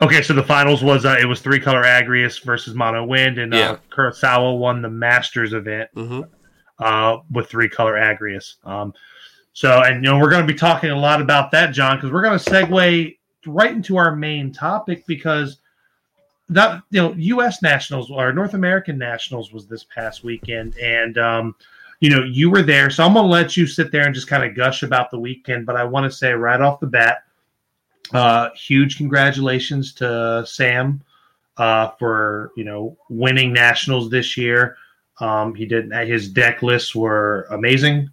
okay, 0.01 0.23
so 0.23 0.33
the 0.33 0.43
finals 0.45 0.83
was 0.85 1.05
uh, 1.05 1.17
it 1.21 1.25
was 1.27 1.41
three 1.41 1.59
color 1.59 1.83
Agrias 1.83 2.43
versus 2.45 2.75
mono 2.75 3.05
wind, 3.05 3.39
and 3.39 3.53
uh, 3.53 3.57
Yeah. 3.57 3.77
Kurosawa 3.91 4.57
won 4.59 4.81
the 4.83 4.91
Masters 4.91 5.53
event 5.53 5.91
hmm 5.95 6.23
uh, 6.79 7.19
with 7.31 7.49
three 7.49 7.69
color 7.69 7.95
Agrias. 7.95 8.57
Um, 8.65 8.93
so, 9.53 9.83
and 9.83 9.97
you 10.05 10.11
know, 10.11 10.19
we're 10.19 10.31
going 10.31 10.45
to 10.45 10.53
be 10.53 10.59
talking 10.59 10.91
a 10.91 10.99
lot 10.99 11.21
about 11.21 11.51
that, 11.53 11.73
John, 11.73 11.97
because 11.97 12.11
we're 12.11 12.23
going 12.23 12.39
to 12.39 12.51
segue 12.51 13.17
right 13.47 13.71
into 13.71 13.97
our 13.97 14.17
main 14.17 14.53
topic 14.53 15.05
because 15.07 15.59
that 16.53 16.83
you 16.91 17.01
know, 17.01 17.15
U.S. 17.17 17.63
Nationals 17.63 18.11
or 18.11 18.33
North 18.33 18.55
American 18.55 18.99
Nationals 18.99 19.53
was 19.53 19.67
this 19.67 19.85
past 19.85 20.25
weekend, 20.25 20.77
and 20.79 21.19
um, 21.19 21.55
you 22.01 22.11
know, 22.11 22.25
you 22.25 22.51
were 22.51 22.63
there, 22.63 22.91
so 22.91 23.05
I'm 23.05 23.15
to 23.15 23.23
let 23.23 23.57
you 23.57 23.67
sit 23.67 23.93
there 23.93 24.07
and 24.07 24.15
just 24.15 24.27
kind 24.29 24.45
of 24.45 24.57
gush 24.57 24.83
about 24.83 25.11
the 25.11 25.19
weekend. 25.19 25.67
But 25.67 25.77
I 25.77 25.85
want 25.85 26.11
to 26.11 26.17
say 26.17 26.33
right 26.33 26.61
off 26.61 26.81
the 26.81 26.87
bat, 26.87 27.25
Uh, 28.13 28.51
huge 28.55 28.97
congratulations 28.97 29.95
to 29.95 30.45
Sam 30.47 31.01
uh, 31.57 31.89
for 31.99 32.53
you 32.57 32.65
know 32.65 32.97
winning 33.09 33.53
nationals 33.53 34.11
this 34.11 34.37
year. 34.37 34.77
Um, 35.21 35.55
he 35.55 35.65
did 35.67 35.93
his 35.93 36.29
deck 36.29 36.63
lists 36.63 36.95
were 36.95 37.47
amazing. 37.51 38.11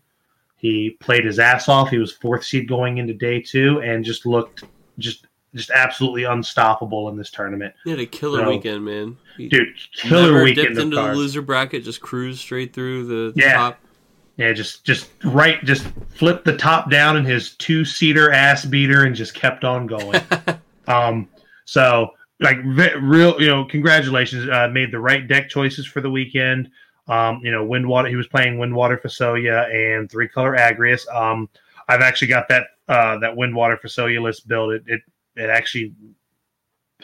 He 0.57 0.91
played 0.99 1.25
his 1.25 1.39
ass 1.39 1.67
off. 1.67 1.89
He 1.89 1.97
was 1.97 2.11
fourth 2.11 2.43
seed 2.43 2.67
going 2.67 2.97
into 2.97 3.13
day 3.13 3.41
two, 3.41 3.81
and 3.81 4.05
just 4.05 4.25
looked 4.25 4.63
just 4.99 5.25
just 5.55 5.71
absolutely 5.71 6.23
unstoppable 6.25 7.09
in 7.09 7.17
this 7.17 7.31
tournament. 7.31 7.73
He 7.83 7.89
had 7.89 7.99
a 7.99 8.05
killer 8.05 8.39
So- 8.43 8.49
weekend, 8.49 8.85
man. 8.85 9.17
He 9.37 9.47
Dude, 9.47 9.69
killer 9.93 10.43
weekend 10.43 10.67
dipped 10.75 10.79
into 10.79 10.95
the 10.97 11.13
loser 11.13 11.41
bracket, 11.41 11.83
just 11.83 12.01
cruised 12.01 12.39
straight 12.39 12.73
through 12.73 13.05
the 13.05 13.33
Yeah. 13.39 13.53
top. 13.53 13.79
Yeah, 14.37 14.53
just 14.53 14.85
just 14.85 15.09
right, 15.25 15.63
just 15.65 15.85
flipped 16.15 16.45
the 16.45 16.55
top 16.55 16.89
down 16.89 17.17
in 17.17 17.25
his 17.25 17.55
two 17.55 17.83
seater 17.83 18.31
ass 18.31 18.63
beater 18.63 19.03
and 19.05 19.13
just 19.15 19.33
kept 19.33 19.65
on 19.65 19.85
going. 19.85 20.21
um, 20.87 21.27
so 21.65 22.11
like 22.39 22.57
real, 22.63 23.35
you 23.41 23.47
know, 23.47 23.65
congratulations. 23.65 24.47
Uh, 24.49 24.69
made 24.69 24.91
the 24.91 24.99
right 24.99 25.27
deck 25.27 25.49
choices 25.49 25.85
for 25.85 25.99
the 25.99 26.09
weekend. 26.09 26.69
Um, 27.09 27.41
you 27.43 27.51
know, 27.51 27.65
Windwater. 27.65 28.07
He 28.07 28.15
was 28.15 28.27
playing 28.27 28.57
Windwater 28.59 28.95
Fusoya 28.97 29.69
and 29.97 30.09
three 30.09 30.27
color 30.29 30.55
Agrias. 30.55 31.05
Um, 31.13 31.49
I've 31.89 32.01
actually 32.01 32.27
got 32.29 32.47
that 32.47 32.67
uh, 32.87 33.17
that 33.19 33.35
Windwater 33.35 33.75
Fusoya 33.77 34.21
list 34.21 34.47
built. 34.47 34.71
It 34.73 34.83
it 34.87 35.01
it 35.39 35.49
actually 35.49 35.93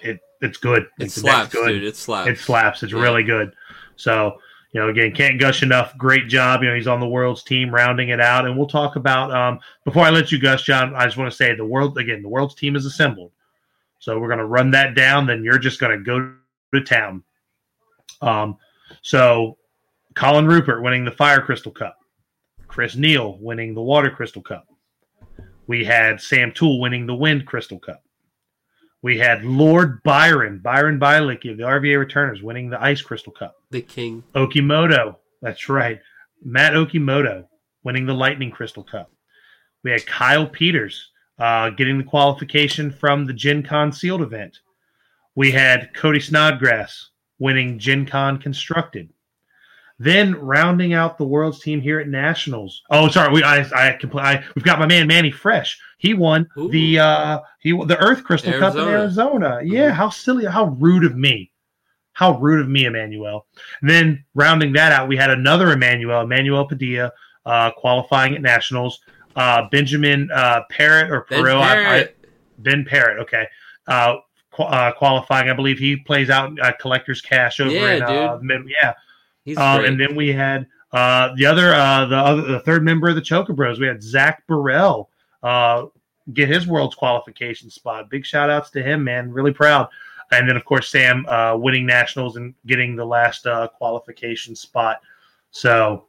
it 0.02 0.20
it's 0.42 0.58
good. 0.58 0.88
It 1.00 1.12
slaps, 1.12 1.54
good. 1.54 1.68
dude. 1.70 1.84
It 1.84 1.96
slaps. 1.96 2.30
It 2.30 2.38
slaps. 2.38 2.84
It's 2.84 2.94
Yeah. 2.94 3.02
really 3.02 3.24
good. 3.24 3.54
So, 3.96 4.38
you 4.74 4.82
know, 4.82 4.90
again, 4.90 5.14
can't 5.14 5.40
gush 5.40 5.64
enough. 5.64 5.98
Great 5.98 6.28
job. 6.28 6.62
You 6.62 6.70
know, 6.70 6.76
he's 6.76 6.88
on 6.88 7.00
the 7.00 7.08
world's 7.08 7.44
team, 7.44 7.74
rounding 7.74 8.10
it 8.10 8.20
out. 8.20 8.46
And 8.46 8.58
we'll 8.58 8.68
talk 8.68 8.98
about 8.98 9.32
um, 9.34 9.60
before 9.86 10.04
I 10.04 10.10
let 10.10 10.32
you 10.32 10.40
gush, 10.40 10.64
John. 10.64 10.94
I 10.96 11.06
just 11.06 11.18
want 11.18 11.32
to 11.32 11.36
say 11.36 11.56
the 11.56 11.66
world 11.66 11.98
again. 11.98 12.22
The 12.22 12.28
world's 12.30 12.56
team 12.56 12.76
is 12.76 12.86
assembled. 12.86 13.32
So 14.00 14.20
we're 14.20 14.28
going 14.28 14.40
to 14.40 14.46
run 14.46 14.72
that 14.72 14.94
down. 14.96 15.26
Then 15.26 15.44
you're 15.44 15.58
just 15.58 15.80
going 15.80 15.98
to 15.98 16.04
go 16.04 16.34
to 16.74 16.82
town. 16.82 17.24
Um, 18.22 18.58
so 19.02 19.58
Colin 20.16 20.46
Rupert 20.46 20.84
winning 20.84 21.06
the 21.06 21.12
Fire 21.12 21.42
Crystal 21.42 21.72
Cup. 21.72 21.98
Chris 22.68 22.96
Neal 22.96 23.38
winning 23.40 23.74
the 23.74 23.82
Water 23.82 24.10
Crystal 24.10 24.42
Cup. 24.42 24.68
We 25.68 25.86
had 25.86 26.20
Sam 26.22 26.52
Toole 26.52 26.80
winning 26.82 27.06
the 27.06 27.16
Wind 27.16 27.46
Crystal 27.48 27.80
Cup. 27.80 28.04
We 29.06 29.20
had 29.20 29.46
Lord 29.46 30.02
Byron, 30.02 30.58
Byron 30.58 31.00
Bielicki 31.00 31.52
of 31.52 31.58
the 31.58 31.64
RVA 31.64 32.00
Returners, 32.00 32.42
winning 32.42 32.72
the 32.72 32.82
Ice 32.82 33.04
Crystal 33.04 33.32
Cup. 33.32 33.56
the 33.70 33.84
king. 33.84 34.24
Okimoto, 34.34 35.18
that's 35.44 35.70
right. 35.70 36.02
Matt 36.44 36.74
Okimoto 36.74 37.46
winning 37.84 38.08
the 38.08 38.16
Lightning 38.16 38.50
Crystal 38.50 38.84
Cup. 38.84 39.12
We 39.84 39.92
had 39.92 40.08
Kyle 40.08 40.48
Peters 40.48 41.12
uh, 41.38 41.70
getting 41.70 42.00
the 42.00 42.04
qualification 42.04 42.90
from 42.90 43.26
the 43.26 43.34
Gen 43.34 43.62
Con 43.62 43.92
sealed 43.92 44.24
event. 44.24 44.58
We 45.36 45.52
had 45.52 45.94
Cody 45.94 46.20
Snodgrass 46.20 47.12
winning 47.38 47.78
Gen 47.78 48.08
Con 48.08 48.40
Constructed. 48.40 49.14
Then 49.98 50.36
rounding 50.36 50.94
out 50.94 51.18
the 51.18 51.24
world's 51.26 51.62
team 51.62 51.80
here 51.80 52.00
at 52.02 52.08
Nationals. 52.10 52.82
Oh, 52.90 53.08
sorry, 53.08 53.32
we 53.32 53.44
I 53.44 53.60
I, 53.62 53.98
compl- 54.02 54.20
I 54.22 54.44
we've 54.56 54.66
got 54.66 54.78
my 54.80 54.86
man 54.86 55.08
Manny 55.08 55.32
Fresh. 55.32 55.80
He 55.98 56.14
won 56.14 56.48
Ooh. 56.58 56.68
the 56.70 57.00
uh 57.00 57.40
he 57.60 57.72
the 57.72 57.98
Earth 58.00 58.24
Crystal 58.26 58.52
Cup 58.60 58.76
in 58.76 58.82
Arizona. 58.82 58.98
Arizona. 59.48 59.60
Yeah, 59.64 59.92
how 59.92 60.10
silly, 60.10 60.46
how 60.46 60.66
rude 60.80 61.06
of 61.06 61.16
me. 61.16 61.52
How 62.12 62.38
rude 62.40 62.62
of 62.62 62.70
me, 62.70 62.86
Emmanuel. 62.86 63.46
And 63.82 63.90
then 63.90 64.26
rounding 64.36 64.74
that 64.74 64.92
out, 64.92 65.08
we 65.08 65.18
had 65.18 65.30
another 65.32 65.72
Emmanuel, 65.72 66.22
Emmanuel 66.22 66.66
Padilla, 66.66 67.12
uh, 67.46 67.72
qualifying 67.72 68.36
at 68.36 68.42
Nationals. 68.42 69.00
Uh, 69.36 69.68
Benjamin 69.70 70.30
uh, 70.34 70.62
Parrott 70.70 71.12
or 71.12 71.26
Ben 71.30 71.42
Perot, 71.44 71.56
I- 71.58 71.72
I- 71.72 71.76
Parrott. 71.76 72.18
Ben 72.60 72.86
Parrott, 72.86 73.20
okay. 73.20 73.46
Uh, 73.88 74.16
qu- 74.52 74.64
uh, 74.64 74.94
qualifying, 74.94 75.50
I 75.50 75.54
believe 75.54 75.78
he 75.78 75.98
plays 75.98 76.30
out 76.30 76.58
uh, 76.62 76.72
Collector's 76.80 77.20
Cash 77.22 77.60
over 77.60 77.72
Yeah, 77.72 77.92
in 77.96 78.04
uh, 78.04 78.38
dude. 78.38 78.44
mid, 78.44 78.62
yeah. 78.82 78.94
He's 79.46 79.58
Um, 79.58 79.86
and 79.86 80.00
then 80.00 80.16
we 80.16 80.34
had 80.34 80.68
uh, 80.92 81.34
the 81.36 81.46
other, 81.46 81.74
uh, 81.74 82.06
the 82.06 82.18
other, 82.18 82.42
the 82.42 82.60
third 82.62 82.84
member 82.84 83.08
of 83.08 83.16
the 83.16 83.22
Choker 83.22 83.54
Bros. 83.54 83.80
We 83.80 83.88
had 83.88 84.04
Zach 84.04 84.46
Burrell 84.48 85.10
uh, 85.44 85.86
get 86.34 86.50
his 86.50 86.68
world's 86.68 86.96
qualification 86.96 87.70
spot. 87.70 88.10
Big 88.10 88.26
shout 88.26 88.50
outs 88.50 88.72
to 88.72 88.84
him, 88.84 89.04
man. 89.04 89.32
Really 89.32 89.54
proud. 89.54 89.88
And 90.32 90.50
then, 90.50 90.58
of 90.58 90.66
course, 90.66 90.90
Sam 90.90 91.26
uh, 91.28 91.56
winning 91.56 91.86
nationals 91.86 92.36
and 92.36 92.56
getting 92.66 92.96
the 92.96 93.06
last 93.06 93.46
uh, 93.46 93.68
qualification 93.68 94.56
spot. 94.56 95.00
So, 95.52 96.06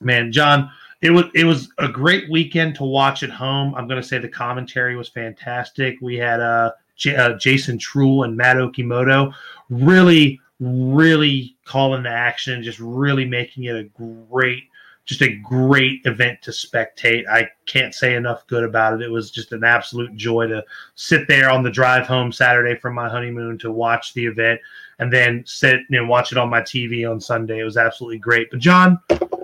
man, 0.00 0.32
John, 0.32 0.70
it 1.02 1.10
was 1.10 1.26
it 1.34 1.44
was 1.44 1.70
a 1.78 1.86
great 1.86 2.30
weekend 2.30 2.74
to 2.76 2.84
watch 2.84 3.22
at 3.22 3.28
home. 3.28 3.74
I'm 3.74 3.86
going 3.86 4.00
to 4.00 4.06
say 4.06 4.18
the 4.18 4.28
commentary 4.28 4.96
was 4.96 5.10
fantastic. 5.10 5.98
We 6.00 6.16
had 6.16 6.40
uh, 6.40 6.72
J- 6.96 7.16
uh, 7.16 7.34
Jason 7.34 7.76
Truel 7.76 8.24
and 8.24 8.34
Matt 8.34 8.56
Okimoto 8.56 9.34
really, 9.68 10.40
really 10.60 11.56
calling 11.64 12.02
the 12.02 12.10
action, 12.10 12.62
just 12.62 12.78
really 12.78 13.24
making 13.24 13.64
it 13.64 13.76
a 13.76 13.84
great, 13.84 14.64
just 15.04 15.22
a 15.22 15.36
great 15.36 16.00
event 16.04 16.40
to 16.42 16.50
spectate. 16.50 17.28
I 17.28 17.48
can't 17.66 17.94
say 17.94 18.14
enough 18.14 18.46
good 18.46 18.64
about 18.64 18.94
it. 18.94 19.02
It 19.02 19.10
was 19.10 19.30
just 19.30 19.52
an 19.52 19.64
absolute 19.64 20.14
joy 20.16 20.46
to 20.46 20.64
sit 20.94 21.28
there 21.28 21.50
on 21.50 21.62
the 21.62 21.70
drive 21.70 22.06
home 22.06 22.32
Saturday 22.32 22.78
from 22.78 22.94
my 22.94 23.08
honeymoon 23.08 23.58
to 23.58 23.70
watch 23.70 24.14
the 24.14 24.26
event 24.26 24.60
and 24.98 25.12
then 25.12 25.42
sit 25.46 25.80
and 25.90 26.08
watch 26.08 26.32
it 26.32 26.38
on 26.38 26.48
my 26.48 26.60
TV 26.60 27.10
on 27.10 27.20
Sunday. 27.20 27.60
It 27.60 27.64
was 27.64 27.76
absolutely 27.76 28.18
great. 28.18 28.50
But 28.50 28.60
John, 28.60 28.98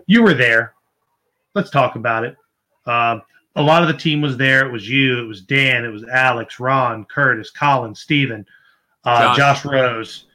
you 0.06 0.22
were 0.22 0.34
there. 0.34 0.74
Let's 1.54 1.70
talk 1.70 1.96
about 1.96 2.24
it. 2.24 2.36
Um, 2.86 3.22
a 3.56 3.62
lot 3.62 3.82
of 3.82 3.88
the 3.88 3.94
team 3.94 4.20
was 4.20 4.36
there. 4.36 4.66
It 4.66 4.72
was 4.72 4.88
you, 4.88 5.18
it 5.18 5.26
was 5.26 5.42
Dan, 5.42 5.84
it 5.84 5.88
was 5.88 6.04
Alex, 6.04 6.60
Ron, 6.60 7.04
Curtis, 7.04 7.50
Colin, 7.50 7.94
Steven, 7.94 8.46
uh, 9.04 9.34
Josh. 9.34 9.62
Josh 9.62 9.64
Rose, 9.64 10.26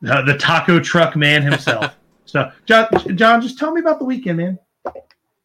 yeah, 0.00 0.22
the, 0.22 0.32
the 0.32 0.38
taco 0.38 0.80
truck 0.80 1.16
man 1.16 1.42
himself. 1.42 1.94
so, 2.24 2.50
John, 2.66 2.88
John, 3.16 3.40
just 3.40 3.58
tell 3.58 3.72
me 3.72 3.80
about 3.80 3.98
the 3.98 4.04
weekend, 4.04 4.38
man. 4.38 4.58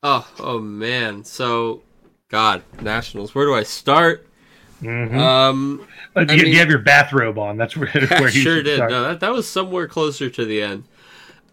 Oh, 0.04 0.28
oh 0.40 0.60
man. 0.60 1.24
So, 1.24 1.82
God, 2.30 2.64
nationals. 2.82 3.34
Where 3.34 3.46
do 3.46 3.56
I 3.56 3.64
start? 3.64 4.28
Mm-hmm. 4.82 5.18
Um, 5.18 5.88
you, 6.16 6.22
I 6.22 6.26
mean- 6.26 6.48
you 6.48 6.60
have 6.60 6.70
your 6.70 6.80
bathrobe 6.80 7.38
on. 7.38 7.58
That's 7.58 7.76
where, 7.76 7.90
I 7.94 8.20
where 8.20 8.30
you 8.30 8.42
sure 8.42 8.62
did. 8.62 8.78
start. 8.78 8.92
No, 8.92 9.04
that, 9.04 9.20
that 9.22 9.32
was 9.32 9.48
somewhere 9.48 9.88
closer 9.88 10.30
to 10.30 10.46
the 10.46 10.62
end. 10.62 10.84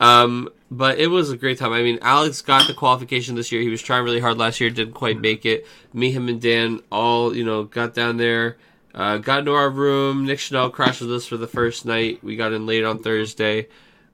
Um, 0.01 0.49
but 0.71 0.99
it 0.99 1.07
was 1.07 1.31
a 1.31 1.37
great 1.37 1.59
time. 1.59 1.73
I 1.73 1.83
mean, 1.83 1.99
Alex 2.03 2.43
got 2.43 2.67
the 2.67 2.75
qualification 2.75 3.37
this 3.37 3.53
year. 3.53 3.63
He 3.63 3.69
was 3.69 3.81
trying 3.81 4.05
really 4.05 4.21
hard 4.21 4.39
last 4.39 4.61
year, 4.61 4.69
didn't 4.71 4.95
quite 4.95 5.21
make 5.21 5.47
it. 5.47 5.67
Me, 5.93 6.11
him, 6.11 6.29
and 6.29 6.41
Dan 6.41 6.81
all, 6.91 7.37
you 7.37 7.45
know, 7.45 7.65
got 7.65 7.95
down 7.95 8.17
there, 8.17 8.57
uh, 8.95 9.19
got 9.19 9.41
into 9.41 9.53
our 9.53 9.71
room. 9.71 10.27
Nick 10.27 10.39
Chanel 10.39 10.71
crashed 10.71 11.01
with 11.01 11.13
us 11.13 11.27
for 11.27 11.37
the 11.37 11.47
first 11.47 11.87
night. 11.87 12.23
We 12.23 12.37
got 12.37 12.53
in 12.53 12.67
late 12.67 12.85
on 12.85 12.99
Thursday. 12.99 13.69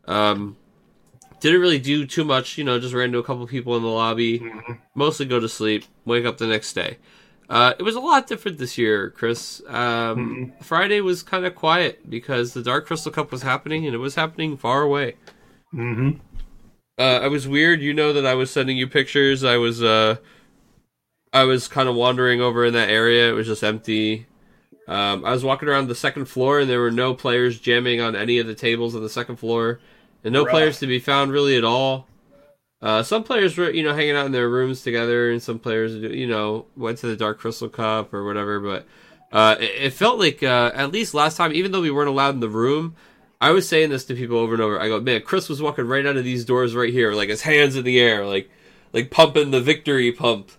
Um, 0.07 0.57
didn't 1.41 1.61
really 1.61 1.79
do 1.79 2.07
too 2.07 2.25
much, 2.25 2.59
you 2.59 2.65
know, 2.65 2.79
just 2.79 2.95
ran 2.95 3.07
into 3.07 3.19
a 3.19 3.23
couple 3.23 3.47
people 3.47 3.77
in 3.77 3.83
the 3.83 3.89
lobby. 3.89 4.43
Mostly 4.95 5.27
go 5.27 5.39
to 5.41 5.49
sleep, 5.49 5.85
wake 6.05 6.25
up 6.25 6.39
the 6.39 6.47
next 6.47 6.73
day. 6.73 6.99
Uh, 7.49 7.73
it 7.79 7.83
was 7.83 7.95
a 7.95 8.01
lot 8.01 8.27
different 8.27 8.59
this 8.59 8.77
year, 8.77 9.11
Chris. 9.11 9.63
Um, 9.69 10.53
Friday 10.61 11.01
was 11.01 11.23
kind 11.23 11.47
of 11.47 11.55
quiet 11.55 12.09
because 12.11 12.53
the 12.53 12.63
Dark 12.63 12.87
Crystal 12.87 13.11
Cup 13.11 13.33
was 13.33 13.43
happening, 13.43 13.87
and 13.87 13.95
it 13.95 13.99
was 13.99 14.17
happening 14.17 14.57
far 14.57 14.83
away. 14.83 15.15
Mm-hmm. 15.73 16.19
Uh, 16.99 17.21
I 17.23 17.29
was 17.29 17.49
weird. 17.49 17.81
You 17.81 17.95
know 17.95 18.13
that 18.13 18.27
I 18.27 18.35
was 18.35 18.51
sending 18.51 18.77
you 18.77 18.87
pictures. 18.87 19.45
I 19.45 19.57
was, 19.57 19.83
uh, 19.83 20.17
I 21.33 21.45
was 21.45 21.69
kind 21.69 21.89
of 21.89 21.95
wandering 21.95 22.41
over 22.41 22.67
in 22.67 22.75
that 22.75 22.91
area. 22.91 23.31
It 23.31 23.33
was 23.33 23.47
just 23.47 23.65
empty. 23.65 24.27
Um, 24.89 25.25
I 25.25 25.33
was 25.33 25.45
walking 25.45 25.69
around 25.69 25.89
the 25.89 25.95
second 25.95 26.25
floor, 26.25 26.61
and 26.61 26.69
there 26.69 26.81
were 26.81 26.91
no 26.91 27.13
players 27.13 27.61
jamming 27.61 28.01
on 28.01 28.17
any 28.17 28.39
of 28.39 28.47
the 28.47 28.55
tables 28.55 28.95
on 28.95 29.03
the 29.03 29.11
second 29.11 29.37
floor, 29.37 29.81
and 30.25 30.33
no 30.33 30.45
Rough. 30.45 30.51
players 30.51 30.79
to 30.81 30.87
be 30.87 30.99
found 30.99 31.31
really 31.31 31.57
at 31.57 31.65
all. 31.65 32.09
Uh, 32.81 33.03
some 33.03 33.23
players 33.23 33.59
were, 33.59 33.71
you 33.71 33.83
know, 33.83 33.95
hanging 33.95 34.17
out 34.17 34.25
in 34.25 34.33
their 34.33 34.49
rooms 34.49 34.83
together, 34.83 35.31
and 35.31 35.43
some 35.43 35.59
players, 35.59 35.95
you 35.95 36.27
know, 36.27 36.65
went 36.75 36.97
to 36.99 37.07
the 37.07 37.17
Dark 37.17 37.39
Crystal 37.39 37.69
Cup 37.69 38.15
or 38.15 38.25
whatever. 38.25 38.61
But 38.61 38.87
uh, 39.31 39.57
it, 39.61 39.87
it 39.87 39.93
felt 39.93 40.19
like, 40.19 40.43
uh, 40.43 40.71
at 40.75 40.91
least 40.91 41.13
last 41.13 41.37
time, 41.37 41.53
even 41.53 41.71
though 41.71 41.83
we 41.83 41.91
weren't 41.91 42.09
allowed 42.09 42.35
in 42.35 42.41
the 42.41 42.49
room, 42.49 42.97
I 43.41 43.51
was 43.51 43.69
saying 43.69 43.91
this 43.91 44.05
to 44.07 44.15
people 44.15 44.39
over 44.39 44.55
and 44.55 44.63
over. 44.63 44.81
I 44.81 44.89
go, 44.89 45.01
man, 45.01 45.23
Chris 45.23 45.49
was 45.49 45.61
walking 45.61 45.87
right 45.87 46.07
out 46.07 46.17
of 46.17 46.25
these 46.25 46.45
doors 46.45 46.75
right 46.75 46.93
here, 46.93 47.13
like 47.13 47.29
his 47.29 47.43
hands 47.43 47.77
in 47.77 47.85
the 47.85 48.01
air, 48.01 48.25
like, 48.25 48.49
like 48.93 49.11
pumping 49.11 49.51
the 49.51 49.61
victory 49.61 50.13
pump. 50.13 50.51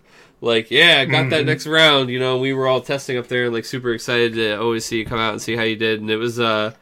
Like, 0.42 0.70
yeah, 0.70 0.98
I 1.00 1.04
got 1.04 1.28
that 1.30 1.42
Mhm. 1.42 1.46
next 1.46 1.66
round. 1.66 2.08
You 2.08 2.18
know, 2.18 2.38
we 2.38 2.52
were 2.54 2.66
all 2.66 2.80
testing 2.80 3.18
up 3.18 3.28
there, 3.28 3.44
and 3.46 3.54
like 3.54 3.64
super 3.66 3.92
excited 3.92 4.34
to 4.34 4.58
always 4.60 4.84
see 4.86 4.98
you 4.98 5.04
come 5.04 5.18
out 5.18 5.32
and 5.32 5.42
see 5.42 5.54
how 5.56 5.62
you 5.64 5.76
did. 5.76 6.00
And 6.00 6.10
it 6.10 6.16
was, 6.16 6.40
uh, 6.40 6.72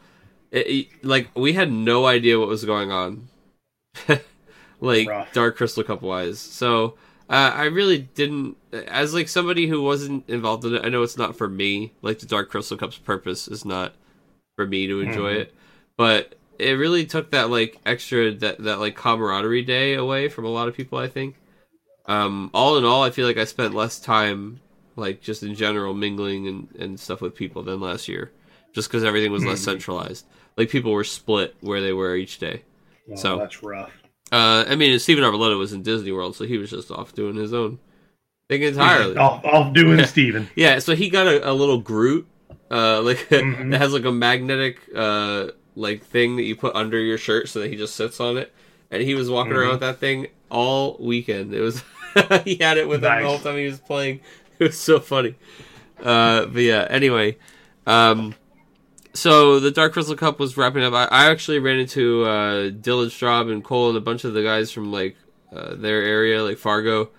it, 0.51 0.87
like 1.03 1.29
we 1.35 1.53
had 1.53 1.71
no 1.71 2.05
idea 2.05 2.39
what 2.39 2.47
was 2.47 2.63
going 2.63 2.91
on, 2.91 3.27
like 4.79 5.07
Rough. 5.07 5.33
Dark 5.33 5.57
Crystal 5.57 5.83
Cup 5.83 6.01
wise. 6.01 6.39
So 6.39 6.95
uh, 7.29 7.51
I 7.53 7.65
really 7.65 7.99
didn't, 7.99 8.55
as 8.71 9.13
like 9.13 9.27
somebody 9.27 9.67
who 9.67 9.81
wasn't 9.81 10.27
involved 10.29 10.65
in 10.65 10.75
it. 10.75 10.85
I 10.85 10.89
know 10.89 11.03
it's 11.03 11.17
not 11.17 11.35
for 11.37 11.47
me. 11.47 11.91
Like 12.01 12.19
the 12.19 12.25
Dark 12.25 12.49
Crystal 12.49 12.77
Cup's 12.77 12.97
purpose 12.97 13.47
is 13.47 13.65
not 13.65 13.93
for 14.55 14.65
me 14.65 14.87
to 14.87 15.01
enjoy 15.01 15.33
Mhm. 15.35 15.39
it, 15.41 15.55
but 15.97 16.35
it 16.57 16.71
really 16.77 17.05
took 17.05 17.31
that 17.31 17.49
like 17.49 17.77
extra 17.85 18.31
that 18.33 18.63
that 18.63 18.79
like 18.79 18.95
camaraderie 18.95 19.61
day 19.63 19.93
away 19.95 20.27
from 20.29 20.45
a 20.45 20.49
lot 20.49 20.67
of 20.67 20.75
people. 20.75 20.97
I 20.97 21.07
think. 21.07 21.35
Um, 22.09 22.49
all 22.53 22.77
in 22.77 22.85
all, 22.85 23.03
I 23.03 23.11
feel 23.11 23.27
like 23.27 23.37
I 23.37 23.45
spent 23.45 23.73
less 23.75 23.99
time 23.99 24.59
like 24.95 25.21
just 25.21 25.43
in 25.43 25.55
general 25.55 25.93
mingling 25.93 26.47
and, 26.47 26.67
and 26.77 26.99
stuff 26.99 27.21
with 27.21 27.35
people 27.35 27.63
than 27.63 27.79
last 27.79 28.07
year, 28.09 28.31
just 28.73 28.89
because 28.89 29.03
everything 29.03 29.31
was 29.31 29.43
Hmm. 29.43 29.49
less 29.49 29.61
centralized. 29.61 30.25
Like 30.57 30.69
people 30.69 30.91
were 30.91 31.03
split 31.05 31.55
where 31.61 31.81
they 31.81 31.93
were 31.93 32.15
each 32.15 32.39
day. 32.39 32.63
So- 33.15 33.37
that's 33.37 33.63
rough. 33.63 33.91
Uh, 34.31 34.63
I 34.67 34.75
mean, 34.75 34.97
Stephen 34.99 35.23
Arboleta 35.23 35.57
was 35.57 35.73
in 35.73 35.81
Disney 35.81 36.11
World, 36.11 36.35
so 36.35 36.43
he 36.45 36.57
was 36.59 36.69
just 36.69 36.91
off 36.91 37.13
doing 37.15 37.35
his 37.35 37.53
own 37.53 37.79
thing 38.47 38.61
entirely. 38.61 39.15
Off, 39.17 39.43
off 39.45 39.73
doing 39.73 39.97
Yeah. 39.99 40.05
Steven. 40.05 40.49
Yeah, 40.55 40.79
so 40.79 40.95
he 40.95 41.09
got 41.09 41.25
a, 41.27 41.49
a 41.49 41.53
little 41.53 41.79
Groot, 41.79 42.27
uh, 42.69 43.01
like 43.03 43.17
Mhm. 43.29 43.71
that 43.71 43.81
has 43.81 43.93
like 43.93 44.05
a 44.05 44.11
magnetic 44.11 44.79
uh 44.95 45.47
like 45.75 46.03
thing 46.03 46.35
that 46.35 46.43
you 46.43 46.55
put 46.55 46.75
under 46.75 46.99
your 46.99 47.17
shirt 47.17 47.47
so 47.49 47.59
that 47.61 47.69
he 47.71 47.75
just 47.77 47.95
sits 47.95 48.19
on 48.19 48.37
it, 48.37 48.51
and 48.91 49.01
he 49.01 49.15
was 49.15 49.29
walking 49.29 49.51
Mm-hmm. 49.53 49.59
around 49.61 49.71
with 49.71 49.79
that 49.79 49.99
thing 49.99 50.27
all 50.51 50.97
weekend. 50.99 51.53
It 51.53 51.61
was 51.61 51.81
he 52.45 52.55
had 52.55 52.77
it 52.77 52.87
with 52.87 53.03
him 53.03 53.21
the 53.21 53.27
whole 53.27 53.39
time 53.39 53.57
he 53.57 53.65
was 53.65 53.79
playing. 53.79 54.21
It 54.59 54.63
was 54.65 54.77
so 54.77 54.99
funny. 54.99 55.35
Uh, 56.03 56.45
but 56.47 56.61
yeah, 56.61 56.85
anyway, 56.89 57.37
um, 57.87 58.35
so 59.13 59.59
the 59.61 59.71
Dark 59.71 59.93
Crystal 59.93 60.15
Cup 60.17 60.37
was 60.37 60.57
wrapping 60.57 60.83
up. 60.83 60.93
I, 60.93 61.05
I 61.05 61.29
actually 61.31 61.59
ran 61.59 61.79
into 61.79 62.25
uh, 62.25 62.69
Dylan 62.69 63.07
Straub 63.07 63.49
and 63.51 63.63
Cole 63.63 63.87
and 63.89 63.97
a 63.97 64.01
bunch 64.01 64.25
of 64.25 64.33
the 64.33 64.43
guys 64.43 64.69
from 64.71 64.91
like 64.91 65.15
uh, 65.55 65.75
their 65.75 66.01
area, 66.01 66.43
like 66.43 66.57
Fargo, 66.57 67.09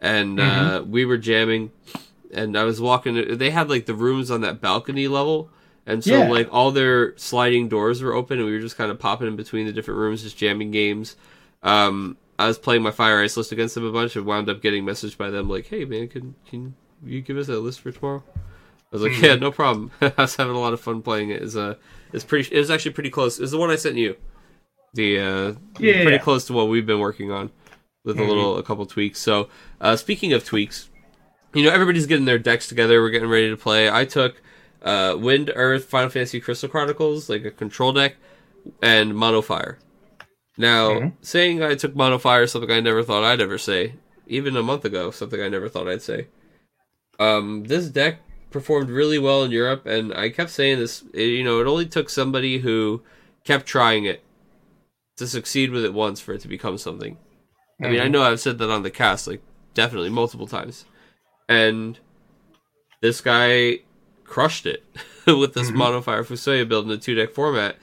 and 0.00 0.38
uh, 0.38 0.84
we 0.86 1.04
were 1.04 1.18
jamming. 1.18 1.72
And 2.32 2.56
I 2.56 2.62
was 2.64 2.80
walking. 2.80 3.38
They 3.38 3.50
had 3.50 3.68
like 3.68 3.86
the 3.86 3.94
rooms 3.94 4.30
on 4.30 4.40
that 4.42 4.60
balcony 4.60 5.08
level, 5.08 5.50
and 5.86 6.02
so 6.04 6.18
Yeah. 6.22 6.28
like 6.28 6.48
all 6.52 6.70
their 6.70 7.16
sliding 7.18 7.68
doors 7.68 8.02
were 8.02 8.14
open, 8.14 8.38
and 8.38 8.46
we 8.46 8.52
were 8.52 8.60
just 8.60 8.76
kind 8.76 8.90
of 8.92 8.98
popping 9.00 9.26
in 9.26 9.34
between 9.36 9.66
the 9.66 9.72
different 9.72 9.98
rooms, 9.98 10.22
just 10.22 10.36
jamming 10.36 10.70
games. 10.70 11.16
Um, 11.64 12.16
I 12.38 12.46
was 12.48 12.58
playing 12.58 12.82
my 12.82 12.90
Fire 12.90 13.22
Ice 13.22 13.36
list 13.36 13.52
against 13.52 13.74
them 13.74 13.84
a 13.84 13.92
bunch, 13.92 14.16
and 14.16 14.26
wound 14.26 14.48
up 14.48 14.60
getting 14.62 14.84
messaged 14.84 15.16
by 15.16 15.30
them 15.30 15.48
like, 15.48 15.66
"Hey 15.66 15.84
man, 15.84 16.08
can 16.08 16.34
can 16.48 16.74
you 17.04 17.20
give 17.20 17.36
us 17.36 17.48
a 17.48 17.58
list 17.58 17.80
for 17.80 17.92
tomorrow?" 17.92 18.22
I 18.36 18.96
was 18.96 19.02
like, 19.02 19.12
Hmm. 19.14 19.24
"Yeah, 19.24 19.34
no 19.36 19.50
problem." 19.52 19.90
I 20.00 20.12
was 20.18 20.36
having 20.36 20.54
a 20.56 20.60
lot 20.60 20.72
of 20.72 20.80
fun 20.80 21.02
playing. 21.02 21.30
It's 21.30 21.54
uh, 21.56 21.74
it's 22.12 22.24
pretty. 22.24 22.54
It 22.54 22.58
was 22.58 22.70
actually 22.70 22.92
pretty 22.92 23.10
close. 23.10 23.38
It's 23.38 23.52
the 23.52 23.58
one 23.58 23.70
I 23.70 23.76
sent 23.76 23.96
you. 23.96 24.16
The 24.94 25.18
uh, 25.20 25.52
Yeah. 25.78 26.02
pretty 26.02 26.18
close 26.18 26.44
to 26.46 26.52
what 26.52 26.68
we've 26.68 26.86
been 26.86 27.00
working 27.00 27.30
on 27.32 27.50
with 28.04 28.18
a 28.18 28.22
Mhm. 28.22 28.28
little, 28.28 28.58
a 28.58 28.62
couple 28.62 28.84
tweaks. 28.86 29.18
So, 29.18 29.48
uh, 29.80 29.96
speaking 29.96 30.32
of 30.32 30.44
tweaks, 30.44 30.88
you 31.54 31.64
know, 31.64 31.70
everybody's 31.70 32.06
getting 32.06 32.26
their 32.26 32.38
decks 32.38 32.68
together. 32.68 33.00
We're 33.00 33.10
getting 33.10 33.28
ready 33.30 33.50
to 33.50 33.56
play. 33.56 33.90
I 33.90 34.04
took 34.04 34.40
uh, 34.82 35.16
Wind, 35.18 35.50
Earth, 35.54 35.86
Final 35.86 36.10
Fantasy 36.10 36.38
Crystal 36.40 36.68
Chronicles, 36.68 37.28
like 37.30 37.44
a 37.46 37.50
control 37.50 37.92
deck, 37.92 38.16
and 38.82 39.14
Mono 39.14 39.40
Fire. 39.40 39.78
Now, 40.56 40.90
Mhm. 40.90 41.12
saying 41.20 41.62
I 41.62 41.74
took 41.74 41.96
Mono 41.96 42.18
Fire 42.18 42.44
is 42.44 42.52
something 42.52 42.70
I 42.70 42.80
never 42.80 43.02
thought 43.02 43.24
I'd 43.24 43.40
ever 43.40 43.58
say. 43.58 43.94
Even 44.26 44.56
a 44.56 44.62
month 44.62 44.84
ago, 44.84 45.10
something 45.10 45.40
I 45.40 45.48
never 45.48 45.68
thought 45.68 45.88
I'd 45.88 46.02
say. 46.02 46.28
Um, 47.18 47.64
this 47.64 47.88
deck 47.88 48.20
performed 48.50 48.88
really 48.90 49.18
well 49.18 49.42
in 49.42 49.50
Europe, 49.50 49.84
and 49.86 50.14
I 50.14 50.30
kept 50.30 50.50
saying 50.50 50.78
this. 50.78 51.02
It, 51.12 51.24
you 51.26 51.44
know, 51.44 51.60
it 51.60 51.66
only 51.66 51.86
took 51.86 52.08
somebody 52.08 52.58
who 52.58 53.02
kept 53.44 53.66
trying 53.66 54.04
it 54.04 54.22
to 55.16 55.26
succeed 55.26 55.70
with 55.70 55.84
it 55.84 55.92
once 55.92 56.20
for 56.20 56.32
it 56.34 56.40
to 56.42 56.48
become 56.48 56.78
something. 56.78 57.18
I 57.82 57.88
mean, 57.88 58.00
I 58.00 58.08
know 58.08 58.22
I've 58.22 58.40
said 58.40 58.58
that 58.58 58.70
on 58.70 58.82
the 58.84 58.90
cast, 58.90 59.26
like 59.26 59.42
definitely 59.74 60.08
multiple 60.08 60.46
times, 60.46 60.84
and 61.48 61.98
this 63.02 63.20
guy 63.20 63.80
crushed 64.24 64.64
it 64.64 64.84
with 65.26 65.54
this 65.54 65.70
Mhm. 65.70 65.74
Mono 65.74 66.00
Fire 66.00 66.24
Fusoya 66.24 66.66
build 66.66 66.84
in 66.84 66.90
the 66.90 66.96
two 66.96 67.14
deck 67.14 67.32
format, 67.32 67.76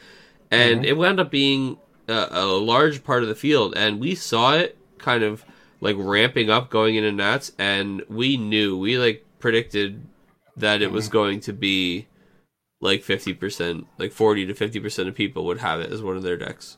and 0.50 0.86
it 0.86 0.98
wound 0.98 1.20
up 1.20 1.30
being 1.30 1.78
a, 2.08 2.28
a 2.32 2.46
large 2.46 3.04
part 3.04 3.24
of 3.24 3.30
the 3.30 3.36
field, 3.36 3.74
and 3.76 4.00
we 4.00 4.16
saw 4.16 4.54
it 4.54 4.78
kind 4.98 5.24
of 5.24 5.46
like 5.80 5.96
ramping 5.98 6.50
up 6.50 6.70
going 6.70 6.96
into 6.96 7.12
Nats, 7.12 7.52
and 7.58 8.04
we 8.10 8.38
knew 8.38 8.78
we 8.78 8.98
like 8.98 9.26
predicted 9.40 10.06
that 10.58 10.82
it 10.82 10.92
was 10.92 11.10
going 11.10 11.40
to 11.42 11.54
be 11.54 12.08
like 12.82 13.04
fifty 13.04 13.34
percent, 13.34 13.88
like 13.98 14.12
forty 14.12 14.46
to 14.46 14.54
fifty 14.54 14.80
percent 14.80 15.10
of 15.10 15.16
people 15.16 15.46
would 15.46 15.60
have 15.60 15.80
it 15.80 15.92
as 15.92 16.02
one 16.02 16.18
of 16.18 16.24
their 16.24 16.38
decks. 16.38 16.78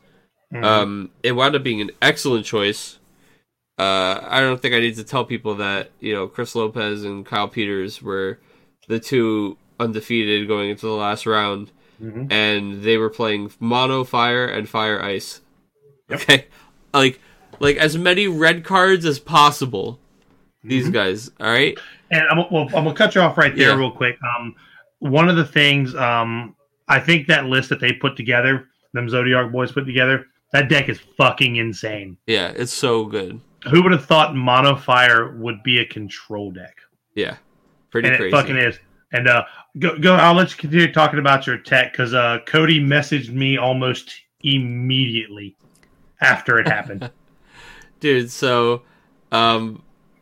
Mhm. 0.54 0.64
Um, 0.64 1.12
it 1.24 1.34
wound 1.34 1.56
up 1.56 1.64
being 1.64 1.82
an 1.82 1.92
excellent 2.02 2.46
choice. 2.46 3.00
Uh, 3.80 4.20
I 4.22 4.40
don't 4.40 4.62
think 4.62 4.76
I 4.76 4.80
need 4.80 4.96
to 4.98 5.04
tell 5.04 5.26
people 5.26 5.56
that 5.56 5.92
you 6.00 6.14
know 6.14 6.28
Chris 6.28 6.56
Lopez 6.56 7.04
and 7.04 7.26
Kyle 7.26 7.48
Peters 7.48 8.02
were 8.02 8.40
the 8.88 9.00
two 9.00 9.58
undefeated 9.80 10.48
going 10.48 10.70
into 10.70 10.86
the 10.86 10.94
last 10.94 11.26
round, 11.26 11.72
Mhm. 12.04 12.32
and 12.32 12.84
they 12.84 12.98
were 12.98 13.10
playing 13.10 13.52
mono 13.60 14.04
fire 14.04 14.46
and 14.46 14.68
fire 14.68 15.02
ice. 15.02 15.42
Yep. 16.10 16.22
Okay, 16.22 16.46
like 16.94 17.20
like 17.60 17.78
as 17.78 17.98
many 17.98 18.28
red 18.28 18.64
cards 18.64 19.06
as 19.06 19.20
possible. 19.20 20.00
These 20.64 20.90
Mhm. 20.90 20.94
guys, 20.94 21.32
all 21.40 21.48
right. 21.52 21.78
And 22.12 22.24
I'm, 22.30 22.38
well, 22.52 22.64
I'm 22.76 22.84
gonna 22.84 22.94
cut 22.94 23.16
you 23.16 23.22
off 23.22 23.38
right 23.38 23.56
there 23.56 23.70
Yeah. 23.70 23.76
real 23.78 23.92
quick. 23.92 24.18
Um, 24.38 24.56
one 25.00 25.30
of 25.30 25.36
the 25.36 25.46
things, 25.46 25.94
um, 25.96 26.56
I 26.88 27.00
think 27.00 27.28
that 27.28 27.46
list 27.46 27.70
that 27.70 27.80
they 27.80 27.94
put 27.94 28.16
together, 28.16 28.68
them 28.94 29.08
Zodiac 29.10 29.52
boys 29.52 29.72
put 29.72 29.86
together, 29.86 30.26
that 30.52 30.70
deck 30.70 30.88
is 30.90 31.00
fucking 31.18 31.56
insane. 31.58 32.18
Yeah, 32.28 32.52
it's 32.56 32.72
so 32.74 33.06
good. 33.06 33.40
Who 33.70 33.82
would 33.84 33.92
have 33.94 34.06
thought 34.06 34.36
Mono 34.36 34.76
Fire 34.76 35.32
would 35.38 35.64
be 35.64 35.80
a 35.80 35.86
control 35.86 36.52
deck? 36.52 36.76
Yeah, 37.16 37.36
pretty 37.92 38.10
and 38.10 38.18
crazy. 38.18 38.30
it 38.30 38.40
fucking 38.40 38.58
is. 38.58 38.80
And 39.14 39.28
uh, 39.30 39.46
go 39.80 39.98
go. 39.98 40.16
I'll 40.16 40.34
let 40.34 40.52
you 40.52 40.58
continue 40.58 40.92
talking 40.92 41.20
about 41.20 41.48
your 41.48 41.58
tech 41.60 41.94
because 41.94 42.14
uh, 42.14 42.40
Cody 42.46 42.84
messaged 42.84 43.30
me 43.30 43.58
almost 43.58 44.12
immediately 44.42 45.56
after 46.22 46.58
it 46.60 46.68
happened. 46.68 47.10
dude 48.00 48.30
so 48.30 48.82
um 49.32 49.82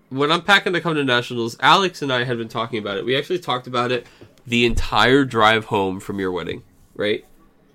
when 0.10 0.32
i'm 0.32 0.42
packing 0.44 0.72
to 0.74 0.80
come 0.80 0.94
to 0.94 1.04
nationals 1.04 1.58
alex 1.62 2.04
and 2.04 2.14
i 2.14 2.24
had 2.24 2.38
been 2.38 2.48
talking 2.48 2.78
about 2.78 2.96
it 2.98 3.04
we 3.04 3.18
actually 3.18 3.40
talked 3.40 3.66
about 3.66 3.92
it 3.92 4.06
the 4.46 4.66
entire 4.66 5.26
drive 5.26 5.66
home 5.66 6.00
from 6.00 6.20
your 6.20 6.32
wedding 6.32 6.62
right 6.94 7.26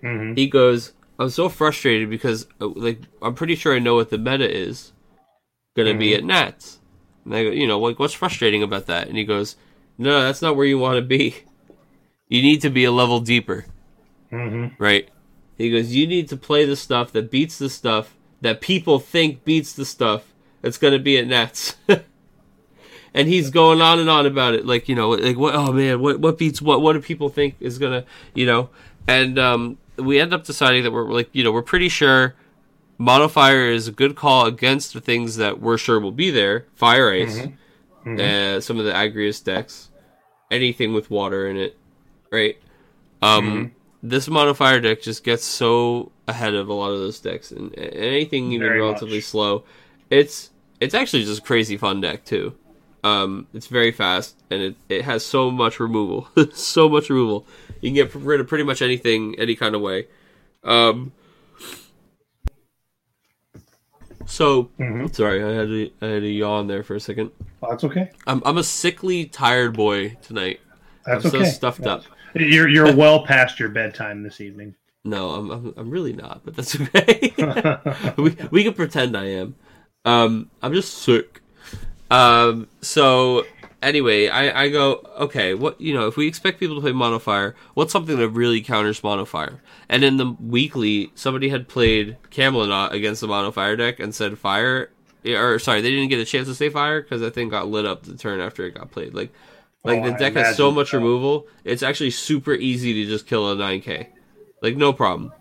hmm 0.03 0.33
he 0.35 0.47
goes 0.47 0.93
i'm 1.19 1.29
so 1.29 1.49
frustrated 1.49 2.09
because 2.09 2.47
uh, 2.61 2.69
like 2.69 3.01
i'm 3.21 3.35
pretty 3.35 3.57
sure 3.57 3.75
i 3.75 3.81
know 3.81 3.97
what 3.97 4.11
the 4.11 4.19
meta 4.19 4.49
is 4.49 4.93
gonna 5.77 5.95
be 5.95 6.11
Mhm. 6.11 6.19
at 6.19 6.25
nats 6.25 6.79
and 7.25 7.35
i 7.35 7.43
go 7.43 7.51
you 7.51 7.67
know 7.67 7.81
like 7.81 7.99
what's 7.99 8.15
frustrating 8.15 8.63
about 8.63 8.87
that 8.87 9.09
and 9.09 9.17
he 9.17 9.25
goes 9.25 9.57
no 9.99 10.23
that's 10.23 10.43
not 10.43 10.57
where 10.57 10.67
you 10.67 10.79
want 10.79 10.97
to 10.97 11.03
be 11.03 11.37
you 12.29 12.43
need 12.43 12.61
to 12.61 12.71
be 12.71 12.85
a 12.85 12.93
level 12.93 13.21
deeper 13.21 13.65
hmm 14.31 14.67
right? 14.79 15.09
He 15.57 15.71
goes, 15.71 15.95
You 15.95 16.07
need 16.07 16.29
to 16.29 16.37
play 16.37 16.65
the 16.65 16.77
stuff 16.77 17.13
that 17.13 17.31
beats 17.31 17.59
the 17.59 17.71
stuff 17.71 18.15
that 18.41 18.61
people 18.61 18.99
think 18.99 19.45
beats 19.45 19.73
the 19.73 19.85
stuff 19.85 20.35
that's 20.61 20.79
going 20.79 20.93
to 20.93 20.99
be 20.99 21.17
at 21.19 21.27
Nets. 21.27 21.77
and 23.15 23.29
he's 23.29 23.51
going 23.51 23.81
on 23.81 23.99
and 23.99 24.11
on 24.11 24.27
about 24.27 24.55
it. 24.55 24.67
Like, 24.67 24.89
you 24.89 24.95
know, 24.95 25.11
like, 25.11 25.39
what, 25.39 25.55
oh 25.55 25.73
man, 25.73 26.01
what, 26.01 26.21
what 26.21 26.39
beats 26.39 26.61
what? 26.61 26.83
What 26.83 26.93
do 26.93 27.01
people 27.01 27.29
think 27.29 27.57
is 27.61 27.79
going 27.79 28.03
to, 28.03 28.09
you 28.35 28.47
know? 28.47 28.69
And 29.09 29.39
um, 29.39 29.79
we 29.97 30.21
end 30.21 30.35
up 30.35 30.45
deciding 30.45 30.83
that 30.83 30.93
we're 30.93 31.11
like, 31.11 31.31
you 31.33 31.43
know, 31.43 31.53
we're 31.53 31.63
pretty 31.63 31.89
sure 31.89 32.35
Monofire 33.01 33.73
is 33.73 33.89
a 33.89 33.93
good 33.93 34.17
call 34.17 34.47
against 34.47 34.93
the 34.93 35.01
things 35.01 35.37
that 35.37 35.61
we're 35.61 35.79
sure 35.79 36.01
will 36.01 36.13
be 36.13 36.31
there 36.31 36.67
Fire 36.75 37.11
Ice, 37.11 37.47
Mhm. 38.07 38.21
uh, 38.21 38.61
some 38.61 38.79
of 38.79 38.85
the 38.87 38.93
Agrias 38.93 39.43
decks, 39.43 39.91
anything 40.51 40.93
with 40.95 41.11
water 41.11 41.49
in 41.49 41.57
it, 41.57 41.77
right? 42.31 42.57
Um, 43.23 43.73
this 44.03 44.29
modifier 44.29 44.81
deck 44.81 45.03
just 45.03 45.25
gets 45.25 45.45
so 45.45 46.13
ahead 46.29 46.55
of 46.55 46.69
a 46.69 46.73
lot 46.73 46.91
of 46.93 46.99
those 46.99 47.19
decks, 47.19 47.51
and, 47.51 47.73
and 47.75 47.95
anything 47.95 48.53
even 48.53 48.69
Very 48.69 48.81
relatively 48.81 49.17
much. 49.19 49.25
slow, 49.25 49.65
it's 50.11 50.51
it's 50.81 50.95
actually 50.95 51.25
just 51.25 51.41
a 51.41 51.43
crazy 51.43 51.77
fun 51.77 52.01
deck 52.01 52.25
too. 52.25 52.55
Um, 53.03 53.47
it's 53.55 53.67
very 53.69 53.93
fast, 53.93 54.37
and 54.51 54.61
it, 54.63 54.77
it 54.89 55.03
has 55.05 55.25
so 55.25 55.51
much 55.51 55.81
removal, 55.81 56.29
so 56.53 56.89
much 56.89 57.09
removal. 57.11 57.47
You 57.81 57.89
can 57.91 57.95
get 57.95 58.15
rid 58.15 58.41
of 58.41 58.47
pretty 58.49 58.65
much 58.65 58.83
anything, 58.83 59.35
any 59.39 59.55
kind 59.57 59.75
of 59.75 59.81
way. 59.81 60.07
Um, 60.65 61.13
so 64.27 64.71
Mhm. 64.79 65.15
sorry, 65.15 65.43
I 65.43 65.53
had 65.53 65.69
to 65.69 65.91
I 66.03 66.07
had 66.07 66.23
to 66.23 66.29
yawn 66.29 66.67
there 66.67 66.83
for 66.83 66.95
a 66.95 67.01
second. 67.01 67.31
Oh, 67.63 67.71
that's 67.71 67.85
okay. 67.85 68.11
I'm 68.27 68.43
I'm 68.45 68.59
a 68.59 68.63
sickly, 68.65 69.25
tired 69.27 69.75
boy 69.77 70.17
tonight. 70.23 70.61
That's 71.05 71.25
I'm 71.25 71.31
so 71.31 71.39
okay. 71.39 71.51
stuffed 71.51 71.87
up. 71.87 72.05
You're 72.35 72.69
you're 72.69 72.95
well 72.95 73.25
past 73.25 73.59
your 73.59 73.69
bedtime 73.71 74.23
this 74.23 74.41
evening. 74.41 74.75
No, 75.05 75.31
I'm, 75.31 75.51
I'm 75.51 75.75
I'm 75.77 75.91
really 75.91 76.13
not, 76.13 76.43
but 76.45 76.57
that's 76.57 76.79
okay. 76.81 77.33
we 78.19 78.37
we 78.51 78.65
can 78.65 78.75
pretend 78.75 79.17
I 79.17 79.27
am. 79.27 79.55
Um, 80.05 80.51
I'm 80.63 80.73
just 80.75 80.95
sick. 80.99 81.41
Um, 82.11 82.69
so 82.81 83.45
anyway, 83.87 84.29
I 84.29 84.65
I 84.65 84.69
go 84.69 85.03
okay. 85.19 85.55
What 85.55 85.81
you 85.81 85.95
know, 85.95 86.07
if 86.07 86.17
we 86.17 86.27
expect 86.27 86.61
people 86.61 86.77
to 86.77 86.83
play 86.83 86.93
Monofire, 86.93 87.55
what's 87.75 87.93
something 87.93 88.17
that 88.19 88.29
really 88.31 88.61
counters 88.61 89.01
Monofire? 89.01 89.61
And 89.89 90.05
in 90.05 90.17
the 90.17 90.37
weekly, 90.41 91.11
somebody 91.15 91.49
had 91.49 91.69
played 91.69 92.17
Camelot 92.31 92.93
against 92.93 93.21
the 93.21 93.29
Monofire 93.29 93.77
deck 93.79 94.01
and 94.01 94.15
said 94.15 94.39
fire. 94.39 94.91
Or 95.25 95.59
sorry, 95.59 95.81
they 95.81 95.91
didn't 95.91 96.09
get 96.09 96.21
a 96.21 96.25
chance 96.25 96.47
to 96.49 96.55
say 96.55 96.69
fire 96.69 97.03
because 97.03 97.21
that 97.21 97.35
thing 97.35 97.49
got 97.49 97.69
lit 97.69 97.85
up 97.87 98.05
the 98.05 98.17
turn 98.17 98.41
after 98.41 98.65
it 98.65 98.75
got 98.75 98.91
played. 98.93 99.13
Like, 99.15 99.33
like 99.83 100.03
Oh, 100.03 100.11
the 100.11 100.17
deck 100.17 100.35
has 100.35 100.57
so 100.57 100.71
much 100.71 100.91
so. 100.91 100.99
removal. 100.99 101.47
It's 101.65 101.83
actually 101.83 102.11
super 102.11 102.53
easy 102.55 102.93
to 102.95 103.07
just 103.11 103.27
kill 103.27 103.51
a 103.51 103.57
9k, 103.57 104.07
like 104.63 104.77
no 104.77 104.93
problem. 104.93 105.33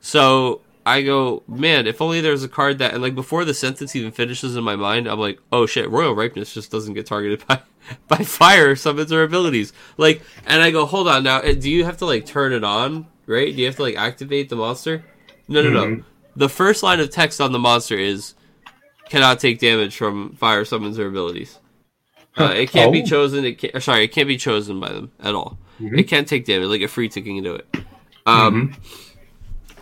So 0.00 0.60
I 0.86 1.02
go, 1.02 1.42
man, 1.46 1.86
if 1.86 2.00
only 2.00 2.20
there's 2.20 2.42
a 2.42 2.48
card 2.48 2.78
that, 2.78 2.94
and 2.94 3.02
like 3.02 3.14
before 3.14 3.44
the 3.44 3.54
sentence 3.54 3.94
even 3.94 4.10
finishes 4.12 4.56
in 4.56 4.64
my 4.64 4.76
mind, 4.76 5.06
I'm 5.06 5.18
like, 5.20 5.38
oh 5.52 5.66
shit, 5.66 5.90
Royal 5.90 6.14
Ripeness 6.14 6.52
just 6.54 6.70
doesn't 6.70 6.94
get 6.94 7.06
targeted 7.06 7.46
by 7.48 7.60
by 8.08 8.16
fire 8.18 8.74
summons 8.76 9.12
or 9.12 9.22
abilities. 9.22 9.72
Like, 9.96 10.22
and 10.46 10.62
I 10.62 10.70
go, 10.70 10.86
hold 10.86 11.08
on 11.08 11.22
now, 11.24 11.40
eh, 11.40 11.54
do 11.54 11.70
you 11.70 11.84
have 11.84 11.96
to 11.98 12.06
like 12.06 12.24
turn 12.26 12.52
it 12.52 12.64
on, 12.64 13.06
right? 13.26 13.54
Do 13.54 13.60
you 13.60 13.66
have 13.66 13.76
to 13.76 13.82
like 13.82 13.96
activate 13.96 14.48
the 14.48 14.56
monster? 14.56 15.04
No, 15.48 15.62
no, 15.62 15.70
no. 15.70 16.02
The 16.36 16.48
first 16.48 16.82
line 16.82 17.00
of 17.00 17.10
text 17.10 17.40
on 17.40 17.52
the 17.52 17.58
monster 17.58 17.96
is 17.98 18.34
cannot 19.08 19.40
take 19.40 19.58
damage 19.58 19.96
from 19.96 20.34
fire 20.36 20.64
summons 20.64 20.98
or 20.98 21.08
abilities. 21.08 21.58
Uh, 22.38 22.44
it 22.56 22.70
can't 22.70 22.92
be 22.92 23.02
Oh. 23.02 23.06
chosen. 23.06 23.44
It 23.44 23.54
can't, 23.58 23.82
sorry, 23.82 24.04
it 24.04 24.08
can't 24.12 24.28
be 24.28 24.36
chosen 24.36 24.78
by 24.78 24.90
them 24.92 25.10
at 25.20 25.34
all. 25.34 25.58
It 25.80 26.04
can't 26.04 26.28
take 26.28 26.44
damage. 26.44 26.68
Like 26.68 26.82
a 26.82 26.88
free 26.88 27.08
tick 27.08 27.24
can 27.24 27.42
do 27.42 27.54
it. 27.56 27.66
Um, 28.26 28.76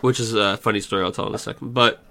which 0.01 0.21
is 0.21 0.35
a 0.35 0.57
funny 0.57 0.81
story 0.81 1.05
I'll 1.05 1.13
tell 1.13 1.27
in 1.27 1.35
a 1.35 1.39
second. 1.39 1.75
But 1.75 2.03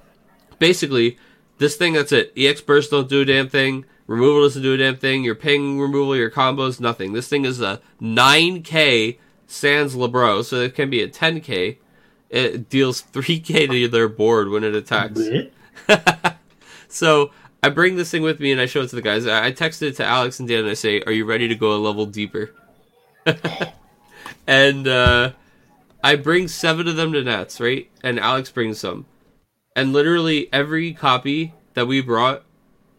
basically, 0.60 1.18
this 1.58 1.76
thing 1.76 1.94
that's 1.94 2.12
it. 2.12 2.34
EX 2.38 2.62
burst 2.62 2.92
don't 2.92 3.10
do 3.10 3.22
a 3.22 3.26
damn 3.26 3.50
thing. 3.50 3.86
Removal 4.08 4.44
doesn't 4.44 4.62
do 4.62 4.74
a 4.74 4.78
damn 4.78 4.96
thing. 4.96 5.24
Your 5.24 5.36
ping 5.36 5.80
removal, 5.80 6.16
your 6.16 6.32
combos, 6.32 6.80
nothing. 6.80 7.14
This 7.14 7.28
thing 7.28 7.46
is 7.46 7.60
a 7.62 7.82
9k 8.02 9.18
sans 9.48 9.96
Lebro, 9.96 10.44
so 10.44 10.58
it 10.58 10.76
can 10.76 10.90
be 10.90 11.02
a 11.02 11.08
10k. 11.08 11.78
It 12.30 12.70
deals 12.70 13.04
3k 13.04 13.70
to 13.70 13.88
their 13.88 14.08
board 14.08 14.50
when 14.50 14.64
it 14.64 14.76
attacks. 14.76 15.22
So 16.88 17.32
I 17.62 17.70
bring 17.70 17.96
this 17.96 18.12
thing 18.12 18.22
with 18.22 18.40
me 18.40 18.52
and 18.52 18.62
I 18.62 18.66
show 18.66 18.82
it 18.82 18.90
to 18.90 18.96
the 18.96 19.02
guys. 19.02 19.28
I 19.28 19.48
I 19.48 19.52
texted 19.52 19.84
it 19.84 19.96
to 19.98 20.06
Alex 20.06 20.40
and 20.40 20.48
Dan 20.48 20.60
and 20.60 20.70
I 20.70 20.74
say, 20.74 21.02
"Are 21.06 21.12
you 21.12 21.26
ready 21.26 21.48
to 21.48 21.56
go 21.56 21.76
a 21.76 21.78
level 21.78 22.06
deeper?" 22.06 22.54
and 24.48 24.88
uh, 24.88 25.32
I 26.08 26.16
bring 26.16 26.48
seven 26.48 26.88
of 26.88 26.96
them 26.96 27.12
to 27.12 27.22
Nats, 27.22 27.60
right? 27.60 27.92
And 28.02 28.18
Alex 28.18 28.50
brings 28.50 28.80
some, 28.80 29.08
and 29.76 29.92
literally 29.92 30.48
every 30.54 30.94
copy 30.94 31.54
that 31.74 31.86
we 31.86 32.00
brought 32.00 32.46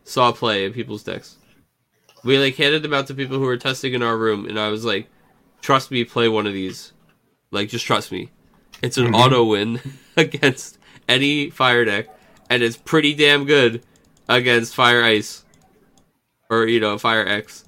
saw 0.04 0.30
play 0.30 0.66
in 0.66 0.74
people's 0.74 1.04
decks. 1.04 1.38
We 2.22 2.38
like 2.38 2.56
handed 2.56 2.82
them 2.82 2.92
out 2.92 3.06
to 3.06 3.14
people 3.14 3.38
who 3.38 3.46
were 3.46 3.56
testing 3.56 3.94
in 3.94 4.02
our 4.02 4.18
room, 4.18 4.44
and 4.44 4.60
I 4.60 4.68
was 4.68 4.84
like, 4.84 5.08
"Trust 5.62 5.90
me, 5.90 6.04
play 6.04 6.28
one 6.28 6.46
of 6.46 6.52
these. 6.52 6.92
Like, 7.50 7.70
just 7.70 7.86
trust 7.86 8.12
me. 8.12 8.28
It's 8.82 8.98
an 8.98 9.06
mm-hmm. 9.06 9.14
auto 9.14 9.42
win 9.42 9.80
against 10.18 10.76
any 11.08 11.48
fire 11.48 11.86
deck, 11.86 12.08
and 12.50 12.62
it's 12.62 12.76
pretty 12.76 13.14
damn 13.14 13.46
good 13.46 13.82
against 14.28 14.74
Fire 14.74 15.02
Ice 15.02 15.46
or 16.50 16.66
you 16.66 16.78
know 16.78 16.98
Fire 16.98 17.26
X. 17.26 17.64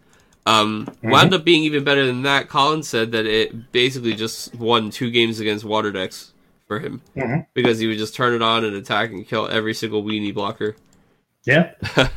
Um, 0.46 0.88
Wound 1.02 1.34
up 1.34 1.44
being 1.44 1.64
even 1.64 1.84
better 1.84 2.06
than 2.06 2.22
that. 2.22 2.48
Colin 2.48 2.82
said 2.82 3.12
that 3.12 3.26
it 3.26 3.72
basically 3.72 4.14
just 4.14 4.54
won 4.54 4.90
two 4.90 5.10
games 5.10 5.38
against 5.38 5.64
water 5.64 5.92
decks 5.92 6.32
for 6.66 6.80
him 6.80 7.02
Mhm. 7.16 7.46
because 7.54 7.78
he 7.78 7.86
would 7.86 7.98
just 7.98 8.14
turn 8.14 8.32
it 8.34 8.42
on 8.42 8.64
and 8.64 8.74
attack 8.74 9.10
and 9.10 9.26
kill 9.28 9.46
every 9.48 9.74
single 9.74 10.02
weenie 10.02 10.34
blocker. 10.34 10.76
Yeah. 11.44 11.72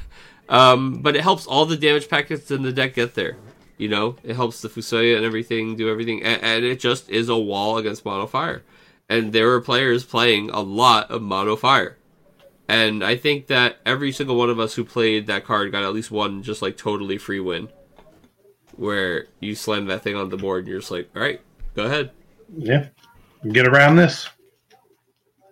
Um, 0.50 1.02
but 1.02 1.16
it 1.16 1.22
helps 1.22 1.48
all 1.48 1.66
the 1.66 1.78
damage 1.78 2.10
packets 2.10 2.52
in 2.52 2.64
the 2.64 2.74
deck 2.74 2.96
get 2.96 3.16
there. 3.16 3.38
You 3.78 3.88
know, 3.88 4.18
it 4.24 4.36
helps 4.36 4.62
the 4.62 4.68
Fusoya 4.68 5.16
and 5.16 5.26
everything 5.26 5.78
do 5.78 5.90
everything, 5.90 6.22
and, 6.22 6.44
and 6.44 6.66
it 6.66 6.80
just 6.82 7.10
is 7.10 7.30
a 7.30 7.38
wall 7.38 7.78
against 7.78 8.04
mono 8.06 8.28
fire. 8.28 8.62
And 9.10 9.32
there 9.32 9.48
were 9.48 9.62
players 9.62 10.04
playing 10.04 10.50
a 10.50 10.60
lot 10.60 11.10
of 11.10 11.22
mono 11.22 11.56
fire. 11.56 11.98
And 12.68 13.04
I 13.04 13.16
think 13.16 13.48
that 13.48 13.78
every 13.86 14.12
single 14.12 14.36
one 14.36 14.50
of 14.50 14.60
us 14.60 14.76
who 14.76 14.84
played 14.84 15.28
that 15.28 15.46
card 15.46 15.72
got 15.72 15.84
at 15.84 15.94
least 15.94 16.12
one 16.12 16.44
just 16.44 16.62
like 16.62 16.76
totally 16.78 17.18
free 17.18 17.40
win. 17.40 17.70
Where 18.76 19.28
you 19.40 19.56
slam 19.56 19.86
that 19.88 20.02
thing 20.04 20.16
on 20.16 20.30
the 20.30 20.38
board 20.38 20.60
and 20.64 20.68
you're 20.70 20.80
just 20.80 20.92
like, 20.92 21.10
alright, 21.16 21.42
go 21.76 21.84
ahead. 21.84 22.12
Yeah. 22.58 22.88
Get 23.52 23.68
around 23.68 23.98
this. 23.98 24.28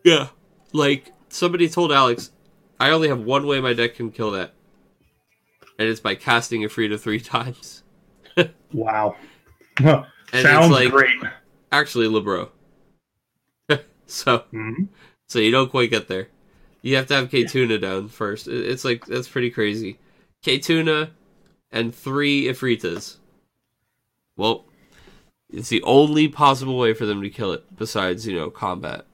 Yeah. 0.03 0.27
Like 0.73 1.11
somebody 1.29 1.69
told 1.69 1.91
Alex, 1.91 2.31
I 2.79 2.89
only 2.91 3.09
have 3.09 3.19
one 3.21 3.45
way 3.45 3.59
my 3.61 3.73
deck 3.73 3.95
can 3.95 4.11
kill 4.11 4.31
that. 4.31 4.53
And 5.77 5.87
it's 5.87 5.99
by 5.99 6.15
casting 6.15 6.63
a 6.65 6.69
free 6.69 6.87
to 6.87 6.97
three 6.97 7.19
times. 7.35 7.83
Wow. 8.73 9.15
Sounds 9.81 10.71
like- 10.71 10.89
great. 10.91 11.15
Actually 11.71 12.07
Libro. 12.07 12.51
so 14.05 14.43
Mhm. 14.53 14.89
so 15.27 15.39
you 15.39 15.51
don't 15.51 15.69
quite 15.69 15.89
get 15.89 16.07
there. 16.07 16.27
You 16.81 16.95
have 16.97 17.07
to 17.07 17.15
have 17.15 17.29
K 17.31 17.43
Tuna 17.45 17.77
down 17.77 18.07
first. 18.09 18.47
It's 18.47 18.83
like 18.83 19.05
that's 19.05 19.27
pretty 19.29 19.51
crazy. 19.51 19.99
K 20.43 20.57
Tuna 20.57 21.11
and 21.71 21.93
three 21.93 22.45
Ifritas. 22.45 23.17
Well, 24.37 24.65
it's 25.51 25.69
the 25.69 25.81
only 25.83 26.27
possible 26.27 26.77
way 26.77 26.93
for 26.93 27.05
them 27.05 27.21
to 27.21 27.29
kill 27.29 27.51
it 27.51 27.63
besides, 27.77 28.25
you 28.27 28.35
know, 28.35 28.49
combat. 28.49 29.05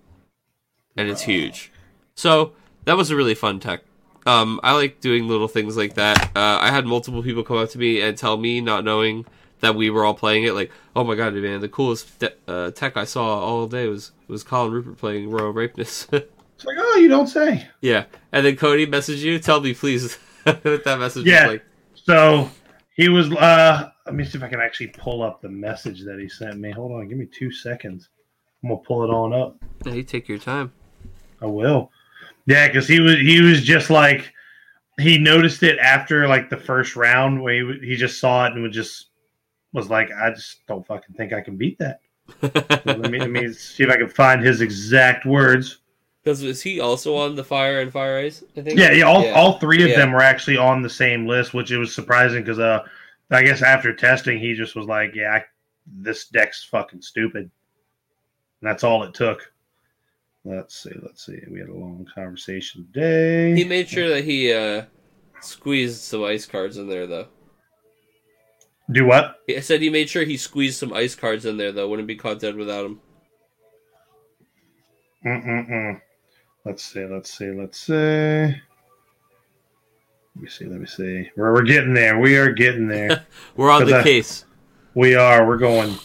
And 0.95 1.09
it's 1.09 1.21
huge. 1.23 1.71
So 2.15 2.53
that 2.85 2.97
was 2.97 3.11
a 3.11 3.15
really 3.15 3.35
fun 3.35 3.59
tech. 3.59 3.81
Um, 4.25 4.59
I 4.63 4.73
like 4.73 4.99
doing 4.99 5.27
little 5.27 5.47
things 5.47 5.77
like 5.77 5.93
that. 5.95 6.31
Uh, 6.35 6.59
I 6.61 6.69
had 6.71 6.85
multiple 6.85 7.23
people 7.23 7.43
come 7.43 7.57
up 7.57 7.69
to 7.69 7.79
me 7.79 8.01
and 8.01 8.17
tell 8.17 8.37
me, 8.37 8.59
not 8.61 8.83
knowing 8.83 9.25
that 9.61 9.73
we 9.75 9.89
were 9.89 10.03
all 10.03 10.13
playing 10.13 10.43
it, 10.43 10.53
like, 10.53 10.69
"Oh 10.95 11.03
my 11.03 11.15
god, 11.15 11.33
man, 11.33 11.61
the 11.61 11.69
coolest 11.69 12.19
de- 12.19 12.33
uh, 12.47 12.71
tech 12.71 12.97
I 12.97 13.05
saw 13.05 13.39
all 13.39 13.67
day 13.67 13.87
was 13.87 14.11
was 14.27 14.43
Colin 14.43 14.71
Rupert 14.73 14.97
playing 14.97 15.29
Royal 15.31 15.51
Ripeness." 15.53 16.07
It's 16.57 16.65
like, 16.65 16.77
oh, 16.79 16.97
you 16.97 17.07
don't 17.07 17.27
say. 17.27 17.67
Yeah, 17.81 18.05
and 18.31 18.43
then 18.43 18.55
Cody 18.55 18.87
messaged 18.87 19.19
you. 19.19 19.37
Tell 19.37 19.61
me, 19.61 19.75
please, 19.75 20.17
that 20.43 20.97
message 20.99 21.27
Yeah. 21.27 21.43
was 21.43 21.51
like. 21.53 21.65
So 22.07 22.49
he 22.95 23.09
was. 23.09 23.31
uh 23.33 23.89
Let 24.05 24.15
me 24.15 24.23
see 24.23 24.37
if 24.37 24.43
I 24.43 24.47
can 24.47 24.61
actually 24.61 24.87
pull 24.87 25.21
up 25.21 25.41
the 25.41 25.49
message 25.49 26.03
that 26.05 26.19
he 26.19 26.29
sent 26.29 26.57
me. 26.57 26.71
Hold 26.71 26.93
on, 26.93 27.07
give 27.09 27.17
me 27.17 27.27
two 27.27 27.51
seconds. 27.51 28.09
I'm 28.63 28.69
gonna 28.69 28.81
pull 28.81 29.03
it 29.03 29.09
on 29.09 29.33
up. 29.33 29.57
Yeah, 29.85 29.93
you 29.93 30.03
take 30.03 30.29
your 30.29 30.39
time. 30.39 30.71
I 31.41 31.45
will. 31.45 31.91
Yeah, 32.45 32.67
because 32.67 32.87
he 32.87 33.01
was 33.01 33.15
he 33.15 33.41
was 33.41 33.61
just 33.61 33.89
like 33.89 34.31
he 34.99 35.17
noticed 35.17 35.61
it 35.63 35.77
after 35.79 36.27
like 36.27 36.49
the 36.49 36.57
first 36.57 36.95
round 36.95 37.43
where 37.43 37.53
he, 37.53 37.89
he 37.89 37.95
just 37.97 38.19
saw 38.21 38.45
it 38.45 38.53
and 38.53 38.63
was 38.63 38.73
just 38.73 39.09
was 39.73 39.89
like, 39.89 40.09
I 40.11 40.31
just 40.31 40.65
don't 40.65 40.87
fucking 40.87 41.15
think 41.15 41.33
I 41.33 41.41
can 41.41 41.57
beat 41.57 41.77
that. 41.79 41.99
let 42.85 43.11
me 43.11 43.19
let 43.19 43.29
me 43.29 43.51
see 43.51 43.83
if 43.83 43.89
I 43.89 43.97
can 43.97 44.09
find 44.09 44.41
his 44.41 44.61
exact 44.61 45.25
words. 45.25 45.79
Because 46.27 46.43
is 46.43 46.61
he 46.61 46.81
also 46.81 47.15
on 47.15 47.35
the 47.35 47.43
Fire 47.45 47.79
and 47.79 47.89
Fire 47.89 48.17
Ice? 48.17 48.43
I 48.57 48.61
think. 48.61 48.77
Yeah, 48.77 48.91
yeah, 48.91 49.05
all, 49.05 49.25
all 49.29 49.59
three 49.59 49.81
of 49.81 49.91
Yeah. 49.91 49.95
them 49.95 50.11
were 50.11 50.21
actually 50.21 50.57
on 50.57 50.81
the 50.81 50.89
same 50.89 51.25
list, 51.25 51.53
which 51.53 51.71
it 51.71 51.77
was 51.77 51.95
surprising 51.95 52.41
because 52.43 52.59
uh, 52.59 52.85
I 53.31 53.43
guess 53.43 53.61
after 53.61 53.93
testing, 53.95 54.37
he 54.37 54.53
just 54.53 54.75
was 54.75 54.87
like, 54.87 55.15
"Yeah, 55.15 55.35
I, 55.35 55.45
this 55.85 56.27
deck's 56.27 56.65
fucking 56.65 57.01
stupid." 57.01 57.43
And 57.43 58.69
that's 58.69 58.83
all 58.83 59.03
it 59.03 59.13
took. 59.13 59.53
Let's 60.43 60.83
see, 60.83 60.91
let's 61.01 61.25
see. 61.25 61.39
We 61.49 61.61
had 61.61 61.69
a 61.69 61.73
long 61.73 62.05
conversation 62.13 62.85
today. 62.91 63.55
He 63.55 63.63
made 63.63 63.87
sure 63.87 64.09
that 64.09 64.25
he 64.25 64.51
uh, 64.51 64.83
squeezed 65.39 66.01
some 66.01 66.25
ice 66.25 66.45
cards 66.45 66.75
in 66.75 66.89
there, 66.89 67.07
though. 67.07 67.29
Do 68.91 69.05
what? 69.05 69.37
I 69.49 69.61
said 69.61 69.81
he 69.81 69.89
made 69.89 70.09
sure 70.09 70.25
he 70.25 70.35
squeezed 70.35 70.77
some 70.77 70.91
ice 70.91 71.15
cards 71.15 71.45
in 71.45 71.55
there, 71.55 71.71
though. 71.71 71.87
Wouldn't 71.87 72.05
be 72.09 72.17
caught 72.17 72.41
dead 72.41 72.57
without 72.57 72.85
him. 72.85 72.99
Mm-mm-mm. 75.25 76.01
Let's 76.67 76.83
see, 76.83 77.05
let's 77.05 77.31
see, 77.31 77.51
let's 77.51 77.79
see. 77.79 77.93
Let 77.93 78.55
me 80.35 80.49
see, 80.49 80.65
let 80.65 80.81
me 80.81 80.85
see. 80.85 81.29
We're, 81.37 81.53
we're 81.53 81.61
getting 81.63 81.93
there. 81.93 82.19
We 82.19 82.35
are 82.35 82.51
getting 82.51 82.89
there. 82.89 83.25
We're 83.55 83.71
on 83.71 83.85
the 83.85 83.99
I- 83.99 84.03
case. 84.03 84.43
we 84.93 85.15
are. 85.15 85.47
We're 85.47 85.57
going. 85.57 85.95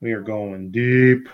We 0.00 0.12
are 0.12 0.22
going 0.22 0.72
deep. 0.72 1.28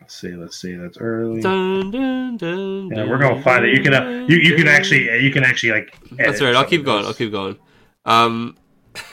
Let's 0.00 0.20
see. 0.20 0.32
Let's 0.32 0.60
see. 0.60 0.74
That's 0.74 0.98
early. 0.98 1.40
Dun, 1.42 1.92
dun, 1.92 2.36
dun, 2.38 2.88
Yeah, 2.90 3.08
we're 3.08 3.18
gonna 3.18 3.40
find 3.40 3.64
it. 3.64 3.76
You 3.76 3.82
can. 3.84 3.94
Uh, 3.94 4.26
you 4.28 4.38
you 4.38 4.56
can 4.56 4.66
actually. 4.66 5.04
You 5.22 5.30
can 5.30 5.44
actually 5.44 5.72
like. 5.72 5.96
That's 6.10 6.42
right. 6.42 6.56
I'll 6.56 6.64
keep 6.64 6.84
going. 6.84 7.04
I'll 7.06 7.14
keep 7.14 7.30
going. 7.30 7.56
Um, 8.04 8.56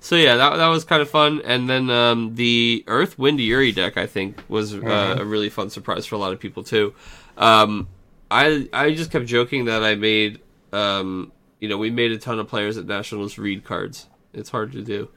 so 0.00 0.16
yeah, 0.16 0.36
that 0.36 0.56
that 0.56 0.68
was 0.68 0.84
kind 0.84 1.02
of 1.02 1.10
fun. 1.10 1.40
And 1.44 1.68
then 1.68 1.90
um, 1.90 2.34
the 2.34 2.84
Earth 2.86 3.18
Wind 3.18 3.40
Yuri 3.40 3.72
deck, 3.72 3.96
I 3.96 4.06
think, 4.06 4.42
was 4.48 4.74
uh, 4.74 4.78
Mhm. 4.78 5.20
a 5.20 5.24
really 5.24 5.48
fun 5.48 5.70
surprise 5.70 6.06
for 6.06 6.14
a 6.14 6.18
lot 6.18 6.32
of 6.32 6.40
people 6.40 6.62
too. 6.62 6.94
Um, 7.36 7.88
I 8.30 8.68
I 8.72 8.92
just 8.94 9.10
kept 9.10 9.26
joking 9.26 9.66
that 9.66 9.82
I 9.82 9.94
made. 9.94 10.40
Um, 10.72 11.32
you 11.60 11.68
know, 11.68 11.78
we 11.78 11.90
made 11.90 12.12
a 12.12 12.18
ton 12.18 12.38
of 12.38 12.48
players 12.48 12.76
at 12.76 12.86
nationals 12.86 13.38
read 13.38 13.64
cards. 13.64 14.06
It's 14.34 14.50
hard 14.50 14.72
to 14.72 14.82
do, 14.82 15.08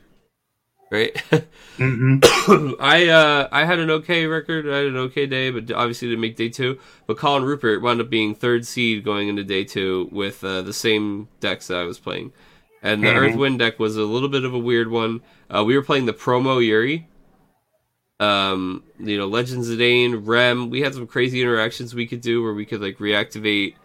right? 0.91 1.13
Mhm. 1.77 2.75
I 2.81 3.07
uh, 3.07 3.47
I 3.53 3.63
had 3.65 3.79
an 3.79 3.89
okay 3.89 4.25
record. 4.25 4.67
I 4.69 4.77
had 4.79 4.87
an 4.87 4.97
okay 4.97 5.25
day, 5.25 5.49
but 5.49 5.71
obviously 5.71 6.09
didn't 6.09 6.19
make 6.21 6.35
day 6.35 6.49
two. 6.49 6.77
But 7.07 7.17
Colin 7.17 7.43
Rupert 7.43 7.81
wound 7.81 8.01
up 8.01 8.09
being 8.09 8.35
third 8.35 8.65
seed 8.67 9.03
going 9.05 9.29
into 9.29 9.43
day 9.45 9.63
two 9.63 10.09
with 10.11 10.43
uh, 10.43 10.61
the 10.61 10.73
same 10.73 11.29
decks 11.39 11.67
that 11.67 11.77
I 11.77 11.83
was 11.83 11.99
playing. 11.99 12.33
And 12.81 13.03
the 13.03 13.09
Mhm. 13.09 13.15
Earth 13.17 13.35
Wind 13.35 13.59
deck 13.59 13.79
was 13.79 13.97
a 13.97 14.03
little 14.03 14.29
bit 14.29 14.45
of 14.45 14.53
a 14.53 14.59
weird 14.59 14.89
one. 14.89 15.21
Uh, 15.49 15.63
we 15.63 15.75
were 15.75 15.83
playing 15.83 16.05
the 16.05 16.13
promo 16.13 16.65
Yuri. 16.65 17.07
Um, 18.19 18.83
you 18.99 19.17
know, 19.17 19.27
Legends 19.27 19.69
of 19.69 19.77
Dane, 19.77 20.17
Rem. 20.17 20.69
We 20.69 20.81
had 20.81 20.93
some 20.93 21.07
crazy 21.07 21.41
interactions 21.41 21.95
we 21.95 22.05
could 22.05 22.21
do 22.21 22.43
where 22.43 22.53
we 22.53 22.65
could 22.65 22.81
like 22.81 22.97
reactivate 22.97 23.75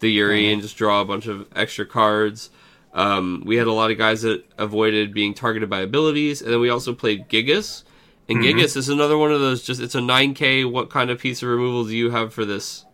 the 0.00 0.10
Yuri 0.10 0.52
and 0.52 0.62
just 0.62 0.76
draw 0.76 1.00
a 1.00 1.04
bunch 1.04 1.26
of 1.26 1.46
extra 1.54 1.84
cards. 1.84 2.50
Um, 2.94 3.42
we 3.46 3.56
had 3.56 3.66
a 3.66 3.72
lot 3.72 3.90
of 3.90 3.98
guys 3.98 4.22
that 4.22 4.44
avoided 4.58 5.14
being 5.14 5.34
targeted 5.34 5.68
by 5.70 5.80
abilities, 5.80 6.42
and 6.42 6.52
then 6.52 6.60
we 6.60 6.68
also 6.68 6.94
played 6.94 7.28
Gigas. 7.28 7.84
And 8.28 8.40
Mhm. 8.40 8.44
Gigas 8.44 8.76
is 8.76 8.88
another 8.88 9.18
one 9.18 9.32
of 9.32 9.40
those. 9.40 9.62
Just 9.62 9.80
it's 9.80 9.94
a 9.94 10.00
9K. 10.00 10.64
What 10.64 10.90
kind 10.90 11.10
of 11.10 11.18
piece 11.18 11.42
of 11.42 11.48
removal 11.48 11.84
do 11.84 11.96
you 11.96 12.10
have 12.10 12.32
for 12.32 12.44
this 12.44 12.84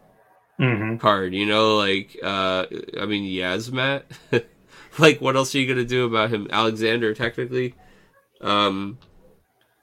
hmm 0.58 0.96
card? 0.96 1.34
You 1.34 1.46
know, 1.46 1.76
like 1.76 2.16
uh, 2.22 2.66
I 3.00 3.06
mean, 3.06 3.24
Yiazmat. 3.24 4.02
like, 5.00 5.20
what 5.20 5.36
else 5.36 5.54
are 5.54 5.58
you 5.58 5.66
gonna 5.66 5.84
do 5.84 6.04
about 6.04 6.30
him? 6.30 6.48
Alexander, 6.50 7.14
technically. 7.14 7.74
Um, 8.40 8.98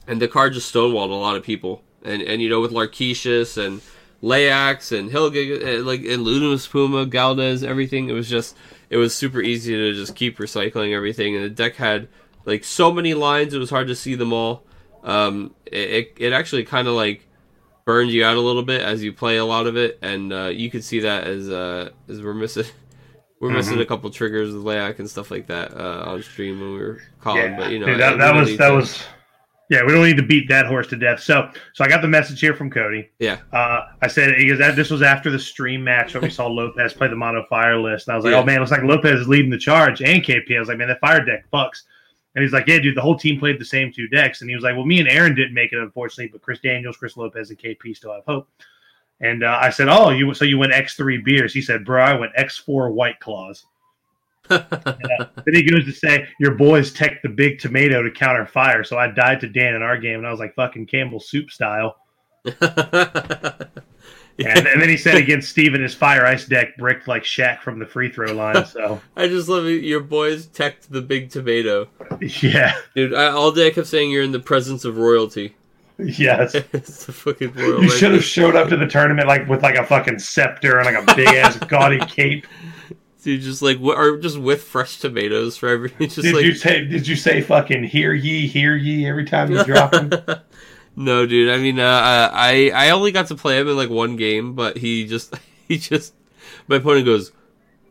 and 0.07 0.21
the 0.21 0.27
card 0.27 0.53
just 0.53 0.73
stonewalled 0.73 1.09
a 1.09 1.15
lot 1.15 1.35
of 1.35 1.43
people. 1.43 1.83
And 2.03 2.21
and 2.21 2.41
you 2.41 2.49
know, 2.49 2.61
with 2.61 2.71
Larkishus 2.71 3.63
and 3.63 3.81
Layax 4.21 4.97
and 4.97 5.09
Hilga, 5.09 5.77
and, 5.77 5.85
like 5.85 6.01
and 6.01 6.23
Luminous 6.23 6.67
Puma, 6.67 7.05
Galdes, 7.05 7.63
everything. 7.63 8.09
It 8.09 8.13
was 8.13 8.29
just 8.29 8.55
it 8.89 8.97
was 8.97 9.15
super 9.15 9.41
easy 9.41 9.73
to 9.73 9.93
just 9.93 10.15
keep 10.15 10.37
recycling 10.37 10.93
everything. 10.93 11.35
And 11.35 11.43
the 11.45 11.49
deck 11.49 11.75
had 11.75 12.07
like 12.45 12.63
so 12.63 12.91
many 12.91 13.13
lines, 13.13 13.53
it 13.53 13.59
was 13.59 13.69
hard 13.69 13.87
to 13.87 13.95
see 13.95 14.15
them 14.15 14.33
all. 14.33 14.63
Um, 15.03 15.53
it 15.65 15.89
it, 15.89 16.13
it 16.17 16.33
actually 16.33 16.63
kind 16.63 16.87
of 16.87 16.93
like 16.93 17.27
burned 17.85 18.11
you 18.11 18.25
out 18.25 18.35
a 18.35 18.41
little 18.41 18.63
bit 18.63 18.81
as 18.81 19.03
you 19.03 19.13
play 19.13 19.37
a 19.37 19.45
lot 19.45 19.67
of 19.67 19.77
it, 19.77 19.99
and 20.01 20.33
uh, 20.33 20.45
you 20.45 20.69
could 20.69 20.83
see 20.83 21.01
that 21.01 21.25
as 21.25 21.49
uh, 21.49 21.89
as 22.07 22.21
we're 22.21 22.33
missing. 22.33 22.65
We're 23.41 23.51
missing 23.51 23.79
a 23.79 23.85
couple 23.85 24.09
triggers 24.09 24.53
with 24.53 24.63
Layak 24.63 24.99
and 24.99 25.09
stuff 25.09 25.29
like 25.29 25.47
that 25.47 25.75
uh, 25.75 26.03
on 26.07 26.23
stream 26.23 26.59
when 26.59 26.71
we 26.73 26.79
were 26.79 27.01
calling, 27.21 27.41
Yeah, 27.41 27.57
but 27.57 27.71
you 27.71 27.79
know 27.79 27.85
Dude, 27.87 27.99
that, 27.99 28.17
that 28.17 28.33
was 28.33 28.57
that 28.57 28.69
to- 28.69 28.75
was. 28.75 29.03
Yeah, 29.67 29.83
we 29.83 29.93
don't 29.93 30.05
need 30.05 30.17
to 30.17 30.23
beat 30.23 30.47
that 30.49 30.67
horse 30.67 30.85
to 30.89 30.95
death. 30.95 31.19
So, 31.19 31.49
so 31.73 31.83
I 31.83 31.87
got 31.87 32.03
the 32.03 32.07
message 32.07 32.39
here 32.39 32.53
from 32.53 32.69
Cody. 32.69 33.09
yeah 33.17 33.39
Uh, 33.51 33.81
I 33.99 34.05
said 34.07 34.35
because 34.37 34.59
that 34.59 34.75
this 34.75 34.91
was 34.91 35.01
after 35.01 35.31
the 35.31 35.39
stream 35.39 35.83
match 35.83 36.13
when 36.13 36.21
we 36.21 36.29
saw 36.29 36.45
Lopez 36.45 36.93
play 36.93 37.07
the 37.07 37.15
mono 37.15 37.43
fire 37.49 37.75
list, 37.79 38.07
and 38.07 38.13
I 38.13 38.15
was 38.15 38.25
like, 38.25 38.33
Yeah. 38.33 38.41
"Oh 38.41 38.43
man, 38.45 38.59
looks 38.59 38.69
like 38.71 38.83
Lopez 38.83 39.21
is 39.21 39.27
leading 39.27 39.49
the 39.49 39.57
charge." 39.57 40.01
And 40.03 40.21
KP, 40.23 40.55
I 40.55 40.59
was 40.59 40.67
like, 40.69 40.77
"Man, 40.77 40.87
that 40.89 40.99
fire 40.99 41.25
deck 41.25 41.45
fucks." 41.51 41.81
And 42.35 42.43
he's 42.43 42.53
like, 42.53 42.67
"Yeah, 42.67 42.77
dude, 42.79 42.95
the 42.95 43.01
whole 43.01 43.17
team 43.17 43.39
played 43.39 43.59
the 43.59 43.65
same 43.65 43.91
two 43.91 44.07
decks." 44.09 44.41
And 44.41 44.49
he 44.51 44.55
was 44.55 44.63
like, 44.63 44.75
"Well, 44.75 44.85
me 44.85 44.99
and 44.99 45.09
Aaron 45.09 45.33
didn't 45.33 45.55
make 45.55 45.73
it, 45.73 45.79
unfortunately, 45.79 46.27
but 46.31 46.41
Chris 46.41 46.59
Daniels, 46.59 46.97
Chris 46.97 47.17
Lopez, 47.17 47.49
and 47.49 47.57
KP 47.57 47.95
still 47.95 48.13
have 48.13 48.23
hope." 48.27 48.47
And 49.21 49.43
uh, 49.43 49.57
I 49.61 49.69
said, 49.69 49.87
"Oh, 49.87 50.09
you 50.09 50.33
so 50.33 50.45
you 50.45 50.57
went 50.57 50.73
X 50.73 50.95
three 50.95 51.17
beers?" 51.17 51.53
He 51.53 51.61
said, 51.61 51.85
"Bro, 51.85 52.03
I 52.03 52.13
went 52.15 52.33
X 52.35 52.57
four 52.57 52.91
White 52.91 53.19
Claws." 53.19 53.65
Then 54.49 55.53
he 55.53 55.63
goes 55.63 55.85
to 55.85 55.91
say, 55.91 56.27
"Your 56.39 56.55
boys 56.55 56.91
tech 56.91 57.21
the 57.21 57.29
big 57.29 57.59
tomato 57.59 58.03
to 58.03 58.11
counter 58.11 58.45
fire." 58.45 58.83
So 58.83 58.97
I 58.97 59.07
died 59.07 59.39
to 59.41 59.49
Dan 59.49 59.73
in 59.73 59.81
our 59.81 59.97
game, 59.97 60.17
and 60.19 60.27
I 60.27 60.31
was 60.31 60.39
like, 60.39 60.55
"Fucking 60.55 60.87
Campbell 60.87 61.19
soup 61.19 61.49
style." 61.49 61.97
And, 64.37 64.67
and 64.67 64.81
then 64.81 64.89
he 64.89 64.97
said 64.97 65.15
against 65.15 65.49
Steven, 65.49 65.81
his 65.81 65.95
fire 65.95 66.25
ice 66.25 66.45
deck 66.45 66.75
bricked 66.77 67.07
like 67.07 67.23
Shaq 67.23 67.61
from 67.61 67.79
the 67.79 67.85
free 67.85 68.09
throw 68.09 68.33
line. 68.33 68.65
So 68.65 69.01
I 69.15 69.27
just 69.27 69.47
love 69.47 69.65
it. 69.65 69.83
Your 69.83 70.01
boys 70.01 70.47
teched 70.47 70.91
the 70.91 71.01
big 71.01 71.29
tomato, 71.29 71.87
yeah, 72.19 72.77
dude. 72.95 73.13
I, 73.13 73.27
all 73.27 73.51
day 73.51 73.67
I 73.67 73.71
kept 73.71 73.87
saying 73.87 74.11
you're 74.11 74.23
in 74.23 74.33
the 74.33 74.39
presence 74.39 74.83
of 74.83 74.97
royalty. 74.97 75.55
yes. 75.99 76.55
it's 76.73 77.05
the 77.05 77.13
fucking 77.13 77.53
royal. 77.53 77.83
You 77.83 77.89
should 77.89 78.11
have 78.11 78.23
showed 78.23 78.55
up 78.55 78.69
to 78.69 78.77
the 78.77 78.87
tournament 78.87 79.27
like 79.27 79.47
with 79.47 79.63
like 79.63 79.75
a 79.75 79.85
fucking 79.85 80.19
scepter 80.19 80.79
and 80.79 80.85
like 80.85 81.01
a 81.01 81.15
big 81.15 81.27
ass 81.27 81.57
gaudy 81.67 81.99
cape. 81.99 82.45
Dude, 83.23 83.41
just 83.41 83.61
like 83.61 83.79
or 83.81 84.17
just 84.17 84.37
with 84.37 84.63
fresh 84.63 84.99
tomatoes 84.99 85.57
for 85.57 85.69
every. 85.69 85.89
Just 85.99 86.21
Did 86.21 86.35
like 86.35 86.43
you 86.43 86.53
say? 86.53 86.85
Did 86.85 87.07
you 87.07 87.15
say 87.15 87.41
fucking 87.41 87.85
hear 87.85 88.13
ye, 88.13 88.45
hear 88.45 88.75
ye 88.75 89.07
every 89.07 89.25
time 89.25 89.51
you 89.51 89.63
drop 89.63 89.95
him? 89.95 90.11
no, 90.95 91.25
dude. 91.25 91.49
I 91.49 91.57
mean, 91.57 91.79
uh, 91.79 92.29
I 92.31 92.71
I 92.75 92.89
only 92.91 93.11
got 93.11 93.27
to 93.27 93.35
play 93.35 93.59
him 93.59 93.67
in 93.67 93.75
like 93.75 93.89
one 93.89 94.15
game, 94.15 94.53
but 94.53 94.77
he 94.77 95.07
just 95.07 95.33
he 95.67 95.77
just 95.77 96.13
my 96.67 96.75
opponent 96.75 97.05
goes, 97.05 97.31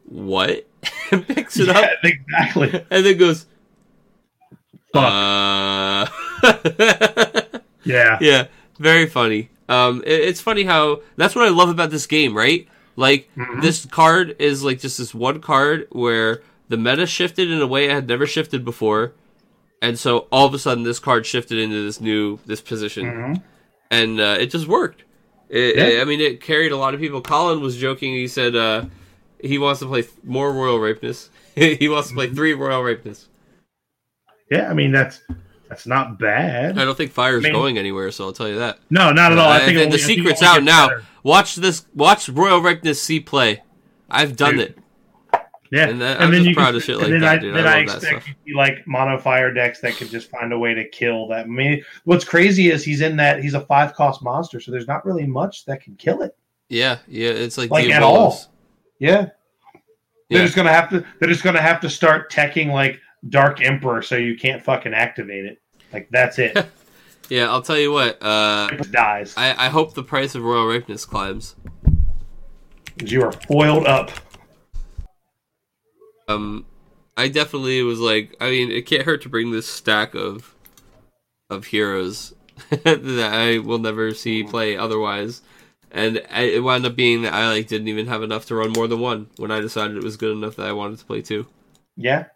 "What?" 0.05 0.69
and 1.11 1.27
picks 1.27 1.59
it 1.59 1.67
yeah, 1.67 1.81
up, 1.81 1.91
exactly. 2.05 2.87
and 2.91 3.07
then 3.07 3.17
goes, 3.17 3.47
Fuck. 4.93 6.11
"Uh." 6.45 7.41
Yeah. 7.85 8.19
yeah, 8.21 8.47
very 8.79 9.07
funny. 9.07 9.51
Um, 9.69 10.03
it- 10.07 10.21
it's 10.23 10.41
funny 10.41 10.65
how 10.65 11.01
that's 11.17 11.35
what 11.35 11.45
I 11.47 11.51
love 11.51 11.69
about 11.69 11.91
this 11.91 12.07
game, 12.07 12.37
right? 12.37 12.67
Like 12.97 13.29
Mhm. 13.37 13.61
this 13.63 13.87
card 13.87 14.37
is 14.39 14.63
like 14.63 14.81
just 14.81 14.99
this 14.99 15.15
one 15.15 15.41
card 15.41 15.89
where 15.91 16.43
the 16.69 16.77
meta 16.77 17.07
shifted 17.07 17.51
in 17.51 17.61
a 17.61 17.67
way 17.67 17.87
it 17.87 17.91
had 17.91 18.07
never 18.09 18.27
shifted 18.27 18.65
before, 18.65 19.13
and 19.83 19.99
so 19.99 20.27
all 20.31 20.47
of 20.47 20.55
a 20.55 20.59
sudden 20.59 20.85
this 20.85 20.99
card 20.99 21.27
shifted 21.27 21.59
into 21.59 21.83
this 21.85 22.01
new 22.01 22.39
this 22.47 22.61
position, 22.61 23.05
Mhm. 23.07 23.43
and 23.91 24.21
uh, 24.21 24.37
it 24.39 24.47
just 24.51 24.67
worked. 24.67 25.03
It, 25.51 25.77
Yeah. 25.77 26.01
I 26.01 26.05
mean, 26.05 26.21
it 26.21 26.41
carried 26.41 26.73
a 26.73 26.77
lot 26.77 26.95
of 26.95 27.01
people. 27.01 27.21
Colin 27.21 27.61
was 27.61 27.77
joking. 27.77 28.13
He 28.15 28.29
said 28.29 28.55
uh, 28.57 28.85
he 29.43 29.59
wants 29.59 29.81
to 29.81 29.87
play 29.87 30.03
th- 30.03 30.15
more 30.25 30.53
Royal 30.53 30.79
Ripeness. 30.79 31.29
he 31.55 31.89
wants 31.89 32.09
to 32.09 32.15
play 32.15 32.27
Mm-hmm. 32.27 32.37
three 32.37 32.55
Royal 32.55 32.83
Ripeness. 32.83 33.27
Yeah, 34.51 34.71
I 34.71 34.75
mean 34.75 34.93
that's 34.93 35.21
that's 35.75 35.87
not 35.87 36.19
bad. 36.19 36.79
I 36.79 36.85
don't 36.85 36.97
think 36.97 37.11
Fire's 37.11 37.45
I 37.45 37.49
mean- 37.49 37.53
going 37.53 37.79
anywhere, 37.79 38.11
so 38.13 38.25
I'll 38.27 38.33
tell 38.33 38.49
you 38.49 38.59
that. 38.61 38.79
No, 38.91 39.13
not 39.13 39.33
at 39.33 39.39
all. 39.39 39.49
I 39.51 39.57
Uh, 39.59 39.65
think 39.67 39.79
and 39.79 39.93
the 39.93 39.97
I 39.97 40.01
secret's 40.01 40.43
out 40.43 40.63
now. 40.63 40.89
better. 40.89 41.03
Watch 41.25 41.57
this. 41.57 41.85
Watch 41.95 42.29
Royal 42.29 42.61
Ripeness 42.61 43.03
see 43.03 43.19
play. 43.21 43.63
I've 44.09 44.37
done 44.37 44.53
Dude. 44.59 44.61
it. 44.61 44.79
Yeah, 45.73 45.89
And 45.89 46.01
that- 46.01 46.21
I'm 46.21 46.31
just 46.31 46.55
proud 46.55 46.77
of 46.77 46.85
shit 46.85 46.97
like 46.99 47.07
and 47.07 47.15
then 47.15 47.21
that, 47.23 47.33
I, 47.33 47.39
dude. 47.39 47.53
I 47.53 47.57
Then 47.57 47.65
love 47.65 47.75
I, 47.75 47.79
expect 47.81 48.05
stuff. 48.05 48.25
to 48.25 48.31
see 48.47 48.55
like 48.55 48.87
mono 48.87 49.19
fire 49.19 49.53
decks 49.53 49.81
that 49.81 49.97
could 49.97 50.09
just 50.11 50.31
find 50.31 50.53
a 50.53 50.59
way 50.59 50.73
to 50.75 50.89
kill 50.89 51.27
that. 51.29 51.47
I 51.47 51.49
mean, 51.49 51.83
what's 52.05 52.25
crazy 52.25 52.71
is 52.71 52.85
he's 52.85 53.01
in 53.01 53.17
that 53.17 53.43
he's 53.43 53.55
a 53.55 53.61
five 53.63 53.95
cost 53.95 54.23
monster, 54.23 54.61
so 54.61 54.71
there's 54.71 54.87
not 54.87 55.05
really 55.05 55.27
much 55.27 55.65
that 55.65 55.83
can 55.83 55.97
kill 55.97 56.23
it. 56.23 56.37
Yeah, 56.69 56.99
yeah. 57.09 57.31
It's 57.31 57.59
like, 57.59 57.71
Like, 57.71 57.91
at 57.91 58.05
all. 58.05 58.39
Yeah, 59.01 59.27
they're 60.31 60.39
Yeah. 60.39 60.45
just 60.45 60.55
gonna 60.55 60.73
have 60.73 60.89
to. 60.91 61.05
They're 61.19 61.29
just 61.31 61.43
gonna 61.43 61.61
have 61.63 61.81
to 61.81 61.91
start 61.91 62.31
teching 62.31 62.71
like 62.71 63.01
Dark 63.31 63.61
Emperor, 63.63 64.03
so 64.03 64.17
you 64.17 64.37
can't 64.37 64.63
fucking 64.63 64.95
activate 64.95 65.45
it. 65.47 65.59
Like 65.95 66.11
that's 66.11 66.39
it. 66.39 66.67
Yeah, 67.31 67.49
I'll 67.49 67.63
tell 67.63 67.79
you 67.79 67.91
what. 67.91 68.23
Uh, 68.23 68.69
it 68.71 68.93
dies. 68.93 69.33
I, 69.35 69.67
I 69.67 69.69
hope 69.71 69.95
the 69.95 70.03
price 70.03 70.35
of 70.35 70.43
Royal 70.43 70.67
Ripeness 70.67 71.07
climbs. 71.07 71.57
You 73.03 73.23
are 73.23 73.33
foiled 73.33 73.87
up. 73.87 74.11
Um, 76.29 76.67
I 77.17 77.29
definitely 77.29 77.83
was 77.83 77.99
like, 77.99 78.37
I 78.43 78.51
mean, 78.51 78.71
it 78.71 78.85
can't 78.85 79.05
hurt 79.05 79.23
to 79.23 79.31
bring 79.31 79.53
this 79.53 79.67
stack 79.67 80.15
of 80.15 80.55
of 81.49 81.65
heroes 81.65 82.35
that 82.69 83.31
I 83.33 83.57
will 83.57 83.79
never 83.79 84.13
see 84.13 84.43
play 84.43 84.77
otherwise. 84.77 85.41
And 85.91 86.23
I, 86.31 86.43
it 86.43 86.63
wound 86.63 86.85
up 86.85 86.95
being 86.95 87.23
that 87.23 87.33
I 87.33 87.49
like 87.49 87.69
didn't 87.69 87.89
even 87.89 88.07
have 88.07 88.23
enough 88.23 88.45
to 88.47 88.55
run 88.55 88.73
more 88.73 88.87
than 88.87 89.01
one 89.01 89.31
when 89.39 89.51
I 89.51 89.61
decided 89.61 89.97
it 89.97 90.05
was 90.05 90.19
good 90.19 90.37
enough 90.37 90.57
that 90.57 90.67
I 90.67 90.73
wanted 90.73 90.99
to 90.99 91.07
play 91.07 91.23
two. 91.23 91.47
Yeah. 91.97 92.27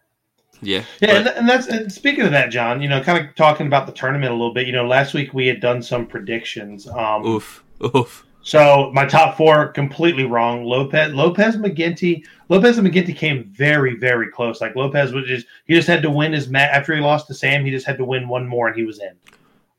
Yeah, 0.61 0.85
Yeah, 1.01 1.17
and, 1.17 1.29
and 1.29 1.49
that's 1.49 1.67
and 1.69 1.91
speaking 1.93 2.25
of 2.25 2.33
that, 2.33 2.51
John. 2.51 2.83
You 2.83 2.89
know, 2.89 3.03
kind 3.03 3.25
of 3.25 3.35
talking 3.35 3.67
about 3.67 3.87
the 3.87 3.93
tournament 3.93 4.33
a 4.33 4.35
little 4.35 4.55
bit. 4.55 4.67
You 4.67 4.73
know, 4.73 4.87
last 4.87 5.15
week 5.15 5.33
we 5.35 5.47
had 5.47 5.61
done 5.61 5.83
some 5.83 6.07
predictions. 6.07 6.89
Um, 6.89 7.25
oof, 7.25 7.65
oof. 7.95 8.25
So 8.43 8.91
my 8.95 9.05
top 9.05 9.37
four 9.37 9.69
completely 9.69 10.25
wrong. 10.25 10.65
Lopez, 10.65 11.13
Lopez, 11.13 11.57
McGinty, 11.57 12.25
Lopez 12.49 12.79
and 12.79 12.89
McGinty 12.89 13.15
came 13.15 13.45
very, 13.45 13.97
very 13.97 14.31
close. 14.31 14.61
Like 14.61 14.75
Lopez 14.75 15.13
was 15.13 15.27
just 15.27 15.47
he 15.67 15.75
just 15.75 15.87
had 15.87 16.03
to 16.03 16.11
win 16.11 16.33
his 16.33 16.49
match 16.49 16.71
after 16.73 16.95
he 16.95 17.01
lost 17.01 17.27
to 17.27 17.35
Sam. 17.35 17.65
He 17.65 17.71
just 17.71 17.87
had 17.87 17.99
to 17.99 18.05
win 18.05 18.27
one 18.27 18.47
more 18.47 18.69
and 18.69 18.77
he 18.77 18.85
was 18.85 19.01
in. 19.01 19.13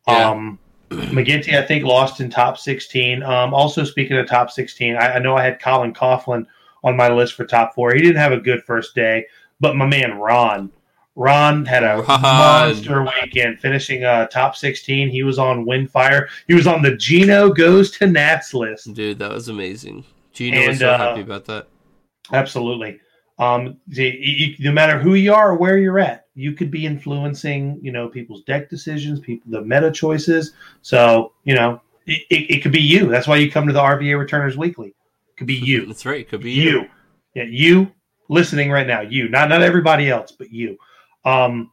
Yeah. 0.07 0.29
Um, 0.29 0.59
McGinty, 0.89 1.53
I 1.53 1.65
think, 1.65 1.83
lost 1.83 2.19
in 2.19 2.29
top 2.29 2.57
sixteen. 2.57 3.23
Um, 3.23 3.53
also 3.53 3.83
speaking 3.83 4.17
of 4.17 4.27
top 4.27 4.51
sixteen, 4.51 4.95
I, 4.95 5.13
I 5.13 5.19
know 5.19 5.35
I 5.35 5.43
had 5.43 5.61
Colin 5.61 5.93
Coughlin 5.93 6.45
on 6.83 6.95
my 6.95 7.09
list 7.09 7.33
for 7.33 7.45
top 7.45 7.73
four. 7.75 7.93
He 7.93 8.01
didn't 8.01 8.17
have 8.17 8.31
a 8.31 8.39
good 8.39 8.63
first 8.63 8.95
day, 8.95 9.25
but 9.59 9.75
my 9.75 9.85
man 9.85 10.17
Ron. 10.17 10.71
Ron 11.15 11.65
had 11.65 11.83
a 11.83 11.97
Ron. 12.07 12.21
monster 12.21 13.03
weekend, 13.03 13.59
finishing 13.59 14.05
uh, 14.05 14.27
top 14.27 14.55
16. 14.55 15.09
He 15.09 15.23
was 15.23 15.37
on 15.37 15.65
Windfire. 15.65 16.27
He 16.47 16.53
was 16.53 16.65
on 16.65 16.81
the 16.81 16.95
Gino 16.95 17.49
Goes 17.49 17.91
to 17.91 18.07
Nats 18.07 18.53
list. 18.53 18.93
Dude, 18.93 19.19
that 19.19 19.31
was 19.31 19.49
amazing. 19.49 20.05
Gino 20.31 20.57
was 20.57 20.67
And, 20.67 20.77
so 20.79 20.89
uh, 20.89 20.97
happy 20.97 21.21
about 21.21 21.45
that. 21.45 21.67
Absolutely. 22.31 22.99
Um, 23.37 23.77
the, 23.87 24.17
you, 24.19 24.55
no 24.59 24.71
matter 24.71 24.99
who 24.99 25.15
you 25.15 25.33
are 25.33 25.51
or 25.51 25.55
where 25.55 25.77
you're 25.77 25.99
at, 25.99 26.27
you 26.35 26.53
could 26.53 26.71
be 26.71 26.85
influencing, 26.85 27.79
you 27.81 27.91
know, 27.91 28.07
people's 28.07 28.43
deck 28.43 28.69
decisions, 28.69 29.19
people 29.19 29.51
the 29.51 29.61
meta 29.61 29.91
choices. 29.91 30.53
So, 30.81 31.33
you 31.43 31.55
know, 31.55 31.81
it, 32.05 32.21
it, 32.29 32.55
it 32.55 32.61
could 32.61 32.71
be 32.71 32.81
you. 32.81 33.07
That's 33.07 33.27
why 33.27 33.37
you 33.37 33.51
come 33.51 33.67
to 33.67 33.73
the 33.73 33.81
RVA 33.81 34.17
Returners 34.17 34.57
Weekly. 34.57 34.89
It 34.89 35.37
could 35.37 35.47
be 35.47 35.55
you. 35.55 35.85
That's 35.87 36.05
right. 36.05 36.27
Could 36.27 36.41
be 36.41 36.51
you. 36.51 36.63
you. 36.63 36.89
Yeah, 37.35 37.43
you 37.43 37.91
listening 38.29 38.71
right 38.71 38.87
now. 38.87 39.01
You, 39.01 39.27
not 39.27 39.49
not 39.49 39.61
everybody 39.61 40.09
else, 40.09 40.31
but 40.31 40.51
you. 40.51 40.77
Um, 41.25 41.71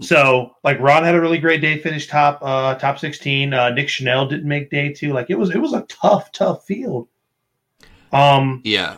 so 0.00 0.56
like 0.64 0.80
Ron 0.80 1.04
had 1.04 1.14
a 1.14 1.20
really 1.20 1.38
great 1.38 1.60
day, 1.60 1.78
finished 1.78 2.10
top 2.10 2.40
uh 2.42 2.74
top 2.76 2.98
sixteen. 2.98 3.54
Uh, 3.54 3.70
Nick 3.70 3.88
Chanel 3.88 4.26
didn't 4.26 4.48
make 4.48 4.70
day 4.70 4.92
two. 4.92 5.12
Like 5.12 5.30
it 5.30 5.38
was 5.38 5.50
it 5.50 5.58
was 5.58 5.74
a 5.74 5.82
tough 5.82 6.32
tough 6.32 6.64
field. 6.66 7.06
Um, 8.12 8.60
Yeah. 8.64 8.96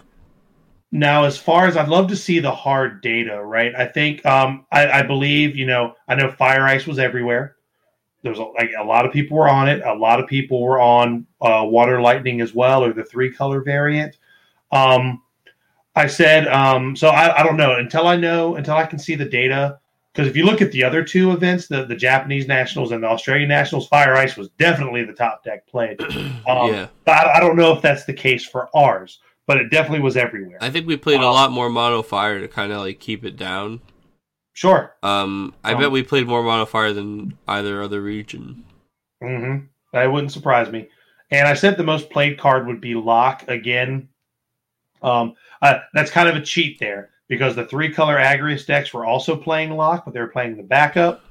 now, 0.91 1.25
as 1.25 1.37
far 1.37 1.67
as 1.67 1.77
I'd 1.77 1.89
love 1.89 2.09
to 2.09 2.17
see 2.17 2.39
the 2.39 2.51
hard 2.51 3.03
data, 3.03 3.43
right? 3.45 3.75
I 3.75 3.85
think 3.85 4.25
um, 4.25 4.65
I, 4.73 5.01
I 5.01 5.03
believe 5.03 5.57
you 5.57 5.67
know 5.67 5.95
I 6.09 6.15
know 6.15 6.31
Fire 6.31 6.65
Ice 6.67 6.87
was 6.87 6.99
everywhere. 6.99 7.57
There 8.23 8.31
was 8.31 8.39
a, 8.39 8.45
like 8.45 8.71
a 8.79 8.85
lot 8.85 9.05
of 9.05 9.13
people 9.13 9.37
were 9.37 9.49
on 9.49 9.69
it. 9.69 9.83
A 9.85 9.93
lot 9.93 10.21
of 10.21 10.29
people 10.29 10.63
were 10.63 10.81
on 10.81 11.27
uh, 11.41 11.65
Water 11.67 12.01
Lightning 12.01 12.41
as 12.41 12.55
well, 12.55 12.85
or 12.85 12.93
the 12.93 13.05
three 13.05 13.33
color 13.33 13.61
variant. 13.63 14.17
Um, 14.71 15.21
I 15.95 16.07
said 16.07 16.49
um, 16.49 16.97
so. 16.97 17.09
I, 17.09 17.41
I 17.41 17.43
don't 17.43 17.57
know 17.57 17.77
until 17.77 18.07
I 18.07 18.17
know 18.17 18.57
until 18.57 18.75
I 18.77 18.87
can 18.87 18.99
see 18.99 19.15
the 19.15 19.25
data. 19.27 19.79
because 20.13 20.29
if 20.29 20.37
you 20.37 20.45
look 20.45 20.63
at 20.63 20.73
the 20.73 20.85
other 20.85 21.05
two 21.05 21.33
events, 21.33 21.69
the, 21.69 21.85
the 21.85 21.97
Japanese 21.97 22.49
Nationals 22.49 22.93
and 22.93 23.03
the 23.03 23.09
Australian 23.09 23.49
Nationals, 23.49 23.89
Fire 23.89 24.15
Ice 24.15 24.37
was 24.37 24.49
definitely 24.59 25.05
the 25.05 25.13
top 25.13 25.45
deck 25.45 25.67
played. 25.67 25.99
Um, 26.49 26.73
yeah, 26.73 26.89
but 27.05 27.13
I, 27.13 27.37
I 27.37 27.41
don't 27.41 27.57
know 27.57 27.73
if 27.73 27.83
that's 27.83 28.05
the 28.05 28.13
case 28.13 28.45
for 28.45 28.69
ours, 28.75 29.21
but 29.47 29.59
it 29.59 29.71
definitely 29.71 30.01
was 30.01 30.17
everywhere. 30.17 30.59
I 30.61 30.71
think 30.71 30.87
we 30.89 30.97
played 30.97 31.21
a 31.21 31.27
Um, 31.27 31.35
lot 31.35 31.53
more 31.53 31.69
mono 31.71 32.03
fire 32.03 32.41
to 32.41 32.49
kind 32.49 32.73
of 32.73 32.79
like 32.81 32.99
keep 32.99 33.25
it 33.25 33.37
down. 33.37 33.81
Sure. 34.55 34.95
Um, 35.03 35.55
I 35.63 35.73
Um, 35.73 35.81
bet 35.81 35.91
we 35.93 36.03
played 36.03 36.27
more 36.27 36.43
mono 36.43 36.67
fire 36.67 36.93
than 36.93 37.39
either 37.47 37.81
other 37.83 38.03
region. 38.03 38.65
hmm 39.23 39.57
That 39.93 40.07
wouldn't 40.13 40.33
surprise 40.33 40.71
me. 40.71 40.89
And 41.31 41.47
I 41.49 41.55
said 41.55 41.77
the 41.77 41.85
most 41.85 42.11
played 42.11 42.39
card 42.39 42.67
would 42.67 42.81
be 42.81 42.95
Lock 42.95 43.45
again. 43.49 44.09
Um, 45.03 45.35
uh, 45.63 45.79
that's 45.95 46.11
kind 46.11 46.29
of 46.29 46.37
a 46.37 46.41
cheat 46.43 46.79
there 46.79 47.11
because 47.29 47.57
the 47.57 47.65
three 47.67 47.91
color 47.93 48.19
Agrias 48.19 48.67
decks 48.67 48.93
were 48.93 49.07
also 49.07 49.37
playing 49.37 49.71
Lock, 49.71 50.05
but 50.05 50.13
they 50.13 50.21
were 50.21 50.29
playing 50.29 50.57
the 50.57 50.63
backup. 50.63 51.25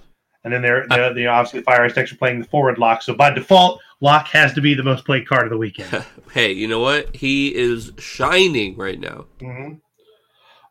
And 0.44 0.52
then 0.52 0.64
they're, 0.64 0.88
the, 0.88 1.12
the 1.14 1.28
obviously 1.28 1.60
the 1.60 1.66
Fire 1.66 1.84
Ice 1.84 1.94
decks 1.94 2.12
are 2.12 2.16
playing 2.16 2.40
the 2.40 2.48
forward 2.48 2.80
Lock. 2.80 3.04
So 3.04 3.14
by 3.14 3.30
default, 3.30 3.80
Lock 4.00 4.28
has 4.30 4.54
to 4.54 4.62
be 4.62 4.74
the 4.74 4.82
most 4.82 5.06
played 5.06 5.28
card 5.28 5.44
of 5.44 5.52
the 5.52 5.58
weekend. 5.58 6.04
Hey, 6.32 6.54
you 6.54 6.68
know 6.68 6.80
what? 6.80 7.14
He 7.16 7.54
is 7.54 7.92
shining 8.00 8.76
right 8.78 9.00
now. 9.00 9.26
hmm 9.42 9.74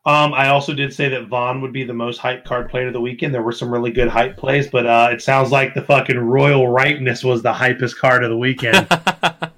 Um, 0.03 0.33
I 0.33 0.47
also 0.49 0.73
did 0.73 0.91
say 0.93 1.09
that 1.09 1.29
Vaan 1.29 1.61
would 1.61 1.71
be 1.71 1.83
the 1.83 1.93
most 1.93 2.17
hype 2.17 2.43
card 2.43 2.69
played 2.71 2.87
of 2.87 2.93
the 2.93 2.99
weekend. 3.01 3.33
There 3.33 3.43
were 3.43 3.51
some 3.51 3.71
really 3.71 3.91
good 3.91 4.07
hype 4.07 4.35
plays, 4.35 4.67
but 4.67 4.87
uh, 4.87 5.09
it 5.11 5.21
sounds 5.21 5.51
like 5.51 5.75
the 5.75 5.83
fucking 5.83 6.17
Royal 6.17 6.67
Ripeness 6.67 7.23
was 7.23 7.43
the 7.43 7.53
hypest 7.53 7.97
card 7.97 8.23
of 8.23 8.31
the 8.31 8.37
weekend. 8.37 8.87
I, 8.89 9.51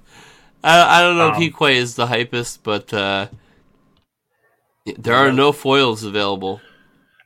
I 0.62 1.02
don't 1.02 1.16
know 1.16 1.28
if 1.30 1.36
he 1.36 1.46
Um, 1.46 1.52
quite 1.52 1.76
is 1.76 1.94
the 1.94 2.06
hypest, 2.06 2.58
but 2.62 2.92
uh, 2.92 3.28
there 4.84 5.14
are 5.16 5.32
no 5.32 5.52
foils 5.52 6.04
available, 6.04 6.60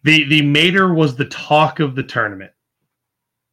the 0.04 0.24
the 0.28 0.42
Mater 0.42 0.92
was 0.94 1.16
the 1.16 1.24
talk 1.24 1.80
of 1.80 1.94
the 1.96 2.02
tournament. 2.02 2.52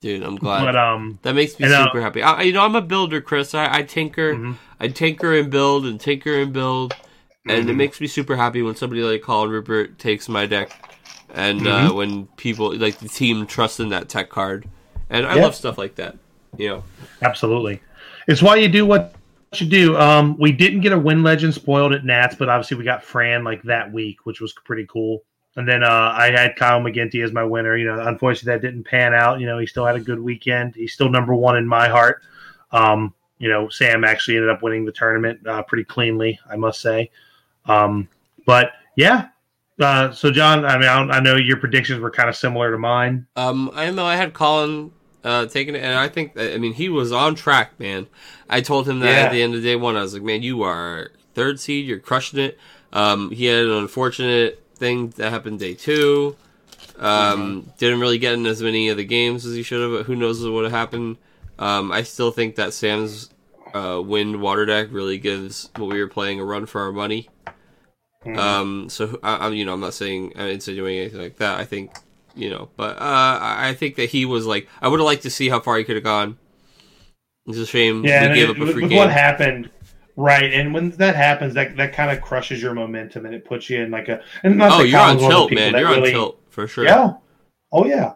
dude. 0.02 0.24
I'm 0.24 0.36
glad. 0.38 0.66
But 0.66 0.76
um, 0.76 1.20
that 1.24 1.34
makes 1.34 1.60
me 1.60 1.66
and, 1.66 1.74
uh, 1.74 1.86
super 1.88 2.02
happy. 2.02 2.22
I, 2.22 2.44
you 2.44 2.54
know, 2.54 2.62
I'm 2.64 2.76
a 2.76 2.82
builder, 2.82 3.20
Chris. 3.22 3.56
I, 3.56 3.78
I 3.78 3.82
tinker, 3.84 4.36
mhm, 4.36 4.56
I 4.80 4.88
tinker 4.90 5.36
and 5.36 5.50
build 5.50 5.86
and 5.86 6.00
tinker 6.00 6.36
and 6.36 6.54
build, 6.54 6.94
and 7.48 7.68
it 7.68 7.74
Mhm. 7.74 7.78
makes 7.78 8.00
me 8.00 8.08
super 8.08 8.36
happy 8.36 8.62
when 8.62 8.76
somebody 8.76 9.02
like 9.02 9.24
Colin 9.24 9.50
Rupert 9.50 9.98
takes 9.98 10.30
my 10.30 10.46
deck, 10.46 10.70
and 11.34 11.66
uh, 11.66 11.88
Mm-hmm. 11.88 11.98
when 11.98 12.26
people 12.38 12.76
like 12.78 13.00
the 13.00 13.10
team 13.10 13.48
trusts 13.48 13.80
in 13.80 13.90
that 13.90 14.08
tech 14.08 14.30
card, 14.30 14.68
and 15.10 15.26
I 15.26 15.36
Yeah. 15.36 15.44
love 15.44 15.56
stuff 15.56 15.80
like 15.80 15.96
that. 15.96 16.16
You 16.58 16.70
know, 16.70 16.84
absolutely, 17.24 17.82
it's 18.28 18.44
why 18.44 18.58
you 18.58 18.68
do 18.70 18.86
what 18.86 19.15
you 19.62 19.68
do. 19.68 19.98
Um, 19.98 20.38
we 20.40 20.52
didn't 20.52 20.82
get 20.82 20.92
a 20.92 21.00
win 21.00 21.24
legend 21.24 21.54
spoiled 21.54 21.94
at 21.94 22.06
Nats, 22.06 22.36
but 22.36 22.50
obviously 22.50 22.78
we 22.78 22.84
got 22.84 23.04
Fran 23.04 23.44
like 23.44 23.62
that 23.64 23.92
week, 23.92 24.26
which 24.26 24.42
was 24.42 24.54
pretty 24.54 24.86
cool. 24.88 25.24
And 25.56 25.68
then 25.68 25.84
uh, 25.84 26.14
I 26.16 26.32
had 26.32 26.56
Kyle 26.56 26.82
McGinty 26.82 27.24
as 27.24 27.32
my 27.32 27.44
winner. 27.44 27.78
You 27.78 27.86
know, 27.86 28.08
unfortunately 28.08 28.54
that 28.54 28.62
didn't 28.62 28.84
pan 28.84 29.14
out. 29.14 29.40
You 29.40 29.46
know, 29.46 29.58
he 29.58 29.66
still 29.66 29.86
had 29.86 29.96
a 29.96 30.02
good 30.02 30.20
weekend. 30.20 30.76
He's 30.76 30.94
still 30.94 31.10
number 31.10 31.34
one 31.34 31.58
in 31.58 31.68
my 31.68 31.88
heart. 31.88 32.22
Um, 32.72 33.14
you 33.38 33.50
know, 33.50 33.70
Sam 33.70 34.04
actually 34.04 34.38
ended 34.38 34.50
up 34.50 34.64
winning 34.64 34.86
the 34.86 34.92
tournament 34.92 35.46
uh, 35.48 35.64
pretty 35.64 35.84
cleanly, 35.84 36.40
I 36.50 36.56
must 36.56 36.82
say. 36.82 37.12
Um, 37.66 38.08
but 38.46 38.72
yeah. 38.96 39.30
Uh, 39.80 40.12
so 40.12 40.32
John, 40.32 40.66
I 40.66 40.78
mean, 40.78 40.88
I, 40.88 41.18
I 41.18 41.20
know 41.20 41.36
your 41.36 41.58
predictions 41.58 42.00
were 42.00 42.12
kind 42.12 42.30
of 42.30 42.36
similar 42.36 42.72
to 42.72 42.78
mine. 42.78 43.28
Um, 43.36 43.72
I 43.74 43.92
know 43.92 44.06
I 44.06 44.16
had 44.16 44.34
Colin 44.34 44.92
uh, 45.26 45.46
taking 45.48 45.76
it, 45.76 45.84
and 45.84 45.96
I 45.96 46.08
think 46.08 46.40
I 46.40 46.58
mean 46.58 46.74
he 46.74 46.88
was 46.88 47.12
on 47.12 47.36
track, 47.36 47.78
man. 47.80 48.08
I 48.50 48.62
told 48.62 48.88
him 48.88 49.00
that 49.00 49.12
Yeah. 49.12 49.24
at 49.26 49.32
the 49.32 49.42
end 49.42 49.56
of 49.56 49.64
day 49.64 49.76
one. 49.76 49.98
I 49.98 50.02
was 50.04 50.14
like, 50.14 50.24
man, 50.24 50.42
you 50.44 50.62
are 50.64 51.12
third 51.34 51.60
seed, 51.60 51.86
you're 51.86 52.00
crushing 52.00 52.40
it. 52.40 52.58
Um, 52.94 53.32
he 53.32 53.46
had 53.46 53.66
an 53.66 53.72
unfortunate 53.72 54.62
thing 54.76 55.10
that 55.18 55.32
happened 55.32 55.60
day 55.60 55.74
two. 55.74 56.38
Um, 56.98 57.72
Didn't 57.78 58.00
really 58.00 58.18
get 58.20 58.36
in 58.36 58.46
as 58.46 58.62
many 58.62 58.88
of 58.88 58.96
the 58.98 59.04
games 59.04 59.46
as 59.46 59.54
he 59.54 59.64
should 59.64 59.82
have, 59.82 59.92
but 59.92 60.06
who 60.06 60.16
knows 60.16 60.42
what 60.42 60.54
would 60.54 60.64
have 60.64 60.72
happened. 60.72 61.18
Um, 61.60 61.92
I 61.92 62.04
still 62.04 62.32
think 62.32 62.56
that 62.56 62.74
Sam's 62.74 63.30
uh, 63.74 64.02
wind 64.02 64.42
water 64.42 64.66
deck 64.66 64.88
really 64.92 65.18
gives 65.18 65.70
what 65.76 65.90
we 65.90 66.00
were 66.00 66.08
playing 66.08 66.40
a 66.40 66.46
run 66.46 66.66
for 66.66 66.80
our 66.82 66.94
money. 66.94 67.28
Mhm. 68.26 68.38
Um, 68.38 68.90
so 68.90 69.20
I, 69.22 69.46
I'm, 69.48 69.54
you 69.54 69.66
know, 69.66 69.74
I'm 69.74 69.82
not 69.82 69.94
saying 69.94 70.34
I'm 70.38 70.48
insinuating 70.48 71.00
anything 71.02 71.22
like 71.22 71.38
that. 71.38 71.60
I 71.60 71.66
think, 71.66 71.92
you 72.36 72.50
know, 72.50 72.70
but 72.76 72.98
uh, 72.98 73.40
I 73.42 73.74
think 73.78 73.96
that 73.96 74.10
he 74.10 74.26
was 74.26 74.46
like, 74.46 74.68
I 74.82 74.88
would 74.88 75.00
have 75.00 75.06
liked 75.06 75.24
to 75.24 75.30
see 75.30 75.50
how 75.50 75.60
far 75.60 75.78
he 75.78 75.84
could 75.84 75.96
have 75.96 76.04
gone. 76.04 76.38
It's 77.48 77.58
a 77.58 77.66
shame 77.66 78.04
Yeah, 78.04 78.30
we 78.30 78.36
gave 78.36 78.50
it- 78.50 78.62
up 78.62 78.68
a 78.68 78.72
free 78.74 78.82
with 78.84 78.90
game. 78.92 78.98
what 78.98 79.12
happened, 79.12 79.70
right? 80.16 80.52
And 80.54 80.74
when 80.74 80.90
that 80.92 81.16
happens, 81.16 81.54
that 81.54 81.78
that 81.78 81.94
kind 81.94 82.12
of 82.12 82.22
crushes 82.24 82.62
your 82.62 82.74
momentum, 82.74 83.26
and 83.26 83.34
it 83.36 83.46
puts 83.46 83.70
you 83.70 83.82
in 83.82 83.92
like 83.92 84.10
a. 84.10 84.22
And 84.44 84.58
not 84.58 84.72
oh, 84.80 84.84
you're 84.84 85.00
on 85.00 85.18
Colin's 85.18 85.22
one 85.24 85.32
of 85.32 85.50
the 85.50 85.56
tilt, 85.56 85.74
man. 85.74 85.80
You're 85.80 85.90
really- 85.90 86.14
on 86.14 86.20
tilt 86.20 86.42
for 86.50 86.68
sure. 86.68 86.84
Yeah. 86.86 87.14
Oh 87.72 87.86
yeah. 87.86 88.14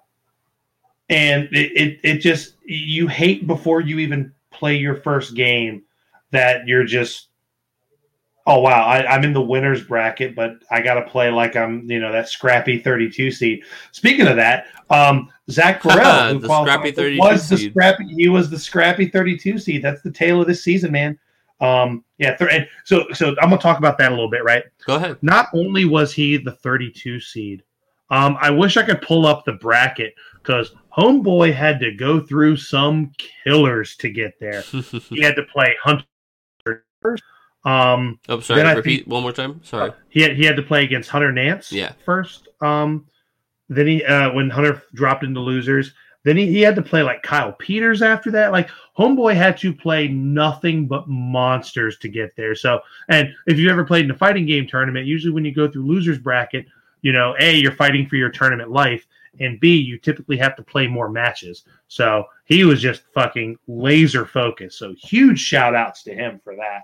And 1.09 1.43
it, 1.51 1.71
it 1.75 1.99
it 2.03 2.17
just 2.19 2.55
you 2.65 3.07
hate 3.07 3.47
before 3.47 3.81
you 3.81 3.99
even 3.99 4.31
play 4.51 4.75
your 4.77 4.95
first 4.95 5.35
game 5.35 5.83
that 6.31 6.67
you're 6.67 6.83
just. 6.85 7.28
Oh 8.47 8.61
wow! 8.61 8.83
I, 8.85 9.05
I'm 9.05 9.23
in 9.23 9.33
the 9.33 9.41
winners 9.41 9.83
bracket, 9.83 10.35
but 10.35 10.53
I 10.71 10.81
got 10.81 10.95
to 10.95 11.03
play 11.03 11.29
like 11.29 11.55
I'm, 11.55 11.89
you 11.89 11.99
know, 11.99 12.11
that 12.11 12.29
scrappy 12.29 12.79
32 12.79 13.29
seed. 13.31 13.63
Speaking 13.91 14.25
of 14.27 14.37
that, 14.37 14.65
um, 14.89 15.29
Zach 15.51 15.83
Burrell, 15.83 16.39
The 16.39 16.47
qualified- 16.47 16.73
scrappy 16.73 16.91
32 16.91 17.19
was 17.19 17.49
the 17.49 17.57
seed. 17.57 17.71
scrappy. 17.71 18.05
He 18.15 18.27
was 18.29 18.49
the 18.49 18.57
scrappy 18.57 19.07
32 19.07 19.59
seed. 19.59 19.83
That's 19.83 20.01
the 20.01 20.11
tale 20.11 20.41
of 20.41 20.47
this 20.47 20.63
season, 20.63 20.91
man. 20.91 21.19
Um, 21.61 22.03
yeah. 22.17 22.35
Th- 22.37 22.49
and 22.51 22.67
so, 22.85 23.05
so 23.13 23.29
I'm 23.41 23.49
gonna 23.49 23.57
talk 23.57 23.77
about 23.77 23.97
that 23.99 24.11
a 24.11 24.15
little 24.15 24.29
bit, 24.31 24.43
right? 24.43 24.63
Go 24.85 24.95
ahead. 24.95 25.17
Not 25.21 25.47
only 25.53 25.85
was 25.85 26.11
he 26.13 26.37
the 26.37 26.53
32 26.53 27.19
seed, 27.19 27.63
um, 28.09 28.35
I 28.41 28.49
wish 28.49 28.77
I 28.77 28.83
could 28.83 29.01
pull 29.01 29.27
up 29.27 29.45
the 29.45 29.53
bracket 29.53 30.15
because 30.41 30.73
Homeboy 30.97 31.53
had 31.53 31.79
to 31.81 31.91
go 31.91 32.19
through 32.19 32.55
some 32.57 33.11
killers 33.43 33.95
to 33.97 34.09
get 34.09 34.39
there. 34.39 34.61
He 35.09 35.21
had 35.21 35.35
to 35.35 35.43
play 35.43 35.75
Hunter 35.83 36.05
first. 37.01 37.21
Um, 37.65 38.19
oh, 38.29 38.39
sorry. 38.39 38.63
Repeat 38.75 38.99
think- 39.01 39.07
one 39.11 39.21
more 39.23 39.31
time. 39.33 39.61
Sorry. 39.63 39.91
he 40.09 40.21
had 40.21 40.35
he 40.35 40.45
had 40.45 40.55
to 40.55 40.63
play 40.63 40.83
against 40.83 41.09
Hunter 41.09 41.31
Nance 41.31 41.71
Yeah. 41.71 41.91
first. 42.05 42.47
Um, 42.61 43.05
then 43.67 43.87
he 43.87 44.03
uh, 44.03 44.31
when 44.31 44.49
Hunter 44.49 44.81
dropped 44.93 45.23
into 45.23 45.39
losers, 45.41 45.93
then 46.23 46.37
he, 46.37 46.47
he 46.47 46.61
had 46.61 46.75
to 46.75 46.81
play 46.81 47.03
like 47.03 47.21
Kyle 47.21 47.51
Peters 47.53 48.01
after 48.01 48.31
that. 48.31 48.51
Like 48.51 48.69
Homeboy 48.97 49.35
had 49.35 49.57
to 49.57 49.73
play 49.73 50.07
nothing 50.07 50.87
but 50.87 51.07
monsters 51.07 51.97
to 51.99 52.09
get 52.09 52.35
there. 52.35 52.55
So, 52.55 52.79
and 53.09 53.29
if 53.45 53.57
you 53.57 53.69
ever 53.69 53.83
played 53.85 54.05
in 54.05 54.11
a 54.11 54.17
fighting 54.17 54.45
game 54.45 54.67
tournament, 54.67 55.05
usually 55.05 55.33
when 55.33 55.45
you 55.45 55.53
go 55.53 55.69
through 55.69 55.85
losers 55.85 56.17
bracket, 56.17 56.65
you 57.01 57.11
know, 57.11 57.35
a 57.39 57.55
you're 57.57 57.71
fighting 57.71 58.07
for 58.07 58.15
your 58.15 58.29
tournament 58.29 58.71
life, 58.71 59.05
and 59.39 59.59
b 59.59 59.77
you 59.77 59.97
typically 59.97 60.37
have 60.37 60.55
to 60.55 60.63
play 60.63 60.87
more 60.87 61.09
matches. 61.09 61.63
So 61.89 62.25
he 62.45 62.63
was 62.63 62.81
just 62.81 63.03
fucking 63.13 63.57
laser 63.67 64.25
focused. 64.25 64.79
So 64.79 64.95
huge 64.97 65.39
shout 65.39 65.75
outs 65.75 66.03
to 66.03 66.13
him 66.13 66.39
for 66.43 66.55
that. 66.55 66.83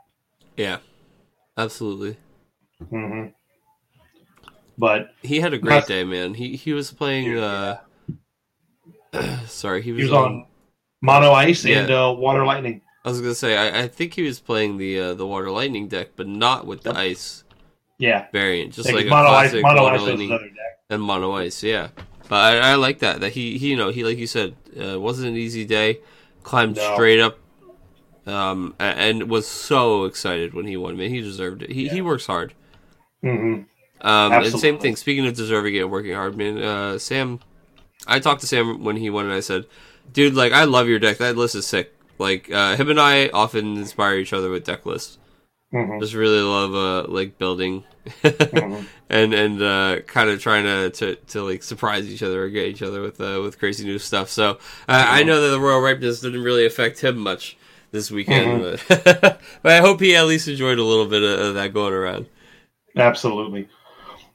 Yeah. 0.57 0.77
Absolutely. 1.57 2.17
hmm 2.89 3.27
But 4.77 5.11
He 5.21 5.39
had 5.39 5.53
a 5.53 5.57
great 5.57 5.75
Must- 5.75 5.87
day, 5.87 6.03
man. 6.03 6.33
He 6.33 6.55
he 6.55 6.73
was 6.73 6.91
playing. 6.91 7.37
Uh, 7.37 7.79
sorry, 9.47 9.81
he 9.81 9.91
was, 9.91 9.99
he 9.99 10.03
was 10.05 10.13
on 10.13 10.45
mono 11.01 11.31
ice 11.31 11.65
and 11.65 11.89
uh, 11.91 12.13
water 12.17 12.45
lightning. 12.45 12.81
I 13.05 13.09
was 13.09 13.21
gonna 13.21 13.35
say, 13.35 13.55
I, 13.55 13.83
I 13.83 13.87
think 13.87 14.13
he 14.15 14.23
was 14.23 14.39
playing 14.39 14.77
the 14.77 14.99
uh, 14.99 15.13
the 15.13 15.25
water 15.25 15.49
lightning 15.51 15.87
deck, 15.87 16.09
but 16.15 16.27
not 16.27 16.65
with 16.67 16.81
the 16.83 16.89
Yep. 16.89 16.97
ice 16.97 17.43
Yeah, 17.97 18.27
variant, 18.33 18.73
just 18.73 18.87
Like 18.87 18.95
like 18.95 19.05
a 19.05 19.09
mono 19.09 19.29
ice, 19.29 19.53
mono 19.53 19.83
water 19.83 19.95
ice 19.95 20.01
lightning 20.01 20.29
deck. 20.29 20.79
and 20.89 21.01
mono 21.01 21.31
ice. 21.33 21.63
Yeah, 21.63 21.89
but 22.27 22.35
I, 22.35 22.71
I 22.71 22.75
like 22.75 22.99
that 22.99 23.21
that 23.21 23.31
he, 23.33 23.57
he 23.57 23.69
you 23.69 23.77
know 23.77 23.89
he 23.91 24.03
like 24.03 24.17
you 24.17 24.27
said 24.27 24.55
uh, 24.81 24.99
wasn't 24.99 25.29
an 25.29 25.37
easy 25.37 25.63
day, 25.65 25.99
climbed 26.43 26.75
No. 26.77 26.93
straight 26.95 27.19
up, 27.21 27.37
um 28.27 28.75
and 28.79 29.29
was 29.29 29.47
so 29.47 30.05
excited 30.05 30.53
when 30.53 30.65
he 30.67 30.77
won. 30.77 30.97
Man, 30.97 31.09
he 31.09 31.21
deserved 31.21 31.63
it. 31.63 31.71
He 31.71 31.87
he 31.89 32.01
works 32.01 32.25
hard. 32.27 32.53
hmm 33.23 33.65
Um, 34.01 34.41
and 34.41 34.57
same 34.59 34.77
thing. 34.77 34.95
Speaking 34.95 35.25
of 35.25 35.35
deserving 35.35 35.75
it 35.75 35.79
and 35.81 35.91
working 35.91 36.13
hard, 36.13 36.35
man. 36.37 36.61
Uh, 36.61 36.97
Sam, 36.99 37.39
I 38.07 38.19
talked 38.19 38.41
to 38.41 38.47
Sam 38.47 38.83
when 38.83 38.97
he 38.97 39.09
won, 39.09 39.25
and 39.25 39.33
I 39.33 39.41
said, 39.41 39.65
"Dude, 40.11 40.35
like 40.35 40.53
I 40.53 40.65
love 40.65 40.87
your 40.89 40.99
deck. 40.99 41.17
That 41.17 41.37
list 41.37 41.55
is 41.55 41.67
sick. 41.67 41.93
Like 42.19 42.51
uh, 42.51 42.75
him 42.75 42.89
and 42.89 42.99
I 42.99 43.29
often 43.29 43.77
inspire 43.77 44.17
each 44.17 44.33
other 44.33 44.49
with 44.51 44.65
deck 44.65 44.85
lists. 44.85 45.17
hmm 45.71 45.99
Just 45.99 46.13
really 46.13 46.41
love 46.41 46.75
uh, 46.75 47.11
like 47.11 47.37
building 47.37 47.85
hmm 48.51 48.85
and 49.09 49.33
and 49.33 49.61
uh, 49.61 50.01
kind 50.07 50.29
of 50.29 50.41
trying 50.41 50.63
to, 50.65 50.89
to 50.91 51.15
to 51.27 51.43
like 51.43 51.63
surprise 51.63 52.07
each 52.11 52.23
other 52.23 52.43
or 52.43 52.49
get 52.49 52.67
each 52.67 52.81
other 52.81 53.01
with 53.01 53.19
uh, 53.21 53.39
with 53.43 53.59
crazy 53.59 53.85
new 53.85 53.99
stuff. 53.99 54.29
So 54.29 54.51
uh, 54.89 55.05
I 55.09 55.23
know 55.23 55.41
that 55.41 55.49
the 55.49 55.59
royal 55.59 55.81
ripeness 55.81 56.21
didn't 56.21 56.43
really 56.43 56.65
affect 56.65 57.01
him 57.03 57.17
much 57.17 57.57
this 57.95 58.11
weekend, 58.11 58.61
mm-hmm. 58.61 58.93
but, 59.09 59.41
but 59.63 59.71
I 59.71 59.79
hope 59.79 59.99
he 59.99 60.15
at 60.15 60.27
least 60.27 60.47
enjoyed 60.47 60.77
a 60.77 60.83
little 60.83 61.07
bit 61.07 61.23
of, 61.23 61.39
of 61.39 61.53
that 61.55 61.73
going 61.73 61.93
around. 61.93 62.27
Absolutely. 62.95 63.67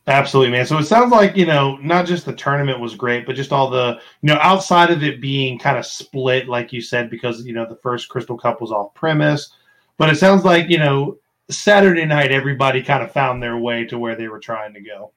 Absolutely, 0.07 0.51
man. 0.51 0.67
So 0.67 0.79
it 0.79 0.85
sounds 0.85 1.13
like, 1.13 1.37
you 1.37 1.47
know, 1.47 1.77
not 1.77 2.07
just 2.07 2.25
the 2.25 2.33
tournament 2.33 2.81
was 2.81 2.95
great, 2.95 3.27
but 3.27 3.37
just 3.37 3.53
all 3.53 3.71
the, 3.71 4.01
you 4.23 4.27
know, 4.27 4.39
outside 4.41 4.91
of 4.91 5.05
it 5.05 5.21
being 5.21 5.59
kind 5.59 5.79
of 5.79 5.87
split, 5.87 6.49
like 6.49 6.73
you 6.73 6.81
said, 6.81 7.11
because, 7.11 7.45
you 7.45 7.53
know, 7.53 7.67
the 7.67 7.77
first 7.77 8.09
Crystal 8.09 8.37
Cup 8.37 8.61
was 8.61 8.73
off 8.73 8.95
premise. 8.95 9.53
But 9.99 10.11
it 10.11 10.17
sounds 10.17 10.45
like, 10.45 10.69
you 10.69 10.79
know, 10.79 11.19
Saturday 11.51 12.07
night, 12.07 12.33
everybody 12.33 12.83
kind 12.83 13.03
of 13.03 13.13
found 13.13 13.43
their 13.43 13.59
way 13.59 13.85
to 13.85 13.99
where 13.99 14.17
they 14.17 14.29
were 14.29 14.41
trying 14.41 14.75
to 14.75 14.81
go. 14.81 15.13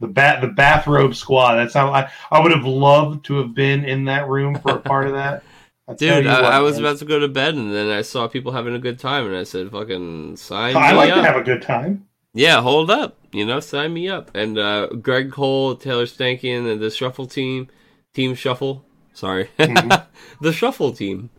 The 0.00 0.08
bat 0.08 0.40
the 0.40 0.48
bathrobe 0.48 1.14
squad. 1.14 1.56
That's 1.56 1.74
how 1.74 1.92
I 1.92 2.10
I 2.30 2.40
would 2.40 2.52
have 2.52 2.64
loved 2.64 3.24
to 3.26 3.34
have 3.38 3.52
been 3.52 3.84
in 3.84 4.04
that 4.04 4.28
room 4.28 4.56
for 4.58 4.76
a 4.76 4.80
part 4.80 5.06
of 5.08 5.12
that. 5.14 5.42
I 5.88 5.94
Dude, 5.94 6.26
I, 6.26 6.42
what, 6.42 6.52
I 6.52 6.60
was 6.60 6.74
man. 6.74 6.84
about 6.84 6.98
to 6.98 7.04
go 7.06 7.18
to 7.18 7.28
bed, 7.28 7.54
and 7.54 7.72
then 7.72 7.88
I 7.90 8.02
saw 8.02 8.28
people 8.28 8.52
having 8.52 8.74
a 8.74 8.78
good 8.78 8.98
time, 8.98 9.26
and 9.26 9.34
I 9.36 9.44
said, 9.44 9.70
"Fucking 9.70 10.36
sign 10.36 10.76
I 10.76 10.90
me 10.92 10.96
like 10.98 11.10
up." 11.10 11.16
to 11.16 11.22
have 11.24 11.36
a 11.36 11.42
good 11.42 11.62
time. 11.62 12.06
yeah, 12.34 12.60
hold 12.60 12.90
up, 12.90 13.16
you 13.32 13.46
know, 13.46 13.58
sign 13.60 13.94
me 13.94 14.06
up. 14.08 14.30
And 14.34 14.58
uh, 14.58 14.88
Greg 14.88 15.32
Cole, 15.32 15.76
Taylor 15.76 16.04
Stankin, 16.04 16.70
and 16.70 16.80
the 16.80 16.90
Shuffle 16.90 17.26
team, 17.26 17.68
Team 18.14 18.34
Shuffle. 18.34 18.84
Sorry, 19.14 19.48
Mhm. 19.58 20.04
the 20.42 20.52
Shuffle 20.52 20.92
team. 20.92 21.30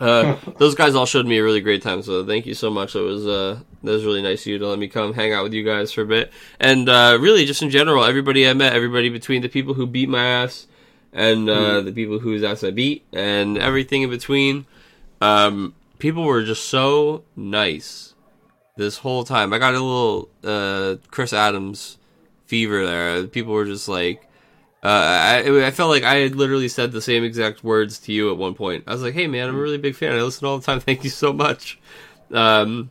Uh, 0.00 0.36
those 0.58 0.74
guys 0.74 0.96
all 0.96 1.06
showed 1.06 1.24
me 1.26 1.38
a 1.38 1.44
really 1.44 1.60
great 1.60 1.80
time, 1.80 2.02
so 2.02 2.26
thank 2.26 2.46
you 2.46 2.54
so 2.54 2.68
much. 2.70 2.96
It 2.96 3.00
was 3.00 3.26
uh, 3.28 3.60
that 3.84 3.92
was 3.92 4.04
really 4.04 4.22
nice 4.22 4.42
of 4.42 4.48
you 4.48 4.58
to 4.58 4.66
let 4.66 4.78
me 4.80 4.88
come 4.88 5.12
hang 5.14 5.32
out 5.32 5.44
with 5.44 5.52
you 5.54 5.62
guys 5.62 5.92
for 5.92 6.02
a 6.02 6.06
bit, 6.06 6.32
and 6.58 6.88
uh, 6.88 7.16
really 7.20 7.44
just 7.46 7.62
in 7.62 7.70
general, 7.70 8.02
everybody 8.04 8.48
I 8.48 8.54
met, 8.54 8.72
everybody 8.74 9.08
between 9.08 9.40
the 9.42 9.48
people 9.48 9.74
who 9.74 9.86
beat 9.86 10.08
my 10.08 10.24
ass 10.26 10.66
and 11.14 11.48
uh, 11.48 11.80
the 11.80 11.92
people 11.92 12.18
whose 12.18 12.42
ass 12.42 12.64
I 12.64 12.72
beat, 12.72 13.04
and 13.12 13.56
everything 13.56 14.02
in 14.02 14.10
between. 14.10 14.66
Um, 15.20 15.74
people 15.98 16.24
were 16.24 16.42
just 16.42 16.66
so 16.66 17.24
nice 17.36 18.14
this 18.76 18.98
whole 18.98 19.24
time. 19.24 19.52
I 19.52 19.58
got 19.58 19.74
a 19.74 19.80
little 19.80 20.28
uh, 20.42 20.96
Chris 21.10 21.32
Adams 21.32 21.96
fever 22.46 22.84
there. 22.84 23.26
People 23.26 23.52
were 23.52 23.64
just 23.64 23.88
like, 23.88 24.28
uh, 24.82 24.88
I, 24.88 25.66
I 25.66 25.70
felt 25.70 25.90
like 25.90 26.02
I 26.02 26.16
had 26.16 26.34
literally 26.34 26.68
said 26.68 26.92
the 26.92 27.00
same 27.00 27.24
exact 27.24 27.64
words 27.64 27.98
to 28.00 28.12
you 28.12 28.30
at 28.30 28.36
one 28.36 28.54
point. 28.54 28.84
I 28.86 28.92
was 28.92 29.02
like, 29.02 29.14
"Hey, 29.14 29.26
man, 29.26 29.48
I'm 29.48 29.56
a 29.56 29.60
really 29.60 29.78
big 29.78 29.94
fan. 29.94 30.12
I 30.12 30.22
listen 30.22 30.46
all 30.46 30.58
the 30.58 30.66
time. 30.66 30.80
Thank 30.80 31.04
you 31.04 31.10
so 31.10 31.32
much." 31.32 31.78
Um, 32.30 32.90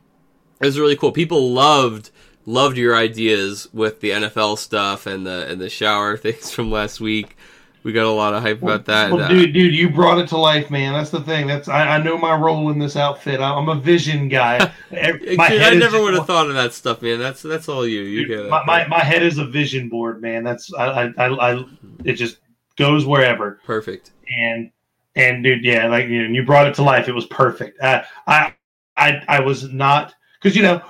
it 0.60 0.66
was 0.66 0.80
really 0.80 0.96
cool. 0.96 1.12
People 1.12 1.52
loved 1.52 2.10
loved 2.46 2.78
your 2.78 2.96
ideas 2.96 3.68
with 3.74 4.02
the 4.02 4.10
NFL 4.10 4.58
stuff 4.58 5.06
and 5.06 5.26
the 5.26 5.48
and 5.48 5.62
the 5.62 5.70
shower 5.70 6.18
things 6.18 6.52
from 6.52 6.72
last 6.72 7.00
week. 7.00 7.38
We 7.84 7.92
got 7.92 8.06
a 8.06 8.10
lot 8.10 8.34
of 8.34 8.42
hype 8.42 8.62
about 8.64 8.86
that. 8.86 9.12
Well, 9.12 9.24
Uh, 9.24 9.28
dude, 9.28 9.54
dude, 9.54 9.76
you 9.76 9.90
brought 9.90 10.18
it 10.18 10.28
to 10.30 10.38
life, 10.38 10.72
man. 10.72 10.94
That's 10.94 11.10
the 11.10 11.20
thing. 11.22 11.48
That's 11.48 11.68
I, 11.68 11.96
I 11.96 12.02
know 12.02 12.18
my 12.18 12.34
role 12.34 12.70
in 12.72 12.80
this 12.80 12.96
outfit. 12.96 13.42
I- 13.42 13.54
I'm 13.54 13.68
a 13.68 13.76
vision 13.76 14.30
guy. 14.30 14.58
Dude, 14.92 15.40
I 15.40 15.74
never 15.76 16.02
would 16.02 16.14
have 16.14 16.26
thought 16.26 16.48
of 16.48 16.54
that 16.56 16.74
stuff, 16.74 17.02
man. 17.02 17.20
That's 17.20 17.42
that's 17.42 17.68
all 17.68 17.86
you. 17.86 18.02
You 18.02 18.26
get 18.28 18.38
Dude, 18.38 18.46
it. 18.46 18.50
my, 18.50 18.64
my 18.66 18.88
my 18.88 19.00
head 19.00 19.22
is 19.24 19.38
a 19.38 19.46
vision 19.46 19.90
board, 19.90 20.22
man. 20.22 20.44
That's 20.44 20.74
I 20.74 20.86
I, 20.86 21.14
I, 21.18 21.52
I 21.54 21.66
it 22.06 22.14
just 22.14 22.38
goes 22.78 23.06
wherever. 23.06 23.60
Perfect. 23.66 24.12
And 24.38 24.72
and 25.16 25.44
dude, 25.44 25.64
yeah, 25.66 25.88
like 25.88 26.08
you, 26.08 26.24
know, 26.28 26.34
you 26.34 26.46
brought 26.46 26.68
it 26.68 26.74
to 26.76 26.84
life. 26.84 27.08
It 27.10 27.14
was 27.16 27.26
perfect. 27.26 27.82
Uh, 27.82 28.04
I 28.28 28.54
I 28.96 29.22
I 29.28 29.40
was 29.42 29.72
not 29.74 30.14
because 30.42 30.56
you 30.56 30.64
know 30.64 30.82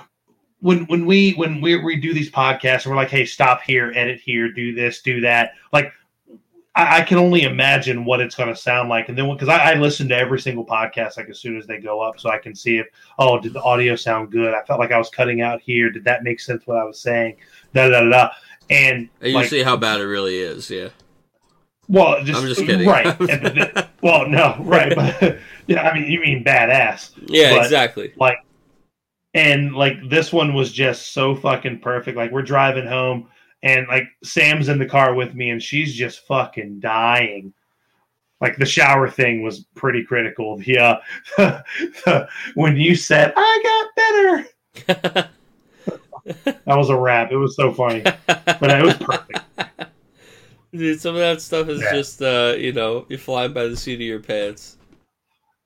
when 0.60 0.84
when 0.86 1.06
we 1.06 1.32
when 1.32 1.60
we 1.60 1.76
we 1.82 1.96
do 1.96 2.14
these 2.14 2.30
podcasts 2.30 2.84
and 2.84 2.94
we're 2.94 2.96
like, 2.96 3.10
hey, 3.10 3.24
stop 3.24 3.62
here, 3.62 3.92
edit 3.96 4.20
here, 4.20 4.50
do 4.52 4.74
this, 4.74 5.02
do 5.02 5.20
that. 5.22 5.52
Like 5.72 5.92
I, 6.76 6.98
I 6.98 7.02
can 7.02 7.18
only 7.18 7.42
imagine 7.42 8.04
what 8.04 8.20
it's 8.20 8.34
going 8.34 8.48
to 8.48 8.56
sound 8.56 8.88
like. 8.88 9.08
And 9.08 9.16
then 9.16 9.30
because 9.32 9.48
I, 9.48 9.72
I 9.72 9.74
listen 9.74 10.08
to 10.08 10.16
every 10.16 10.40
single 10.40 10.64
podcast 10.66 11.16
like 11.16 11.28
as 11.28 11.38
soon 11.38 11.56
as 11.56 11.66
they 11.66 11.78
go 11.78 12.00
up, 12.00 12.18
so 12.18 12.30
I 12.30 12.38
can 12.38 12.54
see 12.54 12.78
if 12.78 12.86
oh, 13.18 13.38
did 13.40 13.52
the 13.52 13.62
audio 13.62 13.96
sound 13.96 14.30
good? 14.32 14.54
I 14.54 14.62
felt 14.64 14.80
like 14.80 14.92
I 14.92 14.98
was 14.98 15.10
cutting 15.10 15.40
out 15.40 15.60
here. 15.60 15.90
Did 15.90 16.04
that 16.04 16.22
make 16.24 16.40
sense? 16.40 16.66
What 16.66 16.78
I 16.78 16.84
was 16.84 17.00
saying? 17.00 17.36
Da 17.74 17.88
da 17.88 18.00
da. 18.00 18.10
da. 18.10 18.28
And 18.70 19.08
And 19.20 19.30
you 19.30 19.34
like, 19.34 19.48
see 19.48 19.62
how 19.62 19.76
bad 19.76 20.00
it 20.00 20.06
really 20.06 20.38
is. 20.38 20.70
Yeah. 20.70 20.88
well, 21.88 22.24
just, 22.24 22.40
I'm 22.40 22.48
just 22.48 22.60
kidding. 22.64 22.88
right? 22.88 23.16
The- 23.18 23.88
well, 24.00 24.26
no, 24.28 24.56
right, 24.60 24.94
but 24.94 25.38
yeah, 25.66 25.82
I 25.82 25.94
mean, 25.98 26.10
you 26.10 26.20
mean 26.20 26.42
badass. 26.44 27.10
Yeah, 27.26 27.56
But- 27.56 27.64
exactly. 27.64 28.12
Like, 28.16 28.38
and 29.34 29.74
like 29.74 29.96
this 30.08 30.32
one 30.32 30.54
was 30.54 30.72
just 30.72 31.12
so 31.12 31.34
fucking 31.34 31.80
perfect. 31.80 32.16
Like 32.16 32.30
we're 32.30 32.42
driving 32.42 32.86
home, 32.86 33.28
and 33.64 33.88
like 33.88 34.06
Sam's 34.22 34.68
in 34.68 34.78
the 34.78 34.86
car 34.86 35.14
with 35.14 35.34
me, 35.34 35.50
and 35.50 35.60
she's 35.60 35.92
just 35.94 36.24
fucking 36.26 36.78
dying. 36.78 37.52
Like 38.40 38.56
the 38.58 38.66
shower 38.66 39.08
thing 39.10 39.42
was 39.42 39.64
pretty 39.74 40.04
critical. 40.04 40.60
Yeah, 40.62 40.98
when 42.54 42.76
you 42.76 42.94
said 42.94 43.32
I 43.36 44.44
got 44.86 44.86
better, 44.86 45.28
that 46.44 46.76
was 46.76 46.90
a 46.90 46.96
wrap. 46.96 47.32
It 47.32 47.36
was 47.36 47.56
so 47.56 47.72
funny, 47.72 48.02
but 48.02 48.70
it 48.70 48.84
was 48.84 48.96
perfect. 48.98 49.40
Dude, 50.72 51.00
some 51.00 51.14
of 51.14 51.20
that 51.20 51.40
stuff 51.40 51.68
is 51.68 51.80
Yeah. 51.80 51.92
just 51.92 52.20
uh, 52.20 52.54
you 52.58 52.72
know, 52.72 53.06
you're 53.08 53.18
flying 53.18 53.52
by 53.52 53.66
the 53.66 53.76
seat 53.76 53.94
of 53.94 54.00
your 54.00 54.20
pants. 54.20 54.76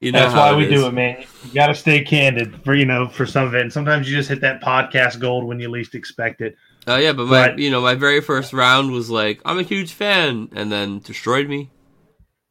You 0.00 0.12
know 0.12 0.20
That's 0.20 0.34
why 0.34 0.54
we 0.54 0.64
is. 0.66 0.70
do 0.80 0.86
it, 0.86 0.92
man. 0.92 1.24
You 1.46 1.54
got 1.54 1.68
to 1.68 1.74
stay 1.74 2.04
candid 2.04 2.62
for 2.62 2.74
you 2.74 2.84
know 2.84 3.08
for 3.08 3.26
some 3.26 3.44
of 3.46 3.54
it. 3.54 3.62
And 3.62 3.72
sometimes 3.72 4.08
you 4.08 4.14
just 4.16 4.28
hit 4.28 4.40
that 4.42 4.62
podcast 4.62 5.18
gold 5.18 5.44
when 5.44 5.58
you 5.58 5.68
least 5.70 5.96
expect 5.96 6.40
it. 6.42 6.56
Oh 6.88 6.96
yeah, 6.96 7.12
but 7.12 7.26
my 7.26 7.48
But- 7.50 7.58
you 7.58 7.70
know 7.70 7.80
my 7.82 7.94
very 7.94 8.20
first 8.20 8.52
round 8.52 8.92
was 8.92 9.10
like 9.10 9.40
I'm 9.44 9.58
a 9.58 9.62
huge 9.62 9.92
fan, 9.92 10.48
and 10.54 10.72
then 10.72 10.98
destroyed 11.00 11.48
me. 11.48 11.70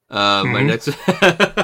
Uh, 0.10 0.44
My 0.46 0.62
Mhm. 0.62 0.66
next, 0.68 0.88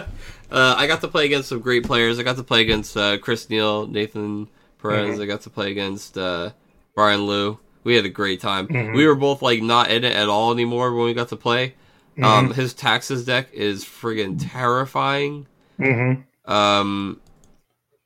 uh, 0.51 0.75
I 0.77 0.87
got 0.87 0.99
to 1.01 1.07
play 1.07 1.25
against 1.25 1.47
some 1.49 1.59
great 1.61 1.85
players. 1.85 2.19
I 2.19 2.23
got 2.23 2.35
to 2.37 2.43
play 2.43 2.61
against 2.61 2.97
uh, 2.97 3.17
Chris 3.19 3.49
Neal, 3.49 3.87
Nathan 3.87 4.49
Perez. 4.81 5.17
Mhm. 5.17 5.21
I 5.21 5.25
got 5.25 5.41
to 5.41 5.49
play 5.49 5.71
against 5.71 6.17
uh, 6.17 6.49
Brian 6.95 7.25
Liu. 7.25 7.59
We 7.85 7.95
had 7.95 8.05
a 8.05 8.09
great 8.09 8.41
time. 8.41 8.67
Mhm. 8.67 8.95
We 8.95 9.07
were 9.07 9.15
both 9.15 9.41
like 9.41 9.61
not 9.61 9.91
in 9.91 10.03
it 10.03 10.15
at 10.15 10.27
all 10.27 10.51
anymore 10.51 10.93
when 10.93 11.05
we 11.05 11.13
got 11.13 11.29
to 11.29 11.35
play. 11.37 11.75
Mm-hmm. 12.17 12.23
Um, 12.25 12.53
his 12.53 12.73
taxes 12.73 13.23
deck 13.25 13.47
is 13.53 13.83
friggin' 13.85 14.37
terrifying. 14.51 15.47
Mm-hmm. 15.79 16.51
Um, 16.51 17.19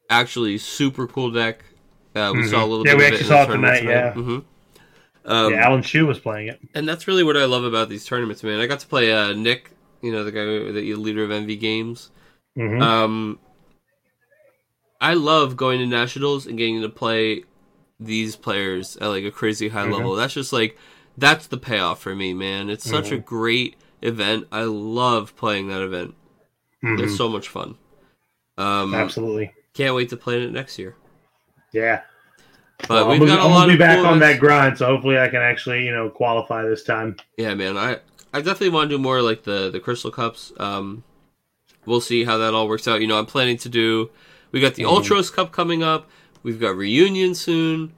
actually, 0.10 0.58
super 0.60 1.08
cool 1.08 1.32
deck. 1.32 1.64
Uh, 2.16 2.32
we 2.34 2.48
saw 2.48 2.64
a 2.64 2.66
little 2.66 2.86
Yeah, 2.86 2.94
bit 2.94 2.98
we 3.00 3.06
of 3.08 3.14
actually 3.14 3.28
saw 3.28 3.44
it 3.44 3.48
tonight, 3.48 3.80
tonight. 3.82 4.44
Um, 5.28 5.54
yeah, 5.54 5.66
Alan 5.68 5.82
Chu 5.84 6.08
was 6.08 6.20
playing 6.20 6.48
it. 6.48 6.60
and 6.74 6.88
that's 6.88 7.08
really 7.08 7.24
what 7.24 7.36
I 7.38 7.46
love 7.46 7.64
about 7.66 7.90
these 7.90 8.06
tournaments, 8.06 8.44
man. 8.44 8.60
I 8.62 8.66
got 8.66 8.80
to 8.80 8.88
play 8.88 9.12
uh, 9.12 9.34
Nick, 9.34 9.72
you 10.02 10.12
know, 10.12 10.24
the 10.24 10.32
guy, 10.32 10.46
the 10.72 10.96
leader 10.96 11.24
of 11.24 11.32
Envy 11.32 11.58
Games. 11.58 12.12
Mhm. 12.58 12.82
Um, 12.82 13.40
I 15.00 15.14
love 15.14 15.56
going 15.58 15.80
to 15.80 15.86
nationals 15.86 16.48
and 16.48 16.58
getting 16.58 16.82
to 16.82 16.90
play 16.90 17.44
these 18.00 18.36
players 18.36 18.96
at 18.98 19.08
like 19.08 19.24
a 19.26 19.32
crazy 19.32 19.70
high 19.70 19.86
Mhm. 19.86 19.94
level. 19.98 20.16
That's 20.16 20.34
just 20.34 20.54
like 20.54 20.78
that's 21.18 21.48
the 21.48 21.58
payoff 21.58 22.00
for 22.02 22.16
me, 22.16 22.34
man. 22.34 22.70
It's 22.70 22.88
such 22.90 23.12
a 23.12 23.18
great 23.18 23.76
event. 24.02 24.48
I 24.52 24.64
love 24.64 25.36
playing 25.36 25.68
that 25.70 25.82
event. 25.82 26.16
Mhm. 26.84 27.02
It's 27.02 27.18
so 27.18 27.28
much 27.28 27.48
fun. 27.50 27.76
Um, 28.58 28.94
Absolutely. 28.94 29.52
can't 29.74 29.96
wait 29.96 30.10
to 30.10 30.18
play 30.18 30.42
it 30.44 30.52
next 30.52 30.78
year. 30.80 30.96
Yeah. 31.74 32.02
But 32.88 33.08
Well, 33.08 33.20
we've 33.20 33.28
got 33.28 33.40
a 33.40 33.48
lot 33.48 33.66
gonna 33.66 33.74
be 33.74 33.74
of 33.74 33.80
back 33.80 34.00
on 34.06 34.20
that 34.20 34.40
grind, 34.40 34.78
so 34.78 34.86
hopefully 34.86 35.18
I 35.20 35.28
can 35.30 35.42
actually, 35.42 35.86
you 35.86 35.92
know, 35.92 36.10
qualify 36.10 36.64
this 36.64 36.84
time. 36.84 37.18
Yeah, 37.38 37.54
man. 37.54 37.78
I 37.78 37.98
I 38.34 38.40
definitely 38.42 38.70
want 38.70 38.90
to 38.90 38.98
do 38.98 39.02
more 39.02 39.22
like 39.22 39.44
the 39.44 39.70
the 39.70 39.80
Crystal 39.80 40.12
Cups. 40.12 40.52
Um, 40.58 41.04
we'll 41.86 42.02
see 42.02 42.26
how 42.26 42.38
that 42.38 42.54
all 42.54 42.68
works 42.68 42.88
out. 42.88 43.02
You 43.02 43.08
know, 43.08 43.20
I'm 43.20 43.26
planning 43.26 43.58
to 43.60 43.70
do. 43.70 44.10
We 44.52 44.62
got 44.62 44.76
the 44.76 44.84
Mm-hmm. 44.84 45.14
Ultros 45.14 45.34
Cup 45.34 45.52
coming 45.52 45.84
up. 45.84 46.10
We've 46.44 46.60
got 46.60 46.76
reunion 46.76 47.36
soon. 47.36 47.94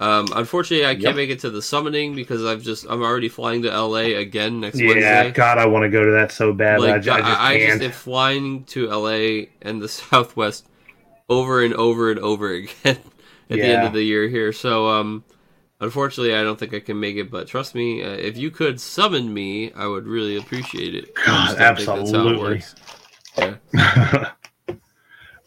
Um, 0.00 0.32
unfortunately, 0.34 0.86
I 0.86 0.96
can't 0.96 1.16
Yep. 1.16 1.16
make 1.16 1.30
it 1.30 1.40
to 1.40 1.50
the 1.50 1.62
summoning 1.62 2.14
because 2.16 2.44
I've 2.44 2.62
just 2.62 2.86
I'm 2.88 3.02
already 3.02 3.28
flying 3.28 3.62
to 3.62 3.70
LA 3.70 4.18
again 4.18 4.60
next 4.60 4.80
Yeah, 4.80 4.82
Wednesday. 4.82 5.30
God, 5.30 5.58
I 5.58 5.66
want 5.66 5.84
to 5.84 5.90
go 5.90 6.04
to 6.04 6.10
that 6.12 6.32
so 6.32 6.52
bad, 6.52 6.84
I, 6.84 6.96
Like 6.96 7.08
I 7.08 7.22
just 7.22 7.40
I, 7.40 7.52
I 7.54 7.58
can't. 7.58 7.80
just 7.80 7.82
am 7.82 7.92
flying 7.92 8.64
to 8.66 8.90
LA 8.90 9.46
and 9.62 9.80
the 9.80 9.88
Southwest 10.00 10.66
over 11.28 11.62
and 11.64 11.74
over 11.74 12.10
and 12.10 12.20
over 12.20 12.50
again 12.52 12.98
at 13.50 13.56
the 13.56 13.62
end 13.62 13.86
of 13.86 13.92
the 13.92 14.02
year 14.02 14.28
here. 14.28 14.52
So 14.52 14.88
um, 14.88 15.24
unfortunately, 15.80 16.34
I 16.34 16.42
don't 16.42 16.58
think 16.58 16.74
I 16.74 16.80
can 16.80 16.98
make 16.98 17.16
it. 17.16 17.30
But 17.30 17.46
trust 17.46 17.74
me, 17.74 18.02
uh, 18.02 18.10
if 18.10 18.36
you 18.36 18.50
could 18.50 18.80
summon 18.80 19.32
me, 19.32 19.72
I 19.72 19.86
would 19.86 20.06
really 20.06 20.36
appreciate 20.36 20.94
it. 20.94 21.14
God, 21.14 21.56
just 21.56 21.58
don't 21.58 21.76
think 21.76 21.86
that's 21.86 21.86
how 21.86 21.96
it 21.96 22.00
absolutely. 22.00 22.62
Yeah. 23.36 24.32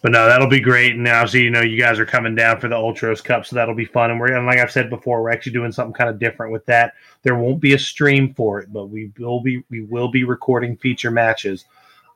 but 0.02 0.12
no, 0.12 0.28
that'll 0.28 0.48
be 0.48 0.60
great. 0.60 0.94
And 0.94 1.04
now, 1.04 1.26
so 1.26 1.38
you 1.38 1.50
know, 1.50 1.62
you 1.62 1.80
guys 1.80 2.00
are 2.00 2.06
coming 2.06 2.36
down 2.36 2.60
for 2.60 2.68
the 2.68 2.76
Ultros 2.76 3.24
Cup, 3.24 3.46
so 3.46 3.56
that'll 3.56 3.76
be 3.76 3.86
fun. 3.86 4.12
And 4.12 4.20
we're 4.20 4.34
and 4.34 4.46
like 4.46 4.60
I've 4.60 4.72
said 4.72 4.90
before, 4.90 5.22
we're 5.22 5.32
actually 5.32 5.54
doing 5.54 5.72
something 5.72 5.94
kind 5.94 6.10
of 6.10 6.20
different 6.20 6.52
with 6.52 6.66
that. 6.68 6.94
There 7.24 7.36
won't 7.36 7.60
be 7.60 7.74
a 7.74 7.80
stream 7.80 8.34
for 8.34 8.60
it, 8.60 8.72
but 8.72 8.88
we 8.88 9.12
will 9.18 9.42
be 9.42 9.64
we 9.70 9.82
will 9.82 10.10
be 10.10 10.24
recording 10.24 10.78
feature 10.78 11.12
matches. 11.12 11.66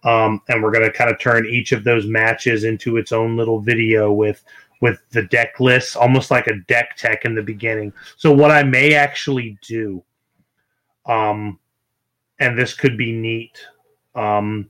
Um, 0.03 0.41
and 0.49 0.63
we're 0.63 0.71
going 0.71 0.85
to 0.85 0.91
kind 0.91 1.11
of 1.11 1.19
turn 1.19 1.45
each 1.45 1.73
of 1.73 1.83
those 1.83 2.07
matches 2.07 2.63
into 2.63 2.97
its 2.97 3.11
own 3.11 3.37
little 3.37 3.59
video 3.59 4.11
with 4.11 4.43
with 4.81 4.99
the 5.11 5.23
deck 5.23 5.59
lists, 5.59 5.95
almost 5.95 6.31
like 6.31 6.47
a 6.47 6.59
deck 6.67 6.97
tech 6.97 7.23
in 7.23 7.35
the 7.35 7.41
beginning. 7.41 7.93
So 8.17 8.31
what 8.31 8.51
I 8.51 8.63
may 8.63 8.93
actually 8.95 9.57
do, 9.61 10.03
um, 11.05 11.59
and 12.39 12.57
this 12.57 12.73
could 12.73 12.97
be 12.97 13.11
neat, 13.11 13.57
um, 14.15 14.69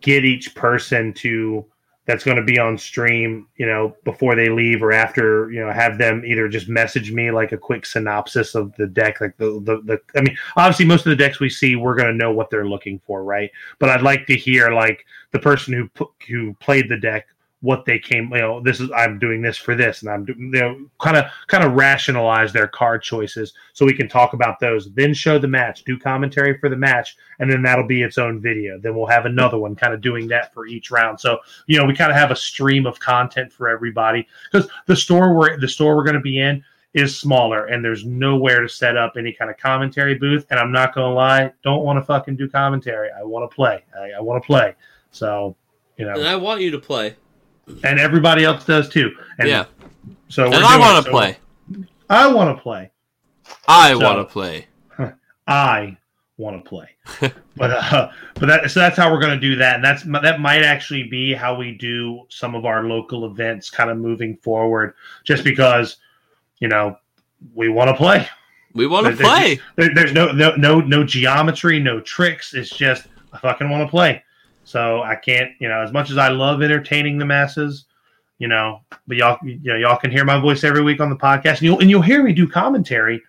get 0.00 0.24
each 0.24 0.54
person 0.54 1.12
to 1.14 1.66
that's 2.04 2.24
going 2.24 2.36
to 2.36 2.42
be 2.42 2.58
on 2.58 2.76
stream, 2.76 3.46
you 3.56 3.64
know, 3.64 3.94
before 4.04 4.34
they 4.34 4.48
leave 4.48 4.82
or 4.82 4.92
after, 4.92 5.52
you 5.52 5.64
know, 5.64 5.70
have 5.70 5.98
them 5.98 6.24
either 6.26 6.48
just 6.48 6.68
message 6.68 7.12
me 7.12 7.30
like 7.30 7.52
a 7.52 7.56
quick 7.56 7.86
synopsis 7.86 8.56
of 8.56 8.74
the 8.76 8.88
deck, 8.88 9.20
like 9.20 9.36
the 9.36 9.60
the, 9.64 9.80
the 9.84 10.00
I 10.16 10.22
mean, 10.22 10.36
obviously 10.56 10.84
most 10.84 11.06
of 11.06 11.10
the 11.10 11.16
decks 11.16 11.38
we 11.38 11.48
see, 11.48 11.76
we're 11.76 11.94
going 11.94 12.08
to 12.08 12.16
know 12.16 12.32
what 12.32 12.50
they're 12.50 12.68
looking 12.68 13.00
for, 13.06 13.22
right? 13.22 13.50
But 13.78 13.90
I'd 13.90 14.02
like 14.02 14.26
to 14.26 14.36
hear 14.36 14.70
like 14.70 15.04
the 15.30 15.38
person 15.38 15.74
who 15.74 16.08
who 16.28 16.54
played 16.54 16.88
the 16.88 16.98
deck 16.98 17.26
what 17.62 17.84
they 17.84 17.98
came 17.98 18.30
you 18.32 18.38
know 18.38 18.60
this 18.60 18.80
is 18.80 18.90
i'm 18.94 19.18
doing 19.18 19.40
this 19.40 19.56
for 19.56 19.74
this 19.74 20.02
and 20.02 20.10
i'm 20.10 20.24
doing 20.24 20.52
you 20.54 20.60
know 20.60 20.78
kind 21.00 21.16
of 21.16 21.24
kind 21.46 21.64
of 21.64 21.72
rationalize 21.72 22.52
their 22.52 22.68
card 22.68 23.02
choices 23.02 23.54
so 23.72 23.86
we 23.86 23.94
can 23.94 24.08
talk 24.08 24.34
about 24.34 24.60
those 24.60 24.92
then 24.94 25.14
show 25.14 25.38
the 25.38 25.48
match 25.48 25.82
do 25.84 25.98
commentary 25.98 26.58
for 26.58 26.68
the 26.68 26.76
match 26.76 27.16
and 27.42 27.50
then 27.50 27.60
that'll 27.62 27.86
be 27.86 28.02
its 28.02 28.18
own 28.18 28.40
video. 28.40 28.78
Then 28.78 28.94
we'll 28.94 29.08
have 29.08 29.26
another 29.26 29.58
one 29.58 29.74
kind 29.74 29.92
of 29.92 30.00
doing 30.00 30.28
that 30.28 30.54
for 30.54 30.64
each 30.66 30.92
round. 30.92 31.18
So 31.18 31.38
you 31.66 31.76
know 31.76 31.84
we 31.84 31.94
kind 31.94 32.10
of 32.10 32.16
have 32.16 32.30
a 32.30 32.36
stream 32.36 32.86
of 32.86 33.00
content 33.00 33.52
for 33.52 33.68
everybody 33.68 34.26
because 34.50 34.70
the 34.86 34.96
store 34.96 35.34
we're 35.34 35.58
the 35.58 35.68
store 35.68 35.96
we're 35.96 36.04
going 36.04 36.14
to 36.14 36.20
be 36.20 36.38
in 36.38 36.64
is 36.94 37.18
smaller 37.18 37.66
and 37.66 37.84
there's 37.84 38.04
nowhere 38.04 38.60
to 38.60 38.68
set 38.68 38.96
up 38.96 39.14
any 39.16 39.32
kind 39.32 39.50
of 39.50 39.56
commentary 39.56 40.14
booth 40.14 40.44
and 40.50 40.60
i'm 40.60 40.70
not 40.70 40.94
going 40.94 41.08
to 41.08 41.14
lie 41.14 41.50
don't 41.64 41.82
want 41.84 41.98
to 41.98 42.04
fucking 42.04 42.36
do 42.36 42.48
commentary. 42.48 43.08
I 43.18 43.24
want 43.24 43.50
to 43.50 43.54
play. 43.54 43.82
I, 43.98 44.18
I 44.18 44.20
want 44.20 44.42
to 44.42 44.46
play. 44.46 44.74
So 45.10 45.56
you 45.96 46.04
know. 46.04 46.12
And 46.12 46.28
I 46.28 46.36
want 46.36 46.60
you 46.60 46.70
to 46.70 46.78
play. 46.78 47.16
And 47.84 47.98
everybody 48.00 48.44
else 48.44 48.64
does 48.64 48.88
too. 48.88 49.10
And 49.38 49.48
yeah. 49.48 49.64
So 50.28 50.46
And 50.46 50.54
I 50.64 50.78
want 50.78 51.04
to 51.04 51.10
So 51.10 51.10
play. 51.10 51.36
I 52.10 52.32
want 52.32 52.56
to 52.56 52.62
play. 52.62 52.90
I 53.68 53.92
So- 53.92 53.98
want 54.00 54.18
to 54.18 54.32
play. 54.32 54.66
I 55.46 55.96
want 56.36 56.62
to 56.62 56.68
play. 56.68 56.88
but 57.56 57.70
uh, 57.70 58.10
but 58.34 58.46
that 58.46 58.70
so 58.70 58.80
that's 58.80 58.96
how 58.96 59.12
we're 59.12 59.20
going 59.20 59.34
to 59.34 59.40
do 59.40 59.56
that, 59.56 59.76
and 59.76 59.84
that's 59.84 60.02
that 60.22 60.40
might 60.40 60.62
actually 60.62 61.04
be 61.04 61.32
how 61.34 61.54
we 61.54 61.72
do 61.72 62.22
some 62.28 62.54
of 62.54 62.64
our 62.64 62.84
local 62.84 63.26
events, 63.26 63.70
kind 63.70 63.90
of 63.90 63.98
moving 63.98 64.36
forward. 64.36 64.94
Just 65.24 65.44
because, 65.44 65.96
you 66.60 66.68
know, 66.68 66.96
we 67.54 67.68
want 67.68 67.88
to 67.90 67.94
play. 67.96 68.28
We 68.74 68.86
want 68.86 69.06
to 69.06 69.12
There- 69.12 69.26
there's 69.26 69.38
play. 69.38 69.60
There, 69.76 69.94
there's 69.94 70.12
no 70.12 70.32
no 70.32 70.54
no 70.56 70.80
no 70.80 71.04
geometry, 71.04 71.78
no 71.80 72.00
tricks. 72.00 72.54
It's 72.54 72.70
just 72.70 73.06
I 73.32 73.38
fucking 73.38 73.68
want 73.68 73.86
to 73.86 73.90
play. 73.90 74.22
So 74.72 75.02
I 75.02 75.14
can't, 75.14 75.50
you 75.60 75.68
know, 75.68 75.80
as 75.82 75.92
much 75.92 76.10
as 76.10 76.16
I 76.18 76.28
love 76.28 76.62
entertaining 76.62 77.18
the 77.18 77.26
masses, 77.26 77.84
you 78.38 78.48
know, 78.48 78.80
but 79.06 79.16
y'all, 79.18 79.38
you 79.44 79.60
know, 79.64 79.76
y'all 79.76 79.98
can 79.98 80.10
hear 80.10 80.24
my 80.24 80.40
voice 80.40 80.64
every 80.64 80.82
week 80.82 81.00
on 81.00 81.10
the 81.10 81.16
podcast, 81.16 81.58
and 81.58 81.62
you'll 81.62 81.78
and 81.80 81.90
you'll 81.90 82.02
hear 82.02 82.22
me 82.22 82.32
do 82.32 82.48
commentary, 82.48 83.22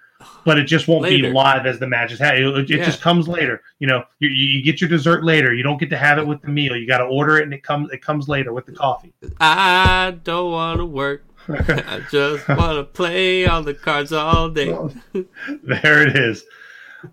but 0.45 0.57
it 0.57 0.63
just 0.63 0.87
won't 0.87 1.03
Later. 1.03 1.27
be 1.27 1.33
live 1.33 1.65
as 1.65 1.77
the 1.79 1.85
matches 1.87 2.17
have. 2.19 2.35
It, 2.35 2.45
it 2.57 2.69
Yeah. 2.69 2.85
just 2.85 3.01
comes 3.01 3.27
later. 3.27 3.61
You 3.79 3.87
know, 3.87 4.03
you, 4.19 4.29
you 4.29 4.63
get 4.63 4.79
your 4.81 4.89
dessert 4.89 5.23
later. 5.23 5.53
You 5.53 5.61
don't 5.63 5.77
get 5.79 5.89
to 5.91 5.97
have 5.97 6.17
it 6.17 6.25
with 6.25 6.41
the 6.41 6.47
meal. 6.49 6.75
You 6.77 6.87
got 6.87 6.99
to 6.99 7.03
order 7.05 7.37
it, 7.37 7.43
and 7.43 7.53
it 7.53 7.61
comes 7.61 7.91
it 7.91 8.01
comes 8.01 8.27
later 8.29 8.53
with 8.53 8.65
the 8.65 8.71
coffee. 8.71 9.13
I 9.39 10.17
don't 10.23 10.51
want 10.51 10.79
to 10.79 10.85
work. 10.85 11.25
I 11.49 12.01
just 12.09 12.47
want 12.47 12.77
to 12.77 12.85
play 12.85 13.45
on 13.45 13.65
the 13.65 13.73
cards 13.73 14.13
all 14.13 14.49
day. 14.49 14.69
there 15.63 16.07
it 16.07 16.15
is. 16.15 16.45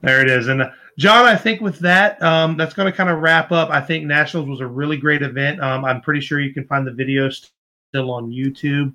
There 0.02 0.22
it 0.22 0.30
is. 0.30 0.46
And 0.46 0.62
uh, 0.62 0.70
John, 1.00 1.24
I 1.24 1.34
think 1.34 1.62
with 1.62 1.78
that, 1.78 2.22
um, 2.22 2.58
that's 2.58 2.74
going 2.74 2.84
to 2.84 2.94
kind 2.94 3.08
of 3.08 3.20
wrap 3.20 3.52
up. 3.52 3.70
I 3.70 3.80
think 3.80 4.04
Nationals 4.04 4.46
was 4.46 4.60
a 4.60 4.66
really 4.66 4.98
great 4.98 5.22
event. 5.22 5.58
Um, 5.58 5.82
I'm 5.82 6.02
pretty 6.02 6.20
sure 6.20 6.40
you 6.40 6.52
can 6.52 6.66
find 6.66 6.86
the 6.86 6.92
video 6.92 7.30
still 7.30 8.10
on 8.10 8.30
YouTube. 8.30 8.94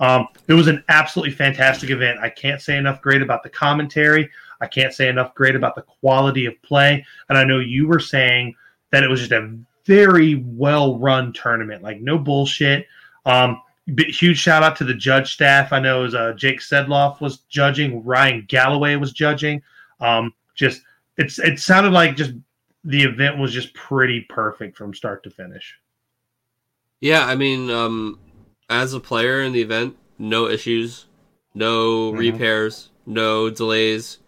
Um, 0.00 0.28
it 0.48 0.54
was 0.54 0.66
an 0.68 0.82
absolutely 0.88 1.34
fantastic 1.34 1.90
event. 1.90 2.18
I 2.20 2.30
can't 2.30 2.62
say 2.62 2.78
enough 2.78 3.02
great 3.02 3.20
about 3.20 3.42
the 3.42 3.50
commentary. 3.50 4.30
I 4.62 4.66
can't 4.66 4.94
say 4.94 5.10
enough 5.10 5.34
great 5.34 5.54
about 5.54 5.74
the 5.74 5.82
quality 5.82 6.46
of 6.46 6.54
play. 6.62 7.04
And 7.28 7.36
I 7.36 7.44
know 7.44 7.58
you 7.58 7.86
were 7.86 8.00
saying 8.00 8.54
that 8.90 9.04
it 9.04 9.10
was 9.10 9.20
just 9.20 9.32
a 9.32 9.54
very 9.84 10.36
well 10.36 10.98
run 10.98 11.34
tournament, 11.34 11.82
like 11.82 12.00
no 12.00 12.16
bullshit. 12.16 12.86
Um, 13.26 13.60
huge 13.86 14.38
shout 14.38 14.62
out 14.62 14.74
to 14.76 14.84
the 14.84 14.94
judge 14.94 15.34
staff. 15.34 15.70
I 15.70 15.80
know 15.80 16.00
was, 16.00 16.14
uh, 16.14 16.32
Jake 16.32 16.60
Sedloff 16.60 17.20
was 17.20 17.40
judging, 17.50 18.02
Ryan 18.02 18.46
Galloway 18.48 18.96
was 18.96 19.12
judging. 19.12 19.60
Um, 20.00 20.32
just 20.54 20.80
it's 21.16 21.38
it 21.38 21.58
sounded 21.58 21.92
like 21.92 22.16
just 22.16 22.32
the 22.84 23.02
event 23.02 23.38
was 23.38 23.52
just 23.52 23.74
pretty 23.74 24.22
perfect 24.28 24.76
from 24.76 24.92
start 24.94 25.22
to 25.24 25.30
finish. 25.30 25.74
Yeah, 27.00 27.26
I 27.26 27.34
mean, 27.34 27.70
um, 27.70 28.18
as 28.70 28.94
a 28.94 29.00
player 29.00 29.42
in 29.42 29.52
the 29.52 29.60
event, 29.62 29.96
no 30.18 30.48
issues, 30.48 31.06
no 31.54 32.12
Mhm. 32.12 32.18
repairs, 32.18 32.90
no 33.06 33.50
delays. 33.50 34.18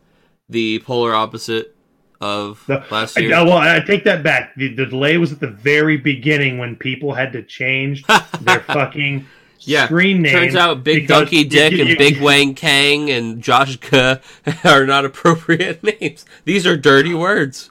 The 0.49 0.81
polar 0.81 1.15
opposite 1.15 1.75
of 2.21 2.63
The- 2.67 2.85
last 2.91 3.17
I, 3.17 3.23
year. 3.23 3.31
well, 3.31 3.53
I 3.59 3.81
take 3.81 4.05
that 4.05 4.23
back. 4.23 4.55
The, 4.57 4.75
the 4.75 4.87
delay 4.87 5.17
was 5.19 5.33
at 5.33 5.41
the 5.41 5.47
very 5.51 5.97
beginning 5.97 6.59
when 6.59 6.77
people 6.77 7.15
had 7.15 7.33
to 7.33 7.43
change 7.43 8.05
their 8.41 8.61
fucking 8.61 9.27
Yeah, 9.67 9.87
screen 9.87 10.23
name. 10.23 10.33
Turns 10.33 10.55
out 10.55 10.85
Big 10.85 11.07
Donkey 11.09 11.45
Dick 11.45 11.73
you- 11.73 11.81
and 11.81 11.89
you- 11.91 11.97
Big 11.99 12.21
Wang 12.21 12.55
Kang 12.55 13.11
and 13.11 13.43
Josh 13.43 13.77
K 13.79 14.21
are 14.65 14.87
not 14.87 15.05
appropriate 15.05 15.83
names. 16.01 16.25
These 16.45 16.67
are 16.67 16.77
dirty 16.77 17.15
words. 17.15 17.71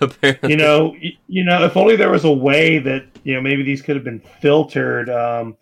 Apparently, 0.00 0.50
you 0.50 0.56
know, 0.56 0.94
you 1.28 1.44
know, 1.44 1.64
if 1.64 1.76
only 1.76 1.96
there 1.96 2.10
was 2.10 2.24
a 2.24 2.32
way 2.32 2.78
that 2.80 3.06
you 3.22 3.34
know 3.34 3.40
maybe 3.40 3.62
these 3.62 3.80
could 3.80 3.94
have 3.96 4.04
been 4.04 4.20
filtered. 4.40 5.08
Um, 5.08 5.56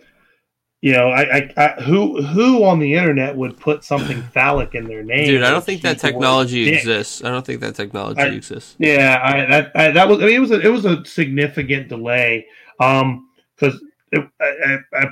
you 0.81 0.93
know, 0.93 1.11
I, 1.11 1.36
I, 1.36 1.53
I 1.57 1.82
who 1.82 2.20
who 2.23 2.65
on 2.65 2.81
the 2.81 2.94
internet 2.94 3.36
would 3.36 3.57
put 3.61 3.85
something 3.85 4.20
phallic 4.35 4.74
in 4.74 4.89
their 4.89 5.05
name? 5.05 5.27
dude, 5.27 5.43
I 5.43 5.51
don't 5.51 5.62
think 5.62 5.82
that 5.82 5.99
technology 5.99 6.70
exists. 6.73 7.23
I 7.23 7.28
don't 7.31 7.44
think 7.47 7.61
that 7.61 7.74
technology 7.77 8.20
I- 8.20 8.27
exists. 8.28 8.74
Yeah, 8.78 9.20
I, 9.23 9.47
that 9.51 9.73
I, 9.77 9.90
that 9.93 10.09
was. 10.09 10.19
I 10.20 10.27
mean, 10.27 10.36
it 10.36 10.40
was 10.40 10.51
a, 10.51 10.61
it 10.61 10.69
was 10.73 10.85
a 10.86 11.05
significant 11.05 11.89
delay. 11.89 12.47
Um, 12.81 13.28
because 13.55 13.81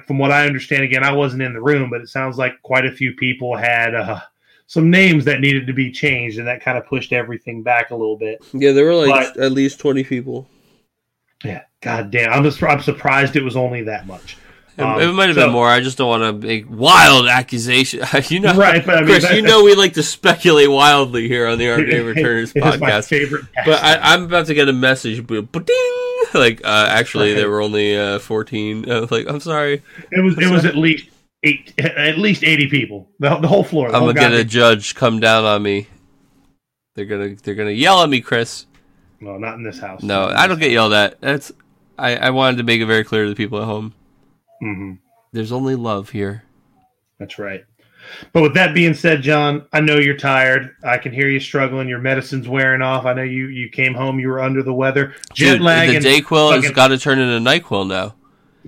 from 0.06 0.18
what 0.18 0.30
I 0.32 0.46
understand, 0.46 0.82
again, 0.84 1.04
I 1.04 1.12
wasn't 1.12 1.42
in 1.42 1.52
the 1.54 1.60
room, 1.62 1.90
but 1.90 2.00
it 2.00 2.08
sounds 2.08 2.36
like 2.38 2.60
quite 2.62 2.84
a 2.86 2.92
few 2.92 3.14
people 3.14 3.56
had 3.56 3.94
uh, 3.94 4.20
some 4.66 4.90
names 4.90 5.24
that 5.24 5.40
needed 5.40 5.66
to 5.66 5.72
be 5.72 5.90
changed, 5.90 6.38
and 6.38 6.46
that 6.46 6.62
kind 6.62 6.76
of 6.78 6.86
pushed 6.86 7.12
everything 7.12 7.62
back 7.62 7.90
a 7.90 7.94
little 7.96 8.16
bit. 8.16 8.44
Yeah, 8.52 8.72
there 8.72 8.84
were 8.84 8.94
like 9.06 9.36
at 9.38 9.52
least 9.52 9.80
twenty 9.80 10.04
people. 10.04 10.48
Yeah, 11.44 11.62
god 11.80 12.10
damn, 12.10 12.32
I'm 12.32 12.44
just, 12.44 12.62
I'm 12.62 12.82
surprised 12.82 13.34
it 13.36 13.42
was 13.42 13.56
only 13.56 13.82
that 13.84 14.06
much. 14.06 14.36
It, 14.76 14.82
Um, 14.82 15.00
it 15.00 15.12
might 15.12 15.28
have 15.28 15.36
so- 15.36 15.46
been 15.46 15.52
more. 15.52 15.66
I 15.68 15.80
just 15.80 15.96
don't 15.98 16.08
want 16.08 16.22
to 16.42 16.46
make 16.46 16.66
wild 16.68 17.26
accusation. 17.26 18.02
you 18.28 18.40
know, 18.40 18.54
Right, 18.54 18.84
but 18.84 18.96
I 18.96 19.00
mean, 19.00 19.06
Chris, 19.08 19.24
that- 19.24 19.34
you 19.36 19.42
know 19.42 19.64
we 19.64 19.74
like 19.74 19.94
to 19.94 20.02
speculate 20.02 20.70
wildly 20.70 21.26
here 21.28 21.46
on 21.46 21.56
the 21.58 21.70
Art 21.70 21.80
Game 21.88 22.02
It 22.02 22.14
Returners 22.14 22.50
is 22.50 22.56
my 22.56 22.76
podcast. 22.76 23.08
favorite. 23.08 23.46
But 23.64 23.82
I, 23.82 23.96
I'm 24.14 24.24
about 24.24 24.46
to 24.46 24.54
get 24.54 24.68
a 24.68 24.72
message. 24.74 25.26
but- 25.26 25.50
but 25.50 25.66
ding! 25.66 26.09
Like, 26.34 26.60
uh, 26.64 26.86
actually, 26.90 27.34
there 27.34 27.50
were 27.50 27.60
only 27.60 27.96
uh, 27.98 28.18
14. 28.18 28.90
I 28.90 29.00
was 29.00 29.10
like, 29.16 29.28
I'm 29.28 29.40
sorry. 29.40 29.82
it 30.12 30.20
was 30.20 30.38
it 30.38 30.50
was 30.50 30.64
at 30.64 30.76
least 30.76 31.08
eight, 31.42 31.74
at 31.78 32.18
least 32.18 32.44
eighty 32.44 32.68
people. 32.68 33.08
The, 33.18 33.36
the 33.36 33.48
whole 33.48 33.64
floor. 33.64 33.88
The 33.90 33.96
I'm 33.96 34.02
whole 34.02 34.12
gonna 34.12 34.30
get 34.30 34.40
a 34.40 34.44
judge 34.44 34.94
come 34.94 35.20
down 35.20 35.44
on 35.44 35.62
me. 35.62 35.88
They're 36.94 37.04
gonna 37.06 37.34
they're 37.34 37.54
gonna 37.54 37.70
yell 37.70 38.02
at 38.02 38.08
me, 38.08 38.20
Chris. 38.20 38.66
No, 39.20 39.36
not 39.38 39.54
in 39.54 39.62
this 39.62 39.78
house. 39.78 40.02
No, 40.02 40.24
I 40.26 40.46
don't 40.46 40.58
get 40.58 40.70
yelled 40.70 40.92
at. 40.92 41.20
That's 41.20 41.52
I, 41.98 42.16
I 42.16 42.30
wanted 42.30 42.56
to 42.58 42.62
make 42.62 42.80
it 42.80 42.86
very 42.86 43.04
clear 43.04 43.24
to 43.24 43.28
the 43.30 43.36
people 43.36 43.58
at 43.60 43.64
home. 43.64 43.94
hmm 44.60 44.92
There's 45.32 45.52
only 45.52 45.74
love 45.74 46.10
here. 46.10 46.44
That's 47.18 47.38
right. 47.38 47.64
But 48.32 48.42
with 48.42 48.54
that 48.54 48.74
being 48.74 48.94
said, 48.94 49.22
John, 49.22 49.66
I 49.72 49.80
know 49.80 49.96
you're 49.96 50.16
tired. 50.16 50.76
I 50.84 50.98
can 50.98 51.12
hear 51.12 51.28
you 51.28 51.40
struggling. 51.40 51.88
Your 51.88 51.98
medicine's 51.98 52.48
wearing 52.48 52.82
off. 52.82 53.04
I 53.06 53.12
know 53.12 53.22
you 53.22 53.46
you 53.48 53.68
came 53.68 53.94
home. 53.94 54.18
You 54.20 54.28
were 54.28 54.40
under 54.40 54.62
the 54.62 54.74
weather. 54.74 55.14
Jet 55.32 55.52
Dude, 55.54 55.60
lag. 55.62 55.88
the 55.90 55.96
and 55.96 56.04
Dayquil 56.04 56.60
has 56.62 56.70
got 56.72 56.88
to 56.88 56.98
turn 56.98 57.18
into 57.18 57.38
Nyquil 57.50 57.86
now. 57.88 58.14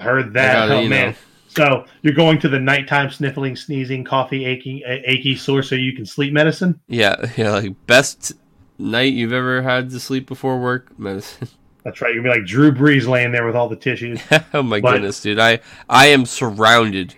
heard 0.03 0.33
that. 0.35 0.69
Gotta, 0.69 0.75
oh 0.75 0.87
man. 0.89 1.11
know. 1.11 1.17
So 1.49 1.85
you're 2.01 2.15
going 2.15 2.39
to 2.41 2.49
the 2.49 2.59
nighttime 2.59 3.11
sniffling, 3.11 3.57
sneezing, 3.57 4.05
coffee, 4.05 4.47
aching, 4.47 4.81
achy 4.87 5.37
sore, 5.37 5.63
so 5.63 5.75
you 5.75 5.93
can 5.95 6.07
sleep 6.07 6.33
medicine. 6.33 6.81
Yeah, 6.89 7.31
yeah, 7.37 7.51
like 7.53 7.87
best 7.87 8.33
night 8.79 9.13
you've 9.13 9.35
ever 9.35 9.61
had 9.61 9.91
to 9.91 10.01
sleep 10.01 10.27
before 10.27 10.59
work 10.59 10.99
medicine. 10.99 11.49
That's 11.85 12.01
right. 12.01 12.15
You're 12.15 12.23
gonna 12.23 12.37
be 12.37 12.41
like 12.41 12.49
Drew 12.49 12.73
Brees 12.73 13.07
laying 13.09 13.33
there 13.33 13.45
with 13.45 13.57
all 13.57 13.69
the 13.69 13.77
tissues. 13.77 14.21
oh 14.55 14.63
my 14.63 14.81
But- 14.81 14.93
goodness, 14.93 15.21
dude! 15.21 15.39
I 15.39 15.61
I 15.89 16.07
am 16.07 16.25
surrounded. 16.27 17.15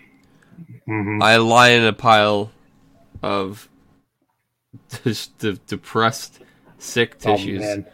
Hmm 0.87 1.23
I 1.23 1.37
lie 1.37 1.71
in 1.71 1.85
a 1.85 1.93
pile 1.93 2.51
of 3.23 3.69
just 5.03 5.37
de- 5.39 5.53
depressed, 5.55 6.41
sick 6.79 7.17
Oh 7.25 7.37
tissues. 7.37 7.61
man, 7.61 7.87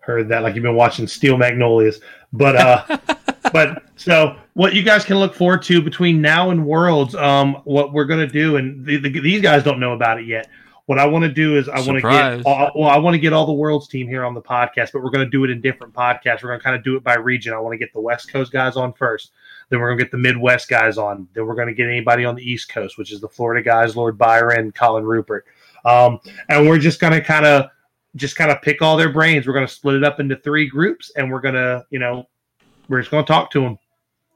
heard 0.00 0.28
that. 0.28 0.42
Like 0.42 0.54
you've 0.54 0.62
been 0.62 0.74
watching 0.76 1.06
Steel 1.06 1.36
Magnolias, 1.36 2.00
but 2.32 2.56
uh, 2.56 2.98
but 3.52 3.84
so 3.96 4.36
what 4.54 4.74
you 4.74 4.82
guys 4.82 5.04
can 5.04 5.18
look 5.18 5.34
forward 5.34 5.62
to 5.64 5.82
between 5.82 6.20
now 6.20 6.50
and 6.50 6.64
Worlds, 6.64 7.14
um, 7.14 7.56
what 7.64 7.92
we're 7.92 8.04
gonna 8.06 8.26
do, 8.26 8.56
and 8.56 8.84
the, 8.84 8.96
the, 8.98 9.20
these 9.20 9.40
guys 9.42 9.62
don't 9.62 9.80
know 9.80 9.92
about 9.92 10.18
it 10.20 10.26
yet. 10.26 10.48
What 10.90 10.98
I 10.98 11.06
want 11.06 11.22
to 11.22 11.30
do 11.30 11.56
is 11.56 11.68
I 11.68 11.78
want 11.78 12.00
to 12.00 12.00
get 12.00 12.44
all, 12.44 12.72
well, 12.74 12.90
I 12.90 12.98
want 12.98 13.14
to 13.14 13.20
get 13.20 13.32
all 13.32 13.46
the 13.46 13.52
Worlds 13.52 13.86
team 13.86 14.08
here 14.08 14.24
on 14.24 14.34
the 14.34 14.42
podcast, 14.42 14.90
but 14.92 15.04
we're 15.04 15.10
going 15.10 15.24
to 15.24 15.30
do 15.30 15.44
it 15.44 15.50
in 15.50 15.60
different 15.60 15.94
podcasts. 15.94 16.42
We're 16.42 16.48
going 16.48 16.58
to 16.58 16.64
kind 16.64 16.74
of 16.74 16.82
do 16.82 16.96
it 16.96 17.04
by 17.04 17.14
region. 17.14 17.52
I 17.52 17.60
want 17.60 17.74
to 17.74 17.78
get 17.78 17.92
the 17.92 18.00
West 18.00 18.32
Coast 18.32 18.50
guys 18.50 18.74
on 18.74 18.92
first, 18.94 19.30
then 19.68 19.78
we're 19.78 19.86
going 19.86 19.98
to 19.98 20.04
get 20.04 20.10
the 20.10 20.18
Midwest 20.18 20.68
guys 20.68 20.98
on, 20.98 21.28
then 21.32 21.46
we're 21.46 21.54
going 21.54 21.68
to 21.68 21.74
get 21.74 21.86
anybody 21.86 22.24
on 22.24 22.34
the 22.34 22.42
East 22.42 22.70
Coast, 22.70 22.98
which 22.98 23.12
is 23.12 23.20
the 23.20 23.28
Florida 23.28 23.62
guys, 23.62 23.94
Lord 23.94 24.18
Byron, 24.18 24.72
Colin 24.72 25.04
Rupert, 25.04 25.46
um, 25.84 26.18
and 26.48 26.68
we're 26.68 26.76
just 26.76 26.98
going 26.98 27.12
to 27.12 27.20
kind 27.20 27.46
of 27.46 27.66
just 28.16 28.34
kind 28.34 28.50
of 28.50 28.60
pick 28.60 28.82
all 28.82 28.96
their 28.96 29.12
brains. 29.12 29.46
We're 29.46 29.52
going 29.52 29.68
to 29.68 29.72
split 29.72 29.94
it 29.94 30.02
up 30.02 30.18
into 30.18 30.34
three 30.38 30.68
groups, 30.68 31.12
and 31.14 31.30
we're 31.30 31.40
going 31.40 31.54
to, 31.54 31.86
you 31.90 32.00
know, 32.00 32.26
we're 32.88 32.98
just 32.98 33.12
going 33.12 33.24
to 33.24 33.32
talk 33.32 33.52
to 33.52 33.60
them. 33.60 33.78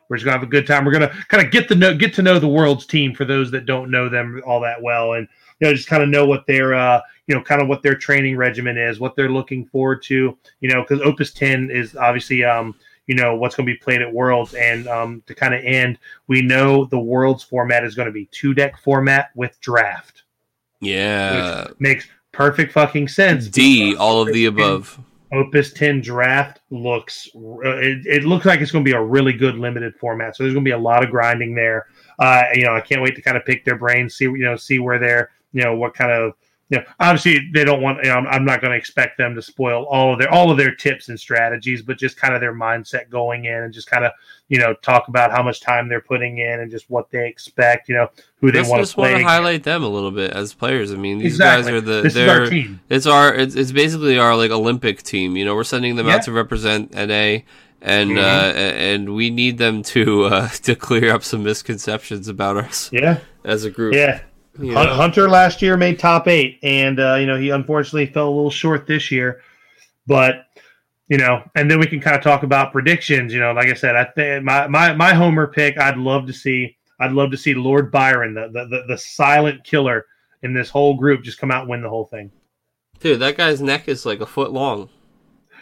We're 0.09 0.19
just 0.19 0.25
going 0.25 0.35
to 0.35 0.39
have 0.39 0.47
a 0.47 0.53
good 0.53 0.69
time. 0.69 0.85
We're 0.85 0.93
going 0.93 1.09
to 1.09 1.25
kind 1.27 1.45
of 1.45 1.51
get 1.51 1.69
the 1.69 1.75
know, 1.75 1.97
get 1.97 2.15
to 2.15 2.23
know 2.23 2.39
the 2.39 2.47
world's 2.47 2.87
team 2.87 3.13
for 3.13 3.25
those 3.25 3.51
that 3.51 3.67
don't 3.67 3.91
know 3.91 4.09
them 4.09 4.41
all 4.47 4.61
that 4.61 4.81
well, 4.81 5.15
and 5.15 5.27
you 5.61 5.67
know, 5.67 5.75
just 5.75 5.89
kind 5.89 6.03
of 6.03 6.09
know 6.09 6.27
what 6.27 6.47
their, 6.47 6.75
uh, 6.75 7.01
you 7.27 7.35
know, 7.35 7.43
kind 7.43 7.63
of 7.63 7.69
what 7.69 7.83
their 7.83 7.95
training 7.95 8.37
regimen 8.37 8.77
is, 8.77 9.01
what 9.01 9.17
they're 9.17 9.31
looking 9.31 9.67
forward 9.67 10.03
to. 10.05 10.37
You 10.61 10.69
know, 10.69 10.83
because 10.83 11.01
Opus 11.01 11.33
Ten 11.33 11.71
is 11.71 11.97
obviously, 11.97 12.45
um, 12.45 12.75
you 13.07 13.15
know 13.15 13.37
what's 13.37 13.55
going 13.55 13.67
to 13.67 13.73
be 13.73 13.79
played 13.79 14.03
at 14.03 14.13
Worlds. 14.13 14.55
And 14.55 14.87
um, 14.89 15.23
to 15.27 15.35
kind 15.35 15.55
of 15.55 15.65
end, 15.65 15.99
we 16.27 16.43
know 16.43 16.85
the 16.85 16.99
Worlds 16.99 17.43
format 17.43 17.85
is 17.85 17.95
going 17.95 18.07
to 18.07 18.13
be 18.13 18.27
two 18.27 18.55
deck 18.55 18.79
format 18.79 19.31
with 19.35 19.59
draft. 19.61 20.23
Yeah, 20.81 21.69
makes 21.79 22.07
perfect 22.33 22.73
fucking 22.73 23.09
sense. 23.09 23.49
D, 23.49 23.97
all 23.97 24.21
of 24.21 24.33
the 24.33 24.47
above. 24.47 24.99
Opus 25.33 25.73
10 25.73 26.01
draft 26.01 26.61
looks 26.71 27.29
it, 27.35 28.07
it 28.07 28.25
looks 28.25 28.47
like 28.47 28.61
it's 28.61 28.71
going 28.71 28.85
to 28.85 28.89
be 28.89 28.95
a 28.97 29.03
really 29.03 29.33
good 29.33 29.57
limited 29.57 29.97
format. 29.97 30.37
So 30.37 30.45
there's 30.45 30.55
going 30.55 30.65
to 30.65 30.69
be 30.69 30.75
a 30.75 30.79
lot 30.79 31.03
of 31.03 31.11
grinding 31.11 31.57
there. 31.57 31.87
Uh, 32.21 32.45
you 32.55 32.65
know, 32.65 32.75
I 32.75 32.81
can't 32.81 33.03
wait 33.03 33.17
to 33.17 33.23
kind 33.23 33.37
of 33.37 33.45
pick 33.45 33.65
their 33.65 33.77
brains, 33.77 34.15
see 34.15 34.27
you 34.27 34.39
know, 34.39 34.57
see 34.57 34.79
where 34.79 34.99
they're 34.99 35.31
you 35.55 35.63
know 35.63 35.75
what 35.75 35.95
kind 35.95 36.13
of 36.13 36.35
you 36.71 36.79
know, 36.79 36.85
obviously 36.99 37.51
they 37.53 37.65
don't 37.65 37.83
want. 37.83 37.99
You 38.03 38.11
know, 38.11 38.17
I'm, 38.17 38.27
I'm 38.27 38.45
not 38.45 38.61
going 38.61 38.71
to 38.71 38.77
expect 38.77 39.19
them 39.19 39.35
to 39.35 39.43
spoil 39.43 39.85
all 39.85 40.15
of 40.15 40.19
their 40.19 40.33
all 40.33 40.51
of 40.51 40.57
their 40.57 40.75
tips 40.75 41.09
and 41.09 41.21
strategies, 41.21 41.83
but 41.83 41.99
just 41.99 42.17
kind 42.17 42.35
of 42.35 42.41
their 42.41 42.55
mindset 42.55 43.11
going 43.11 43.45
in 43.45 43.55
and 43.55 43.73
just 43.73 43.89
kind 43.89 44.05
of 44.05 44.13
you 44.49 44.59
know 44.59 44.73
talk 44.75 45.09
about 45.09 45.31
how 45.31 45.43
much 45.43 45.61
time 45.61 45.89
they're 45.89 46.01
putting 46.01 46.39
in 46.39 46.61
and 46.61 46.71
just 46.71 46.89
what 46.89 47.11
they 47.11 47.29
expect. 47.29 47.89
You 47.91 47.97
know, 47.97 48.11
who 48.41 48.51
they 48.51 48.63
want 48.63 48.87
to 48.87 48.95
play. 48.95 49.13
want 49.13 49.23
to 49.23 49.29
highlight 49.29 49.63
them 49.63 49.83
a 49.83 49.89
little 49.89 50.11
bit 50.11 50.31
as 50.33 50.55
players. 50.55 50.91
I 50.91 50.97
mean, 50.97 51.19
these 51.19 51.35
exactly. 51.35 51.73
guys 51.73 51.73
are 51.73 51.81
the 51.83 52.03
this 52.03 52.15
they're, 52.15 52.41
our 52.43 52.47
team. 52.47 52.81
It's 52.89 53.07
our 53.07 53.35
it's, 53.35 53.55
it's 53.55 53.73
basically 53.73 54.19
our 54.19 54.35
like 54.35 54.51
Olympic 54.51 55.03
team. 55.03 55.37
You 55.37 55.45
know, 55.45 55.55
we're 55.55 55.65
sending 55.65 55.97
them 55.97 56.07
yeah. 56.07 56.17
out 56.17 56.23
to 56.23 56.33
represent 56.33 56.93
NA 56.93 57.41
and 57.85 58.13
mm-hmm. 58.13 58.19
uh, 58.19 58.53
and 58.53 59.15
we 59.15 59.29
need 59.29 59.59
them 59.59 59.83
to 59.83 60.25
uh, 60.25 60.49
to 60.63 60.75
clear 60.75 61.15
up 61.15 61.23
some 61.23 61.43
misconceptions 61.43 62.27
about 62.27 62.57
us. 62.57 62.91
Yeah, 62.91 63.21
as 63.45 63.65
a 63.65 63.71
group. 63.71 63.95
Yeah, 63.95 64.23
yeah. 64.59 64.87
Hunter 64.87 65.29
last 65.29 65.63
year 65.63 65.77
made 65.77 65.99
top 65.99 66.29
eight, 66.29 66.59
and 66.63 67.01
uh, 67.01 67.15
you 67.15 67.27
know 67.27 67.37
he 67.37 67.51
unfortunately 67.51 68.07
fell 68.07 68.29
a 68.29 68.35
little 68.35 68.51
short 68.51 68.87
this 68.87 69.11
year. 69.11 69.41
But 70.07 70.47
you 71.09 71.19
know, 71.19 71.43
and 71.55 71.71
then 71.71 71.79
we 71.79 71.87
can 71.87 72.01
kind 72.01 72.17
of 72.17 72.23
talk 72.23 72.43
about 72.43 72.73
predictions. 72.73 73.33
You 73.33 73.41
know, 73.41 73.53
like 73.53 73.69
I 73.69 73.75
said, 73.75 73.97
I 73.97 74.05
think 74.05 74.45
my 74.45 74.67
my 74.67 74.95
my 74.95 75.15
homer 75.15 75.47
pick. 75.47 75.79
I'd 75.79 75.97
love 75.97 76.27
to 76.27 76.33
see. 76.33 76.77
I'd 77.01 77.13
love 77.13 77.31
to 77.33 77.37
see 77.37 77.55
Lord 77.55 77.91
Byron, 77.91 78.35
the 78.35 78.49
the, 78.49 78.67
the, 78.67 78.85
the 78.89 78.99
silent 78.99 79.65
killer 79.65 80.07
in 80.43 80.55
this 80.55 80.69
whole 80.69 80.95
group, 80.95 81.23
just 81.23 81.39
come 81.39 81.51
out 81.51 81.63
and 81.63 81.71
win 81.71 81.83
the 81.83 81.89
whole 81.89 82.07
thing. 82.07 82.31
Dude, 83.01 83.21
that 83.21 83.37
guy's 83.37 83.61
neck 83.61 83.89
is 83.89 84.07
like 84.07 84.21
a 84.21 84.27
foot 84.27 84.53
long. 84.53 84.89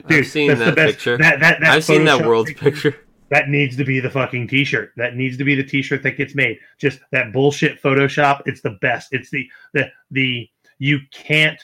Dude, 0.07 0.19
I've 0.19 0.27
seen 0.27 0.49
that 0.49 0.75
picture. 0.75 1.17
That, 1.19 1.41
that, 1.41 1.61
that 1.61 1.71
I've 1.71 1.85
seen 1.85 2.05
that 2.05 2.27
world's 2.27 2.53
picture. 2.53 2.97
That 3.33 3.49
needs 3.49 3.79
to 3.79 3.85
be 3.85 3.99
the 3.99 4.11
fucking 4.11 4.49
t-shirt. 4.49 4.93
That 4.99 5.17
needs 5.17 5.39
to 5.39 5.45
be 5.45 5.55
the 5.55 5.65
t-shirt 5.65 6.03
that 6.03 6.19
gets 6.19 6.35
made. 6.35 6.59
Just 6.77 7.01
that 7.13 7.33
bullshit 7.33 7.83
Photoshop. 7.83 8.43
It's 8.45 8.61
the 8.61 8.77
best. 8.83 9.09
It's 9.11 9.31
the 9.31 9.49
the 9.73 9.91
the 10.11 10.51
you 10.79 10.99
can't 11.13 11.59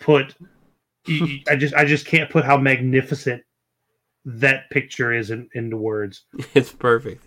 put. 0.00 0.34
I 1.46 1.56
just 1.58 1.74
I 1.74 1.84
just 1.84 2.06
can't 2.06 2.30
put 2.30 2.46
how 2.46 2.56
magnificent 2.56 3.42
that 4.24 4.70
picture 4.70 5.12
is 5.12 5.30
in, 5.30 5.50
into 5.52 5.76
words. 5.76 6.22
It's 6.54 6.72
perfect. 6.72 7.22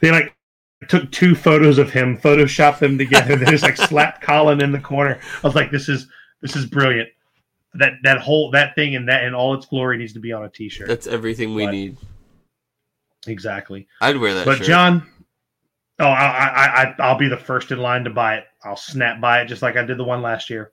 They 0.00 0.10
like 0.10 0.34
took 0.88 1.12
two 1.12 1.34
photos 1.34 1.76
of 1.76 1.90
him, 1.90 2.16
photoshopped 2.16 2.78
them 2.78 2.96
together, 2.96 3.36
then 3.36 3.50
just 3.50 3.62
like 3.62 3.76
slapped 3.88 4.22
Colin 4.22 4.62
in 4.62 4.72
the 4.72 4.80
corner. 4.80 5.20
I 5.44 5.46
was 5.46 5.54
like, 5.54 5.70
this 5.70 5.90
is 5.90 6.08
this 6.40 6.56
is 6.56 6.64
brilliant. 6.64 7.10
That 7.74 7.92
that 8.04 8.20
whole 8.20 8.50
that 8.52 8.74
thing 8.74 8.96
and 8.96 9.06
that 9.10 9.24
in 9.24 9.34
all 9.34 9.52
its 9.52 9.66
glory 9.66 9.98
needs 9.98 10.14
to 10.14 10.18
be 10.18 10.32
on 10.32 10.44
a 10.44 10.48
t-shirt. 10.48 10.88
That's 10.88 11.06
everything 11.06 11.54
we 11.54 11.66
but, 11.66 11.72
need. 11.72 11.98
Exactly. 13.26 13.88
I'd 14.00 14.16
wear 14.16 14.34
that. 14.34 14.44
But 14.44 14.58
shirt. 14.58 14.66
John, 14.66 15.06
oh, 15.98 16.06
I, 16.06 16.26
I, 16.26 16.82
I, 16.82 16.94
I'll 17.00 17.18
be 17.18 17.28
the 17.28 17.36
first 17.36 17.70
in 17.72 17.78
line 17.78 18.04
to 18.04 18.10
buy 18.10 18.36
it. 18.36 18.44
I'll 18.64 18.76
snap 18.76 19.20
buy 19.20 19.42
it 19.42 19.46
just 19.46 19.62
like 19.62 19.76
I 19.76 19.84
did 19.84 19.98
the 19.98 20.04
one 20.04 20.22
last 20.22 20.50
year. 20.50 20.72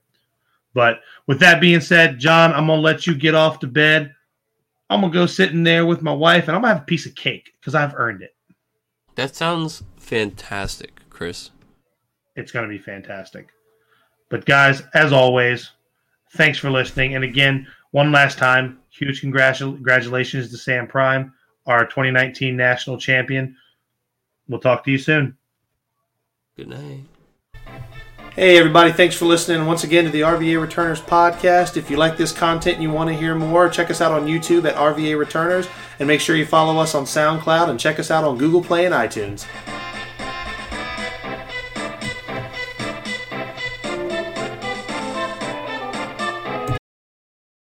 But 0.74 1.00
with 1.26 1.40
that 1.40 1.60
being 1.60 1.80
said, 1.80 2.18
John, 2.18 2.52
I'm 2.52 2.66
gonna 2.66 2.82
let 2.82 3.06
you 3.06 3.14
get 3.14 3.34
off 3.34 3.60
to 3.60 3.66
bed. 3.66 4.14
I'm 4.90 5.00
gonna 5.00 5.12
go 5.12 5.26
sit 5.26 5.52
in 5.52 5.64
there 5.64 5.86
with 5.86 6.02
my 6.02 6.12
wife, 6.12 6.48
and 6.48 6.56
I'm 6.56 6.62
gonna 6.62 6.74
have 6.74 6.82
a 6.82 6.86
piece 6.86 7.06
of 7.06 7.14
cake 7.14 7.50
because 7.58 7.74
I've 7.74 7.94
earned 7.94 8.22
it. 8.22 8.34
That 9.14 9.34
sounds 9.34 9.82
fantastic, 9.96 11.00
Chris. 11.08 11.50
It's 12.36 12.52
gonna 12.52 12.68
be 12.68 12.78
fantastic. 12.78 13.48
But 14.28 14.44
guys, 14.44 14.82
as 14.94 15.12
always, 15.12 15.70
thanks 16.32 16.58
for 16.58 16.70
listening. 16.70 17.14
And 17.14 17.24
again, 17.24 17.66
one 17.92 18.12
last 18.12 18.36
time, 18.36 18.80
huge 18.90 19.20
congratulations 19.20 20.50
to 20.50 20.58
Sam 20.58 20.86
Prime 20.86 21.32
our 21.66 21.84
2019 21.84 22.56
national 22.56 22.98
champion. 22.98 23.56
We'll 24.48 24.60
talk 24.60 24.84
to 24.84 24.90
you 24.90 24.98
soon. 24.98 25.36
Good 26.56 26.68
night. 26.68 27.00
Hey, 28.34 28.58
everybody, 28.58 28.92
thanks 28.92 29.16
for 29.16 29.24
listening 29.24 29.66
once 29.66 29.82
again 29.82 30.04
to 30.04 30.10
the 30.10 30.20
RVA 30.20 30.60
Returners 30.60 31.00
podcast. 31.00 31.78
If 31.78 31.90
you 31.90 31.96
like 31.96 32.18
this 32.18 32.32
content 32.32 32.74
and 32.74 32.82
you 32.82 32.90
want 32.90 33.08
to 33.08 33.16
hear 33.16 33.34
more, 33.34 33.68
check 33.70 33.90
us 33.90 34.02
out 34.02 34.12
on 34.12 34.26
YouTube 34.26 34.66
at 34.68 34.74
RVA 34.74 35.18
Returners 35.18 35.66
and 35.98 36.06
make 36.06 36.20
sure 36.20 36.36
you 36.36 36.44
follow 36.44 36.78
us 36.78 36.94
on 36.94 37.04
SoundCloud 37.04 37.70
and 37.70 37.80
check 37.80 37.98
us 37.98 38.10
out 38.10 38.24
on 38.24 38.36
Google 38.36 38.62
Play 38.62 38.84
and 38.84 38.94
iTunes. 38.94 39.46